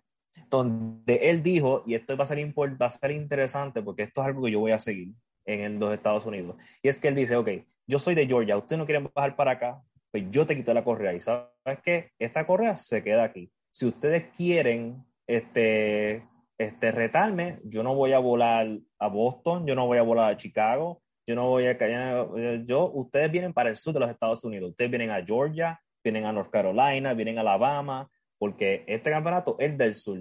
donde 0.49 1.29
él 1.29 1.43
dijo, 1.43 1.83
y 1.85 1.95
esto 1.95 2.15
va 2.15 2.23
a, 2.23 2.27
ser 2.27 2.39
va 2.47 2.85
a 2.85 2.89
ser 2.89 3.11
interesante 3.11 3.81
porque 3.81 4.03
esto 4.03 4.21
es 4.21 4.27
algo 4.27 4.43
que 4.43 4.51
yo 4.51 4.59
voy 4.59 4.71
a 4.71 4.79
seguir 4.79 5.09
en 5.45 5.79
los 5.79 5.93
Estados 5.93 6.25
Unidos, 6.25 6.57
y 6.81 6.89
es 6.89 6.99
que 6.99 7.07
él 7.07 7.15
dice, 7.15 7.35
ok, 7.35 7.49
yo 7.87 7.99
soy 7.99 8.15
de 8.15 8.27
Georgia, 8.27 8.57
ustedes 8.57 8.79
no 8.79 8.85
quieren 8.85 9.09
bajar 9.13 9.35
para 9.35 9.51
acá, 9.51 9.81
pues 10.11 10.25
yo 10.29 10.45
te 10.45 10.55
quité 10.55 10.73
la 10.73 10.83
correa, 10.83 11.13
y 11.13 11.19
¿sabes 11.19 11.79
qué? 11.83 12.11
Esta 12.19 12.45
correa 12.45 12.75
se 12.75 13.03
queda 13.03 13.23
aquí. 13.23 13.51
Si 13.71 13.85
ustedes 13.85 14.25
quieren 14.35 15.05
este, 15.25 16.25
este, 16.57 16.91
retarme, 16.91 17.59
yo 17.63 17.83
no 17.83 17.93
voy 17.93 18.13
a 18.13 18.19
volar 18.19 18.67
a 18.99 19.07
Boston, 19.07 19.65
yo 19.65 19.75
no 19.75 19.85
voy 19.85 19.99
a 19.99 20.03
volar 20.03 20.31
a 20.31 20.37
Chicago, 20.37 21.01
yo 21.27 21.35
no 21.35 21.47
voy 21.47 21.67
a 21.67 21.77
caer, 21.77 22.65
yo, 22.65 22.89
ustedes 22.93 23.31
vienen 23.31 23.53
para 23.53 23.69
el 23.69 23.75
sur 23.75 23.93
de 23.93 23.99
los 23.99 24.09
Estados 24.09 24.43
Unidos, 24.43 24.71
ustedes 24.71 24.89
vienen 24.89 25.11
a 25.11 25.23
Georgia, 25.23 25.79
vienen 26.03 26.25
a 26.25 26.31
North 26.31 26.49
Carolina, 26.49 27.13
vienen 27.13 27.37
a 27.37 27.41
Alabama, 27.41 28.09
porque 28.37 28.83
este 28.87 29.11
campeonato 29.11 29.57
es 29.59 29.77
del 29.77 29.93
sur. 29.93 30.19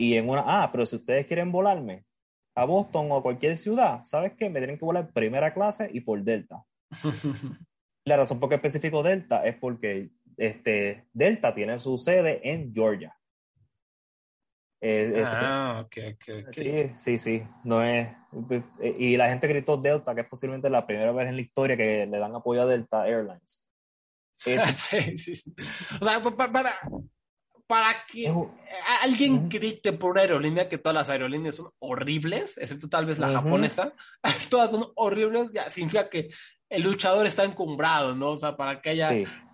Y 0.00 0.16
en 0.16 0.30
una, 0.30 0.42
ah, 0.46 0.72
pero 0.72 0.86
si 0.86 0.96
ustedes 0.96 1.26
quieren 1.26 1.52
volarme 1.52 2.06
a 2.54 2.64
Boston 2.64 3.12
o 3.12 3.18
a 3.18 3.22
cualquier 3.22 3.54
ciudad, 3.54 4.02
¿sabes 4.04 4.32
qué? 4.32 4.48
Me 4.48 4.58
tienen 4.58 4.78
que 4.78 4.84
volar 4.86 5.12
primera 5.12 5.52
clase 5.52 5.90
y 5.92 6.00
por 6.00 6.22
Delta. 6.22 6.64
La 8.06 8.16
razón 8.16 8.40
por 8.40 8.48
qué 8.48 8.54
específico 8.54 9.02
Delta 9.02 9.44
es 9.44 9.56
porque 9.58 10.08
este, 10.38 11.04
Delta 11.12 11.54
tiene 11.54 11.78
su 11.78 11.98
sede 11.98 12.40
en 12.50 12.72
Georgia. 12.72 13.14
Eh, 14.80 15.12
este, 15.16 15.22
ah, 15.22 15.84
ok, 15.84 15.96
ok, 16.14 16.50
Sí, 16.50 16.92
sí, 16.96 17.18
sí. 17.18 17.42
No 17.64 17.82
es, 17.82 18.08
y 18.98 19.18
la 19.18 19.28
gente 19.28 19.48
gritó 19.48 19.76
Delta, 19.76 20.14
que 20.14 20.22
es 20.22 20.28
posiblemente 20.28 20.70
la 20.70 20.86
primera 20.86 21.12
vez 21.12 21.28
en 21.28 21.36
la 21.36 21.42
historia 21.42 21.76
que 21.76 22.06
le 22.06 22.18
dan 22.18 22.34
apoyo 22.34 22.62
a 22.62 22.66
Delta 22.66 23.06
Airlines. 23.06 23.68
sí, 24.72 25.18
sí, 25.18 25.36
sí. 25.36 25.54
O 26.00 26.04
sea, 26.06 26.22
para, 26.22 26.74
para 27.70 28.04
que 28.04 28.34
alguien 29.00 29.48
grite 29.48 29.92
por 29.92 30.10
una 30.10 30.22
aerolínea 30.22 30.68
que 30.68 30.76
todas 30.76 30.92
las 30.92 31.08
aerolíneas 31.08 31.54
son 31.54 31.70
horribles, 31.78 32.58
excepto 32.58 32.88
tal 32.88 33.06
vez 33.06 33.20
la 33.20 33.28
japonesa, 33.28 33.92
todas 34.50 34.72
son 34.72 34.90
horribles, 34.96 35.52
ya 35.52 35.70
significa 35.70 36.10
que 36.10 36.30
el 36.68 36.82
luchador 36.82 37.28
está 37.28 37.44
encumbrado, 37.44 38.16
¿no? 38.16 38.30
O 38.30 38.38
sea, 38.38 38.56
para 38.56 38.82
que 38.82 38.90
haya, 38.90 39.10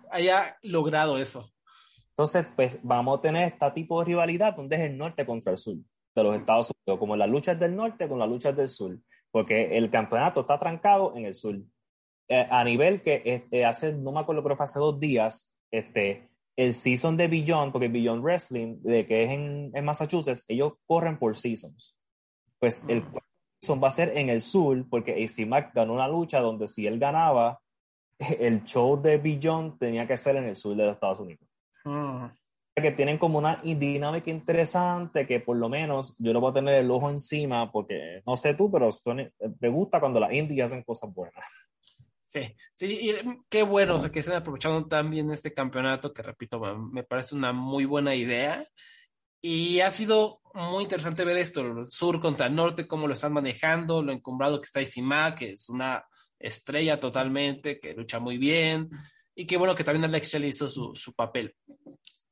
haya 0.09 0.57
logrado 0.63 1.19
eso. 1.19 1.53
Entonces, 2.09 2.47
pues 2.55 2.79
vamos 2.81 3.19
a 3.19 3.21
tener 3.21 3.49
este 3.49 3.69
tipo 3.69 3.99
de 3.99 4.07
rivalidad 4.07 4.55
donde 4.55 4.77
es 4.77 4.81
el 4.89 4.97
norte 4.97 5.23
contra 5.23 5.51
el 5.51 5.59
sur 5.59 5.75
de 6.15 6.23
los 6.23 6.35
Estados 6.35 6.71
Unidos, 6.71 6.99
como 6.99 7.15
las 7.15 7.29
luchas 7.29 7.59
del 7.59 7.75
norte 7.75 8.07
con 8.07 8.17
las 8.17 8.27
luchas 8.27 8.55
del 8.55 8.67
sur, 8.67 8.97
porque 9.29 9.77
el 9.77 9.91
campeonato 9.91 10.41
está 10.41 10.57
trancado 10.57 11.15
en 11.15 11.25
el 11.27 11.35
sur. 11.35 11.55
Eh, 12.29 12.47
a 12.49 12.63
nivel 12.63 12.99
que 13.03 13.21
este, 13.23 13.63
hace, 13.63 13.93
no 13.93 14.11
me 14.11 14.21
acuerdo, 14.21 14.41
pero 14.41 14.57
fue 14.57 14.63
hace 14.63 14.79
dos 14.79 14.99
días, 14.99 15.53
este, 15.69 16.26
el 16.57 16.73
season 16.73 17.15
de 17.15 17.27
Beyond, 17.27 17.71
porque 17.71 17.87
Beyond 17.87 18.23
Wrestling, 18.23 18.81
de 18.81 19.05
que 19.05 19.23
es 19.23 19.29
en, 19.29 19.71
en 19.73 19.85
Massachusetts, 19.85 20.43
ellos 20.47 20.73
corren 20.87 21.19
por 21.19 21.37
seasons. 21.37 21.95
Pues 22.59 22.83
el 22.89 23.03
mm. 23.03 23.17
season 23.61 23.81
va 23.81 23.89
a 23.89 23.91
ser 23.91 24.17
en 24.17 24.29
el 24.29 24.41
sur, 24.41 24.89
porque 24.89 25.23
AC 25.23 25.47
Mac 25.47 25.71
ganó 25.73 25.93
una 25.93 26.07
lucha 26.07 26.39
donde 26.39 26.67
si 26.67 26.87
él 26.87 26.97
ganaba, 26.97 27.61
el 28.19 28.63
show 28.63 28.99
de 28.99 29.17
Beyond 29.17 29.77
tenía 29.77 30.07
que 30.07 30.17
ser 30.17 30.35
en 30.35 30.45
el 30.45 30.55
sur 30.55 30.75
de 30.75 30.85
los 30.85 30.95
Estados 30.95 31.19
Unidos. 31.19 31.47
Mm. 31.85 32.25
Que 32.75 32.91
tienen 32.91 33.17
como 33.17 33.39
una 33.39 33.55
dinámica 33.55 34.29
interesante 34.29 35.25
que 35.25 35.39
por 35.39 35.57
lo 35.57 35.67
menos 35.67 36.15
yo 36.19 36.31
lo 36.31 36.39
voy 36.39 36.51
a 36.51 36.55
tener 36.55 36.75
el 36.75 36.91
ojo 36.91 37.09
encima, 37.09 37.71
porque 37.71 38.21
no 38.25 38.35
sé 38.35 38.53
tú, 38.53 38.71
pero 38.71 38.89
me 39.59 39.69
gusta 39.69 39.99
cuando 39.99 40.19
las 40.19 40.31
indies 40.31 40.65
hacen 40.65 40.83
cosas 40.83 41.11
buenas. 41.13 41.45
Sí, 42.27 42.41
sí, 42.73 42.99
y 43.09 43.13
mm, 43.13 43.45
qué 43.49 43.63
bueno, 43.63 43.95
o 43.95 43.99
sea, 44.01 44.11
que 44.11 44.19
estén 44.19 44.35
aprovechando 44.35 44.85
tan 44.85 45.09
bien 45.09 45.31
este 45.31 45.53
campeonato, 45.53 46.13
que 46.13 46.21
repito, 46.21 46.59
me 46.59 47.03
parece 47.03 47.35
una 47.35 47.53
muy 47.53 47.85
buena 47.85 48.15
idea. 48.15 48.67
Y 49.41 49.79
ha 49.79 49.91
sido 49.91 50.41
muy 50.53 50.83
interesante 50.83 51.23
ver 51.23 51.37
esto, 51.37 51.61
el 51.61 51.87
sur 51.87 52.19
contra 52.19 52.47
el 52.47 52.55
norte, 52.55 52.85
cómo 52.85 53.07
lo 53.07 53.13
están 53.13 53.31
manejando, 53.31 54.01
lo 54.01 54.11
encumbrado 54.11 54.59
que 54.59 54.65
está 54.65 54.81
Isima, 54.81 55.35
que 55.35 55.51
es 55.51 55.69
una 55.69 56.03
estrella 56.37 56.99
totalmente, 56.99 57.79
que 57.79 57.93
lucha 57.93 58.19
muy 58.19 58.37
bien, 58.37 58.89
y 59.33 59.47
qué 59.47 59.55
bueno 59.55 59.73
que 59.73 59.85
también 59.85 60.03
Alex 60.03 60.29
Shelley 60.33 60.49
hizo 60.49 60.67
su, 60.67 60.91
su 60.95 61.13
papel. 61.13 61.55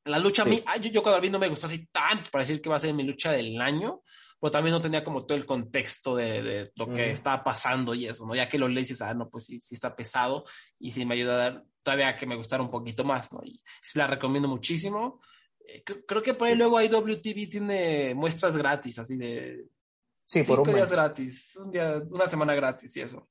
La 0.04 0.18
lucha, 0.18 0.42
a 0.42 0.44
mí, 0.44 0.62
yo, 0.82 0.90
yo 0.90 1.02
cuando 1.02 1.22
vi 1.22 1.30
no 1.30 1.38
me 1.38 1.48
gustó 1.48 1.68
así 1.68 1.86
tanto 1.86 2.30
para 2.30 2.44
decir 2.44 2.60
que 2.60 2.68
va 2.68 2.76
a 2.76 2.80
ser 2.80 2.92
mi 2.92 3.02
lucha 3.02 3.32
del 3.32 3.58
año, 3.60 4.02
pero 4.46 4.52
también 4.52 4.74
no 4.74 4.80
tenía 4.80 5.02
como 5.02 5.26
todo 5.26 5.36
el 5.36 5.44
contexto 5.44 6.14
de, 6.14 6.40
de 6.40 6.72
lo 6.76 6.92
que 6.92 7.10
estaba 7.10 7.42
pasando 7.42 7.96
y 7.96 8.06
eso, 8.06 8.24
¿no? 8.24 8.32
Ya 8.32 8.48
que 8.48 8.58
lo 8.58 8.68
lees 8.68 8.90
y 8.90 8.92
dices, 8.92 9.02
ah, 9.02 9.12
no, 9.12 9.28
pues 9.28 9.46
sí, 9.46 9.60
sí 9.60 9.74
está 9.74 9.96
pesado 9.96 10.44
y 10.78 10.92
sí 10.92 11.04
me 11.04 11.14
ayuda 11.16 11.34
a 11.34 11.36
dar 11.36 11.64
todavía 11.82 12.16
que 12.16 12.26
me 12.26 12.36
gustara 12.36 12.62
un 12.62 12.70
poquito 12.70 13.02
más, 13.02 13.32
¿no? 13.32 13.40
Y 13.42 13.60
sí 13.82 13.98
la 13.98 14.06
recomiendo 14.06 14.48
muchísimo. 14.48 15.20
Eh, 15.66 15.82
creo 15.82 16.22
que 16.22 16.34
por 16.34 16.46
ahí 16.46 16.54
luego 16.54 16.80
IWTV 16.80 17.50
tiene 17.50 18.14
muestras 18.14 18.56
gratis, 18.56 19.00
así 19.00 19.16
de... 19.16 19.66
Sí, 20.24 20.44
por 20.44 20.60
un 20.60 20.72
días 20.72 20.92
gratis, 20.92 21.56
un 21.56 21.72
día, 21.72 22.00
una 22.08 22.28
semana 22.28 22.54
gratis 22.54 22.94
y 22.94 23.00
eso. 23.00 23.28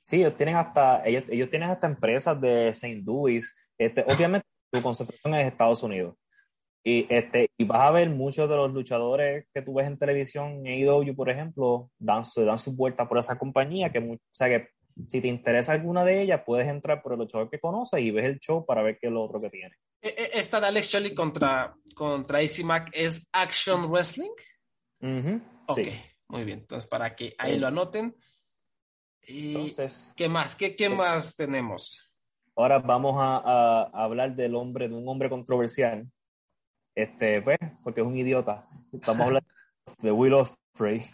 Sí, 0.00 0.16
ellos 0.16 0.34
tienen 0.34 0.56
hasta, 0.56 1.04
ellos, 1.04 1.24
ellos 1.28 1.50
tienen 1.50 1.68
hasta 1.68 1.88
empresas 1.88 2.40
de 2.40 2.68
St. 2.68 3.02
Louis. 3.04 3.54
Este, 3.76 4.02
obviamente 4.08 4.46
su 4.72 4.82
concentración 4.82 5.34
es 5.34 5.46
Estados 5.46 5.82
Unidos. 5.82 6.16
Y, 6.88 7.06
este, 7.10 7.50
y 7.58 7.64
vas 7.64 7.82
a 7.82 7.90
ver 7.90 8.08
muchos 8.08 8.48
de 8.48 8.56
los 8.56 8.72
luchadores 8.72 9.46
que 9.52 9.60
tú 9.60 9.74
ves 9.74 9.86
en 9.86 9.98
televisión, 9.98 10.66
en 10.66 10.88
AEW, 10.88 11.14
por 11.14 11.28
ejemplo, 11.28 11.90
dan, 11.98 12.24
se 12.24 12.46
dan 12.46 12.58
su 12.58 12.74
vuelta 12.74 13.06
por 13.06 13.18
esa 13.18 13.38
compañía, 13.38 13.92
que, 13.92 13.98
o 13.98 14.18
sea, 14.32 14.48
que 14.48 14.70
si 15.06 15.20
te 15.20 15.28
interesa 15.28 15.72
alguna 15.74 16.02
de 16.02 16.22
ellas, 16.22 16.40
puedes 16.46 16.66
entrar 16.66 17.02
por 17.02 17.12
el 17.12 17.18
luchador 17.18 17.50
que 17.50 17.60
conoces 17.60 18.00
y 18.00 18.10
ves 18.10 18.24
el 18.24 18.40
show 18.40 18.64
para 18.64 18.82
ver 18.82 18.96
qué 18.98 19.08
es 19.08 19.12
lo 19.12 19.22
otro 19.22 19.38
que 19.38 19.50
tiene. 19.50 19.74
E, 20.00 20.08
e, 20.08 20.38
esta 20.38 20.60
de 20.60 20.68
Alex 20.68 20.88
Shelley 20.88 21.14
contra, 21.14 21.74
contra 21.94 22.38
AC 22.38 22.64
Mac 22.64 22.88
es 22.94 23.28
Action 23.32 23.90
Wrestling. 23.90 24.32
Ok, 25.66 25.78
muy 26.28 26.44
bien. 26.44 26.60
Entonces, 26.60 26.88
para 26.88 27.14
que 27.14 27.34
ahí 27.36 27.58
lo 27.58 27.66
anoten. 27.66 28.16
Entonces, 29.20 30.14
¿qué 30.16 30.26
más? 30.26 30.56
¿Qué, 30.56 30.74
qué 30.74 30.86
eh, 30.86 30.88
más 30.88 31.36
tenemos? 31.36 32.02
Ahora 32.56 32.78
vamos 32.78 33.14
a, 33.18 33.82
hablar 33.92 34.34
del 34.34 34.54
hombre, 34.54 34.88
de 34.88 34.94
un 34.94 35.06
hombre 35.06 35.28
controversial. 35.28 36.10
Este, 36.98 37.40
pues, 37.42 37.58
porque 37.84 38.00
es 38.00 38.06
un 38.08 38.16
idiota. 38.16 38.68
Estamos 38.92 39.28
hablando 39.28 39.48
de 40.02 40.10
Will 40.10 40.34
Ospreay. 40.34 41.06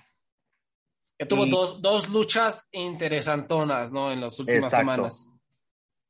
Que 1.19 1.27
tuvo 1.27 1.45
dos, 1.45 1.83
dos, 1.83 2.09
luchas 2.09 2.67
interesantonas, 2.73 3.93
¿no? 3.93 4.11
En 4.11 4.23
las 4.23 4.39
últimas 4.39 4.71
semanas. 4.71 5.31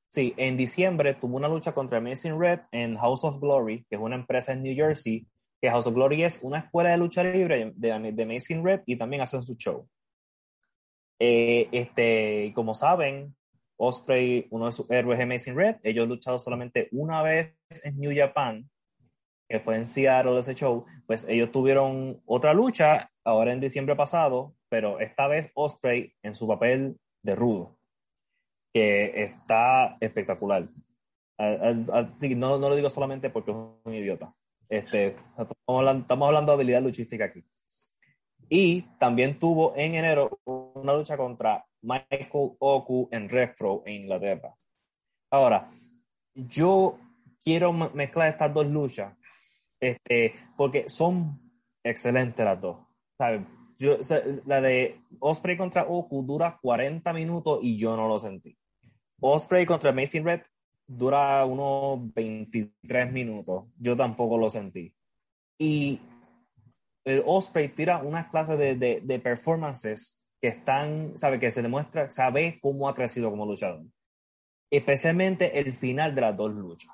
Sí, 0.07 0.33
en 0.37 0.57
diciembre 0.57 1.15
tuvo 1.15 1.39
una 1.39 1.49
lucha 1.49 1.75
contra 1.75 1.99
Amazing 1.99 2.39
Red 2.39 2.61
en 2.71 2.95
House 2.95 3.25
of 3.25 3.41
Glory, 3.41 3.85
que 3.91 3.97
es 3.97 4.01
una 4.01 4.15
empresa 4.15 4.53
en 4.53 4.63
New 4.63 4.77
Jersey, 4.77 5.27
que 5.61 5.69
House 5.69 5.89
of 5.89 5.95
Glory 5.95 6.23
es 6.23 6.45
una 6.45 6.61
escuela 6.61 6.91
de 6.91 6.97
lucha 6.97 7.25
libre 7.25 7.73
de, 7.75 8.13
de 8.13 8.23
Amazing 8.23 8.65
Red 8.65 8.83
y 8.87 8.97
también 8.97 9.23
hacen 9.23 9.43
su 9.43 9.57
show. 9.57 9.89
Eh, 11.19 11.69
este, 11.73 12.53
como 12.55 12.75
saben, 12.75 13.35
Osprey, 13.77 14.47
uno 14.51 14.67
de 14.67 14.73
sus 14.73 14.89
héroes 14.89 15.19
de 15.19 15.25
Amazing 15.25 15.57
Red, 15.57 15.77
ellos 15.83 16.07
luchado 16.07 16.39
solamente 16.39 16.87
una 16.93 17.23
vez 17.23 17.57
en 17.83 17.99
New 17.99 18.13
Japan, 18.15 18.71
que 19.55 19.61
fue 19.61 19.77
en 19.77 19.87
Seattle 19.87 20.37
ese 20.37 20.57
show, 20.57 20.85
pues 21.07 21.29
ellos 21.29 21.53
tuvieron 21.53 22.21
otra 22.27 22.53
lucha 22.53 23.09
ahora 23.23 23.53
en 23.53 23.61
diciembre 23.61 23.95
pasado, 23.95 24.57
pero 24.69 24.99
esta 24.99 25.29
vez 25.29 25.53
Osprey 25.55 26.13
en 26.25 26.35
su 26.35 26.49
papel 26.49 26.99
de 27.23 27.37
rudo, 27.37 27.79
que 28.73 29.23
está 29.23 29.97
espectacular. 30.01 30.69
No, 31.39 32.59
no 32.59 32.69
lo 32.69 32.75
digo 32.75 32.91
solamente 32.91 33.31
porque 33.31 33.53
es 33.53 33.57
un 33.85 33.95
idiota. 33.95 34.35
Este, 34.69 35.15
estamos, 35.39 35.55
hablando, 35.69 36.03
estamos 36.03 36.27
hablando 36.27 36.51
de 36.51 36.57
habilidad 36.57 36.83
luchística 36.83 37.27
aquí. 37.27 37.45
Y 38.49 38.83
también 38.99 39.39
tuvo 39.39 39.73
en 39.77 39.95
enero 39.95 40.41
una 40.47 40.95
lucha 40.95 41.17
contra 41.17 41.65
Michael 41.81 42.57
Oku 42.59 43.09
en 43.13 43.29
Refro 43.29 43.85
en 43.87 44.03
Inglaterra. 44.03 44.53
Ahora, 45.31 45.69
yo 46.35 46.99
quiero 47.41 47.73
mezclar 47.73 48.31
estas 48.31 48.53
dos 48.53 48.67
luchas 48.67 49.15
este, 49.85 50.35
porque 50.57 50.89
son 50.89 51.41
excelentes 51.83 52.45
las 52.45 52.61
dos. 52.61 52.79
Yo, 53.79 53.99
la 54.47 54.61
de 54.61 55.01
Osprey 55.21 55.57
contra 55.57 55.83
Oku 55.83 56.25
dura 56.25 56.59
40 56.61 57.13
minutos 57.13 57.59
y 57.63 57.77
yo 57.77 57.97
no 57.97 58.09
lo 58.09 58.19
sentí. 58.19 58.57
Osprey 59.21 59.67
contra 59.67 59.91
Amazing 59.91 60.25
Red 60.25 60.43
dura 60.87 61.45
unos 61.45 62.13
23 62.15 63.13
minutos. 63.13 63.67
Yo 63.79 63.97
tampoco 63.97 64.39
lo 64.39 64.49
sentí. 64.49 64.95
Y 65.59 66.01
el 67.05 67.23
Osprey 67.27 67.69
tira 67.69 67.99
unas 67.99 68.29
clases 68.29 68.59
de, 68.59 68.77
de, 68.77 69.01
de, 69.03 69.19
performances 69.19 70.23
que 70.41 70.49
están, 70.49 71.17
sabe, 71.17 71.39
que 71.39 71.51
se 71.51 71.63
demuestra, 71.63 72.11
sabe 72.11 72.59
cómo 72.61 72.89
ha 72.89 72.95
crecido 72.95 73.31
como 73.31 73.47
luchador. 73.47 73.85
Especialmente 74.71 75.59
el 75.59 75.73
final 75.73 76.15
de 76.15 76.21
las 76.23 76.37
dos 76.37 76.53
luchas. 76.53 76.93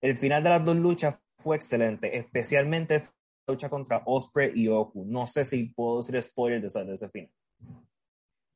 El 0.00 0.16
final 0.16 0.42
de 0.42 0.50
las 0.50 0.64
dos 0.64 0.76
luchas 0.76 1.21
fue 1.42 1.56
excelente, 1.56 2.16
especialmente 2.16 2.98
la 3.00 3.52
lucha 3.52 3.68
contra 3.68 4.02
Osprey 4.06 4.52
y 4.54 4.68
Oku. 4.68 5.04
No 5.06 5.26
sé 5.26 5.44
si 5.44 5.66
puedo 5.66 5.98
decir 5.98 6.22
spoiler 6.22 6.60
de 6.60 6.68
ese, 6.68 6.84
de 6.84 6.94
ese 6.94 7.08
final. 7.08 7.32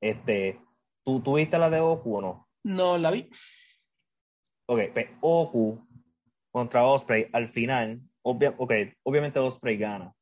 Este, 0.01 0.61
¿tú 1.05 1.21
tuviste 1.21 1.59
la 1.59 1.71
de 1.71 1.81
Oku 1.81 2.17
o 2.17 2.21
no? 2.21 2.49
No, 2.65 2.97
la 2.99 3.11
vi. 3.11 3.29
Ok, 4.69 4.81
pero 4.95 5.11
Oku 5.21 5.87
contra 6.53 6.87
Osprey 6.87 7.29
al 7.33 7.49
final, 7.49 8.01
okay, 8.23 8.93
obviamente 9.05 9.39
Osprey 9.39 9.77
gana 9.77 10.17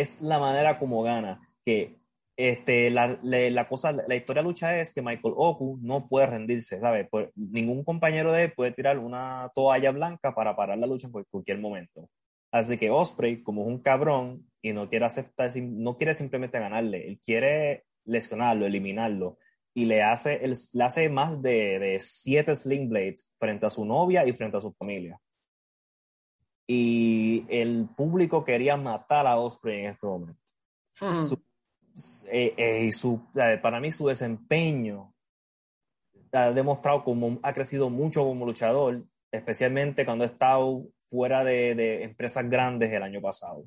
es 0.00 0.20
la 0.20 0.38
manera 0.38 0.78
como 0.78 1.02
gana. 1.02 1.40
Que 1.64 1.98
este, 2.36 2.90
la, 2.90 3.18
la, 3.22 3.68
cosa, 3.68 3.92
la 3.92 4.14
historia 4.14 4.42
de 4.42 4.48
lucha 4.48 4.78
es 4.78 4.92
que 4.92 5.02
Michael 5.02 5.34
Oku 5.36 5.78
no 5.82 6.08
puede 6.08 6.26
rendirse, 6.26 6.78
¿sabes? 6.80 7.08
Pues, 7.10 7.30
ningún 7.34 7.84
compañero 7.84 8.32
de 8.32 8.44
él 8.44 8.52
puede 8.54 8.72
tirar 8.72 8.98
una 8.98 9.50
toalla 9.54 9.90
blanca 9.90 10.34
para 10.34 10.54
parar 10.54 10.78
la 10.78 10.86
lucha 10.86 11.08
en 11.08 11.24
cualquier 11.30 11.58
momento. 11.58 12.08
Así 12.52 12.76
que 12.78 12.90
Osprey, 12.90 13.42
como 13.42 13.62
es 13.62 13.68
un 13.68 13.80
cabrón 13.80 14.50
y 14.62 14.72
no 14.72 14.88
quiere 14.88 15.06
aceptar, 15.06 15.50
no 15.56 15.96
quiere 15.96 16.14
simplemente 16.14 16.58
ganarle, 16.58 17.08
él 17.08 17.20
quiere 17.24 17.84
lesionarlo, 18.04 18.66
eliminarlo. 18.66 19.38
Y 19.74 19.84
le 19.84 20.02
hace, 20.02 20.44
él, 20.44 20.54
le 20.72 20.84
hace 20.84 21.08
más 21.08 21.42
de, 21.42 21.78
de 21.78 21.98
siete 22.00 22.54
sling 22.54 22.88
blades 22.88 23.34
frente 23.38 23.66
a 23.66 23.70
su 23.70 23.84
novia 23.84 24.26
y 24.26 24.32
frente 24.32 24.56
a 24.56 24.60
su 24.60 24.72
familia 24.72 25.20
y 26.66 27.46
el 27.48 27.88
público 27.96 28.44
quería 28.44 28.76
matar 28.76 29.26
a 29.26 29.38
Osprey 29.38 29.84
en 29.84 29.90
este 29.90 30.06
momento. 30.06 30.40
Eh, 32.30 32.54
eh, 32.56 32.84
y 32.84 32.92
su, 32.92 33.22
para 33.62 33.80
mí 33.80 33.90
su 33.90 34.06
desempeño 34.06 35.14
ha 36.32 36.52
demostrado 36.52 37.04
cómo 37.04 37.38
ha 37.42 37.52
crecido 37.54 37.88
mucho 37.88 38.24
como 38.24 38.44
luchador, 38.44 39.04
especialmente 39.30 40.04
cuando 40.04 40.24
ha 40.24 40.28
estado 40.28 40.86
fuera 41.06 41.44
de, 41.44 41.74
de, 41.74 42.02
empresas 42.02 42.48
grandes 42.48 42.92
el 42.92 43.02
año 43.02 43.20
pasado. 43.20 43.64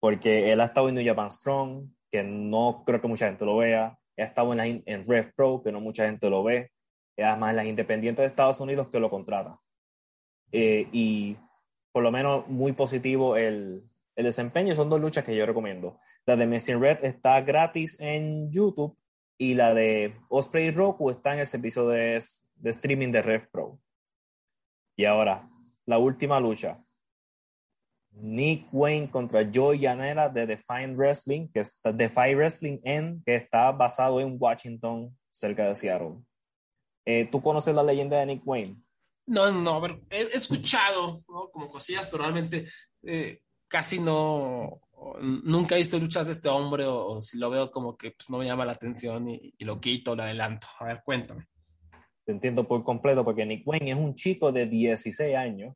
Porque 0.00 0.52
él 0.52 0.60
ha 0.60 0.66
estado 0.66 0.88
en 0.88 0.94
New 0.94 1.04
Japan 1.04 1.30
Strong, 1.30 1.88
que 2.10 2.22
no 2.22 2.84
creo 2.86 3.00
que 3.00 3.08
mucha 3.08 3.26
gente 3.26 3.44
lo 3.44 3.56
vea. 3.56 3.98
Ha 4.16 4.22
estado 4.22 4.52
en, 4.52 4.58
la, 4.58 4.66
en 4.66 5.04
Rev 5.06 5.32
Pro, 5.34 5.62
que 5.62 5.72
no 5.72 5.80
mucha 5.80 6.06
gente 6.06 6.30
lo 6.30 6.44
ve. 6.44 6.70
Y 7.16 7.22
además 7.22 7.50
en 7.50 7.56
las 7.56 7.66
independientes 7.66 8.22
de 8.22 8.28
Estados 8.28 8.60
Unidos 8.60 8.88
que 8.88 9.00
lo 9.00 9.10
contratan. 9.10 9.56
Eh, 10.52 10.88
y 10.92 11.36
por 11.92 12.02
lo 12.02 12.12
menos 12.12 12.46
muy 12.48 12.72
positivo 12.72 13.36
el, 13.36 13.82
el 14.14 14.24
desempeño. 14.24 14.74
Son 14.74 14.88
dos 14.88 15.00
luchas 15.00 15.24
que 15.24 15.34
yo 15.34 15.46
recomiendo. 15.46 15.98
La 16.28 16.36
de 16.36 16.46
Messi 16.46 16.74
Red 16.74 17.06
está 17.06 17.40
gratis 17.40 17.98
en 18.00 18.52
YouTube 18.52 18.94
y 19.38 19.54
la 19.54 19.72
de 19.72 20.14
Osprey 20.28 20.70
Roku 20.70 21.08
está 21.08 21.32
en 21.32 21.38
el 21.38 21.46
servicio 21.46 21.88
de, 21.88 22.16
streaming 22.64 23.12
de 23.12 23.22
Rev 23.22 23.48
Pro. 23.50 23.80
Y 24.94 25.06
ahora, 25.06 25.48
la 25.86 25.96
última 25.96 26.38
lucha. 26.38 26.84
Nick 28.10 28.68
Wayne 28.72 29.10
contra 29.10 29.48
Joey 29.50 29.80
Janela 29.80 30.28
de 30.28 30.44
Define 30.44 30.94
Wrestling, 30.96 31.48
que 31.48 31.60
está 31.60 31.92
Defy 31.92 32.34
Wrestling 32.34 32.78
en, 32.84 33.22
que 33.24 33.36
está 33.36 33.72
basado 33.72 34.20
en 34.20 34.36
Washington, 34.38 35.16
cerca 35.30 35.66
de 35.66 35.74
Seattle. 35.74 36.16
Eh, 37.06 37.26
¿Tú 37.32 37.40
conoces 37.40 37.74
la 37.74 37.82
leyenda 37.82 38.18
de 38.18 38.26
Nick 38.26 38.42
Wayne? 38.46 38.76
No, 39.24 39.50
no, 39.50 39.80
ver, 39.80 39.98
he, 40.10 40.24
escuchado, 40.36 41.22
¿no? 41.26 41.48
Como 41.48 41.70
cosillas, 41.70 42.06
pero 42.08 42.24
realmente 42.24 42.66
eh, 43.02 43.40
casi 43.66 43.98
no, 43.98 44.82
nunca 45.20 45.74
he 45.74 45.78
visto 45.78 45.98
luchas 45.98 46.26
de 46.26 46.32
este 46.32 46.48
hombre 46.48 46.84
o, 46.86 47.20
si 47.22 47.38
lo 47.38 47.50
veo 47.50 47.70
como 47.70 47.96
que 47.96 48.12
pues, 48.12 48.28
no 48.30 48.38
me 48.38 48.46
llama 48.46 48.64
la 48.64 48.72
atención 48.72 49.28
y, 49.28 49.52
lo 49.60 49.80
quito, 49.80 50.16
lo 50.16 50.22
adelanto. 50.22 50.66
A 50.78 50.84
ver, 50.86 51.02
cuéntame. 51.04 51.46
Te 52.24 52.32
entiendo 52.32 52.66
por 52.66 52.84
completo 52.84 53.24
porque 53.24 53.46
Nick 53.46 53.66
Wayne 53.66 53.92
es 53.92 53.96
un 53.96 54.14
chico 54.14 54.52
de 54.52 54.66
16 54.66 55.36
años. 55.36 55.74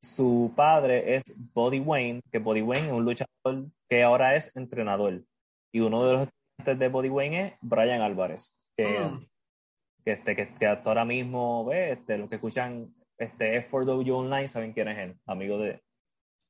Su 0.00 0.52
padre 0.56 1.16
es 1.16 1.22
Body 1.52 1.80
Wayne, 1.80 2.22
que 2.30 2.38
Body 2.38 2.62
Wayne 2.62 2.86
es 2.86 2.92
un 2.92 3.04
luchador 3.04 3.66
que 3.88 4.02
ahora 4.02 4.36
es 4.36 4.56
entrenador. 4.56 5.24
Y 5.72 5.80
uno 5.80 6.06
de 6.06 6.12
los 6.12 6.22
estudiantes 6.22 6.78
de 6.78 6.88
Body 6.88 7.08
Wayne 7.08 7.46
es 7.46 7.52
Brian 7.60 8.00
Álvarez, 8.00 8.60
que 8.76 8.86
mm 9.00 9.26
que, 10.08 10.12
este, 10.12 10.54
que, 10.54 10.66
hasta 10.66 10.90
ahora 10.90 11.04
mismo, 11.04 11.64
ve, 11.66 11.92
este, 11.92 12.16
los 12.16 12.28
que 12.28 12.36
escuchan 12.36 12.94
este 13.18 13.68
F4W 13.68 14.10
Online 14.14 14.48
saben 14.48 14.72
quién 14.72 14.88
es 14.88 14.98
él, 14.98 15.20
amigo 15.26 15.58
de, 15.58 15.82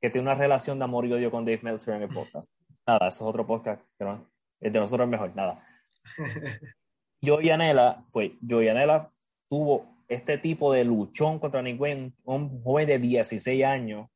que 0.01 0.11
tiene 0.11 0.29
una 0.29 0.35
relación 0.35 0.79
de 0.79 0.85
amor 0.85 1.07
y 1.07 1.13
odio 1.13 1.31
con 1.31 1.45
Dave 1.45 1.61
Meltzer 1.63 1.97
en 1.97 2.03
el 2.03 2.09
podcast. 2.09 2.51
Nada, 2.87 3.09
eso 3.09 3.25
es 3.25 3.29
otro 3.29 3.47
podcast, 3.47 3.83
pero 3.97 4.27
el 4.61 4.73
de 4.73 4.81
nosotros 4.81 5.07
es 5.07 5.11
mejor, 5.11 5.35
nada. 5.35 5.67
Joey 7.25 7.51
Anela, 7.51 8.05
pues, 8.13 8.33
Joey 8.49 8.69
Anela 8.69 9.13
tuvo 9.49 10.05
este 10.09 10.39
tipo 10.39 10.73
de 10.73 10.85
luchón 10.85 11.39
contra 11.39 11.63
Nick 11.63 11.81
Wayne, 11.81 12.13
un 12.25 12.63
joven 12.63 12.87
de 12.87 12.99
16 12.99 13.65
años, 13.65 14.09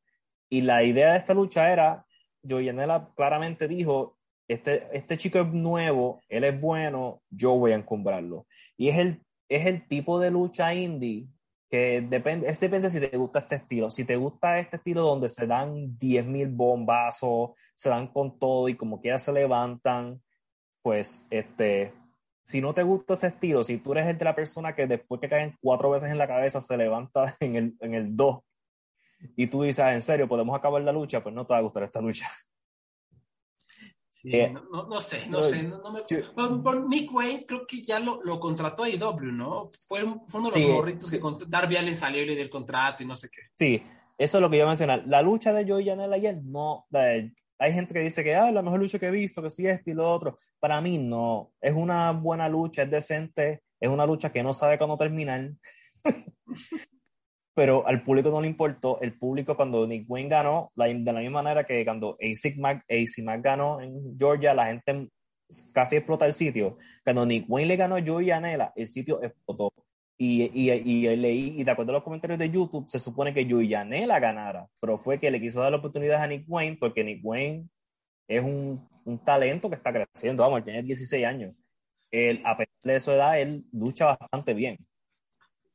y 0.49 0.61
la 0.61 0.83
idea 0.83 1.11
de 1.11 1.17
esta 1.17 1.33
lucha 1.33 1.71
era, 1.71 2.05
Joey 2.47 2.69
Anela 2.69 3.11
claramente 3.15 3.67
dijo, 3.67 4.17
este, 4.47 4.87
este 4.91 5.17
chico 5.17 5.39
es 5.39 5.47
nuevo, 5.47 6.21
él 6.29 6.43
es 6.43 6.59
bueno, 6.59 7.21
yo 7.29 7.53
voy 7.53 7.71
a 7.71 7.75
encumbrarlo. 7.75 8.47
Y 8.77 8.89
es 8.89 8.97
el 8.97 9.21
es 9.49 9.65
el 9.67 9.87
tipo 9.87 10.19
de 10.19 10.31
lucha 10.31 10.73
indie 10.73 11.27
que 11.73 12.01
depende, 12.07 12.47
es 12.47 12.59
depende 12.59 12.87
si 12.87 12.99
te 12.99 13.17
gusta 13.17 13.39
este 13.39 13.55
estilo. 13.55 13.89
Si 13.89 14.05
te 14.05 14.15
gusta 14.15 14.59
este 14.59 14.75
estilo 14.75 15.01
donde 15.01 15.27
se 15.27 15.47
dan 15.47 15.97
10.000 15.97 16.55
bombazos, 16.55 17.53
se 17.73 17.89
dan 17.89 18.09
con 18.09 18.37
todo 18.37 18.69
y 18.69 18.75
como 18.75 19.01
que 19.01 19.07
ya 19.07 19.17
se 19.17 19.33
levantan, 19.33 20.21
pues 20.83 21.25
este, 21.31 21.91
si 22.43 22.61
no 22.61 22.75
te 22.75 22.83
gusta 22.83 23.15
ese 23.15 23.25
estilo, 23.25 23.63
si 23.63 23.79
tú 23.79 23.93
eres 23.93 24.05
el 24.05 24.19
de 24.19 24.25
la 24.25 24.35
persona 24.35 24.75
que 24.75 24.85
después 24.85 25.19
que 25.19 25.27
caen 25.27 25.57
cuatro 25.63 25.89
veces 25.89 26.11
en 26.11 26.19
la 26.19 26.27
cabeza 26.27 26.61
se 26.61 26.77
levanta 26.77 27.35
en 27.39 27.55
el, 27.55 27.75
en 27.79 27.95
el 27.95 28.15
2, 28.15 28.39
y 29.35 29.47
tú 29.47 29.63
dices, 29.63 29.83
ah, 29.83 29.95
en 29.95 30.03
serio, 30.03 30.27
podemos 30.27 30.55
acabar 30.55 30.79
la 30.83 30.91
lucha, 30.91 31.23
pues 31.23 31.33
no 31.33 31.43
te 31.43 31.53
va 31.53 31.57
a 31.57 31.63
gustar 31.63 31.81
esta 31.81 32.01
lucha. 32.01 32.27
Sí, 34.23 34.31
eh, 34.37 34.53
no, 34.53 34.87
no, 34.87 35.01
sé, 35.01 35.27
no, 35.27 35.43
sé. 35.43 35.63
No, 35.63 35.91
me... 35.91 36.63
por, 36.63 36.87
Nick 36.87 37.13
Wayne 37.13 37.45
creo 37.45 37.67
que 37.67 37.81
ya 37.81 37.99
lo, 37.99 38.23
lo 38.23 38.39
contrató 38.39 38.83
a 38.83 38.89
IW, 38.89 39.33
¿no? 39.33 39.69
Fue, 39.85 40.01
fue 40.29 40.39
uno 40.39 40.49
de 40.49 40.61
los 40.61 40.69
morritos 40.69 41.11
que 41.11 41.19
Darby 41.45 41.75
Allen 41.75 41.97
salió 41.97 42.21
y 42.21 42.27
le 42.27 42.35
dio 42.35 42.43
el 42.43 42.49
contrato 42.49 43.03
y 43.03 43.05
no 43.05 43.17
sé 43.17 43.29
qué. 43.29 43.41
Sí, 43.59 43.83
eso 44.17 44.37
es 44.37 44.41
lo 44.41 44.49
que 44.49 44.59
yo 44.59 44.65
mencioné. 44.65 45.03
La 45.07 45.21
lucha 45.21 45.51
de 45.51 45.69
Joey 45.69 45.85
Janela 45.85 46.15
ayer, 46.15 46.39
no. 46.41 46.85
hay 46.93 47.73
gente 47.73 47.93
que 47.93 47.99
dice 47.99 48.23
que 48.23 48.33
ah, 48.33 48.49
la 48.49 48.61
mejor 48.61 48.79
lucha 48.79 48.97
que 48.97 49.07
he 49.07 49.11
visto, 49.11 49.41
que 49.41 49.49
sí, 49.49 49.67
esto 49.67 49.91
y 49.91 49.93
lo 49.93 50.09
otro. 50.09 50.37
Para 50.57 50.79
mí, 50.79 50.97
no. 50.97 51.51
Es 51.59 51.73
una 51.73 52.13
buena 52.13 52.47
lucha, 52.47 52.83
es 52.83 52.91
decente. 52.91 53.63
Es 53.77 53.89
una 53.89 54.05
lucha 54.05 54.31
que 54.31 54.41
no 54.41 54.53
sabe 54.53 54.77
cuándo 54.77 54.97
terminar. 54.97 55.51
pero 57.53 57.85
al 57.87 58.03
público 58.03 58.29
no 58.29 58.41
le 58.41 58.47
importó. 58.47 58.99
El 59.01 59.17
público 59.17 59.55
cuando 59.55 59.85
Nick 59.85 60.09
Wayne 60.09 60.29
ganó, 60.29 60.71
de 60.75 61.13
la 61.13 61.19
misma 61.19 61.43
manera 61.43 61.63
que 61.63 61.83
cuando 61.85 62.17
AC 62.19 62.57
Mac, 62.57 62.83
ganó 63.41 63.81
en 63.81 64.17
Georgia, 64.17 64.53
la 64.53 64.67
gente 64.67 65.09
casi 65.73 65.97
explota 65.97 66.25
el 66.25 66.33
sitio. 66.33 66.77
Cuando 67.03 67.25
Nick 67.25 67.45
Wayne 67.47 67.67
le 67.67 67.75
ganó 67.75 67.95
a 67.95 68.03
Joey 68.05 68.29
Janela, 68.29 68.73
el 68.75 68.87
sitio 68.87 69.21
explotó. 69.21 69.71
Y, 70.17 70.43
y, 70.53 70.71
y, 70.71 71.15
leí, 71.15 71.59
y 71.59 71.63
de 71.63 71.71
acuerdo 71.71 71.91
a 71.91 71.95
los 71.95 72.03
comentarios 72.03 72.39
de 72.39 72.49
YouTube, 72.49 72.87
se 72.89 72.99
supone 72.99 73.33
que 73.33 73.49
Joey 73.49 73.69
Janela 73.69 74.19
ganara, 74.19 74.67
pero 74.79 74.97
fue 74.97 75.19
que 75.19 75.29
le 75.29 75.41
quiso 75.41 75.59
dar 75.59 75.71
la 75.71 75.79
oportunidad 75.79 76.21
a 76.21 76.27
Nick 76.27 76.45
Wayne 76.47 76.77
porque 76.79 77.03
Nick 77.03 77.19
Wayne 77.23 77.67
es 78.27 78.43
un, 78.43 78.87
un 79.05 79.19
talento 79.19 79.69
que 79.69 79.75
está 79.75 79.91
creciendo. 79.91 80.43
Vamos, 80.43 80.63
tiene 80.63 80.83
16 80.83 81.25
años. 81.25 81.53
Él, 82.11 82.41
a 82.45 82.57
pesar 82.57 82.73
de 82.83 82.99
su 82.99 83.11
edad, 83.11 83.39
él 83.39 83.65
lucha 83.71 84.05
bastante 84.05 84.53
bien. 84.53 84.77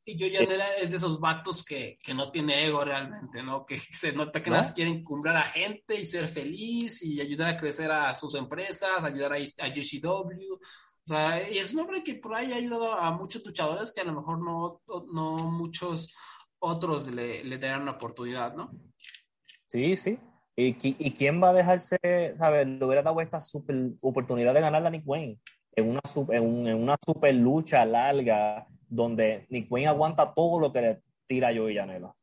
Y 0.09 0.17
yo 0.17 0.25
ya 0.25 0.39
es 0.39 0.89
de 0.89 0.95
esos 0.95 1.19
vatos 1.19 1.63
que, 1.63 1.99
que, 2.03 2.15
no 2.15 2.31
tiene 2.31 2.65
ego 2.65 2.83
realmente, 2.83 3.43
¿no? 3.43 3.63
Que 3.63 3.77
se 3.91 4.11
nota 4.11 4.41
que 4.41 4.49
¿No? 4.49 4.55
más 4.55 4.71
quieren 4.71 5.03
cumplir 5.03 5.35
a 5.35 5.43
gente 5.43 5.99
y 5.99 6.05
ser 6.05 6.27
feliz 6.27 7.03
y 7.03 7.21
ayudar 7.21 7.49
a 7.49 7.59
crecer 7.59 7.91
a 7.91 8.15
sus 8.15 8.33
empresas, 8.33 9.03
ayudar 9.03 9.33
a, 9.33 9.35
a 9.35 9.69
GCW. 9.69 10.53
O 10.53 11.05
sea, 11.05 11.47
y 11.47 11.59
es 11.59 11.73
un 11.73 11.81
hombre 11.81 12.03
que 12.03 12.15
por 12.15 12.33
ahí 12.33 12.51
ha 12.51 12.55
ayudado 12.55 12.93
a 12.93 13.11
muchos 13.11 13.45
luchadores 13.45 13.91
que 13.91 14.01
a 14.01 14.05
lo 14.05 14.13
mejor 14.13 14.39
no, 14.43 14.81
no 15.13 15.51
muchos 15.51 16.15
otros 16.57 17.05
le, 17.07 17.43
le 17.43 17.57
darán 17.59 17.83
una 17.83 17.91
oportunidad, 17.91 18.55
¿no? 18.55 18.71
Sí, 19.67 19.95
sí. 19.95 20.17
¿Y, 20.55 20.75
¿Y, 20.81 21.11
quién 21.11 21.41
va 21.41 21.51
a 21.51 21.53
dejarse, 21.53 21.97
sabes? 22.35 22.67
Le 22.67 22.83
hubiera 22.83 23.03
dado 23.03 23.21
esta 23.21 23.39
super 23.39 23.75
oportunidad 24.01 24.53
de 24.55 24.61
ganar 24.61 24.85
a 24.85 24.89
Nick 24.89 25.07
Wayne 25.07 25.39
en 25.73 25.89
una, 25.89 26.01
en, 26.31 26.67
en 26.67 26.83
una 26.83 26.97
super 27.05 27.33
lucha 27.33 27.85
larga 27.85 28.67
donde 28.89 29.45
Nick 29.49 29.71
Wayne 29.71 29.87
aguanta 29.87 30.33
todo 30.33 30.59
lo 30.59 30.73
que 30.73 30.81
le 30.81 31.01
tira 31.27 31.49
a 31.49 31.55
Joey 31.55 31.75
Janela. 31.75 32.13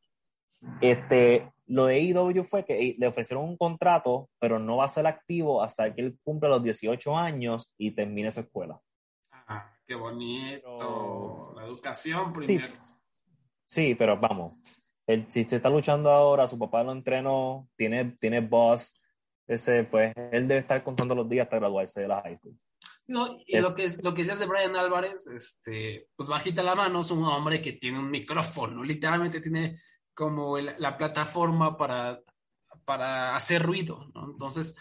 Este, 0.80 1.50
lo 1.66 1.86
de 1.86 2.00
IW 2.00 2.44
fue 2.44 2.64
que 2.64 2.94
le 2.98 3.06
ofrecieron 3.06 3.44
un 3.44 3.56
contrato, 3.56 4.28
pero 4.38 4.58
no 4.58 4.78
va 4.78 4.84
a 4.84 4.88
ser 4.88 5.06
activo 5.06 5.62
hasta 5.62 5.94
que 5.94 6.02
él 6.02 6.18
cumpla 6.22 6.48
los 6.48 6.62
18 6.62 7.16
años 7.16 7.72
y 7.78 7.92
termine 7.92 8.28
esa 8.28 8.40
escuela. 8.40 8.80
Ah, 9.30 9.72
qué 9.86 9.94
bonito. 9.94 11.54
La 11.56 11.64
educación 11.64 12.32
primero. 12.32 12.72
Sí, 13.64 13.94
pero 13.94 14.18
vamos. 14.18 14.84
Él, 15.06 15.26
si 15.28 15.44
se 15.44 15.56
está 15.56 15.70
luchando 15.70 16.10
ahora, 16.10 16.46
su 16.46 16.58
papá 16.58 16.82
lo 16.82 16.92
entrenó, 16.92 17.68
tiene, 17.76 18.16
tiene 18.18 18.40
boss, 18.40 19.02
ese, 19.46 19.84
pues 19.84 20.12
él 20.32 20.48
debe 20.48 20.60
estar 20.60 20.82
contando 20.82 21.14
los 21.14 21.28
días 21.28 21.44
hasta 21.44 21.58
graduarse 21.58 22.00
de 22.00 22.08
la 22.08 22.22
high 22.22 22.36
school. 22.38 22.58
No, 23.08 23.38
y 23.46 23.60
lo 23.60 23.74
que, 23.74 23.96
lo 24.02 24.14
que 24.14 24.24
se 24.24 24.32
hace 24.32 24.46
Brian 24.46 24.74
Álvarez, 24.74 25.26
este, 25.28 26.08
pues 26.16 26.28
bajita 26.28 26.62
la 26.62 26.74
mano, 26.74 27.02
es 27.02 27.10
un 27.10 27.22
hombre 27.24 27.62
que 27.62 27.74
tiene 27.74 28.00
un 28.00 28.10
micrófono, 28.10 28.82
literalmente 28.82 29.40
tiene 29.40 29.78
como 30.12 30.58
la 30.58 30.96
plataforma 30.96 31.76
para, 31.76 32.20
para 32.84 33.36
hacer 33.36 33.62
ruido, 33.62 34.08
¿no? 34.14 34.30
Entonces, 34.30 34.76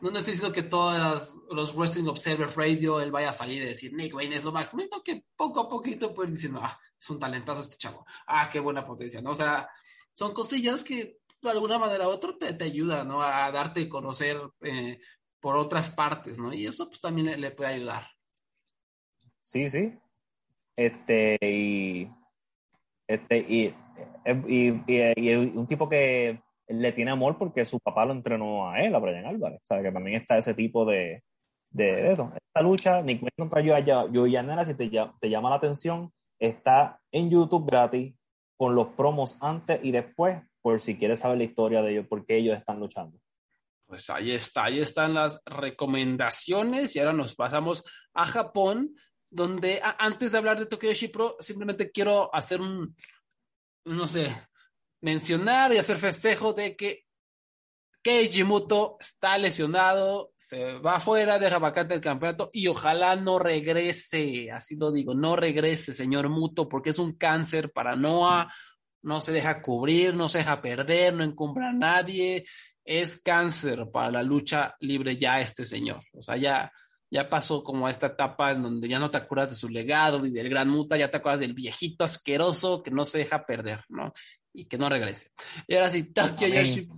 no, 0.00 0.08
estoy 0.08 0.32
diciendo 0.32 0.52
que 0.52 0.64
todos 0.64 1.38
los 1.50 1.74
Wrestling 1.76 2.08
Observer 2.08 2.50
Radio 2.56 3.00
él 3.00 3.10
vaya 3.10 3.30
a 3.30 3.32
salir 3.32 3.62
y 3.62 3.66
decir, 3.66 3.94
Nick 3.94 4.14
Wayne 4.14 4.36
es 4.36 4.44
lo 4.44 4.52
más, 4.52 4.70
sino 4.70 5.02
que 5.04 5.24
poco 5.36 5.60
a 5.60 5.68
poquito 5.68 6.12
pues 6.12 6.30
diciendo, 6.30 6.60
ah, 6.62 6.78
es 6.98 7.08
un 7.08 7.18
talentazo 7.18 7.60
este 7.60 7.76
chavo, 7.76 8.04
ah, 8.26 8.50
qué 8.50 8.60
buena 8.60 8.84
potencia, 8.84 9.22
¿no? 9.22 9.30
O 9.30 9.34
sea, 9.34 9.68
son 10.12 10.34
cosillas 10.34 10.82
que 10.82 11.18
de 11.40 11.50
alguna 11.50 11.78
manera 11.78 12.08
u 12.08 12.10
otra 12.10 12.36
te, 12.38 12.52
te 12.52 12.64
ayudan, 12.64 13.08
¿no? 13.08 13.22
A 13.22 13.50
darte 13.52 13.82
a 13.82 13.88
conocer 13.88 14.40
eh, 14.62 14.98
por 15.46 15.56
otras 15.58 15.90
partes, 15.90 16.40
¿no? 16.40 16.52
Y 16.52 16.66
eso 16.66 16.88
pues 16.88 17.00
también 17.00 17.40
le, 17.40 17.50
puede 17.52 17.74
ayudar. 17.74 18.08
Sí, 19.40 19.68
sí. 19.68 19.96
Este, 20.74 21.38
y, 21.40 22.10
este, 23.06 23.38
y, 23.48 23.72
y, 24.24 25.34
un 25.34 25.66
tipo 25.68 25.88
que 25.88 26.42
le 26.66 26.90
tiene 26.90 27.12
amor 27.12 27.38
porque 27.38 27.64
su 27.64 27.78
papá 27.78 28.04
lo 28.04 28.12
entrenó 28.12 28.68
a 28.68 28.80
él, 28.80 28.92
a 28.92 28.98
Brian 28.98 29.24
Álvarez. 29.24 29.60
O 29.62 29.64
sea, 29.64 29.80
que 29.80 29.92
también 29.92 30.20
está 30.20 30.36
ese 30.36 30.52
tipo 30.52 30.84
de, 30.84 31.22
de, 31.70 32.10
eso. 32.10 32.32
Esta 32.34 32.62
lucha, 32.62 33.02
ni 33.02 33.20
contra 33.38 33.60
yo 33.60 33.76
allá, 33.76 34.10
yo 34.10 34.26
y 34.26 34.34
Anela, 34.34 34.64
si 34.64 34.74
te, 34.74 34.90
te 34.90 35.30
llama 35.30 35.50
la 35.50 35.56
atención, 35.58 36.12
está 36.40 37.00
en 37.12 37.30
YouTube 37.30 37.70
gratis 37.70 38.16
con 38.56 38.74
los 38.74 38.88
promos 38.88 39.40
antes 39.40 39.78
y 39.84 39.92
después, 39.92 40.42
por 40.60 40.80
si 40.80 40.98
quieres 40.98 41.20
saber 41.20 41.38
la 41.38 41.44
historia 41.44 41.82
de 41.82 41.92
ellos, 41.92 42.08
por 42.08 42.26
qué 42.26 42.38
ellos 42.38 42.58
están 42.58 42.80
luchando. 42.80 43.16
Pues 43.86 44.10
ahí 44.10 44.32
está, 44.32 44.64
ahí 44.64 44.80
están 44.80 45.14
las 45.14 45.40
recomendaciones 45.46 46.96
y 46.96 46.98
ahora 46.98 47.12
nos 47.12 47.34
pasamos 47.36 47.84
a 48.14 48.26
Japón, 48.26 48.96
donde 49.30 49.80
antes 49.98 50.32
de 50.32 50.38
hablar 50.38 50.58
de 50.58 50.66
Tokyo 50.66 50.90
Pro, 51.12 51.36
simplemente 51.38 51.90
quiero 51.92 52.34
hacer 52.34 52.60
un, 52.60 52.96
no 53.84 54.06
sé, 54.06 54.34
mencionar 55.00 55.72
y 55.72 55.78
hacer 55.78 55.98
festejo 55.98 56.52
de 56.52 56.74
que 56.74 57.06
Keiji 58.02 58.44
Muto 58.44 58.98
está 59.00 59.36
lesionado, 59.36 60.32
se 60.36 60.74
va 60.74 60.96
afuera, 60.96 61.40
deja 61.40 61.58
vacante 61.58 61.94
el 61.94 62.00
campeonato 62.00 62.50
y 62.52 62.68
ojalá 62.68 63.16
no 63.16 63.38
regrese, 63.38 64.50
así 64.52 64.76
lo 64.76 64.92
digo, 64.92 65.12
no 65.12 65.34
regrese, 65.34 65.92
señor 65.92 66.28
Muto, 66.28 66.68
porque 66.68 66.90
es 66.90 67.00
un 67.00 67.16
cáncer 67.16 67.72
para 67.72 67.96
Noah, 67.96 68.52
no 69.02 69.20
se 69.20 69.32
deja 69.32 69.60
cubrir, 69.60 70.14
no 70.14 70.28
se 70.28 70.38
deja 70.38 70.62
perder, 70.62 71.14
no 71.14 71.24
encumbra 71.24 71.70
a 71.70 71.72
nadie, 71.72 72.44
es 72.86 73.20
cáncer 73.20 73.90
para 73.92 74.10
la 74.10 74.22
lucha 74.22 74.76
libre 74.80 75.16
ya 75.16 75.40
este 75.40 75.64
señor. 75.64 76.02
O 76.12 76.22
sea, 76.22 76.36
ya, 76.36 76.72
ya 77.10 77.28
pasó 77.28 77.62
como 77.64 77.86
a 77.86 77.90
esta 77.90 78.06
etapa 78.06 78.52
en 78.52 78.62
donde 78.62 78.88
ya 78.88 78.98
no 78.98 79.10
te 79.10 79.18
acuerdas 79.18 79.50
de 79.50 79.56
su 79.56 79.68
legado 79.68 80.24
y 80.24 80.30
del 80.30 80.48
gran 80.48 80.68
muta, 80.68 80.96
ya 80.96 81.10
te 81.10 81.16
acuerdas 81.16 81.40
del 81.40 81.52
viejito 81.54 82.04
asqueroso 82.04 82.82
que 82.82 82.92
no 82.92 83.04
se 83.04 83.18
deja 83.18 83.44
perder, 83.44 83.84
¿no? 83.88 84.12
Y 84.54 84.66
que 84.66 84.78
no 84.78 84.88
regrese. 84.88 85.32
Y 85.66 85.74
ahora 85.74 85.90
sí, 85.90 86.04
Tokyo 86.04 86.46
Yoshi. 86.46 86.88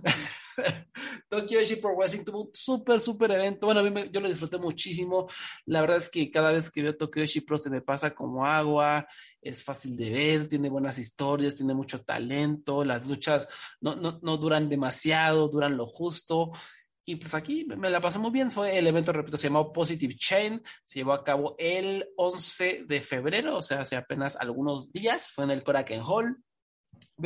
Tokyo 1.29 1.59
Yoshi 1.59 1.75
Pro 1.77 1.95
Wrestling 1.95 2.23
tuvo 2.23 2.43
un 2.43 2.49
súper, 2.53 2.99
súper 2.99 3.31
evento. 3.31 3.67
Bueno, 3.67 3.81
a 3.81 3.83
mí 3.83 4.09
yo 4.11 4.19
lo 4.19 4.27
disfruté 4.27 4.57
muchísimo. 4.57 5.27
La 5.65 5.81
verdad 5.81 5.97
es 5.97 6.09
que 6.09 6.29
cada 6.31 6.51
vez 6.51 6.69
que 6.71 6.83
veo 6.83 6.95
Tokyo 6.95 7.21
Yoshi 7.21 7.41
Pro 7.41 7.57
se 7.57 7.69
me 7.69 7.81
pasa 7.81 8.13
como 8.13 8.45
agua. 8.45 9.07
Es 9.41 9.63
fácil 9.63 9.95
de 9.95 10.09
ver, 10.09 10.47
tiene 10.47 10.69
buenas 10.69 10.99
historias, 10.99 11.55
tiene 11.55 11.73
mucho 11.73 12.03
talento. 12.03 12.83
Las 12.83 13.07
luchas 13.07 13.47
no, 13.81 13.95
no, 13.95 14.19
no 14.21 14.37
duran 14.37 14.69
demasiado, 14.69 15.47
duran 15.47 15.77
lo 15.77 15.85
justo. 15.85 16.51
Y 17.09 17.15
pues 17.15 17.33
aquí 17.33 17.65
me 17.65 17.89
la 17.89 17.99
pasé 17.99 18.19
muy 18.19 18.29
bien. 18.29 18.51
Fue 18.51 18.77
el 18.77 18.85
evento, 18.85 19.11
repito, 19.11 19.35
se 19.35 19.47
llamó 19.47 19.73
Positive 19.73 20.15
Chain. 20.15 20.61
Se 20.83 20.99
llevó 20.99 21.13
a 21.13 21.23
cabo 21.23 21.55
el 21.57 22.07
11 22.15 22.85
de 22.85 23.01
febrero, 23.01 23.57
o 23.57 23.61
sea, 23.63 23.81
hace 23.81 23.95
apenas 23.95 24.35
algunos 24.35 24.91
días. 24.91 25.31
Fue 25.31 25.43
en 25.43 25.49
el 25.49 25.63
Korakuen 25.63 26.01
Hall. 26.05 26.37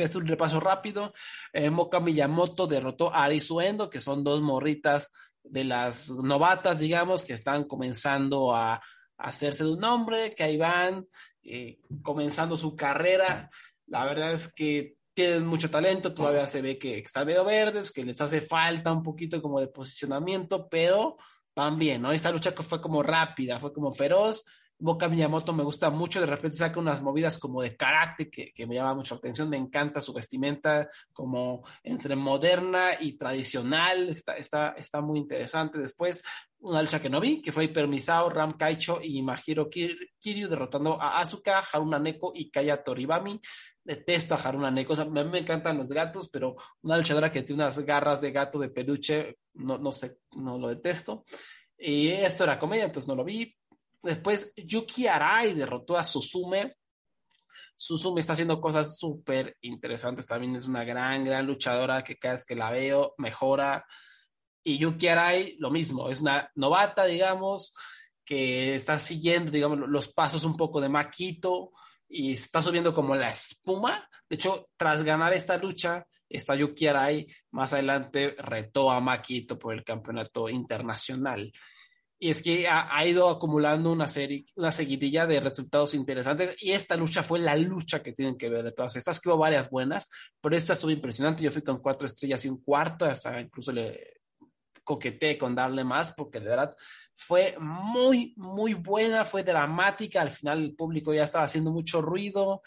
A 0.02 0.04
hacer 0.04 0.22
un 0.22 0.28
repaso 0.28 0.60
rápido. 0.60 1.12
Eh, 1.52 1.70
Moka 1.70 2.00
Miyamoto 2.00 2.66
derrotó 2.66 3.12
a 3.12 3.24
Arisuendo, 3.24 3.88
que 3.88 4.00
son 4.00 4.24
dos 4.24 4.42
morritas 4.42 5.10
de 5.42 5.64
las 5.64 6.10
novatas, 6.10 6.78
digamos, 6.78 7.24
que 7.24 7.34
están 7.34 7.64
comenzando 7.64 8.54
a, 8.54 8.80
hacerse 9.16 9.62
de 9.62 9.70
un 9.70 9.80
nombre, 9.80 10.34
que 10.34 10.42
ahí 10.42 10.56
van, 10.56 11.06
eh, 11.42 11.78
comenzando 12.02 12.56
su 12.56 12.74
carrera. 12.74 13.48
La 13.86 14.04
verdad 14.04 14.32
es 14.32 14.52
que 14.52 14.96
tienen 15.14 15.46
mucho 15.46 15.70
talento, 15.70 16.12
todavía 16.12 16.46
se 16.46 16.60
ve 16.60 16.78
que 16.78 16.98
están 16.98 17.26
medio 17.26 17.44
verdes, 17.44 17.92
que 17.92 18.04
les 18.04 18.20
hace 18.20 18.40
falta 18.40 18.92
un 18.92 19.02
poquito 19.02 19.40
como 19.40 19.60
de 19.60 19.68
posicionamiento, 19.68 20.68
pero 20.68 21.16
van 21.54 21.78
bien, 21.78 22.02
¿no? 22.02 22.10
Esta 22.10 22.32
lucha 22.32 22.52
fue 22.52 22.80
como 22.80 23.02
rápida, 23.02 23.60
fue 23.60 23.72
como 23.72 23.92
feroz, 23.92 24.44
Boca 24.78 25.08
Miyamoto 25.08 25.52
me 25.52 25.62
gusta 25.62 25.88
mucho, 25.90 26.20
de 26.20 26.26
repente 26.26 26.58
saca 26.58 26.80
unas 26.80 27.00
movidas 27.00 27.38
como 27.38 27.62
de 27.62 27.76
karate 27.76 28.28
que, 28.28 28.52
me 28.66 28.74
llama 28.74 28.94
mucho 28.94 29.14
la 29.14 29.18
atención, 29.18 29.48
me 29.48 29.56
encanta 29.56 30.00
su 30.00 30.12
vestimenta 30.12 30.88
como 31.12 31.64
entre 31.82 32.16
moderna 32.16 32.90
y 33.00 33.16
tradicional, 33.16 34.08
está, 34.08 34.36
está, 34.36 34.70
está 34.76 35.00
muy 35.00 35.20
interesante. 35.20 35.78
Después, 35.78 36.22
una 36.58 36.82
lucha 36.82 37.00
que 37.00 37.08
no 37.08 37.20
vi, 37.20 37.40
que 37.40 37.52
fue 37.52 37.68
Permisao, 37.68 38.30
Ram 38.30 38.56
Kaicho 38.56 39.00
y 39.02 39.22
Mahiro 39.22 39.68
Kiryu 39.70 40.48
derrotando 40.48 41.00
a 41.00 41.20
Asuka, 41.20 41.60
Haruna 41.60 41.98
Neko 41.98 42.32
y 42.34 42.50
Kaya 42.50 42.82
Toribami. 42.82 43.40
Detesto 43.84 44.34
a 44.34 44.38
Haruna 44.38 44.70
Neko, 44.70 44.94
a 44.94 45.04
mí 45.04 45.24
me 45.24 45.38
encantan 45.40 45.76
los 45.76 45.90
gatos, 45.92 46.28
pero 46.28 46.56
una 46.82 46.96
luchadora 46.96 47.30
que 47.30 47.42
tiene 47.42 47.62
unas 47.62 47.78
garras 47.80 48.20
de 48.20 48.32
gato 48.32 48.58
de 48.58 48.70
peluche, 48.70 49.36
no, 49.54 49.78
no 49.78 49.92
sé, 49.92 50.18
no 50.32 50.58
lo 50.58 50.68
detesto. 50.68 51.24
Y 51.76 52.08
esto 52.08 52.44
era 52.44 52.58
comedia, 52.58 52.84
entonces 52.84 53.08
no 53.08 53.14
lo 53.14 53.24
vi. 53.24 53.54
Después 54.04 54.52
Yuki 54.56 55.06
Arai 55.06 55.54
derrotó 55.54 55.96
a 55.96 56.04
Susume. 56.04 56.76
Susumi 57.74 58.20
está 58.20 58.34
haciendo 58.34 58.60
cosas 58.60 58.98
súper 58.98 59.56
interesantes. 59.62 60.26
También 60.26 60.54
es 60.56 60.68
una 60.68 60.84
gran, 60.84 61.24
gran 61.24 61.46
luchadora 61.46 62.04
que 62.04 62.18
cada 62.18 62.34
vez 62.34 62.44
que 62.44 62.54
la 62.54 62.70
veo 62.70 63.14
mejora. 63.18 63.84
Y 64.62 64.78
Yuki 64.78 65.08
Arai, 65.08 65.56
lo 65.58 65.70
mismo, 65.70 66.10
es 66.10 66.20
una 66.20 66.50
novata, 66.54 67.04
digamos, 67.06 67.74
que 68.24 68.74
está 68.74 68.98
siguiendo, 68.98 69.50
digamos, 69.50 69.78
los 69.88 70.08
pasos 70.08 70.44
un 70.44 70.56
poco 70.56 70.80
de 70.80 70.88
Maquito 70.88 71.72
y 72.08 72.32
está 72.32 72.62
subiendo 72.62 72.94
como 72.94 73.14
la 73.14 73.30
espuma. 73.30 74.08
De 74.28 74.36
hecho, 74.36 74.68
tras 74.76 75.02
ganar 75.02 75.32
esta 75.32 75.56
lucha, 75.56 76.06
esta 76.28 76.54
Yuki 76.54 76.86
Arai 76.86 77.26
más 77.50 77.72
adelante 77.72 78.34
retó 78.38 78.90
a 78.90 79.00
Maquito 79.00 79.58
por 79.58 79.74
el 79.74 79.84
campeonato 79.84 80.48
internacional. 80.48 81.52
Y 82.24 82.30
es 82.30 82.40
que 82.40 82.66
ha, 82.66 83.06
ido 83.06 83.28
acumulando 83.28 83.92
una 83.92 84.08
serie, 84.08 84.46
una 84.56 84.72
seguidilla 84.72 85.26
de 85.26 85.40
resultados 85.40 85.92
interesantes. 85.92 86.56
Y 86.62 86.72
esta 86.72 86.96
lucha 86.96 87.22
fue 87.22 87.38
la 87.38 87.54
lucha 87.54 88.02
que 88.02 88.14
tienen 88.14 88.38
que 88.38 88.48
ver 88.48 88.64
de 88.64 88.72
todas 88.72 88.96
estas, 88.96 89.20
que 89.20 89.28
hubo 89.28 89.36
varias 89.36 89.68
buenas, 89.68 90.08
pero 90.40 90.56
esta 90.56 90.72
estuvo 90.72 90.90
impresionante. 90.90 91.44
Yo 91.44 91.50
fui 91.50 91.60
con 91.60 91.82
cuatro 91.82 92.06
estrellas 92.06 92.42
y 92.46 92.48
un 92.48 92.62
cuarto, 92.62 93.04
hasta 93.04 93.38
incluso 93.38 93.72
le 93.72 94.22
coqueteé 94.82 95.36
con 95.36 95.54
darle 95.54 95.84
más, 95.84 96.12
porque 96.12 96.40
de 96.40 96.48
verdad 96.48 96.74
fue 97.14 97.58
muy, 97.60 98.32
muy 98.38 98.72
buena, 98.72 99.26
fue 99.26 99.42
dramática. 99.44 100.22
Al 100.22 100.30
final 100.30 100.62
el 100.62 100.74
público 100.74 101.12
ya 101.12 101.24
estaba 101.24 101.44
haciendo 101.44 101.72
mucho 101.72 102.00
ruido 102.00 102.62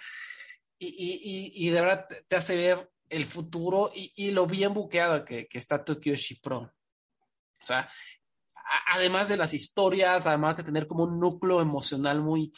y, 0.78 0.86
y, 0.86 1.66
y, 1.66 1.70
de 1.72 1.82
verdad 1.82 2.08
te 2.28 2.36
hace 2.36 2.56
ver 2.58 2.92
el 3.10 3.26
futuro 3.26 3.92
y, 3.96 4.14
y 4.18 4.30
lo 4.30 4.46
bien 4.46 4.76
buqueado 4.76 5.26
que, 5.26 5.48
que 5.48 5.58
está 5.58 5.84
Tokyo 5.84 6.14
Shipro. 6.14 6.58
O 6.60 7.66
sea, 7.66 7.90
además 8.88 9.30
de 9.30 9.38
las 9.38 9.54
historias, 9.54 10.26
además 10.26 10.58
de 10.58 10.64
tener 10.64 10.88
como 10.88 11.04
un 11.04 11.20
núcleo 11.20 11.62
emocional 11.62 12.22
muy 12.22 12.52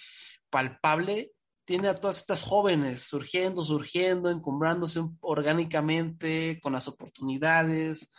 palpable, 0.49 1.31
tiene 1.65 1.87
a 1.87 1.95
todas 1.95 2.17
estas 2.17 2.41
jóvenes 2.41 3.03
surgiendo, 3.03 3.61
surgiendo, 3.61 4.31
encumbrándose 4.31 5.01
orgánicamente 5.19 6.59
con 6.61 6.73
las 6.73 6.87
oportunidades 6.87 8.11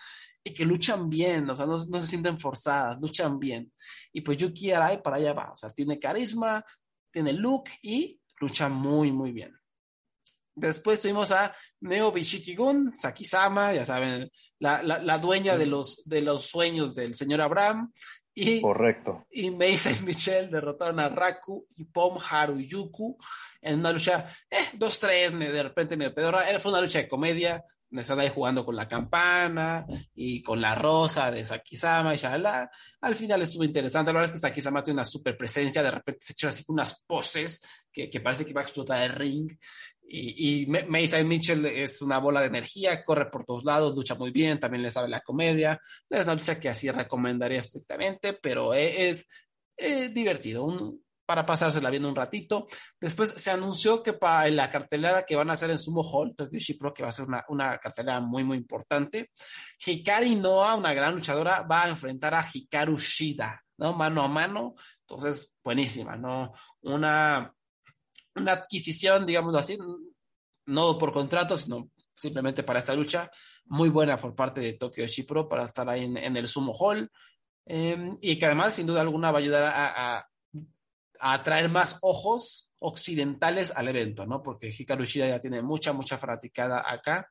y 0.45 0.55
que 0.55 0.65
luchan 0.65 1.11
bien, 1.11 1.51
o 1.51 1.57
sea, 1.57 1.67
no, 1.67 1.79
se 1.79 2.07
sienten 2.07 2.39
forzadas, 2.39 2.99
luchan 3.01 3.39
bien. 3.39 3.73
Y 4.13 4.21
pues 4.21 4.39
Yuki 4.39 4.71
Arai 4.71 5.03
para 5.03 5.17
allá 5.17 5.33
va, 5.33 5.51
o 5.53 5.57
sea, 5.57 5.71
tiene 5.73 5.99
carisma, 5.99 6.65
tiene 7.11 7.33
look 7.33 7.65
y 7.83 8.21
lucha 8.41 8.69
muy, 8.69 9.13
muy 9.13 9.33
bien. 9.33 9.60
Después 10.61 11.01
tuvimos 11.01 11.33
a 11.33 11.55
Neo 11.81 12.13
Bishiki-gun, 12.13 12.93
Sakisama, 12.93 13.73
ya 13.73 13.87
saben, 13.87 14.31
la, 14.59 14.83
la, 14.83 15.19
dueña 15.19 15.57
de 15.57 15.67
los, 15.67 16.03
de 16.05 16.21
los 16.21 16.45
sueños 16.45 16.95
del 16.95 17.15
señor 17.15 17.41
Abraham. 17.41 17.93
Y, 18.35 18.61
Correcto. 18.61 19.27
Y 19.31 19.51
Meisa 19.51 19.91
y 19.91 20.03
Michelle 20.05 20.49
derrotaron 20.49 21.01
a 21.01 21.09
Raku 21.09 21.67
y 21.77 21.85
Pom 21.85 22.19
Haruyuku 22.19 23.17
en 23.63 23.81
una 23.81 23.93
lucha, 23.93 24.29
eh, 24.51 24.69
dos, 24.75 24.99
tres, 24.99 25.37
de 25.37 25.63
repente 25.63 25.97
medio 25.97 26.15
pedorra. 26.15 26.59
Fue 26.59 26.73
una 26.73 26.81
lucha 26.81 26.99
de 26.99 27.09
comedia, 27.09 27.65
me 27.91 28.03
están 28.03 28.21
ahí 28.21 28.31
jugando 28.33 28.65
con 28.65 28.77
la 28.77 28.87
campana 28.89 29.85
y 30.15 30.43
con 30.43 30.61
la 30.61 30.75
rosa 30.75 31.31
de 31.31 31.45
Sakisama 31.45 32.15
y. 32.15 32.19
Al 33.01 33.15
final 33.15 33.43
estuvo 33.43 33.65
interesante. 33.65 34.13
La 34.13 34.21
verdad 34.21 34.35
es 34.35 34.41
que 34.41 34.47
Sakisama 34.47 34.83
tiene 34.83 34.99
una 34.99 35.05
super 35.05 35.37
presencia. 35.37 35.83
De 35.83 35.91
repente 35.91 36.21
se 36.23 36.33
echó 36.33 36.49
así 36.49 36.63
unas 36.69 37.05
poses 37.05 37.61
que, 37.93 38.09
que 38.09 38.21
parece 38.21 38.47
que 38.47 38.53
va 38.53 38.61
a 38.61 38.65
explotar 38.65 39.03
el 39.03 39.17
ring. 39.17 39.51
Y, 40.13 40.63
y 40.63 40.67
Mason 40.67 41.29
Mitchell 41.29 41.65
es 41.67 42.03
una 42.03 42.19
bola 42.19 42.41
de 42.41 42.49
energía, 42.49 43.05
corre 43.05 43.31
por 43.31 43.45
todos 43.45 43.65
lados, 43.65 43.95
lucha 43.95 44.17
muy 44.17 44.33
bien, 44.33 44.59
también 44.59 44.83
le 44.83 44.91
sabe 44.91 45.09
la 45.09 45.21
comedia. 45.21 45.81
Es 46.09 46.25
una 46.25 46.35
lucha 46.35 46.59
que 46.59 46.69
así 46.69 46.91
recomendaría 46.91 47.61
estrictamente, 47.61 48.33
pero 48.33 48.75
es, 48.75 49.25
divertido, 50.13 50.65
un, 50.65 51.01
para 51.25 51.47
pasársela 51.47 51.91
viendo 51.91 52.09
un 52.09 52.17
ratito. 52.17 52.67
Después 53.01 53.31
se 53.31 53.53
anunció 53.53 54.03
que 54.03 54.15
para 54.15 54.51
la 54.51 54.69
cartelera 54.69 55.25
que 55.25 55.37
van 55.37 55.49
a 55.49 55.53
hacer 55.53 55.71
en 55.71 55.79
Sumo 55.79 56.03
Hall, 56.03 56.35
Tokyo 56.35 56.59
Pro, 56.77 56.93
que 56.93 57.05
va 57.05 57.11
a 57.11 57.13
ser 57.13 57.27
una, 57.27 57.45
una, 57.49 57.79
cartelera 57.79 58.19
muy, 58.19 58.43
muy 58.43 58.59
importante, 58.59 59.31
Hikari 59.87 60.35
Noa, 60.35 60.75
una 60.75 60.93
gran 60.93 61.15
luchadora, 61.15 61.63
va 61.63 61.85
a 61.85 61.89
enfrentar 61.89 62.35
a 62.35 62.45
Hikaru 62.53 62.99
Shida, 62.99 63.63
¿no? 63.79 63.93
Mano 63.93 64.25
a 64.25 64.29
mano. 64.29 64.75
Entonces, 65.03 65.55
buenísima, 65.63 66.17
¿no? 66.17 66.53
Una 66.81 67.55
una 68.35 68.53
adquisición, 68.53 69.27
digamos 69.27 69.55
así, 69.55 69.79
no 70.67 70.99
por 70.99 71.13
contrato, 71.13 71.57
sino 71.57 71.91
simplemente 72.15 72.63
para 72.63 72.79
esta 72.79 72.95
lucha, 72.95 73.31
muy 73.65 73.89
buena 73.89 74.19
por 74.19 74.35
parte 74.35 74.61
de 74.61 74.75
Tokyo 74.75 75.07
Chipro 75.07 75.49
para 75.49 75.65
estar 75.65 75.89
ahí 75.89 76.05
en, 76.05 76.37
el 76.37 76.49
Sumo 76.49 76.73
Hall. 76.73 77.11
Em, 77.67 78.19
y 78.21 78.39
que 78.39 78.47
además, 78.47 78.75
sin 78.75 78.87
duda 78.87 79.01
alguna, 79.01 79.31
va 79.31 79.39
a 79.39 79.43
ayudar 79.43 79.65
a, 79.65 80.19
a, 80.19 80.27
atraer 81.21 81.69
más 81.69 81.99
ojos 82.03 82.71
occidentales 82.79 83.71
al 83.75 83.89
evento, 83.89 84.27
¿no? 84.27 84.43
Porque 84.43 84.75
Hikaru 84.77 85.05
Shida 85.05 85.29
ya 85.29 85.41
tiene 85.41 85.63
mucha, 85.63 85.93
mucha 85.93 86.19
fanaticada 86.19 86.83
acá. 86.87 87.29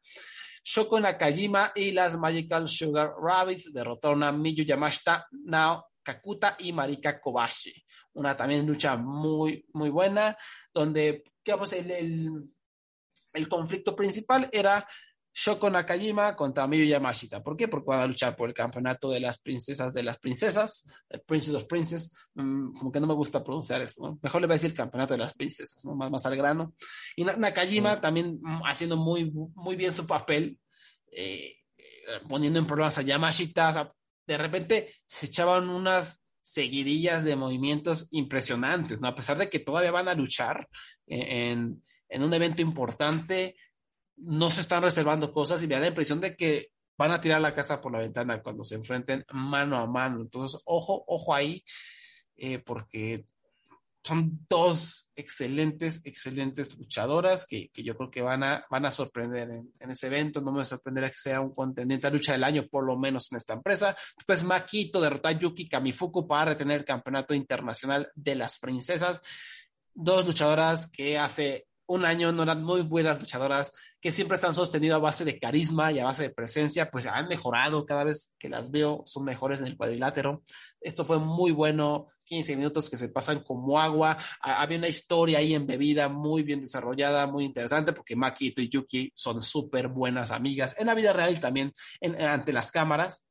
Shoko 0.64 1.00
Nakajima 1.00 1.72
y 1.76 1.92
las 1.92 2.18
Magical 2.18 2.68
Sugar 2.68 3.14
Rabbits 3.20 3.74
derrotaron 3.74 4.24
a 4.24 4.32
Miyu 4.32 4.64
Yamashita, 4.64 5.26
Nao 5.32 5.89
Kakuta 6.04 6.56
y 6.60 6.74
Marika 6.74 7.20
Kobashi. 7.20 7.74
Una 8.14 8.36
también 8.36 8.66
lucha 8.66 8.98
muy, 8.98 9.66
muy 9.74 9.90
buena, 9.90 10.38
donde, 10.74 11.24
digamos, 11.44 11.74
el, 11.74 11.92
el, 13.34 13.50
conflicto 13.50 13.96
principal 13.96 14.50
era 14.52 14.88
Shoko 15.34 15.70
Nakajima 15.70 16.36
contra 16.36 16.68
Miyu 16.68 16.86
Yamashita. 16.86 17.44
¿Por 17.44 17.56
qué? 17.56 17.68
Porque 17.68 17.88
van 17.88 18.02
a 18.02 18.08
luchar 18.08 18.36
por 18.36 18.50
el 18.50 18.56
campeonato 18.56 19.10
de 19.10 19.20
las 19.20 19.40
princesas 19.40 19.94
de 19.94 20.04
las 20.04 20.18
princesas, 20.18 20.86
el 21.10 21.22
Princess 21.22 21.54
of 21.54 21.66
Princess, 21.66 22.12
mm, 22.34 22.78
como 22.78 22.92
que 22.92 23.00
no 23.00 23.08
me 23.08 23.14
gusta 23.14 23.44
pronunciar 23.44 23.82
eso, 23.82 24.20
mejor 24.22 24.42
le 24.42 24.48
voy 24.48 24.56
a 24.56 24.58
decir 24.58 24.74
campeonato 24.74 25.14
de 25.14 25.20
las 25.20 25.34
princesas, 25.34 25.86
¿no? 25.86 25.96
más, 25.96 26.12
más 26.12 26.26
al 26.26 26.36
grano. 26.36 26.74
Y 27.16 27.24
Nakajima 27.24 28.02
también 28.02 28.40
mm, 28.42 28.64
haciendo 28.66 28.98
muy, 28.98 29.32
muy 29.32 29.76
bien 29.76 29.94
su 29.94 30.06
papel, 30.06 30.60
eh, 31.12 31.56
eh, 31.78 32.20
poniendo 32.28 32.60
en 32.60 32.68
problemas 32.68 32.98
a 32.98 33.04
Yamashita, 33.04 33.94
de 34.30 34.38
repente 34.38 34.94
se 35.08 35.26
echaban 35.26 35.70
unas 35.70 36.22
seguidillas 36.40 37.24
de 37.24 37.36
movimientos 37.36 38.08
impresionantes, 38.12 39.02
¿no? 39.02 39.08
A 39.08 39.16
pesar 39.16 39.40
de 39.40 39.50
que 39.50 39.60
todavía 39.60 39.92
van 39.92 40.08
a 40.08 40.14
luchar 40.14 40.70
en, 41.08 41.82
un 42.10 42.34
evento 42.34 42.62
importante, 42.62 43.56
no 44.18 44.52
se 44.52 44.62
están 44.62 44.84
reservando 44.84 45.34
cosas 45.34 45.64
y 45.64 45.68
me 45.68 45.76
da 45.76 45.82
la 45.82 45.88
impresión 45.88 46.22
de 46.22 46.36
que 46.36 46.68
van 46.96 47.12
a 47.12 47.20
tirar 47.20 47.42
la 47.42 47.56
casa 47.56 47.82
por 47.82 47.92
la 47.92 48.00
ventana 48.00 48.44
cuando 48.44 48.64
se 48.64 48.76
enfrenten 48.76 49.26
mano 49.34 49.80
a 49.80 49.88
mano. 49.88 50.22
Entonces, 50.22 50.62
ojo, 50.66 51.04
ojo 51.08 51.34
ahí, 51.34 51.64
eh, 52.36 52.60
porque 52.60 53.26
son 54.04 54.40
dos 54.50 55.08
excelentes, 55.16 56.02
excelentes 56.06 56.78
luchadoras 56.78 57.46
que, 57.46 57.70
que, 57.70 57.84
yo 57.84 57.96
creo 57.96 58.10
que 58.10 58.22
van 58.22 58.44
a, 58.44 58.66
van 58.70 58.86
a 58.86 58.92
sorprender 58.92 59.50
en, 59.50 59.74
en, 59.80 59.92
ese 59.92 60.08
evento. 60.08 60.42
No 60.42 60.52
me 60.52 60.64
sorprendería 60.64 61.12
que 61.12 61.18
sea 61.18 61.42
un 61.42 61.54
contendiente 61.54 62.08
a 62.08 62.10
lucha 62.10 62.32
del 62.32 62.44
año, 62.44 62.68
por 62.68 62.86
lo 62.86 62.98
menos 62.98 63.32
en 63.32 63.38
esta 63.38 63.54
empresa. 63.54 63.96
Después 64.16 64.44
Makito 64.44 65.02
derrota 65.02 65.30
a 65.30 65.34
Yuki 65.34 65.68
Kamifuku 65.68 66.28
para 66.28 66.52
retener 66.52 66.80
el 66.80 66.86
campeonato 66.86 67.34
internacional 67.34 68.10
de 68.16 68.36
las 68.36 68.58
princesas. 68.60 69.22
Dos 69.94 70.26
luchadoras 70.26 70.90
que 70.90 71.18
hace 71.18 71.68
un 71.90 72.06
año 72.06 72.32
no 72.32 72.44
eran 72.44 72.64
muy 72.64 72.84
buenas 72.84 73.20
luchadoras, 73.20 73.74
que 74.00 74.12
siempre 74.12 74.36
están 74.36 74.54
sostenidas 74.54 74.98
a 74.98 75.02
base 75.02 75.26
de 75.26 75.40
carisma 75.40 75.92
y 75.92 75.98
a 75.98 76.06
base 76.06 76.24
de 76.24 76.30
presencia, 76.30 76.90
pues 76.92 77.08
han 77.08 77.28
mejorado 77.28 77.84
cada 77.86 78.04
vez 78.04 78.36
que 78.38 78.48
las 78.48 78.70
veo, 78.70 79.02
son 79.06 79.26
mejores 79.26 79.60
en 79.62 79.68
el 79.68 79.76
cuadrilátero. 79.76 80.44
Esto 80.80 81.04
fue 81.04 81.18
muy 81.18 81.52
bueno, 81.52 82.06
15 82.30 82.56
minutos 82.56 82.90
que 82.90 82.98
se 82.98 83.10
pasan 83.10 83.42
como 83.44 83.80
agua. 83.80 84.16
Había 84.40 84.78
una 84.78 84.88
historia 84.88 85.40
ahí 85.40 85.56
embebida 85.56 86.08
muy 86.08 86.44
bien 86.44 86.62
desarrollada, 86.62 87.26
muy 87.26 87.44
interesante, 87.44 87.92
porque 87.92 88.16
Maki 88.16 88.54
y 88.56 88.70
Yuki 88.70 89.12
son 89.16 89.42
súper 89.42 89.88
buenas 89.88 90.30
amigas 90.30 90.76
en 90.78 90.88
la 90.88 90.94
vida 90.94 91.12
real 91.12 91.40
también 91.40 91.74
ante 92.02 92.54
las 92.54 92.72
cámaras. 92.72 93.26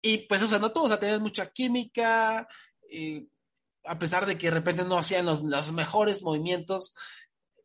Y 0.00 0.18
pues, 0.18 0.40
o 0.42 0.46
sea, 0.46 0.60
no 0.60 0.72
todos, 0.72 0.92
o 0.92 0.96
sea, 0.96 1.18
mucha 1.18 1.50
química. 1.50 2.46
Y, 2.88 3.28
a 3.84 3.98
pesar 3.98 4.24
de 4.24 4.38
que 4.38 4.46
de 4.46 4.52
repente 4.52 4.84
no 4.84 4.98
hacían 4.98 5.26
los, 5.26 5.72
mejores 5.72 6.22
movimientos, 6.22 6.94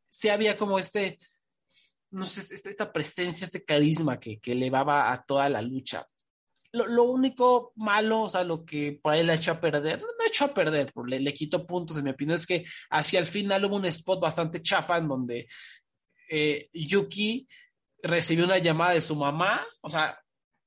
sí 0.10 0.30
había 0.30 0.58
como 0.58 0.80
este, 0.80 1.20
no 2.10 2.26
sé, 2.26 2.56
esta 2.56 2.92
presencia, 2.92 3.46
este 3.46 3.64
carisma 3.64 4.20
que, 4.20 4.40
que 4.40 4.54
elevaba 4.54 5.12
a 5.12 5.24
toda 5.24 5.50
la 5.50 5.62
lucha. 5.62 6.08
Lo, 6.76 7.04
único 7.04 7.74
malo, 7.76 8.24
o 8.24 8.30
sea, 8.30 8.44
lo 8.44 8.66
que 8.66 9.00
por 9.02 9.14
ahí 9.14 9.24
le 9.24 9.32
ha 9.32 9.36
hecho 9.36 9.52
a 9.52 9.60
perder, 9.60 10.02
no 10.02 10.08
ha 10.24 10.28
hecho 10.28 10.46
a 10.46 10.54
perder, 10.54 10.92
le, 11.08 11.20
le 11.20 11.34
quito 11.34 11.66
puntos, 11.66 11.98
en 11.98 12.04
mi 12.04 12.10
opinión, 12.10 12.36
es 12.36 12.46
que 12.46 12.66
hacia 12.90 13.20
el 13.20 13.26
final 13.26 13.66
hubo 13.66 13.78
un 13.78 13.86
spot 13.86 14.20
bastante 14.20 14.62
chafa 14.62 14.98
en 14.98 15.08
donde 15.08 15.48
eh, 16.30 16.70
Yuki 16.74 17.48
recibió 18.04 18.46
una 18.46 18.58
llamada 18.58 18.94
de 18.94 19.02
su 19.02 19.16
mamá, 19.16 19.66
o 19.82 19.90
sea, 19.90 20.20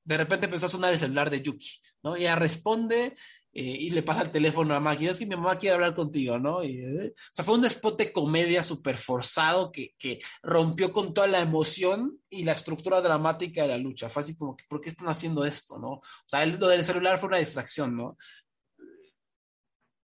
de 0.03 0.17
repente 0.17 0.45
empezó 0.45 0.65
a 0.65 0.69
sonar 0.69 0.91
el 0.91 0.99
celular 0.99 1.29
de 1.29 1.41
Yuki, 1.41 1.69
¿no? 2.03 2.15
Ella 2.15 2.35
responde 2.35 3.15
eh, 3.51 3.61
y 3.63 3.89
le 3.89 4.03
pasa 4.03 4.21
el 4.21 4.31
teléfono 4.31 4.75
a 4.75 4.79
Maggie, 4.79 5.09
es 5.09 5.17
que 5.17 5.25
mi 5.25 5.35
mamá 5.35 5.57
quiere 5.57 5.73
hablar 5.73 5.95
contigo, 5.95 6.37
¿no? 6.37 6.63
Y, 6.63 6.77
eh, 6.83 7.13
o 7.15 7.33
sea, 7.33 7.43
fue 7.43 7.55
un 7.55 7.65
spot 7.65 7.97
de 7.97 8.13
comedia 8.13 8.63
súper 8.63 8.95
forzado 8.97 9.71
que, 9.71 9.95
que, 9.97 10.19
rompió 10.43 10.91
con 10.91 11.13
toda 11.13 11.27
la 11.27 11.39
emoción 11.39 12.19
y 12.29 12.43
la 12.43 12.51
estructura 12.51 13.01
dramática 13.01 13.63
de 13.63 13.69
la 13.69 13.77
lucha. 13.77 14.07
Fue 14.07 14.21
así 14.21 14.37
como 14.37 14.55
que, 14.55 14.65
¿por 14.69 14.79
qué 14.81 14.89
están 14.89 15.09
haciendo 15.09 15.43
esto, 15.45 15.79
no? 15.79 15.93
O 15.93 16.03
sea, 16.27 16.45
lo 16.45 16.67
del 16.67 16.83
celular 16.83 17.17
fue 17.17 17.29
una 17.29 17.39
distracción, 17.39 17.95
¿no? 17.95 18.17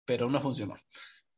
Pero 0.06 0.30
no 0.30 0.40
funcionó. 0.40 0.76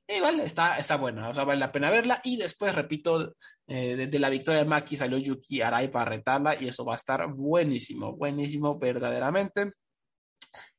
igual 0.08 0.40
está, 0.42 0.78
está 0.78 0.98
buena, 0.98 1.30
o 1.30 1.34
sea, 1.34 1.44
vale 1.44 1.60
la 1.60 1.72
pena 1.72 1.90
verla. 1.90 2.22
Y 2.24 2.38
después, 2.38 2.76
repito, 2.76 3.36
eh, 3.68 3.96
desde 3.96 4.20
la 4.20 4.30
victoria 4.30 4.62
de 4.62 4.70
Maki 4.70 4.96
salió 4.96 5.18
Yuki 5.18 5.62
Arai 5.62 5.90
para 5.90 6.12
retarla 6.12 6.56
y 6.62 6.68
eso 6.68 6.86
va 6.86 6.94
a 6.94 6.98
estar 6.98 7.28
buenísimo, 7.34 8.16
buenísimo 8.16 8.78
verdaderamente. 8.78 9.72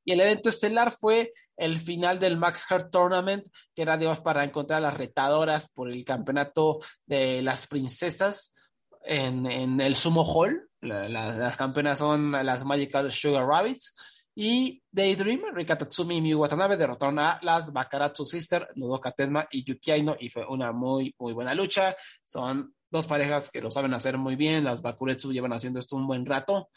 Y 0.06 0.12
el 0.12 0.20
evento 0.20 0.48
estelar 0.48 0.90
fue 0.92 1.34
el 1.58 1.76
final 1.76 2.18
del 2.18 2.38
Max 2.38 2.64
Heart 2.70 2.90
Tournament, 2.90 3.46
que 3.74 3.82
era, 3.82 3.98
para 4.22 4.44
encontrar 4.44 4.78
a 4.78 4.88
las 4.88 4.96
retadoras 4.96 5.68
por 5.68 5.90
el 5.90 6.04
campeonato 6.04 6.78
de 7.04 7.42
las 7.42 7.66
princesas 7.66 8.54
en, 9.02 9.44
en 9.44 9.80
el 9.80 9.94
Sumo 9.96 10.22
Hall. 10.22 10.70
La, 10.80 11.08
la, 11.08 11.32
las 11.32 11.56
campeonas 11.56 11.98
son 11.98 12.30
las 12.30 12.64
Magical 12.64 13.10
Sugar 13.10 13.46
Rabbits. 13.46 13.94
Y 14.38 14.82
Daydream, 14.92 15.40
Rika 15.54 15.78
Tatsumi 15.78 16.18
y 16.18 16.20
Miyu 16.20 16.38
Watanabe 16.38 16.76
derrotaron 16.76 17.18
a 17.18 17.40
las 17.42 17.72
Bakaratsu 17.72 18.26
Sister, 18.26 18.68
Nodoka 18.74 19.10
Tenma 19.10 19.48
y 19.50 19.64
Yuki 19.64 19.90
Aino, 19.90 20.14
y 20.20 20.28
fue 20.28 20.46
una 20.46 20.72
muy, 20.72 21.14
muy 21.18 21.32
buena 21.32 21.54
lucha. 21.54 21.96
Son 22.22 22.74
dos 22.90 23.06
parejas 23.06 23.50
que 23.50 23.62
lo 23.62 23.70
saben 23.70 23.94
hacer 23.94 24.18
muy 24.18 24.36
bien, 24.36 24.62
las 24.62 24.82
Bakuretsu 24.82 25.32
llevan 25.32 25.54
haciendo 25.54 25.80
esto 25.80 25.96
un 25.96 26.06
buen 26.06 26.26
rato, 26.26 26.68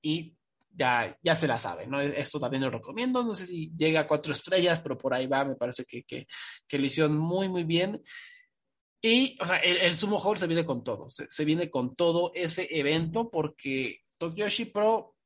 y 0.00 0.37
ya, 0.78 1.18
ya 1.20 1.34
se 1.34 1.48
la 1.48 1.58
saben, 1.58 1.90
¿no? 1.90 2.00
Esto 2.00 2.38
también 2.38 2.62
lo 2.62 2.70
recomiendo, 2.70 3.24
no 3.24 3.34
sé 3.34 3.46
si 3.46 3.72
llega 3.76 4.00
a 4.00 4.06
cuatro 4.06 4.32
estrellas, 4.32 4.80
pero 4.80 4.96
por 4.96 5.12
ahí 5.12 5.26
va, 5.26 5.44
me 5.44 5.56
parece 5.56 5.84
que, 5.84 6.04
que, 6.04 6.26
que 6.66 6.78
lo 6.78 6.86
hicieron 6.86 7.16
muy, 7.18 7.48
muy 7.48 7.64
bien. 7.64 8.00
Y, 9.02 9.36
o 9.40 9.46
sea, 9.46 9.58
el, 9.58 9.76
el 9.78 9.96
Sumo 9.96 10.18
Hall 10.18 10.38
se 10.38 10.46
viene 10.46 10.64
con 10.64 10.84
todo, 10.84 11.10
se, 11.10 11.26
se 11.28 11.44
viene 11.44 11.68
con 11.68 11.96
todo 11.96 12.30
ese 12.34 12.68
evento 12.70 13.28
porque 13.28 14.02
Tokyoshi 14.18 14.66
Pro 14.66 15.16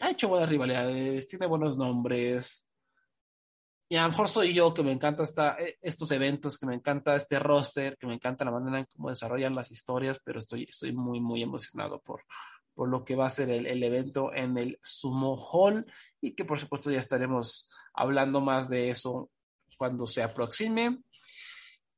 ha 0.00 0.10
hecho 0.10 0.28
buenas 0.28 0.50
rivalidades, 0.50 1.26
tiene 1.26 1.46
buenos 1.46 1.78
nombres. 1.78 2.68
Y 3.88 3.96
a 3.96 4.02
lo 4.02 4.08
mejor 4.08 4.28
soy 4.28 4.52
yo 4.52 4.74
que 4.74 4.82
me 4.82 4.92
encanta 4.92 5.22
esta, 5.22 5.56
estos 5.80 6.10
eventos, 6.10 6.58
que 6.58 6.66
me 6.66 6.74
encanta 6.74 7.14
este 7.14 7.38
roster, 7.38 7.96
que 7.96 8.06
me 8.06 8.14
encanta 8.14 8.44
la 8.44 8.50
manera 8.50 8.78
en 8.78 8.86
cómo 8.86 9.08
desarrollan 9.08 9.54
las 9.54 9.70
historias, 9.70 10.20
pero 10.24 10.38
estoy, 10.38 10.64
estoy 10.64 10.92
muy, 10.92 11.20
muy 11.20 11.42
emocionado 11.42 12.00
por, 12.00 12.22
por 12.74 12.88
lo 12.88 13.04
que 13.04 13.16
va 13.16 13.26
a 13.26 13.30
ser 13.30 13.50
el, 13.50 13.66
el, 13.66 13.82
evento 13.82 14.34
en 14.34 14.58
el 14.58 14.78
Sumo 14.82 15.36
Hall 15.36 15.86
y 16.20 16.34
que 16.34 16.44
por 16.44 16.58
supuesto 16.58 16.90
ya 16.90 16.98
estaremos 16.98 17.68
hablando 17.92 18.40
más 18.40 18.68
de 18.68 18.88
eso 18.88 19.30
cuando 19.78 20.06
se 20.06 20.22
aproxime. 20.22 20.98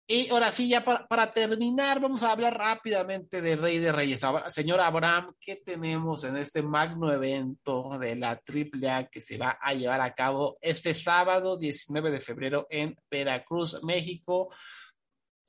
Y 0.09 0.31
ahora 0.31 0.53
sí, 0.53 0.69
ya 0.69 0.85
para, 0.85 1.05
para, 1.09 1.33
terminar, 1.33 1.99
vamos 1.99 2.23
a 2.23 2.31
hablar 2.31 2.57
rápidamente 2.57 3.43
de 3.43 3.57
Rey 3.57 3.79
de 3.79 3.91
Reyes. 3.91 4.21
Señor 4.49 4.81
Abraham, 4.81 5.35
¿qué 5.41 5.57
tenemos 5.57 6.23
en 6.23 6.37
este 6.37 6.63
magno 6.63 7.13
evento 7.13 7.99
de 7.99 8.15
la 8.15 8.41
AAA 8.41 9.09
que 9.09 9.21
se 9.21 9.37
va 9.37 9.59
a 9.61 9.75
llevar 9.75 10.01
a 10.01 10.15
cabo 10.15 10.59
este 10.61 10.95
sábado 10.95 11.57
19 11.57 12.13
de 12.13 12.21
febrero 12.21 12.69
en 12.71 12.97
Veracruz, 13.11 13.83
México? 13.83 14.55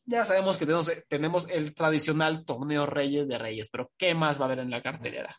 Ya 0.10 0.24
sabemos 0.24 0.58
que 0.58 0.66
tenemos, 0.66 0.92
tenemos 1.10 1.48
el 1.50 1.76
tradicional 1.76 2.46
torneo 2.46 2.86
Reyes 2.86 3.28
de 3.28 3.38
Reyes, 3.38 3.70
pero 3.70 3.92
¿qué 3.98 4.16
más 4.16 4.40
va 4.40 4.46
a 4.46 4.48
haber 4.48 4.60
en 4.60 4.70
la 4.70 4.82
cartelera? 4.82 5.38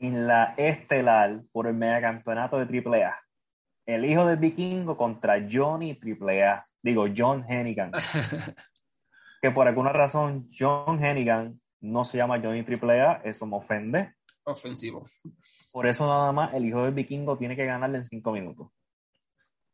En 0.00 0.26
la 0.26 0.54
estelar 0.56 1.42
por 1.52 1.68
el 1.68 1.74
megacampeonato 1.74 2.58
de 2.58 2.82
AAA. 2.82 3.16
El 3.86 4.04
hijo 4.04 4.26
del 4.26 4.38
vikingo 4.38 4.96
contra 4.96 5.46
Johnny 5.48 5.96
AAA 5.96 6.66
digo, 6.82 7.06
John 7.16 7.44
Hennigan. 7.48 7.92
que 9.40 9.50
por 9.52 9.68
alguna 9.68 9.92
razón 9.92 10.48
John 10.52 11.02
Hennigan 11.02 11.60
no 11.80 12.04
se 12.04 12.18
llama 12.18 12.40
Johnny 12.42 12.64
AAA, 12.64 13.22
eso 13.24 13.46
me 13.46 13.56
ofende. 13.56 14.14
Ofensivo. 14.44 15.06
Por 15.72 15.86
eso 15.86 16.06
nada 16.06 16.32
más 16.32 16.52
el 16.54 16.66
hijo 16.66 16.82
del 16.82 16.94
vikingo 16.94 17.38
tiene 17.38 17.56
que 17.56 17.64
ganarle 17.64 17.98
en 17.98 18.04
cinco 18.04 18.32
minutos. 18.32 18.68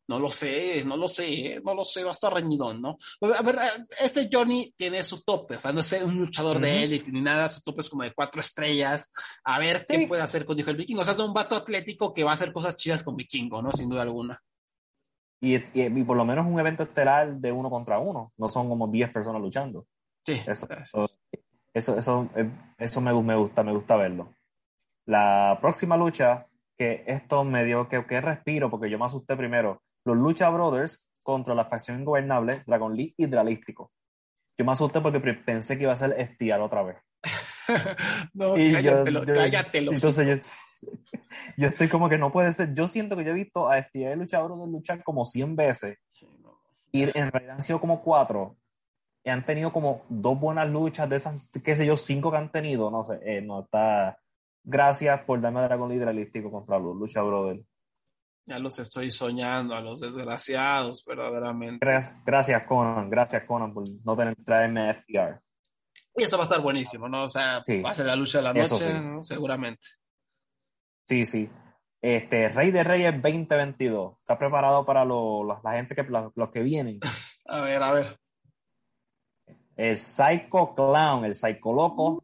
No 0.09 0.17
lo 0.17 0.31
sé, 0.31 0.83
no 0.85 0.97
lo 0.97 1.07
sé, 1.07 1.61
no 1.63 1.75
lo 1.75 1.85
sé, 1.85 2.03
va 2.03 2.09
a 2.09 2.13
estar 2.13 2.33
reñidón, 2.33 2.81
¿no? 2.81 2.97
A 3.21 3.43
ver, 3.43 3.59
este 4.01 4.27
Johnny 4.31 4.73
tiene 4.75 5.03
su 5.03 5.21
tope, 5.21 5.57
o 5.57 5.59
sea, 5.59 5.71
no 5.71 5.81
es 5.81 5.91
un 6.01 6.17
luchador 6.17 6.57
uh 6.57 6.59
-huh. 6.59 6.63
de 6.63 6.83
élite 6.83 7.11
ni 7.11 7.21
nada, 7.21 7.47
su 7.47 7.61
tope 7.61 7.81
es 7.81 7.89
como 7.89 8.01
de 8.01 8.11
cuatro 8.11 8.41
estrellas. 8.41 9.11
A 9.43 9.59
ver 9.59 9.85
sí. 9.87 9.99
qué 9.99 10.07
puede 10.07 10.23
hacer 10.23 10.47
con 10.47 10.57
hijo 10.57 10.65
del 10.65 10.77
vikingo. 10.77 11.01
O 11.01 11.03
sea, 11.03 11.13
es 11.13 11.19
un 11.19 11.31
vato 11.31 11.55
atlético 11.55 12.11
que 12.11 12.23
va 12.23 12.31
a 12.31 12.33
hacer 12.33 12.51
cosas 12.51 12.75
chidas 12.75 13.03
con 13.03 13.15
vikingo, 13.15 13.61
¿no? 13.61 13.71
Sin 13.71 13.87
duda 13.87 14.01
alguna. 14.01 14.41
Y, 15.39 15.57
y, 15.57 15.69
y, 15.75 16.03
por 16.03 16.17
lo 16.17 16.25
menos 16.25 16.47
un 16.47 16.59
evento 16.59 16.81
estelar 16.81 17.35
de 17.35 17.51
uno 17.51 17.69
contra 17.69 17.99
uno, 17.99 18.33
no 18.35 18.47
son 18.47 18.67
como 18.67 18.87
10 18.87 19.11
personas 19.11 19.39
luchando. 19.39 19.85
Sí. 20.25 20.41
Eso, 20.47 20.67
eso, 20.71 21.07
eso, 21.71 21.99
eso, 21.99 22.29
eso 22.79 23.01
me, 23.01 23.13
me, 23.13 23.35
gusta, 23.35 23.61
me 23.61 23.73
gusta 23.73 23.95
verlo. 23.95 24.33
La 25.05 25.59
próxima 25.61 25.95
lucha, 25.95 26.47
que 26.75 27.03
esto 27.05 27.43
me 27.43 27.63
dio 27.63 27.87
que, 27.87 28.03
que 28.07 28.19
respiro, 28.21 28.71
porque 28.71 28.89
yo 28.89 28.97
me 28.97 29.05
asusté 29.05 29.37
primero, 29.37 29.83
los 30.09 30.17
Lucha 30.17 30.49
Brothers 30.49 31.09
contra 31.23 31.53
la 31.53 31.65
facción 31.65 32.01
ingobernable, 32.01 32.63
Dragon 32.65 32.95
League 32.95 33.13
Hidralístico. 33.17 33.91
Yo 34.57 34.65
me 34.65 34.71
asusté 34.71 34.99
porque 35.01 35.19
pensé 35.19 35.77
que 35.77 35.83
iba 35.83 35.93
a 35.93 35.95
ser 35.95 36.15
estiar 36.19 36.59
otra 36.61 36.83
vez. 36.83 36.97
no, 38.33 38.57
y 38.57 38.73
cállatelo, 38.73 39.23
yo, 39.23 39.33
yo, 39.33 39.39
cállatelo. 39.39 39.91
Entonces 39.93 40.27
yo, 40.81 40.89
yo 41.57 41.67
estoy 41.67 41.87
como 41.87 42.09
que 42.09 42.17
no 42.17 42.31
puede 42.31 42.51
ser. 42.51 42.73
Yo 42.73 42.87
siento 42.87 43.15
que 43.15 43.23
yo 43.23 43.31
he 43.31 43.35
visto 43.35 43.69
a 43.69 43.81
FTA 43.81 44.15
luchadores 44.15 44.57
de 44.59 44.67
luchar 44.67 45.03
como 45.03 45.23
100 45.23 45.55
veces. 45.55 45.97
Y 46.91 47.03
en 47.03 47.31
realidad 47.31 47.55
han 47.55 47.61
sido 47.61 47.79
como 47.79 48.01
cuatro. 48.01 48.57
Y 49.23 49.29
han 49.29 49.45
tenido 49.45 49.71
como 49.71 50.01
dos 50.09 50.39
buenas 50.39 50.67
luchas 50.69 51.07
de 51.09 51.17
esas, 51.17 51.51
qué 51.63 51.75
sé 51.75 51.85
yo, 51.85 51.95
cinco 51.95 52.31
que 52.31 52.37
han 52.37 52.51
tenido. 52.51 52.89
No 52.89 53.03
sé, 53.03 53.19
eh, 53.23 53.41
no 53.41 53.61
está. 53.61 54.17
Gracias 54.63 55.21
por 55.21 55.39
darme 55.39 55.61
Dragon 55.61 55.91
Hidralístico 55.91 56.51
contra 56.51 56.79
los 56.79 56.95
Lucha 56.95 57.21
Brothers. 57.21 57.61
Ya 58.49 58.57
los 58.57 58.79
estoy 58.79 59.11
soñando 59.11 59.75
a 59.75 59.81
los 59.81 60.01
desgraciados, 60.01 61.05
verdaderamente. 61.05 61.85
Gracias, 62.25 62.65
Conan. 62.65 63.07
Gracias, 63.07 63.43
Conan, 63.43 63.71
por 63.71 63.83
no 64.03 64.17
tener 64.17 64.35
traerme 64.43 64.91
FTR. 64.91 65.39
Y 66.15 66.23
eso 66.23 66.35
va 66.35 66.45
a 66.45 66.47
estar 66.47 66.59
buenísimo, 66.59 67.07
¿no? 67.07 67.25
O 67.25 67.29
sea, 67.29 67.61
sí, 67.63 67.79
va 67.83 67.91
a 67.91 67.93
ser 67.93 68.07
la 68.07 68.15
lucha 68.15 68.39
de 68.39 68.43
la 68.45 68.53
noche, 68.53 68.75
sí. 68.75 68.91
¿no? 68.91 69.21
seguramente. 69.21 69.85
Sí, 71.05 71.27
sí. 71.27 71.47
Este, 72.01 72.49
Rey 72.49 72.71
de 72.71 72.83
Reyes 72.83 73.21
2022. 73.21 74.17
¿Está 74.19 74.39
preparado 74.39 74.83
para 74.83 75.05
lo, 75.05 75.43
lo, 75.43 75.61
la 75.63 75.73
gente 75.73 75.93
que 75.93 76.01
los, 76.01 76.31
los 76.35 76.49
que 76.49 76.61
vienen? 76.61 76.99
a 77.45 77.61
ver, 77.61 77.83
a 77.83 77.93
ver. 77.93 78.19
El 79.75 79.95
Psycho 79.95 80.73
Clown, 80.73 81.23
el 81.25 81.35
Psycho 81.35 81.71
Loco, 81.71 82.23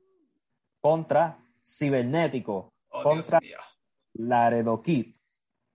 contra 0.81 1.37
Cibernético, 1.63 2.73
oh, 2.89 3.03
contra 3.03 3.39
Laredo 4.13 4.81
Kid, 4.81 5.14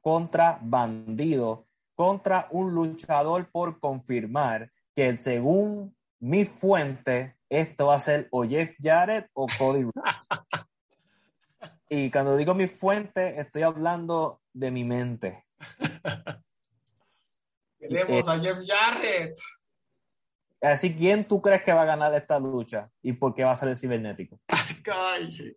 contra 0.01 0.59
Bandido, 0.63 1.67
contra 1.95 2.49
un 2.51 2.75
luchador 2.75 3.51
por 3.51 3.81
confirmar 3.81 4.71
que 4.95 5.19
según 5.19 5.97
mi 6.19 6.45
fuente, 6.45 7.37
esto 7.49 7.87
va 7.87 7.97
a 7.97 8.01
ser 8.01 8.29
o 8.31 8.45
Jeff 8.45 8.75
Jarrett 8.81 9.29
o 9.33 9.47
Cody 9.59 9.87
Y 11.89 12.11
cuando 12.11 12.37
digo 12.37 12.55
mi 12.55 12.69
fuente, 12.69 13.41
estoy 13.41 13.63
hablando 13.63 14.41
de 14.53 14.71
mi 14.71 14.85
mente. 14.85 15.45
Queremos 17.81 18.29
eh, 18.29 18.31
a 18.31 18.39
Jeff 18.39 18.59
Jarrett. 18.65 19.37
Así, 20.61 20.95
¿quién 20.95 21.27
tú 21.27 21.41
crees 21.41 21.63
que 21.63 21.73
va 21.73 21.83
a 21.83 21.87
ganar 21.87 22.15
esta 22.15 22.39
lucha? 22.39 22.91
¿Y 23.03 23.15
por 23.15 23.35
qué 23.35 23.45
va 23.45 23.53
a 23.53 23.57
ser 23.57 23.71
el 23.71 23.77
cibernético? 23.77 24.39
Ay, 24.93 25.31
sí. 25.31 25.57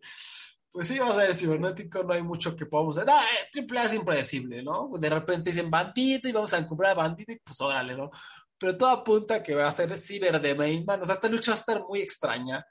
Pues 0.73 0.87
sí, 0.87 0.97
va 0.97 1.15
a 1.15 1.25
el 1.25 1.35
cibernético, 1.35 2.01
no 2.01 2.13
hay 2.13 2.23
mucho 2.23 2.55
que 2.55 2.65
podamos 2.65 2.97
hacer. 2.97 3.07
Ah, 3.11 3.23
eh, 3.25 3.47
triple 3.51 3.79
A 3.79 3.83
es 3.83 3.93
impredecible, 3.93 4.63
¿no? 4.63 4.89
De 4.97 5.07
repente 5.07 5.51
dicen 5.51 5.69
bandito 5.69 6.27
y 6.27 6.31
vamos 6.31 6.51
a 6.51 6.57
encubrir 6.57 6.89
a 6.89 6.93
bandito 6.95 7.31
y 7.31 7.37
pues 7.37 7.61
órale, 7.61 7.95
¿no? 7.95 8.09
Pero 8.57 8.75
todo 8.75 8.89
apunta 8.89 9.43
que 9.43 9.53
va 9.53 9.67
a 9.67 9.71
ser 9.71 9.93
ciber 9.99 10.41
de 10.41 10.55
Mainman. 10.55 11.03
O 11.03 11.05
sea, 11.05 11.13
esta 11.13 11.29
lucha 11.29 11.51
va 11.51 11.57
a 11.57 11.59
estar 11.59 11.83
muy 11.83 12.01
extraña 12.01 12.65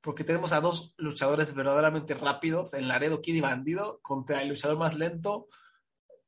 porque 0.00 0.24
tenemos 0.24 0.54
a 0.54 0.62
dos 0.62 0.94
luchadores 0.96 1.54
verdaderamente 1.54 2.14
rápidos 2.14 2.72
en 2.72 2.88
Laredo 2.88 3.20
Kid 3.20 3.34
y 3.34 3.40
Bandido 3.42 4.00
contra 4.00 4.40
el 4.40 4.48
luchador 4.48 4.78
más 4.78 4.94
lento 4.94 5.48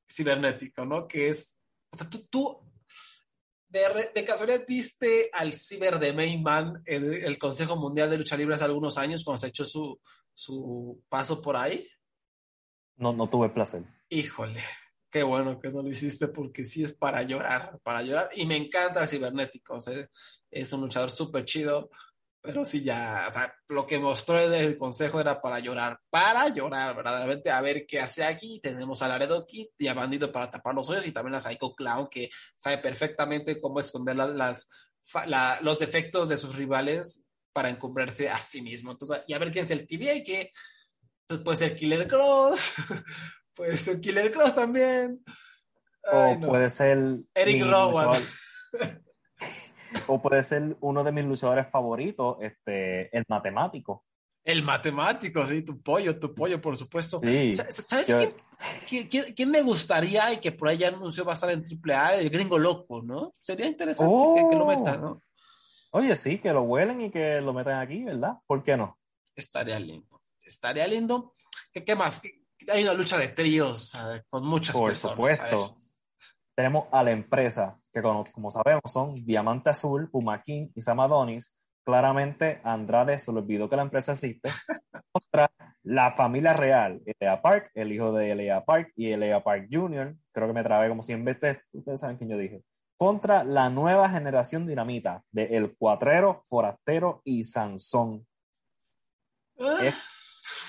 cibernético, 0.07 0.85
¿no? 0.85 1.09
Que 1.09 1.31
es, 1.31 1.59
o 1.91 1.97
sea, 1.97 2.07
tú, 2.07 2.27
tú 2.29 2.61
de, 3.71 4.25
casualidad 4.27 4.67
viste 4.69 5.31
al 5.33 5.55
ciber 5.55 5.99
de 5.99 6.13
Mayman 6.13 6.83
en 6.85 7.05
el, 7.05 7.25
el, 7.25 7.39
Consejo 7.39 7.77
Mundial 7.77 8.11
de 8.11 8.19
Lucha 8.19 8.37
Libre 8.37 8.57
hace 8.57 8.65
algunos 8.65 8.99
años 8.99 9.25
cuando 9.25 9.41
se 9.41 9.49
echó 9.49 9.65
su, 9.65 9.99
su 10.35 11.02
paso 11.09 11.40
por 11.40 11.56
ahí. 11.56 11.89
No, 12.97 13.12
no 13.12 13.28
tuve 13.28 13.48
placer. 13.48 13.85
Híjole, 14.09 14.62
qué 15.11 15.23
bueno 15.23 15.59
que 15.59 15.70
no 15.70 15.82
lo 15.82 15.89
hiciste 15.89 16.28
porque 16.28 16.65
sí 16.65 16.82
es 16.82 16.93
para 16.93 17.23
llorar, 17.23 17.78
para 17.82 18.02
llorar. 18.02 18.28
Y 18.35 18.44
me 18.47 18.56
encanta 18.56 19.02
el 19.02 19.09
cibernético, 19.09 19.77
o 19.77 19.81
sea, 19.81 20.09
es 20.51 20.73
un 20.73 20.82
luchador 20.82 21.11
súper 21.11 21.44
chido 21.44 21.90
pero 22.44 22.62
sí 22.66 22.85
ya, 22.85 23.28
o 23.31 23.32
sea, 23.32 23.55
lo 23.69 23.86
que 23.86 23.98
mostró 23.98 24.39
el 24.39 24.77
consejo 24.77 25.19
era 25.19 25.40
para 25.40 25.61
llorar, 25.61 25.98
para 26.11 26.47
llorar, 26.51 26.94
verdaderamente, 26.94 27.51
a 27.51 27.62
ver 27.62 27.86
qué 27.86 28.01
hace 28.01 28.23
aquí. 28.23 28.61
Tenemos 28.62 29.01
a 29.01 29.09
Laredo 29.09 29.47
Kid 29.47 29.69
y 29.78 29.86
a 29.86 29.94
Bandido 29.94 30.31
para 30.31 30.51
tapar 30.51 30.74
los 30.74 30.90
hoyos 30.90 31.06
y 31.06 31.12
también 31.12 31.36
a 31.36 31.40
Psycho 31.40 31.74
Clown 31.74 32.09
que 32.11 32.28
sabe 32.55 32.77
perfectamente 32.77 33.59
cómo 33.59 33.81
esconder 33.81 34.16
las, 34.16 34.28
las 34.35 34.69
la, 35.27 35.59
los 35.62 35.78
defectos 35.78 36.28
de 36.28 36.36
sus 36.36 36.55
rivales 36.55 37.24
para 37.55 37.71
encumbrarse 37.71 38.29
a 38.29 38.39
sí 38.41 38.61
mismo. 38.61 38.91
Entonces, 38.91 39.21
y 39.27 39.33
a 39.33 39.39
ver 39.39 39.51
quién 39.53 39.65
es 39.65 39.71
el 39.71 39.87
TVA 39.87 40.23
que 40.23 40.51
pues, 41.27 41.41
puede 41.41 41.57
ser 41.57 41.77
Killer 41.77 42.07
Cross, 42.09 42.75
puede 43.55 43.79
ser 43.79 44.01
Killer 44.01 44.31
Cross 44.33 44.55
también. 44.55 45.25
Ay, 46.03 46.35
o 46.35 46.39
no. 46.41 46.49
puede 46.49 46.69
ser 46.69 46.99
Eric 47.35 47.63
Rowan. 47.65 48.21
o 50.09 50.21
puede 50.21 50.43
ser 50.43 50.77
uno 50.81 51.05
de 51.05 51.13
mis 51.13 51.25
luchadores 51.25 51.71
favoritos, 51.71 52.37
este, 52.41 53.17
el 53.17 53.25
matemático. 53.29 54.05
El 54.43 54.63
matemático, 54.63 55.47
sí, 55.47 55.63
tu 55.63 55.81
pollo, 55.81 56.19
tu 56.19 56.35
pollo, 56.35 56.61
por 56.61 56.77
supuesto. 56.77 57.19
Sí, 57.23 57.53
¿Sabes 57.53 58.09
yo- 58.09 58.19
quién, 58.19 58.35
quién- 58.87 59.09
quién- 59.09 59.35
quién 59.35 59.51
me 59.51 59.63
gustaría 59.63 60.31
y 60.35 60.37
que 60.39 60.53
por 60.53 60.69
ahí 60.69 60.77
ya 60.77 60.89
anunció 60.89 61.25
va 61.25 61.33
a 61.33 61.35
estar 61.35 61.49
en 61.51 61.65
AAA? 61.65 62.17
El 62.17 62.29
gringo 62.29 62.59
loco, 62.59 63.01
¿no? 63.01 63.33
Sería 63.41 63.67
interesante 63.67 64.13
que, 64.37 64.49
que 64.51 64.57
lo 64.57 64.67
metan, 64.67 65.01
¿no? 65.01 65.23
Oye, 65.97 66.16
sí, 66.16 66.39
que 66.39 66.53
lo 66.53 66.62
huelen 66.62 67.01
y 67.03 67.11
que 67.11 67.41
lo 67.41 67.53
metan 67.53 67.79
aquí, 67.81 68.03
¿verdad? 68.03 68.35
¿Por 68.49 68.65
qué 68.65 68.77
no? 68.77 68.99
Estaría 69.37 69.79
lindo. 69.79 70.21
Estaría 70.43 70.87
lindo. 70.89 71.35
¿Qué, 71.73 71.85
qué 71.85 71.95
más? 71.95 72.21
¿Qué- 72.21 72.43
hay 72.69 72.83
una 72.83 72.95
lucha 72.95 73.16
de 73.16 73.29
tríos 73.29 73.91
sea, 73.91 74.21
con 74.29 74.45
muchas 74.45 74.77
Por 74.77 74.89
personas. 74.91 75.16
supuesto. 75.16 75.77
Tenemos 76.57 76.87
a 76.91 77.03
la 77.05 77.12
empresa, 77.12 77.79
que 77.93 78.03
como, 78.03 78.25
como 78.33 78.51
sabemos 78.51 78.83
son 78.93 79.25
Diamante 79.25 79.71
Azul, 79.71 80.11
Puma 80.11 80.43
King 80.43 80.69
y 80.75 80.81
Sam 80.81 80.99
Adonis. 81.01 81.57
Claramente 81.85 82.61
Andrade 82.65 83.19
se 83.19 83.33
le 83.33 83.39
olvidó 83.39 83.69
que 83.69 83.77
la 83.77 83.83
empresa 83.83 84.12
existe. 84.12 84.49
Contra 85.12 85.49
la 85.85 86.12
familia 86.16 86.55
real, 86.55 87.03
Elia 87.05 87.41
Park, 87.41 87.71
el 87.75 87.93
hijo 87.93 88.11
de 88.12 88.33
Elia 88.33 88.65
Park 88.65 88.93
y 88.97 89.12
Elia 89.12 89.45
Park 89.45 89.69
Jr. 89.71 90.16
Creo 90.33 90.49
que 90.49 90.55
me 90.55 90.62
trabé 90.65 90.89
como 90.89 91.03
100 91.05 91.25
veces. 91.25 91.62
Ustedes 91.73 92.01
saben 92.01 92.16
quién 92.16 92.31
yo 92.31 92.39
dije. 92.39 92.62
Contra 93.05 93.45
la 93.45 93.69
nueva 93.69 94.09
generación 94.09 94.67
dinamita 94.67 95.23
de 95.31 95.59
El 95.59 95.77
Cuatrero, 95.77 96.41
Forastero 96.49 97.21
y 97.23 97.45
Sansón. 97.45 98.27
Es- 99.59 99.95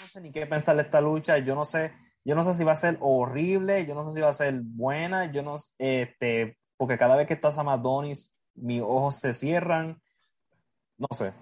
no 0.02 0.08
sé 0.10 0.20
ni 0.20 0.34
qué 0.34 0.46
pensar 0.46 0.76
de 0.76 0.82
esta 0.82 1.00
lucha. 1.00 1.38
Yo 1.38 1.56
no 1.56 1.64
sé, 1.64 1.94
yo 2.26 2.36
no 2.36 2.44
sé 2.44 2.54
si 2.54 2.66
va 2.66 2.74
a 2.74 2.76
ser 2.76 2.98
horrible, 3.00 3.86
yo 3.86 3.96
no 3.96 4.06
sé 4.10 4.16
si 4.16 4.22
va 4.22 4.32
a 4.32 4.34
ser 4.34 4.54
buena, 4.62 5.32
yo 5.32 5.44
no 5.44 5.58
sé, 5.58 5.72
este, 5.78 6.60
porque 6.76 6.98
cada 6.98 7.16
vez 7.16 7.26
que 7.26 7.36
está 7.36 7.54
Sam 7.54 7.70
Adonis, 7.70 8.38
mis 8.56 8.82
ojos 8.82 9.16
se 9.16 9.34
cierran. 9.34 10.02
No 10.98 11.08
sé. 11.16 11.34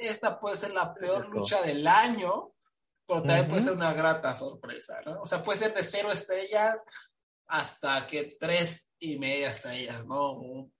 Esta 0.00 0.40
puede 0.40 0.56
ser 0.56 0.72
la 0.72 0.92
peor 0.92 1.18
Exacto. 1.18 1.38
lucha 1.38 1.62
del 1.62 1.86
año, 1.86 2.50
pero 3.06 3.22
también 3.22 3.46
puede 3.46 3.60
Ujú. 3.60 3.68
ser 3.68 3.76
una 3.76 3.92
grata 3.94 4.34
sorpresa, 4.34 4.96
¿no? 5.06 5.20
O 5.22 5.26
sea, 5.26 5.40
puede 5.40 5.60
ser 5.60 5.72
de 5.72 5.84
cero 5.84 6.10
estrellas 6.10 6.84
hasta 7.46 8.06
que 8.06 8.36
tres 8.38 8.88
y 8.98 9.18
media 9.18 9.50
estrellas, 9.50 10.04
¿no? 10.06 10.70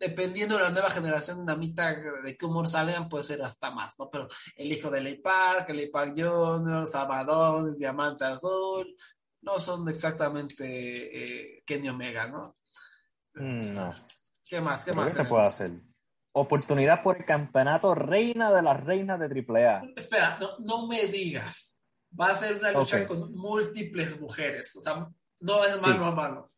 Dependiendo 0.00 0.56
de 0.56 0.62
la 0.62 0.70
nueva 0.70 0.90
generación 0.90 1.40
dinamita 1.40 1.94
de 2.22 2.36
qué 2.36 2.46
humor 2.46 2.66
salgan, 2.66 3.08
puede 3.08 3.24
ser 3.24 3.42
hasta 3.42 3.70
más, 3.70 3.98
¿no? 3.98 4.08
Pero 4.10 4.28
el 4.56 4.72
hijo 4.72 4.90
de 4.90 5.00
Ley 5.02 5.18
Park, 5.18 5.68
Ley 5.70 5.90
Park 5.90 6.14
Jr., 6.16 6.86
Sabadón, 6.86 7.74
Diamante 7.74 8.24
Azul, 8.24 8.96
no 9.42 9.58
son 9.58 9.88
exactamente 9.88 10.64
eh, 10.64 11.62
Kenny 11.66 11.88
Omega, 11.88 12.26
¿no? 12.26 12.56
Mm, 13.34 13.74
No. 13.74 13.94
¿Qué 14.44 14.60
más? 14.60 14.84
¿Qué 14.84 14.92
más? 14.92 15.08
que 15.08 15.14
se 15.14 15.24
puede 15.24 15.42
hacer. 15.44 15.72
Oportunidad 16.32 17.02
por 17.02 17.16
el 17.16 17.24
campeonato 17.24 17.94
reina 17.94 18.52
de 18.52 18.62
las 18.62 18.82
reinas 18.82 19.18
de 19.18 19.26
AAA. 19.26 19.82
Espera, 19.96 20.38
no, 20.38 20.58
no 20.58 20.86
me 20.86 21.06
digas. 21.06 21.76
Va 22.18 22.28
a 22.28 22.36
ser 22.36 22.56
una 22.56 22.70
lucha 22.72 23.06
con 23.06 23.34
múltiples 23.34 24.20
mujeres. 24.20 24.76
O 24.76 24.80
sea, 24.80 25.08
no 25.40 25.64
es 25.64 25.80
Sí. 25.82 25.88
mano 25.90 26.06
a 26.06 26.10
mano. 26.12 26.52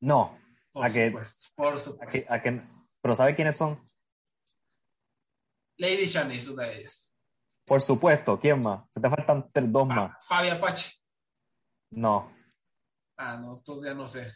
No. 0.00 0.38
Por 0.72 0.86
¿A 0.86 0.90
supuesto. 0.90 1.48
Por 1.56 1.66
¿A 1.68 1.72
qué- 1.76 1.80
supuesto. 1.80 2.34
a 2.34 2.40
qué- 2.42 2.62
Pero 3.00 3.14
¿sabe 3.14 3.34
quiénes 3.34 3.56
son? 3.56 3.80
Lady 5.76 6.06
Shani 6.06 6.38
es 6.38 6.48
una 6.48 6.64
de 6.64 6.80
ellas. 6.80 7.14
Por 7.64 7.80
supuesto. 7.80 8.38
¿Quién 8.40 8.62
más? 8.62 8.84
Te 8.92 9.08
faltan 9.08 9.48
tres, 9.52 9.70
dos 9.70 9.86
más. 9.86 10.10
Ah, 10.14 10.18
Fabi 10.20 10.48
Apache. 10.48 10.92
No. 11.90 12.32
Ah, 13.16 13.36
no, 13.36 13.56
entonces 13.58 13.88
ya 13.88 13.94
no 13.94 14.06
sé. 14.08 14.32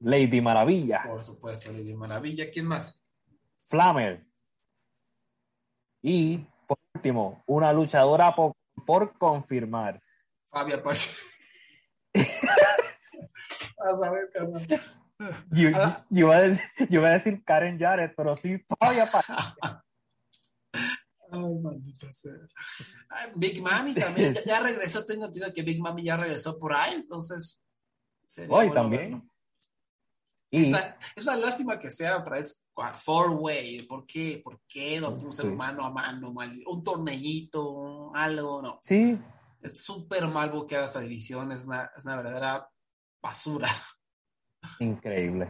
Lady 0.00 0.40
Maravilla. 0.40 1.02
Por 1.06 1.22
supuesto, 1.22 1.72
Lady 1.72 1.94
Maravilla. 1.94 2.50
¿Quién 2.50 2.66
más? 2.66 3.00
Flamer. 3.64 4.26
Y 6.02 6.38
por 6.66 6.78
último, 6.94 7.42
una 7.46 7.72
luchadora 7.72 8.34
por, 8.34 8.52
por 8.86 9.16
confirmar. 9.18 10.00
Fabi 10.50 10.72
Apache. 10.72 11.10
Vas 13.78 14.02
a 14.02 14.10
ver, 14.10 14.30
carnal. 14.32 14.62
Yo, 15.50 15.70
Ah. 15.74 16.04
yo 16.10 16.20
iba 16.26 16.36
a 16.36 16.40
decir, 16.42 16.64
yo 16.90 17.00
iba 17.00 17.08
a 17.08 17.12
decir 17.12 17.42
Karen 17.44 17.78
Jarrett, 17.78 18.14
pero 18.16 18.36
sí, 18.36 18.64
Fabia 18.78 19.06
Pa- 19.10 19.24
Ay, 21.30 21.58
maldita 21.60 22.10
sea. 22.12 22.32
Ay, 23.10 23.32
Big 23.34 23.60
Mami 23.62 23.94
también. 23.94 24.32
Ya, 24.34 24.44
ya 24.44 24.60
regresó. 24.60 25.04
Tengo 25.04 25.26
entendido 25.26 25.52
que 25.52 25.62
Big 25.62 25.80
Mami 25.80 26.02
ya 26.04 26.16
regresó 26.16 26.58
por 26.58 26.72
ahí. 26.72 26.94
Entonces. 26.94 27.64
Hoy 28.48 28.70
también. 28.72 29.02
verlo. 29.12 29.28
Y 30.50 30.68
Esa- 30.68 30.96
es 31.14 31.26
una 31.26 31.36
lástima 31.36 31.78
que 31.78 31.90
sea 31.90 32.16
otra 32.18 32.36
vez 32.36 32.64
four 33.04 33.30
way. 33.32 33.82
¿Por 33.82 34.06
qué? 34.06 34.40
¿Por 34.42 34.60
qué 34.66 34.98
no 35.00 35.18
pudo 35.18 35.30
ser 35.32 35.46
Sí. 35.46 35.52
mano 35.52 35.84
a 35.84 35.90
mano? 35.90 36.30
Un 36.66 36.82
torneillito, 36.84 38.10
algo, 38.14 38.62
no. 38.62 38.78
sí, 38.82 39.18
Es 39.60 39.82
súper 39.82 40.26
mal 40.28 40.50
buqueada 40.50 40.86
esa 40.86 41.00
división. 41.00 41.50
Es 41.52 41.66
una, 41.66 41.90
es 41.96 42.04
una 42.06 42.16
verdadera 42.16 42.68
basura. 43.20 43.68
increíble. 44.80 45.48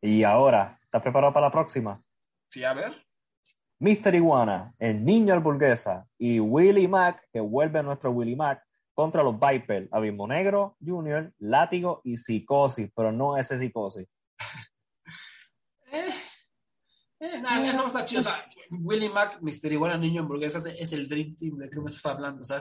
Y 0.00 0.22
ahora, 0.22 0.78
¿estás 0.82 1.02
preparado 1.02 1.32
para 1.32 1.46
la 1.46 1.52
próxima? 1.52 2.00
Sí, 2.50 2.62
a 2.64 2.74
ver. 2.74 3.04
Mr. 3.78 4.14
Iguana, 4.14 4.72
el 4.78 5.04
niño 5.04 5.34
hamburguesa 5.34 6.06
y 6.18 6.40
Willie 6.40 6.88
Mac, 6.88 7.26
que 7.32 7.40
vuelve 7.40 7.82
nuestro 7.82 8.10
Willie 8.12 8.36
Mac, 8.36 8.62
contra 8.94 9.22
los 9.22 9.38
Viper, 9.38 9.88
Abismo 9.90 10.26
Negro, 10.28 10.76
Junior, 10.84 11.32
Látigo 11.38 12.00
y 12.04 12.16
Psicosis, 12.16 12.90
pero 12.94 13.10
no 13.12 13.36
ese 13.36 13.58
Psicosis. 13.58 14.06
Eh, 15.96 16.12
eh, 17.20 17.40
nada, 17.40 17.64
eso 17.70 17.86
está 17.86 18.04
chido. 18.04 18.22
O 18.22 18.24
sea, 18.24 18.44
Willie 18.68 19.08
Mac, 19.08 19.38
Mr. 19.40 19.72
Iguana, 19.72 19.96
Niño 19.96 20.22
Hamburguesa, 20.22 20.58
es, 20.58 20.66
es 20.66 20.92
el 20.92 21.08
Dream 21.08 21.36
Team 21.36 21.56
de 21.56 21.70
que 21.70 21.78
me 21.78 21.86
estás 21.86 22.04
hablando. 22.06 22.42
O 22.42 22.44
sea, 22.44 22.58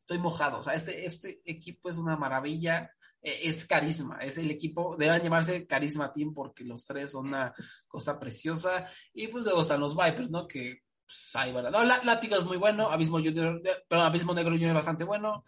estoy 0.00 0.18
mojado. 0.18 0.60
O 0.60 0.64
sea, 0.64 0.72
este, 0.72 1.04
este 1.04 1.42
equipo 1.44 1.90
es 1.90 1.98
una 1.98 2.16
maravilla. 2.16 2.90
Eh, 3.26 3.40
es 3.48 3.64
carisma. 3.64 4.18
Es 4.20 4.36
el 4.36 4.50
equipo, 4.50 4.96
deberán 4.98 5.22
llamarse 5.22 5.66
Carisma 5.66 6.12
Team 6.12 6.34
porque 6.34 6.62
los 6.62 6.84
tres 6.84 7.12
son 7.12 7.28
una 7.28 7.54
cosa 7.88 8.20
preciosa. 8.20 8.86
Y 9.14 9.28
pues 9.28 9.44
luego 9.44 9.62
están 9.62 9.80
los 9.80 9.96
Vipers, 9.96 10.30
¿no? 10.30 10.46
Que 10.46 10.82
pues, 11.06 11.30
ahí 11.34 11.50
van. 11.52 11.72
No, 11.72 11.82
Lá- 11.84 12.02
Látigo 12.04 12.36
es 12.36 12.44
muy 12.44 12.58
bueno. 12.58 12.90
Abismo 12.90 13.16
Junior, 13.18 13.60
perdón, 13.88 14.06
Abismo 14.06 14.34
Negro 14.34 14.52
Junior 14.52 14.70
es 14.70 14.74
bastante 14.76 15.04
bueno. 15.04 15.42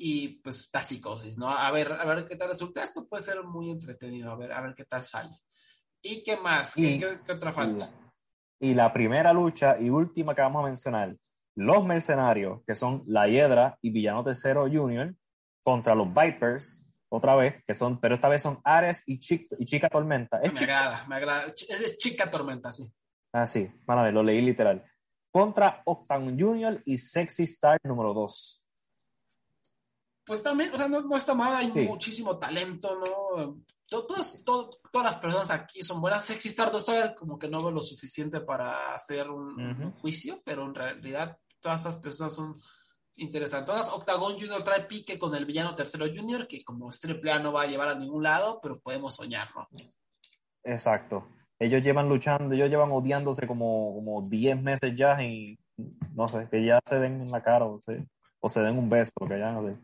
Y 0.00 0.28
pues 0.40 0.60
está 0.60 0.82
psicosis, 0.82 1.36
¿no? 1.36 1.48
A 1.50 1.70
ver, 1.70 1.92
a 1.92 2.04
ver 2.06 2.24
qué 2.24 2.36
tal 2.36 2.48
resulta. 2.48 2.82
Esto 2.82 3.06
puede 3.06 3.22
ser 3.22 3.42
muy 3.44 3.70
entretenido. 3.70 4.30
A 4.30 4.36
ver, 4.36 4.52
a 4.52 4.60
ver 4.62 4.74
qué 4.74 4.84
tal 4.86 5.02
sale. 5.04 5.30
¿Y 6.00 6.22
qué 6.22 6.36
más? 6.36 6.74
¿Qué, 6.76 6.80
Y- 6.92 6.98
qué- 6.98 7.18
qué 7.26 7.32
otra 7.32 7.52
falta? 7.52 7.86
La- 7.86 8.12
y 8.60 8.74
la 8.74 8.92
primera 8.92 9.32
lucha 9.32 9.76
y 9.78 9.90
última 9.90 10.34
que 10.34 10.40
vamos 10.42 10.62
a 10.62 10.66
mencionar, 10.66 11.14
los 11.56 11.84
mercenarios, 11.84 12.62
que 12.66 12.74
son 12.74 13.02
La 13.06 13.26
Hiedra 13.28 13.76
y 13.82 13.90
Villano 13.90 14.22
Tercero 14.24 14.68
Junior, 14.70 15.14
contra 15.64 15.94
los 15.96 16.08
Vipers, 16.14 16.80
otra 17.10 17.34
vez, 17.36 17.62
que 17.66 17.74
son, 17.74 18.00
pero 18.00 18.14
esta 18.16 18.28
vez 18.28 18.42
son 18.42 18.58
Ares 18.64 19.02
y, 19.06 19.18
Chi- 19.18 19.48
y 19.58 19.64
Chica 19.64 19.88
Tormenta. 19.88 20.38
¿Es 20.42 20.52
Me 20.52 20.58
Chica? 20.58 20.78
agrada, 20.78 21.06
me 21.06 21.16
agrada. 21.16 21.46
Es, 21.46 21.62
es 21.68 21.98
chica 21.98 22.30
tormenta, 22.30 22.70
sí. 22.72 22.90
Ah, 23.32 23.46
sí, 23.46 23.70
van 23.84 23.98
a 23.98 24.02
ver, 24.04 24.14
lo 24.14 24.22
leí 24.22 24.40
literal. 24.40 24.84
Contra 25.30 25.82
Octagon 25.84 26.38
Junior 26.38 26.80
y 26.84 26.98
Sexy 26.98 27.44
Star 27.44 27.78
número 27.84 28.12
2. 28.14 28.64
Pues 30.24 30.42
también, 30.42 30.74
o 30.74 30.76
sea, 30.78 30.88
no, 30.88 31.00
no 31.00 31.16
está 31.16 31.34
mal, 31.34 31.54
hay 31.56 31.72
Sí. 31.72 31.80
muchísimo 31.86 32.38
talento, 32.38 32.96
¿no? 32.98 33.62
To- 33.88 34.06
todas, 34.06 34.44
to- 34.44 34.68
todas 34.92 35.12
las 35.12 35.16
personas 35.16 35.50
aquí 35.50 35.82
son 35.82 36.00
buenas. 36.02 36.24
Sexy 36.24 36.48
Star 36.48 36.70
2 36.70 36.84
todavía 36.84 37.14
como 37.14 37.38
que 37.38 37.48
no 37.48 37.58
veo 37.60 37.70
lo 37.70 37.80
suficiente 37.80 38.40
para 38.40 38.94
hacer 38.94 39.30
un 39.30 39.92
juicio, 40.02 40.42
pero 40.44 40.64
en 40.66 40.74
realidad 40.74 41.38
todas 41.60 41.80
estas 41.80 41.96
personas 41.96 42.34
son 42.34 42.54
interesantes. 43.18 43.66
Todas, 43.66 43.88
Octagon 43.90 44.34
Junior 44.34 44.62
trae 44.62 44.86
pique 44.86 45.18
con 45.18 45.34
el 45.34 45.44
villano 45.44 45.74
tercero 45.74 46.06
Junior, 46.06 46.46
que 46.46 46.64
como 46.64 46.90
es 46.90 47.00
triple 47.00 47.32
A 47.32 47.38
no 47.38 47.52
va 47.52 47.62
a 47.62 47.66
llevar 47.66 47.88
a 47.88 47.94
ningún 47.94 48.22
lado, 48.22 48.60
pero 48.62 48.80
podemos 48.80 49.14
soñar, 49.14 49.48
¿no? 49.54 49.68
Exacto. 50.64 51.28
Ellos 51.58 51.82
llevan 51.82 52.08
luchando, 52.08 52.54
ellos 52.54 52.70
llevan 52.70 52.90
odiándose 52.92 53.46
como, 53.46 53.94
como 53.94 54.22
10 54.28 54.62
meses 54.62 54.94
ya 54.96 55.20
y 55.22 55.58
no 56.14 56.28
sé, 56.28 56.48
que 56.50 56.64
ya 56.64 56.80
se 56.84 56.98
den 56.98 57.22
en 57.22 57.30
la 57.30 57.42
cara 57.42 57.64
o 57.64 57.78
se, 57.78 58.06
o 58.40 58.48
se 58.48 58.62
den 58.62 58.78
un 58.78 58.88
beso, 58.88 59.12
que 59.26 59.38
ya 59.38 59.52
no 59.52 59.66
sé. 59.66 59.76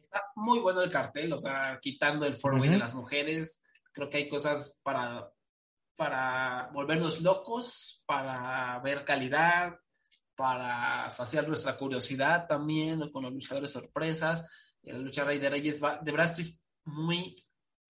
Está 0.00 0.24
muy 0.36 0.58
bueno 0.60 0.82
el 0.82 0.90
cartel, 0.90 1.32
o 1.32 1.38
sea, 1.38 1.78
quitando 1.80 2.26
el 2.26 2.34
four-way 2.34 2.68
Ujú. 2.68 2.72
de 2.72 2.78
las 2.78 2.94
mujeres, 2.94 3.62
creo 3.92 4.08
que 4.08 4.18
hay 4.18 4.28
cosas 4.28 4.78
para, 4.82 5.30
para 5.96 6.70
volvernos 6.72 7.20
locos, 7.20 8.02
para 8.06 8.78
ver 8.80 9.04
calidad, 9.04 9.78
para 10.36 11.10
saciar 11.10 11.48
nuestra 11.48 11.76
curiosidad 11.76 12.46
también 12.46 13.10
con 13.10 13.22
los 13.24 13.32
luchadores 13.32 13.70
sorpresas. 13.70 14.46
Y 14.82 14.92
la 14.92 14.98
lucha 14.98 15.24
Rey 15.24 15.38
de 15.38 15.50
Reyes 15.50 15.82
va, 15.82 15.98
de 15.98 16.12
verdad 16.12 16.26
estoy 16.26 16.56
muy 16.84 17.34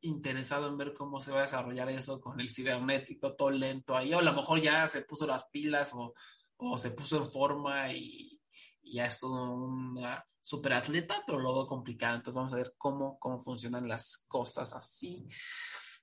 interesado 0.00 0.68
en 0.68 0.76
ver 0.76 0.94
cómo 0.94 1.20
se 1.20 1.32
va 1.32 1.40
a 1.40 1.42
desarrollar 1.42 1.88
eso 1.90 2.20
con 2.20 2.40
el 2.40 2.50
cibernético 2.50 3.34
todo 3.34 3.50
lento 3.50 3.96
ahí, 3.96 4.14
o 4.14 4.18
a 4.18 4.22
lo 4.22 4.32
mejor 4.32 4.60
ya 4.60 4.88
se 4.88 5.02
puso 5.02 5.26
las 5.26 5.46
pilas 5.48 5.92
o, 5.94 6.14
o 6.58 6.78
se 6.78 6.92
puso 6.92 7.16
en 7.16 7.30
forma 7.30 7.92
y, 7.92 8.40
y 8.82 8.94
ya 8.94 9.06
es 9.06 9.18
todo 9.18 9.52
una 9.52 10.24
super 10.40 10.74
atleta, 10.74 11.22
pero 11.26 11.40
luego 11.40 11.66
complicado. 11.66 12.16
Entonces 12.16 12.36
vamos 12.36 12.52
a 12.52 12.56
ver 12.56 12.74
cómo, 12.78 13.18
cómo 13.18 13.42
funcionan 13.42 13.88
las 13.88 14.24
cosas 14.28 14.72
así. 14.74 15.26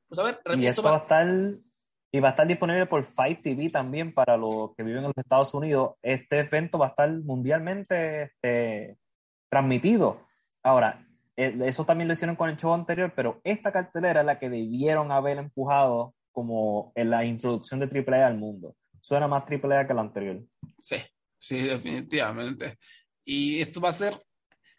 Pues 0.08 0.20
a 0.20 0.24
ver, 0.24 0.42
y 0.60 0.66
esto 0.68 0.84
va 0.84 0.96
a 0.96 0.98
estar 0.98 1.26
y 2.16 2.20
va 2.20 2.28
a 2.28 2.32
estar 2.32 2.46
disponible 2.46 2.86
por 2.86 3.04
Fight 3.04 3.42
TV 3.42 3.72
también 3.72 4.14
para 4.14 4.38
los 4.38 4.76
que 4.76 4.84
viven 4.84 5.00
en 5.00 5.06
los 5.06 5.18
Estados 5.18 5.52
Unidos. 5.56 5.96
Este 6.04 6.42
evento 6.42 6.78
va 6.78 6.86
a 6.86 6.90
estar 6.90 7.10
mundialmente 7.10 8.24
este, 8.26 8.98
transmitido. 9.50 10.22
Ahora, 10.62 11.08
eh, 11.36 11.58
eso 11.66 11.86
también 11.86 12.08
lo 12.08 12.14
hicieron 12.14 12.36
con 12.36 12.52
el 12.52 12.58
show 12.58 12.72
anterior, 12.72 13.12
pero 13.16 13.42
esta 13.44 13.72
cartelera 13.72 14.20
es 14.20 14.28
la 14.28 14.38
que 14.38 14.52
debieron 14.52 15.12
haber 15.12 15.40
empujado 15.40 16.14
como 16.32 16.92
en 16.94 17.10
la 17.10 17.26
introducción 17.26 17.80
de 17.80 17.88
AAA 17.88 18.28
al 18.28 18.38
mundo. 18.38 18.76
Suena 19.02 19.28
más 19.28 19.46
AAA 19.50 19.88
que 19.88 19.94
la 19.96 20.02
anterior. 20.02 20.40
Sí, 20.84 20.98
sí, 21.40 21.64
definitivamente. 21.64 22.78
Y 23.26 23.60
esto 23.60 23.82
va 23.82 23.90
a 23.90 23.94
ser, 23.94 24.24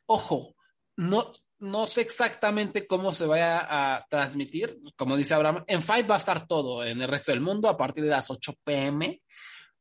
ojo, 0.06 0.54
no, 0.96 1.32
no 1.64 1.86
sé 1.86 2.02
exactamente 2.02 2.86
cómo 2.86 3.12
se 3.12 3.26
vaya 3.26 3.66
a 3.68 4.06
transmitir. 4.08 4.78
Como 4.96 5.16
dice 5.16 5.34
Abraham, 5.34 5.64
en 5.66 5.82
Fight 5.82 6.08
va 6.08 6.14
a 6.14 6.18
estar 6.18 6.46
todo 6.46 6.84
en 6.84 7.00
el 7.00 7.08
resto 7.08 7.32
del 7.32 7.40
mundo 7.40 7.68
a 7.68 7.76
partir 7.76 8.04
de 8.04 8.10
las 8.10 8.30
8 8.30 8.54
pm. 8.62 9.20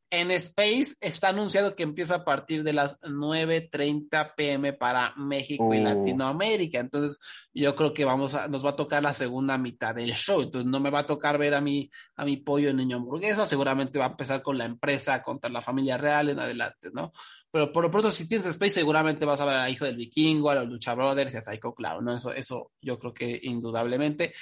En 0.10 0.30
Space 0.30 0.93
está 1.01 1.30
anunciado 1.30 1.76
que 1.76 1.81
empieza 1.81 2.18
a 2.18 2.23
partir 2.23 2.64
de 2.64 2.72
las 2.72 3.01
9.30 3.01 4.35
pm 4.35 4.73
para 4.73 5.14
México 5.15 5.73
y 5.73 5.80
oh. 5.80 5.84
Latinoamérica. 5.84 6.80
Entonces, 6.80 7.19
yo 7.51 7.76
creo 7.76 7.93
que 7.93 8.05
vamos 8.05 8.35
a, 8.35 8.47
nos 8.47 8.64
va 8.64 8.72
a 8.72 8.76
tocar 8.76 9.01
la 9.01 9.15
segunda 9.15 9.57
mitad 9.57 9.95
del 9.95 10.14
show. 10.14 10.41
Entonces, 10.41 10.69
no 10.69 10.80
me 10.80 10.91
va 10.91 10.99
a 10.99 11.05
tocar 11.07 11.39
ver 11.39 11.55
a 11.55 11.61
mi, 11.61 11.89
a 12.15 12.26
mi 12.26 12.38
pollo 12.38 12.72
niño 12.73 12.97
hamburguesa. 12.97 13.47
Seguramente 13.47 13.97
va 13.97 14.05
a 14.05 14.10
empezar 14.10 14.43
con 14.43 14.57
la 14.57 14.65
empresa 14.65 15.22
contra 15.23 15.49
la 15.49 15.61
familia 15.61 15.97
real 15.97 16.30
en 16.30 16.39
adelante, 16.39 16.91
¿no? 16.93 17.11
Pero 17.53 17.71
por 17.71 17.84
lo 17.84 17.91
pronto, 17.91 18.09
si 18.09 18.27
tienes 18.27 18.47
Space, 18.47 18.71
seguramente 18.71 19.25
vas 19.25 19.39
a 19.39 19.45
ver 19.45 19.55
a 19.57 19.69
Hijo 19.69 19.85
del 19.85 19.95
Vikingo, 19.95 20.49
a 20.49 20.55
los 20.55 20.67
Lucha 20.67 20.95
Brothers 20.95 21.35
y 21.35 21.38
a 21.38 21.41
Psycho 21.41 21.75
Clown, 21.75 22.03
¿no? 22.03 22.13
Eso, 22.15 22.34
eso 22.34 22.71
yo 22.81 22.97
creo 22.97 23.13
que 23.13 23.39
indudablemente. 23.43 24.34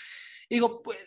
Digo, 0.50 0.82
pues, 0.82 0.98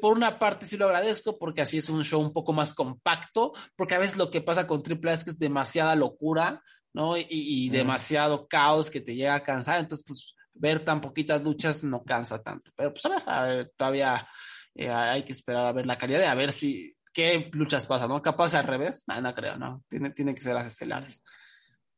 por 0.00 0.16
una 0.16 0.40
parte 0.40 0.66
sí 0.66 0.76
lo 0.76 0.86
agradezco 0.86 1.38
porque 1.38 1.60
así 1.60 1.78
es 1.78 1.88
un 1.88 2.02
show 2.02 2.20
un 2.20 2.32
poco 2.32 2.52
más 2.52 2.74
compacto, 2.74 3.52
porque 3.76 3.94
a 3.94 3.98
veces 3.98 4.16
lo 4.16 4.28
que 4.28 4.40
pasa 4.40 4.66
con 4.66 4.82
AAA 4.82 5.12
es 5.12 5.22
que 5.22 5.30
es 5.30 5.38
demasiada 5.38 5.94
locura, 5.94 6.60
¿no? 6.92 7.16
Y, 7.16 7.68
demasiado 7.68 8.48
caos 8.48 8.90
que 8.90 9.00
te 9.00 9.14
llega 9.14 9.36
a 9.36 9.42
cansar, 9.44 9.78
entonces 9.78 10.04
pues 10.04 10.34
ver 10.52 10.84
tan 10.84 11.00
poquitas 11.00 11.44
luchas 11.44 11.84
no 11.84 12.02
cansa 12.02 12.42
tanto, 12.42 12.72
pero 12.74 12.92
pues 12.92 13.04
a 13.06 13.42
ver, 13.44 13.72
todavía 13.76 14.26
eh, 14.74 14.90
hay 14.90 15.22
que 15.22 15.32
esperar 15.32 15.66
a 15.66 15.72
ver 15.72 15.86
la 15.86 15.98
calidad, 15.98 16.18
de 16.18 16.26
a 16.26 16.34
ver 16.34 16.50
si, 16.50 16.93
qué 17.14 17.48
luchas 17.52 17.86
pasan, 17.86 18.10
¿no? 18.10 18.20
Capaz 18.20 18.54
al 18.54 18.66
revés, 18.66 19.04
no, 19.06 19.18
no 19.20 19.34
creo, 19.34 19.56
¿no? 19.56 19.84
Tiene, 19.88 20.10
tiene 20.10 20.34
que 20.34 20.42
ser 20.42 20.54
las 20.54 20.66
estelares. 20.66 21.22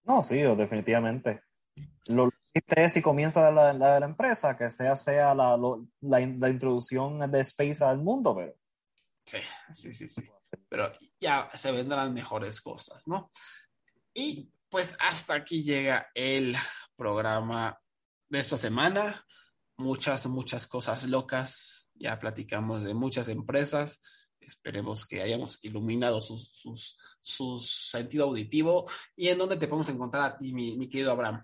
No, 0.05 0.23
sí, 0.23 0.37
definitivamente. 0.37 1.43
Lo, 2.09 2.31
es 2.53 2.93
si 2.93 3.03
comienza 3.03 3.51
la, 3.51 3.73
la, 3.73 3.95
de 3.95 4.01
la 4.01 4.07
empresa, 4.07 4.57
que 4.57 4.71
sea, 4.71 4.95
sea 4.95 5.35
la, 5.35 5.59
la, 6.01 6.21
introducción 6.21 7.31
de 7.31 7.41
Space 7.41 7.83
al 7.83 7.99
mundo, 7.99 8.35
pero... 8.35 8.55
Sí, 9.25 9.39
sí, 9.73 9.93
sí, 9.93 10.09
sí. 10.09 10.23
Pero 10.69 10.93
ya 11.21 11.49
se 11.53 11.73
vendrán 11.73 12.15
mejores 12.15 12.61
cosas, 12.61 13.09
¿no? 13.09 13.31
Y 14.15 14.51
pues 14.71 14.97
hasta 15.01 15.35
aquí 15.35 15.65
llega 15.65 16.09
el 16.15 16.57
programa 16.95 17.79
de 18.29 18.39
esta 18.39 18.57
semana. 18.57 19.25
Muchas, 19.77 20.27
muchas 20.27 20.67
cosas 20.67 21.07
locas. 21.09 21.91
Ya 21.95 22.19
platicamos 22.19 22.85
de 22.85 22.95
muchas 22.95 23.29
empresas. 23.29 24.01
Esperemos 24.47 25.05
que 25.05 25.21
hayamos 25.21 25.59
iluminado 25.63 26.21
sus, 26.21 26.97
su 27.21 27.59
sentido 27.59 28.27
auditivo. 28.27 28.87
¿Y 29.17 29.29
en 29.29 29.39
dónde 29.39 29.57
te 29.57 29.67
podemos 29.67 29.89
encontrar 29.89 30.23
a 30.23 30.37
ti, 30.37 30.53
mi, 30.53 30.77
mi 30.77 30.89
querido 30.89 31.11
Abraham? 31.11 31.43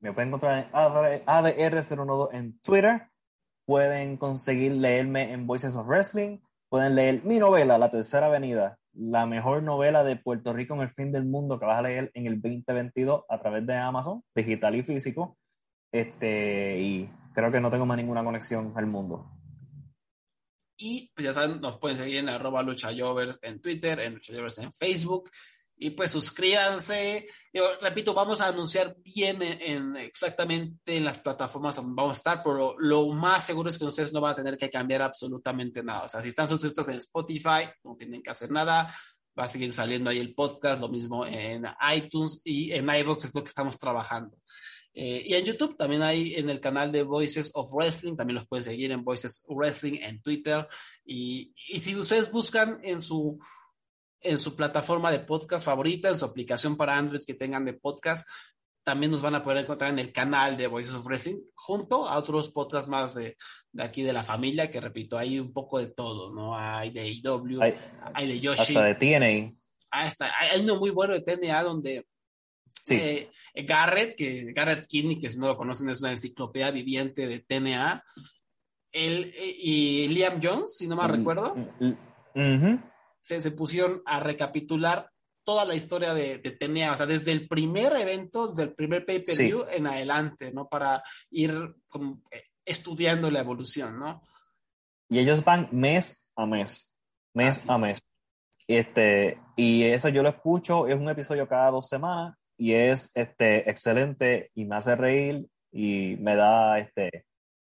Me 0.00 0.12
pueden 0.12 0.28
encontrar 0.28 0.64
en 0.64 0.72
ADR012 0.72 2.28
en 2.32 2.60
Twitter. 2.60 3.08
Pueden 3.64 4.16
conseguir 4.16 4.72
leerme 4.72 5.32
en 5.32 5.46
Voices 5.46 5.76
of 5.76 5.86
Wrestling. 5.86 6.38
Pueden 6.68 6.94
leer 6.94 7.24
mi 7.24 7.38
novela, 7.38 7.78
La 7.78 7.90
Tercera 7.90 8.26
Avenida, 8.26 8.78
la 8.92 9.26
mejor 9.26 9.62
novela 9.62 10.04
de 10.04 10.16
Puerto 10.16 10.52
Rico 10.52 10.74
en 10.74 10.82
el 10.82 10.90
fin 10.90 11.12
del 11.12 11.24
mundo 11.24 11.58
que 11.58 11.66
vas 11.66 11.78
a 11.78 11.82
leer 11.82 12.10
en 12.14 12.26
el 12.26 12.40
2022 12.40 13.24
a 13.28 13.38
través 13.38 13.66
de 13.66 13.76
Amazon, 13.76 14.22
digital 14.34 14.74
y 14.74 14.82
físico. 14.82 15.38
Este, 15.90 16.78
y 16.78 17.10
creo 17.32 17.50
que 17.50 17.60
no 17.60 17.70
tengo 17.70 17.86
más 17.86 17.96
ninguna 17.96 18.22
conexión 18.22 18.72
al 18.76 18.86
mundo. 18.86 19.37
Y 20.80 21.10
pues 21.12 21.24
ya 21.24 21.34
saben, 21.34 21.60
nos 21.60 21.76
pueden 21.78 21.98
seguir 21.98 22.18
en 22.18 22.28
arroba 22.28 22.62
luchayovers 22.62 23.40
en 23.42 23.60
Twitter, 23.60 23.98
en 23.98 24.14
luchayovers 24.14 24.58
en 24.58 24.72
Facebook. 24.72 25.28
Y 25.76 25.90
pues 25.90 26.12
suscríbanse. 26.12 27.26
Repito, 27.80 28.14
vamos 28.14 28.40
a 28.40 28.46
anunciar 28.46 28.96
bien 29.02 29.42
en, 29.42 29.96
exactamente 29.96 30.96
en 30.96 31.04
las 31.04 31.18
plataformas 31.18 31.76
donde 31.76 31.94
vamos 31.94 32.14
a 32.14 32.18
estar, 32.18 32.42
pero 32.44 32.76
lo 32.78 33.08
más 33.08 33.44
seguro 33.44 33.68
es 33.68 33.78
que 33.78 33.84
ustedes 33.84 34.12
no 34.12 34.20
van 34.20 34.32
a 34.32 34.36
tener 34.36 34.56
que 34.56 34.70
cambiar 34.70 35.02
absolutamente 35.02 35.82
nada. 35.82 36.04
O 36.04 36.08
sea, 36.08 36.22
si 36.22 36.28
están 36.28 36.48
suscritos 36.48 36.86
en 36.88 36.94
Spotify, 36.94 37.68
no 37.82 37.96
tienen 37.96 38.22
que 38.22 38.30
hacer 38.30 38.50
nada. 38.50 38.94
Va 39.38 39.44
a 39.44 39.48
seguir 39.48 39.72
saliendo 39.72 40.10
ahí 40.10 40.18
el 40.18 40.34
podcast, 40.34 40.80
lo 40.80 40.88
mismo 40.88 41.26
en 41.26 41.64
iTunes 41.94 42.40
y 42.44 42.72
en 42.72 42.88
iVoox 42.88 43.24
es 43.24 43.34
lo 43.34 43.42
que 43.42 43.48
estamos 43.48 43.78
trabajando. 43.78 44.36
Eh, 45.00 45.22
y 45.26 45.34
en 45.34 45.44
YouTube 45.44 45.76
también 45.76 46.02
hay 46.02 46.34
en 46.34 46.50
el 46.50 46.58
canal 46.58 46.90
de 46.90 47.04
Voices 47.04 47.52
of 47.54 47.72
Wrestling, 47.72 48.16
también 48.16 48.34
los 48.34 48.48
pueden 48.48 48.64
seguir 48.64 48.90
en 48.90 49.04
Voices 49.04 49.44
Wrestling 49.48 50.00
en 50.02 50.20
Twitter. 50.20 50.66
Y, 51.04 51.54
y 51.68 51.78
si 51.78 51.94
ustedes 51.94 52.32
buscan 52.32 52.80
en 52.82 53.00
su 53.00 53.38
en 54.20 54.40
su 54.40 54.56
plataforma 54.56 55.12
de 55.12 55.20
podcast 55.20 55.64
favorita, 55.64 56.08
en 56.08 56.16
su 56.16 56.24
aplicación 56.24 56.76
para 56.76 56.96
Android 56.96 57.22
que 57.24 57.34
tengan 57.34 57.64
de 57.64 57.74
podcast. 57.74 58.28
También 58.82 59.12
nos 59.12 59.22
van 59.22 59.36
a 59.36 59.44
poder 59.44 59.58
encontrar 59.58 59.92
en 59.92 60.00
el 60.00 60.12
canal 60.12 60.56
de 60.56 60.66
Voices 60.66 60.94
of 60.94 61.06
Wrestling, 61.06 61.38
junto 61.54 62.08
a 62.08 62.18
otros 62.18 62.50
podcasts 62.50 62.88
más 62.88 63.14
de, 63.14 63.36
de 63.70 63.82
aquí 63.84 64.02
de 64.02 64.12
la 64.12 64.24
familia, 64.24 64.68
que 64.68 64.80
repito, 64.80 65.16
hay 65.16 65.38
un 65.38 65.52
poco 65.52 65.78
de 65.78 65.88
todo, 65.88 66.34
¿no? 66.34 66.58
Hay 66.58 66.90
de 66.90 67.02
AEW, 67.02 67.60
hay, 67.62 68.26
de 68.26 68.40
Yoshi. 68.40 68.76
Hasta 68.76 68.84
de 68.84 68.94
TNA. 68.96 69.54
Ah, 69.92 70.10
hay 70.50 70.60
uno 70.62 70.76
muy 70.76 70.90
bueno 70.90 71.14
de 71.14 71.20
TNA 71.20 71.62
donde 71.62 72.04
sí. 72.84 72.94
Eh, 72.94 73.30
Garrett, 73.66 74.16
que 74.16 74.52
Garrett 74.52 74.86
Kinney, 74.86 75.18
que 75.18 75.30
si 75.30 75.38
no 75.38 75.48
lo 75.48 75.56
conocen, 75.56 75.88
es 75.90 76.00
una 76.00 76.12
enciclopedia 76.12 76.70
viviente 76.70 77.26
de 77.26 77.40
TNA. 77.40 78.04
Él, 78.92 79.32
eh, 79.36 79.56
y 79.58 80.08
Liam 80.08 80.40
Jones, 80.42 80.76
si 80.76 80.86
no 80.86 80.96
me 80.96 81.06
recuerdo 81.06 81.54
se, 83.36 83.50
pusieron 83.50 84.02
a 84.06 84.20
recapitular 84.20 85.10
toda 85.44 85.64
la 85.64 85.74
historia 85.74 86.14
de, 86.14 86.38
de 86.38 86.50
TNA, 86.50 86.92
o 86.92 86.96
sea, 86.96 87.06
desde 87.06 87.32
el 87.32 87.48
primer 87.48 87.94
evento, 87.94 88.48
desde 88.48 88.64
el 88.64 88.74
primer 88.74 89.04
pay-per-view 89.04 89.64
en 89.70 89.86
adelante, 89.86 90.52
¿no? 90.52 90.68
Para 90.68 91.02
ir 91.30 91.74
como, 91.88 92.22
eh, 92.30 92.44
estudiando 92.64 93.30
la 93.30 93.40
evolución, 93.40 93.98
¿no? 93.98 94.22
Y 95.08 95.18
ellos 95.18 95.42
van 95.42 95.68
mes 95.72 96.26
a 96.36 96.44
mes, 96.44 96.94
mes 97.32 97.64
a 97.68 97.78
mes. 97.78 98.02
Este, 98.66 99.40
y 99.56 99.84
eso 99.84 100.10
yo 100.10 100.22
lo 100.22 100.28
escucho, 100.28 100.86
es 100.86 100.96
un 100.96 101.08
episodio 101.08 101.48
cada 101.48 101.70
dos 101.70 101.88
semanas 101.88 102.36
y 102.58 102.74
es 102.74 103.12
este, 103.14 103.70
excelente 103.70 104.50
y 104.54 104.66
me 104.66 104.76
hace 104.76 104.94
reír 104.96 105.46
y 105.72 106.16
me 106.20 106.36
da 106.36 106.78
este, 106.78 107.24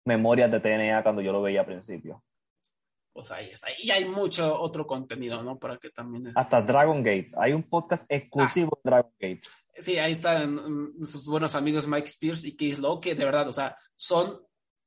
memorias 0.05 0.49
de 0.49 0.59
TNA 0.59 1.03
cuando 1.03 1.21
yo 1.21 1.31
lo 1.31 1.43
veía 1.43 1.59
al 1.59 1.67
principio 1.67 2.23
pues 3.19 3.31
ahí 3.31 3.49
está. 3.49 3.67
Y 3.77 3.91
hay 3.91 4.05
mucho 4.05 4.57
otro 4.61 4.87
contenido, 4.87 5.43
¿no? 5.43 5.59
Para 5.59 5.77
que 5.77 5.89
también... 5.89 6.31
Hasta 6.35 6.61
Dragon 6.61 7.03
Gate. 7.03 7.31
Hay 7.37 7.51
un 7.51 7.63
podcast 7.63 8.05
exclusivo 8.07 8.79
de 8.81 8.89
Dragon 8.89 9.11
Gate. 9.19 9.41
Sí, 9.77 9.97
ahí 9.97 10.13
están 10.13 10.55
nuestros 10.97 11.25
buenos 11.27 11.53
amigos 11.53 11.85
Mike 11.85 12.07
Spears 12.07 12.45
y 12.45 12.55
Keith 12.55 12.77
Lowe, 12.77 13.01
que 13.01 13.15
de 13.15 13.25
verdad, 13.25 13.49
o 13.49 13.53
sea, 13.53 13.77
son 13.95 14.39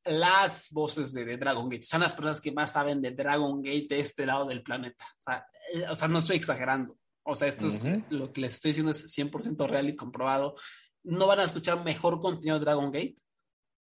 las 0.04 0.70
voces 0.70 1.12
de, 1.12 1.36
Dragon 1.36 1.68
Gate. 1.68 1.82
Son 1.82 2.00
las 2.00 2.14
personas 2.14 2.40
que 2.40 2.52
más 2.52 2.72
saben 2.72 3.02
de 3.02 3.10
Dragon 3.10 3.62
Gate 3.62 3.88
de 3.90 4.00
este 4.00 4.24
lado 4.24 4.46
del 4.46 4.62
planeta. 4.62 5.04
O 5.18 5.22
sea, 5.22 5.46
eh, 5.74 6.08
no 6.08 6.18
estoy 6.18 6.36
exagerando. 6.36 6.96
O 7.24 7.34
sea, 7.34 7.48
esto 7.48 7.68
es 7.68 7.82
lo 8.10 8.32
que 8.32 8.40
les 8.40 8.54
estoy 8.54 8.70
diciendo 8.70 8.90
es 8.90 9.16
100% 9.16 9.68
real 9.68 9.88
y 9.88 9.96
comprobado. 9.96 10.56
No 11.04 11.26
van 11.26 11.40
a 11.40 11.44
escuchar 11.44 11.84
mejor 11.84 12.20
contenido 12.20 12.58
de 12.58 12.64
Dragon 12.64 12.90
Gate 12.90 13.16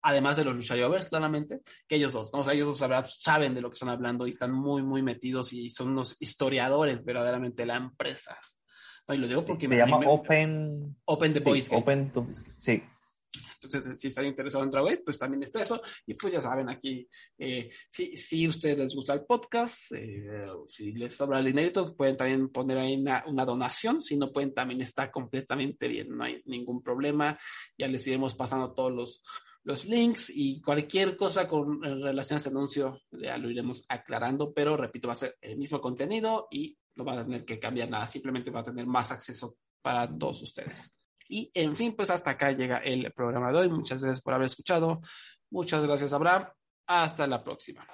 además 0.05 0.37
de 0.37 0.45
los 0.45 0.55
luchadores, 0.55 1.09
claramente, 1.09 1.61
que 1.87 1.95
ellos 1.95 2.13
dos, 2.13 2.31
¿no? 2.31 2.41
O 2.41 2.43
sea, 2.43 2.53
ellos 2.53 2.79
dos 2.79 3.17
saben 3.19 3.55
de 3.55 3.61
lo 3.61 3.69
que 3.69 3.73
están 3.73 3.89
hablando 3.89 4.27
y 4.27 4.29
están 4.29 4.51
muy, 4.51 4.83
muy 4.83 5.01
metidos 5.01 5.51
y 5.51 5.67
son 5.69 5.89
unos 5.89 6.15
historiadores 6.19 7.03
verdaderamente 7.03 7.63
de 7.63 7.67
la 7.67 7.77
empresa. 7.77 8.37
y 9.09 9.17
lo 9.17 9.27
digo 9.27 9.43
porque 9.43 9.67
se 9.67 9.75
llama 9.75 9.99
Open 10.05 10.95
Open 11.05 11.33
the 11.33 11.39
Boys. 11.39 11.69
Open 11.71 12.11
sí. 12.55 12.83
Entonces, 13.65 13.99
si 13.99 14.07
están 14.07 14.25
interesados 14.25 14.65
en 14.65 14.71
Dragon 14.71 14.99
pues 15.03 15.17
también 15.17 15.43
está 15.43 15.61
eso. 15.61 15.81
Y 16.05 16.13
pues 16.13 16.33
ya 16.33 16.41
saben, 16.41 16.69
aquí, 16.69 17.07
eh, 17.37 17.69
si, 17.89 18.15
si 18.17 18.45
a 18.45 18.49
ustedes 18.49 18.77
les 18.77 18.95
gusta 18.95 19.13
el 19.13 19.25
podcast, 19.25 19.91
eh, 19.91 20.47
si 20.67 20.93
les 20.93 21.15
sobra 21.15 21.39
el 21.39 21.45
dinero, 21.45 21.95
pueden 21.95 22.17
también 22.17 22.49
poner 22.49 22.77
ahí 22.77 22.95
una, 22.95 23.23
una, 23.27 23.45
donación. 23.45 24.01
Si 24.01 24.17
no 24.17 24.31
pueden, 24.31 24.53
también 24.53 24.81
está 24.81 25.11
completamente 25.11 25.87
bien, 25.87 26.15
no 26.15 26.23
hay 26.23 26.41
ningún 26.45 26.81
problema. 26.81 27.37
Ya 27.77 27.87
les 27.87 28.05
iremos 28.07 28.35
pasando 28.35 28.73
todos 28.73 28.91
los, 28.91 29.23
los 29.63 29.85
links 29.85 30.31
y 30.33 30.61
cualquier 30.61 31.17
cosa 31.17 31.47
con 31.47 31.81
relación 31.81 32.37
a 32.37 32.39
ese 32.39 32.49
anuncio 32.49 33.01
ya 33.11 33.37
lo 33.37 33.49
iremos 33.49 33.83
aclarando, 33.89 34.53
pero 34.53 34.77
repito, 34.77 35.07
va 35.07 35.13
a 35.13 35.15
ser 35.15 35.37
el 35.41 35.57
mismo 35.57 35.81
contenido 35.81 36.47
y 36.51 36.77
no 36.95 37.03
va 37.03 37.19
a 37.19 37.23
tener 37.25 37.43
que 37.43 37.59
cambiar 37.59 37.89
nada, 37.89 38.07
simplemente 38.07 38.51
va 38.51 38.61
a 38.61 38.65
tener 38.65 38.85
más 38.85 39.11
acceso 39.11 39.57
para 39.81 40.07
todos 40.07 40.43
ustedes. 40.43 40.93
Y 41.27 41.51
en 41.53 41.75
fin, 41.75 41.95
pues 41.95 42.09
hasta 42.09 42.31
acá 42.31 42.51
llega 42.51 42.77
el 42.77 43.11
programa 43.13 43.51
de 43.51 43.59
hoy. 43.59 43.69
Muchas 43.69 44.01
gracias 44.01 44.21
por 44.21 44.33
haber 44.33 44.45
escuchado. 44.45 45.01
Muchas 45.49 45.83
gracias, 45.83 46.13
Abraham. 46.13 46.47
Hasta 46.87 47.27
la 47.27 47.43
próxima. 47.43 47.85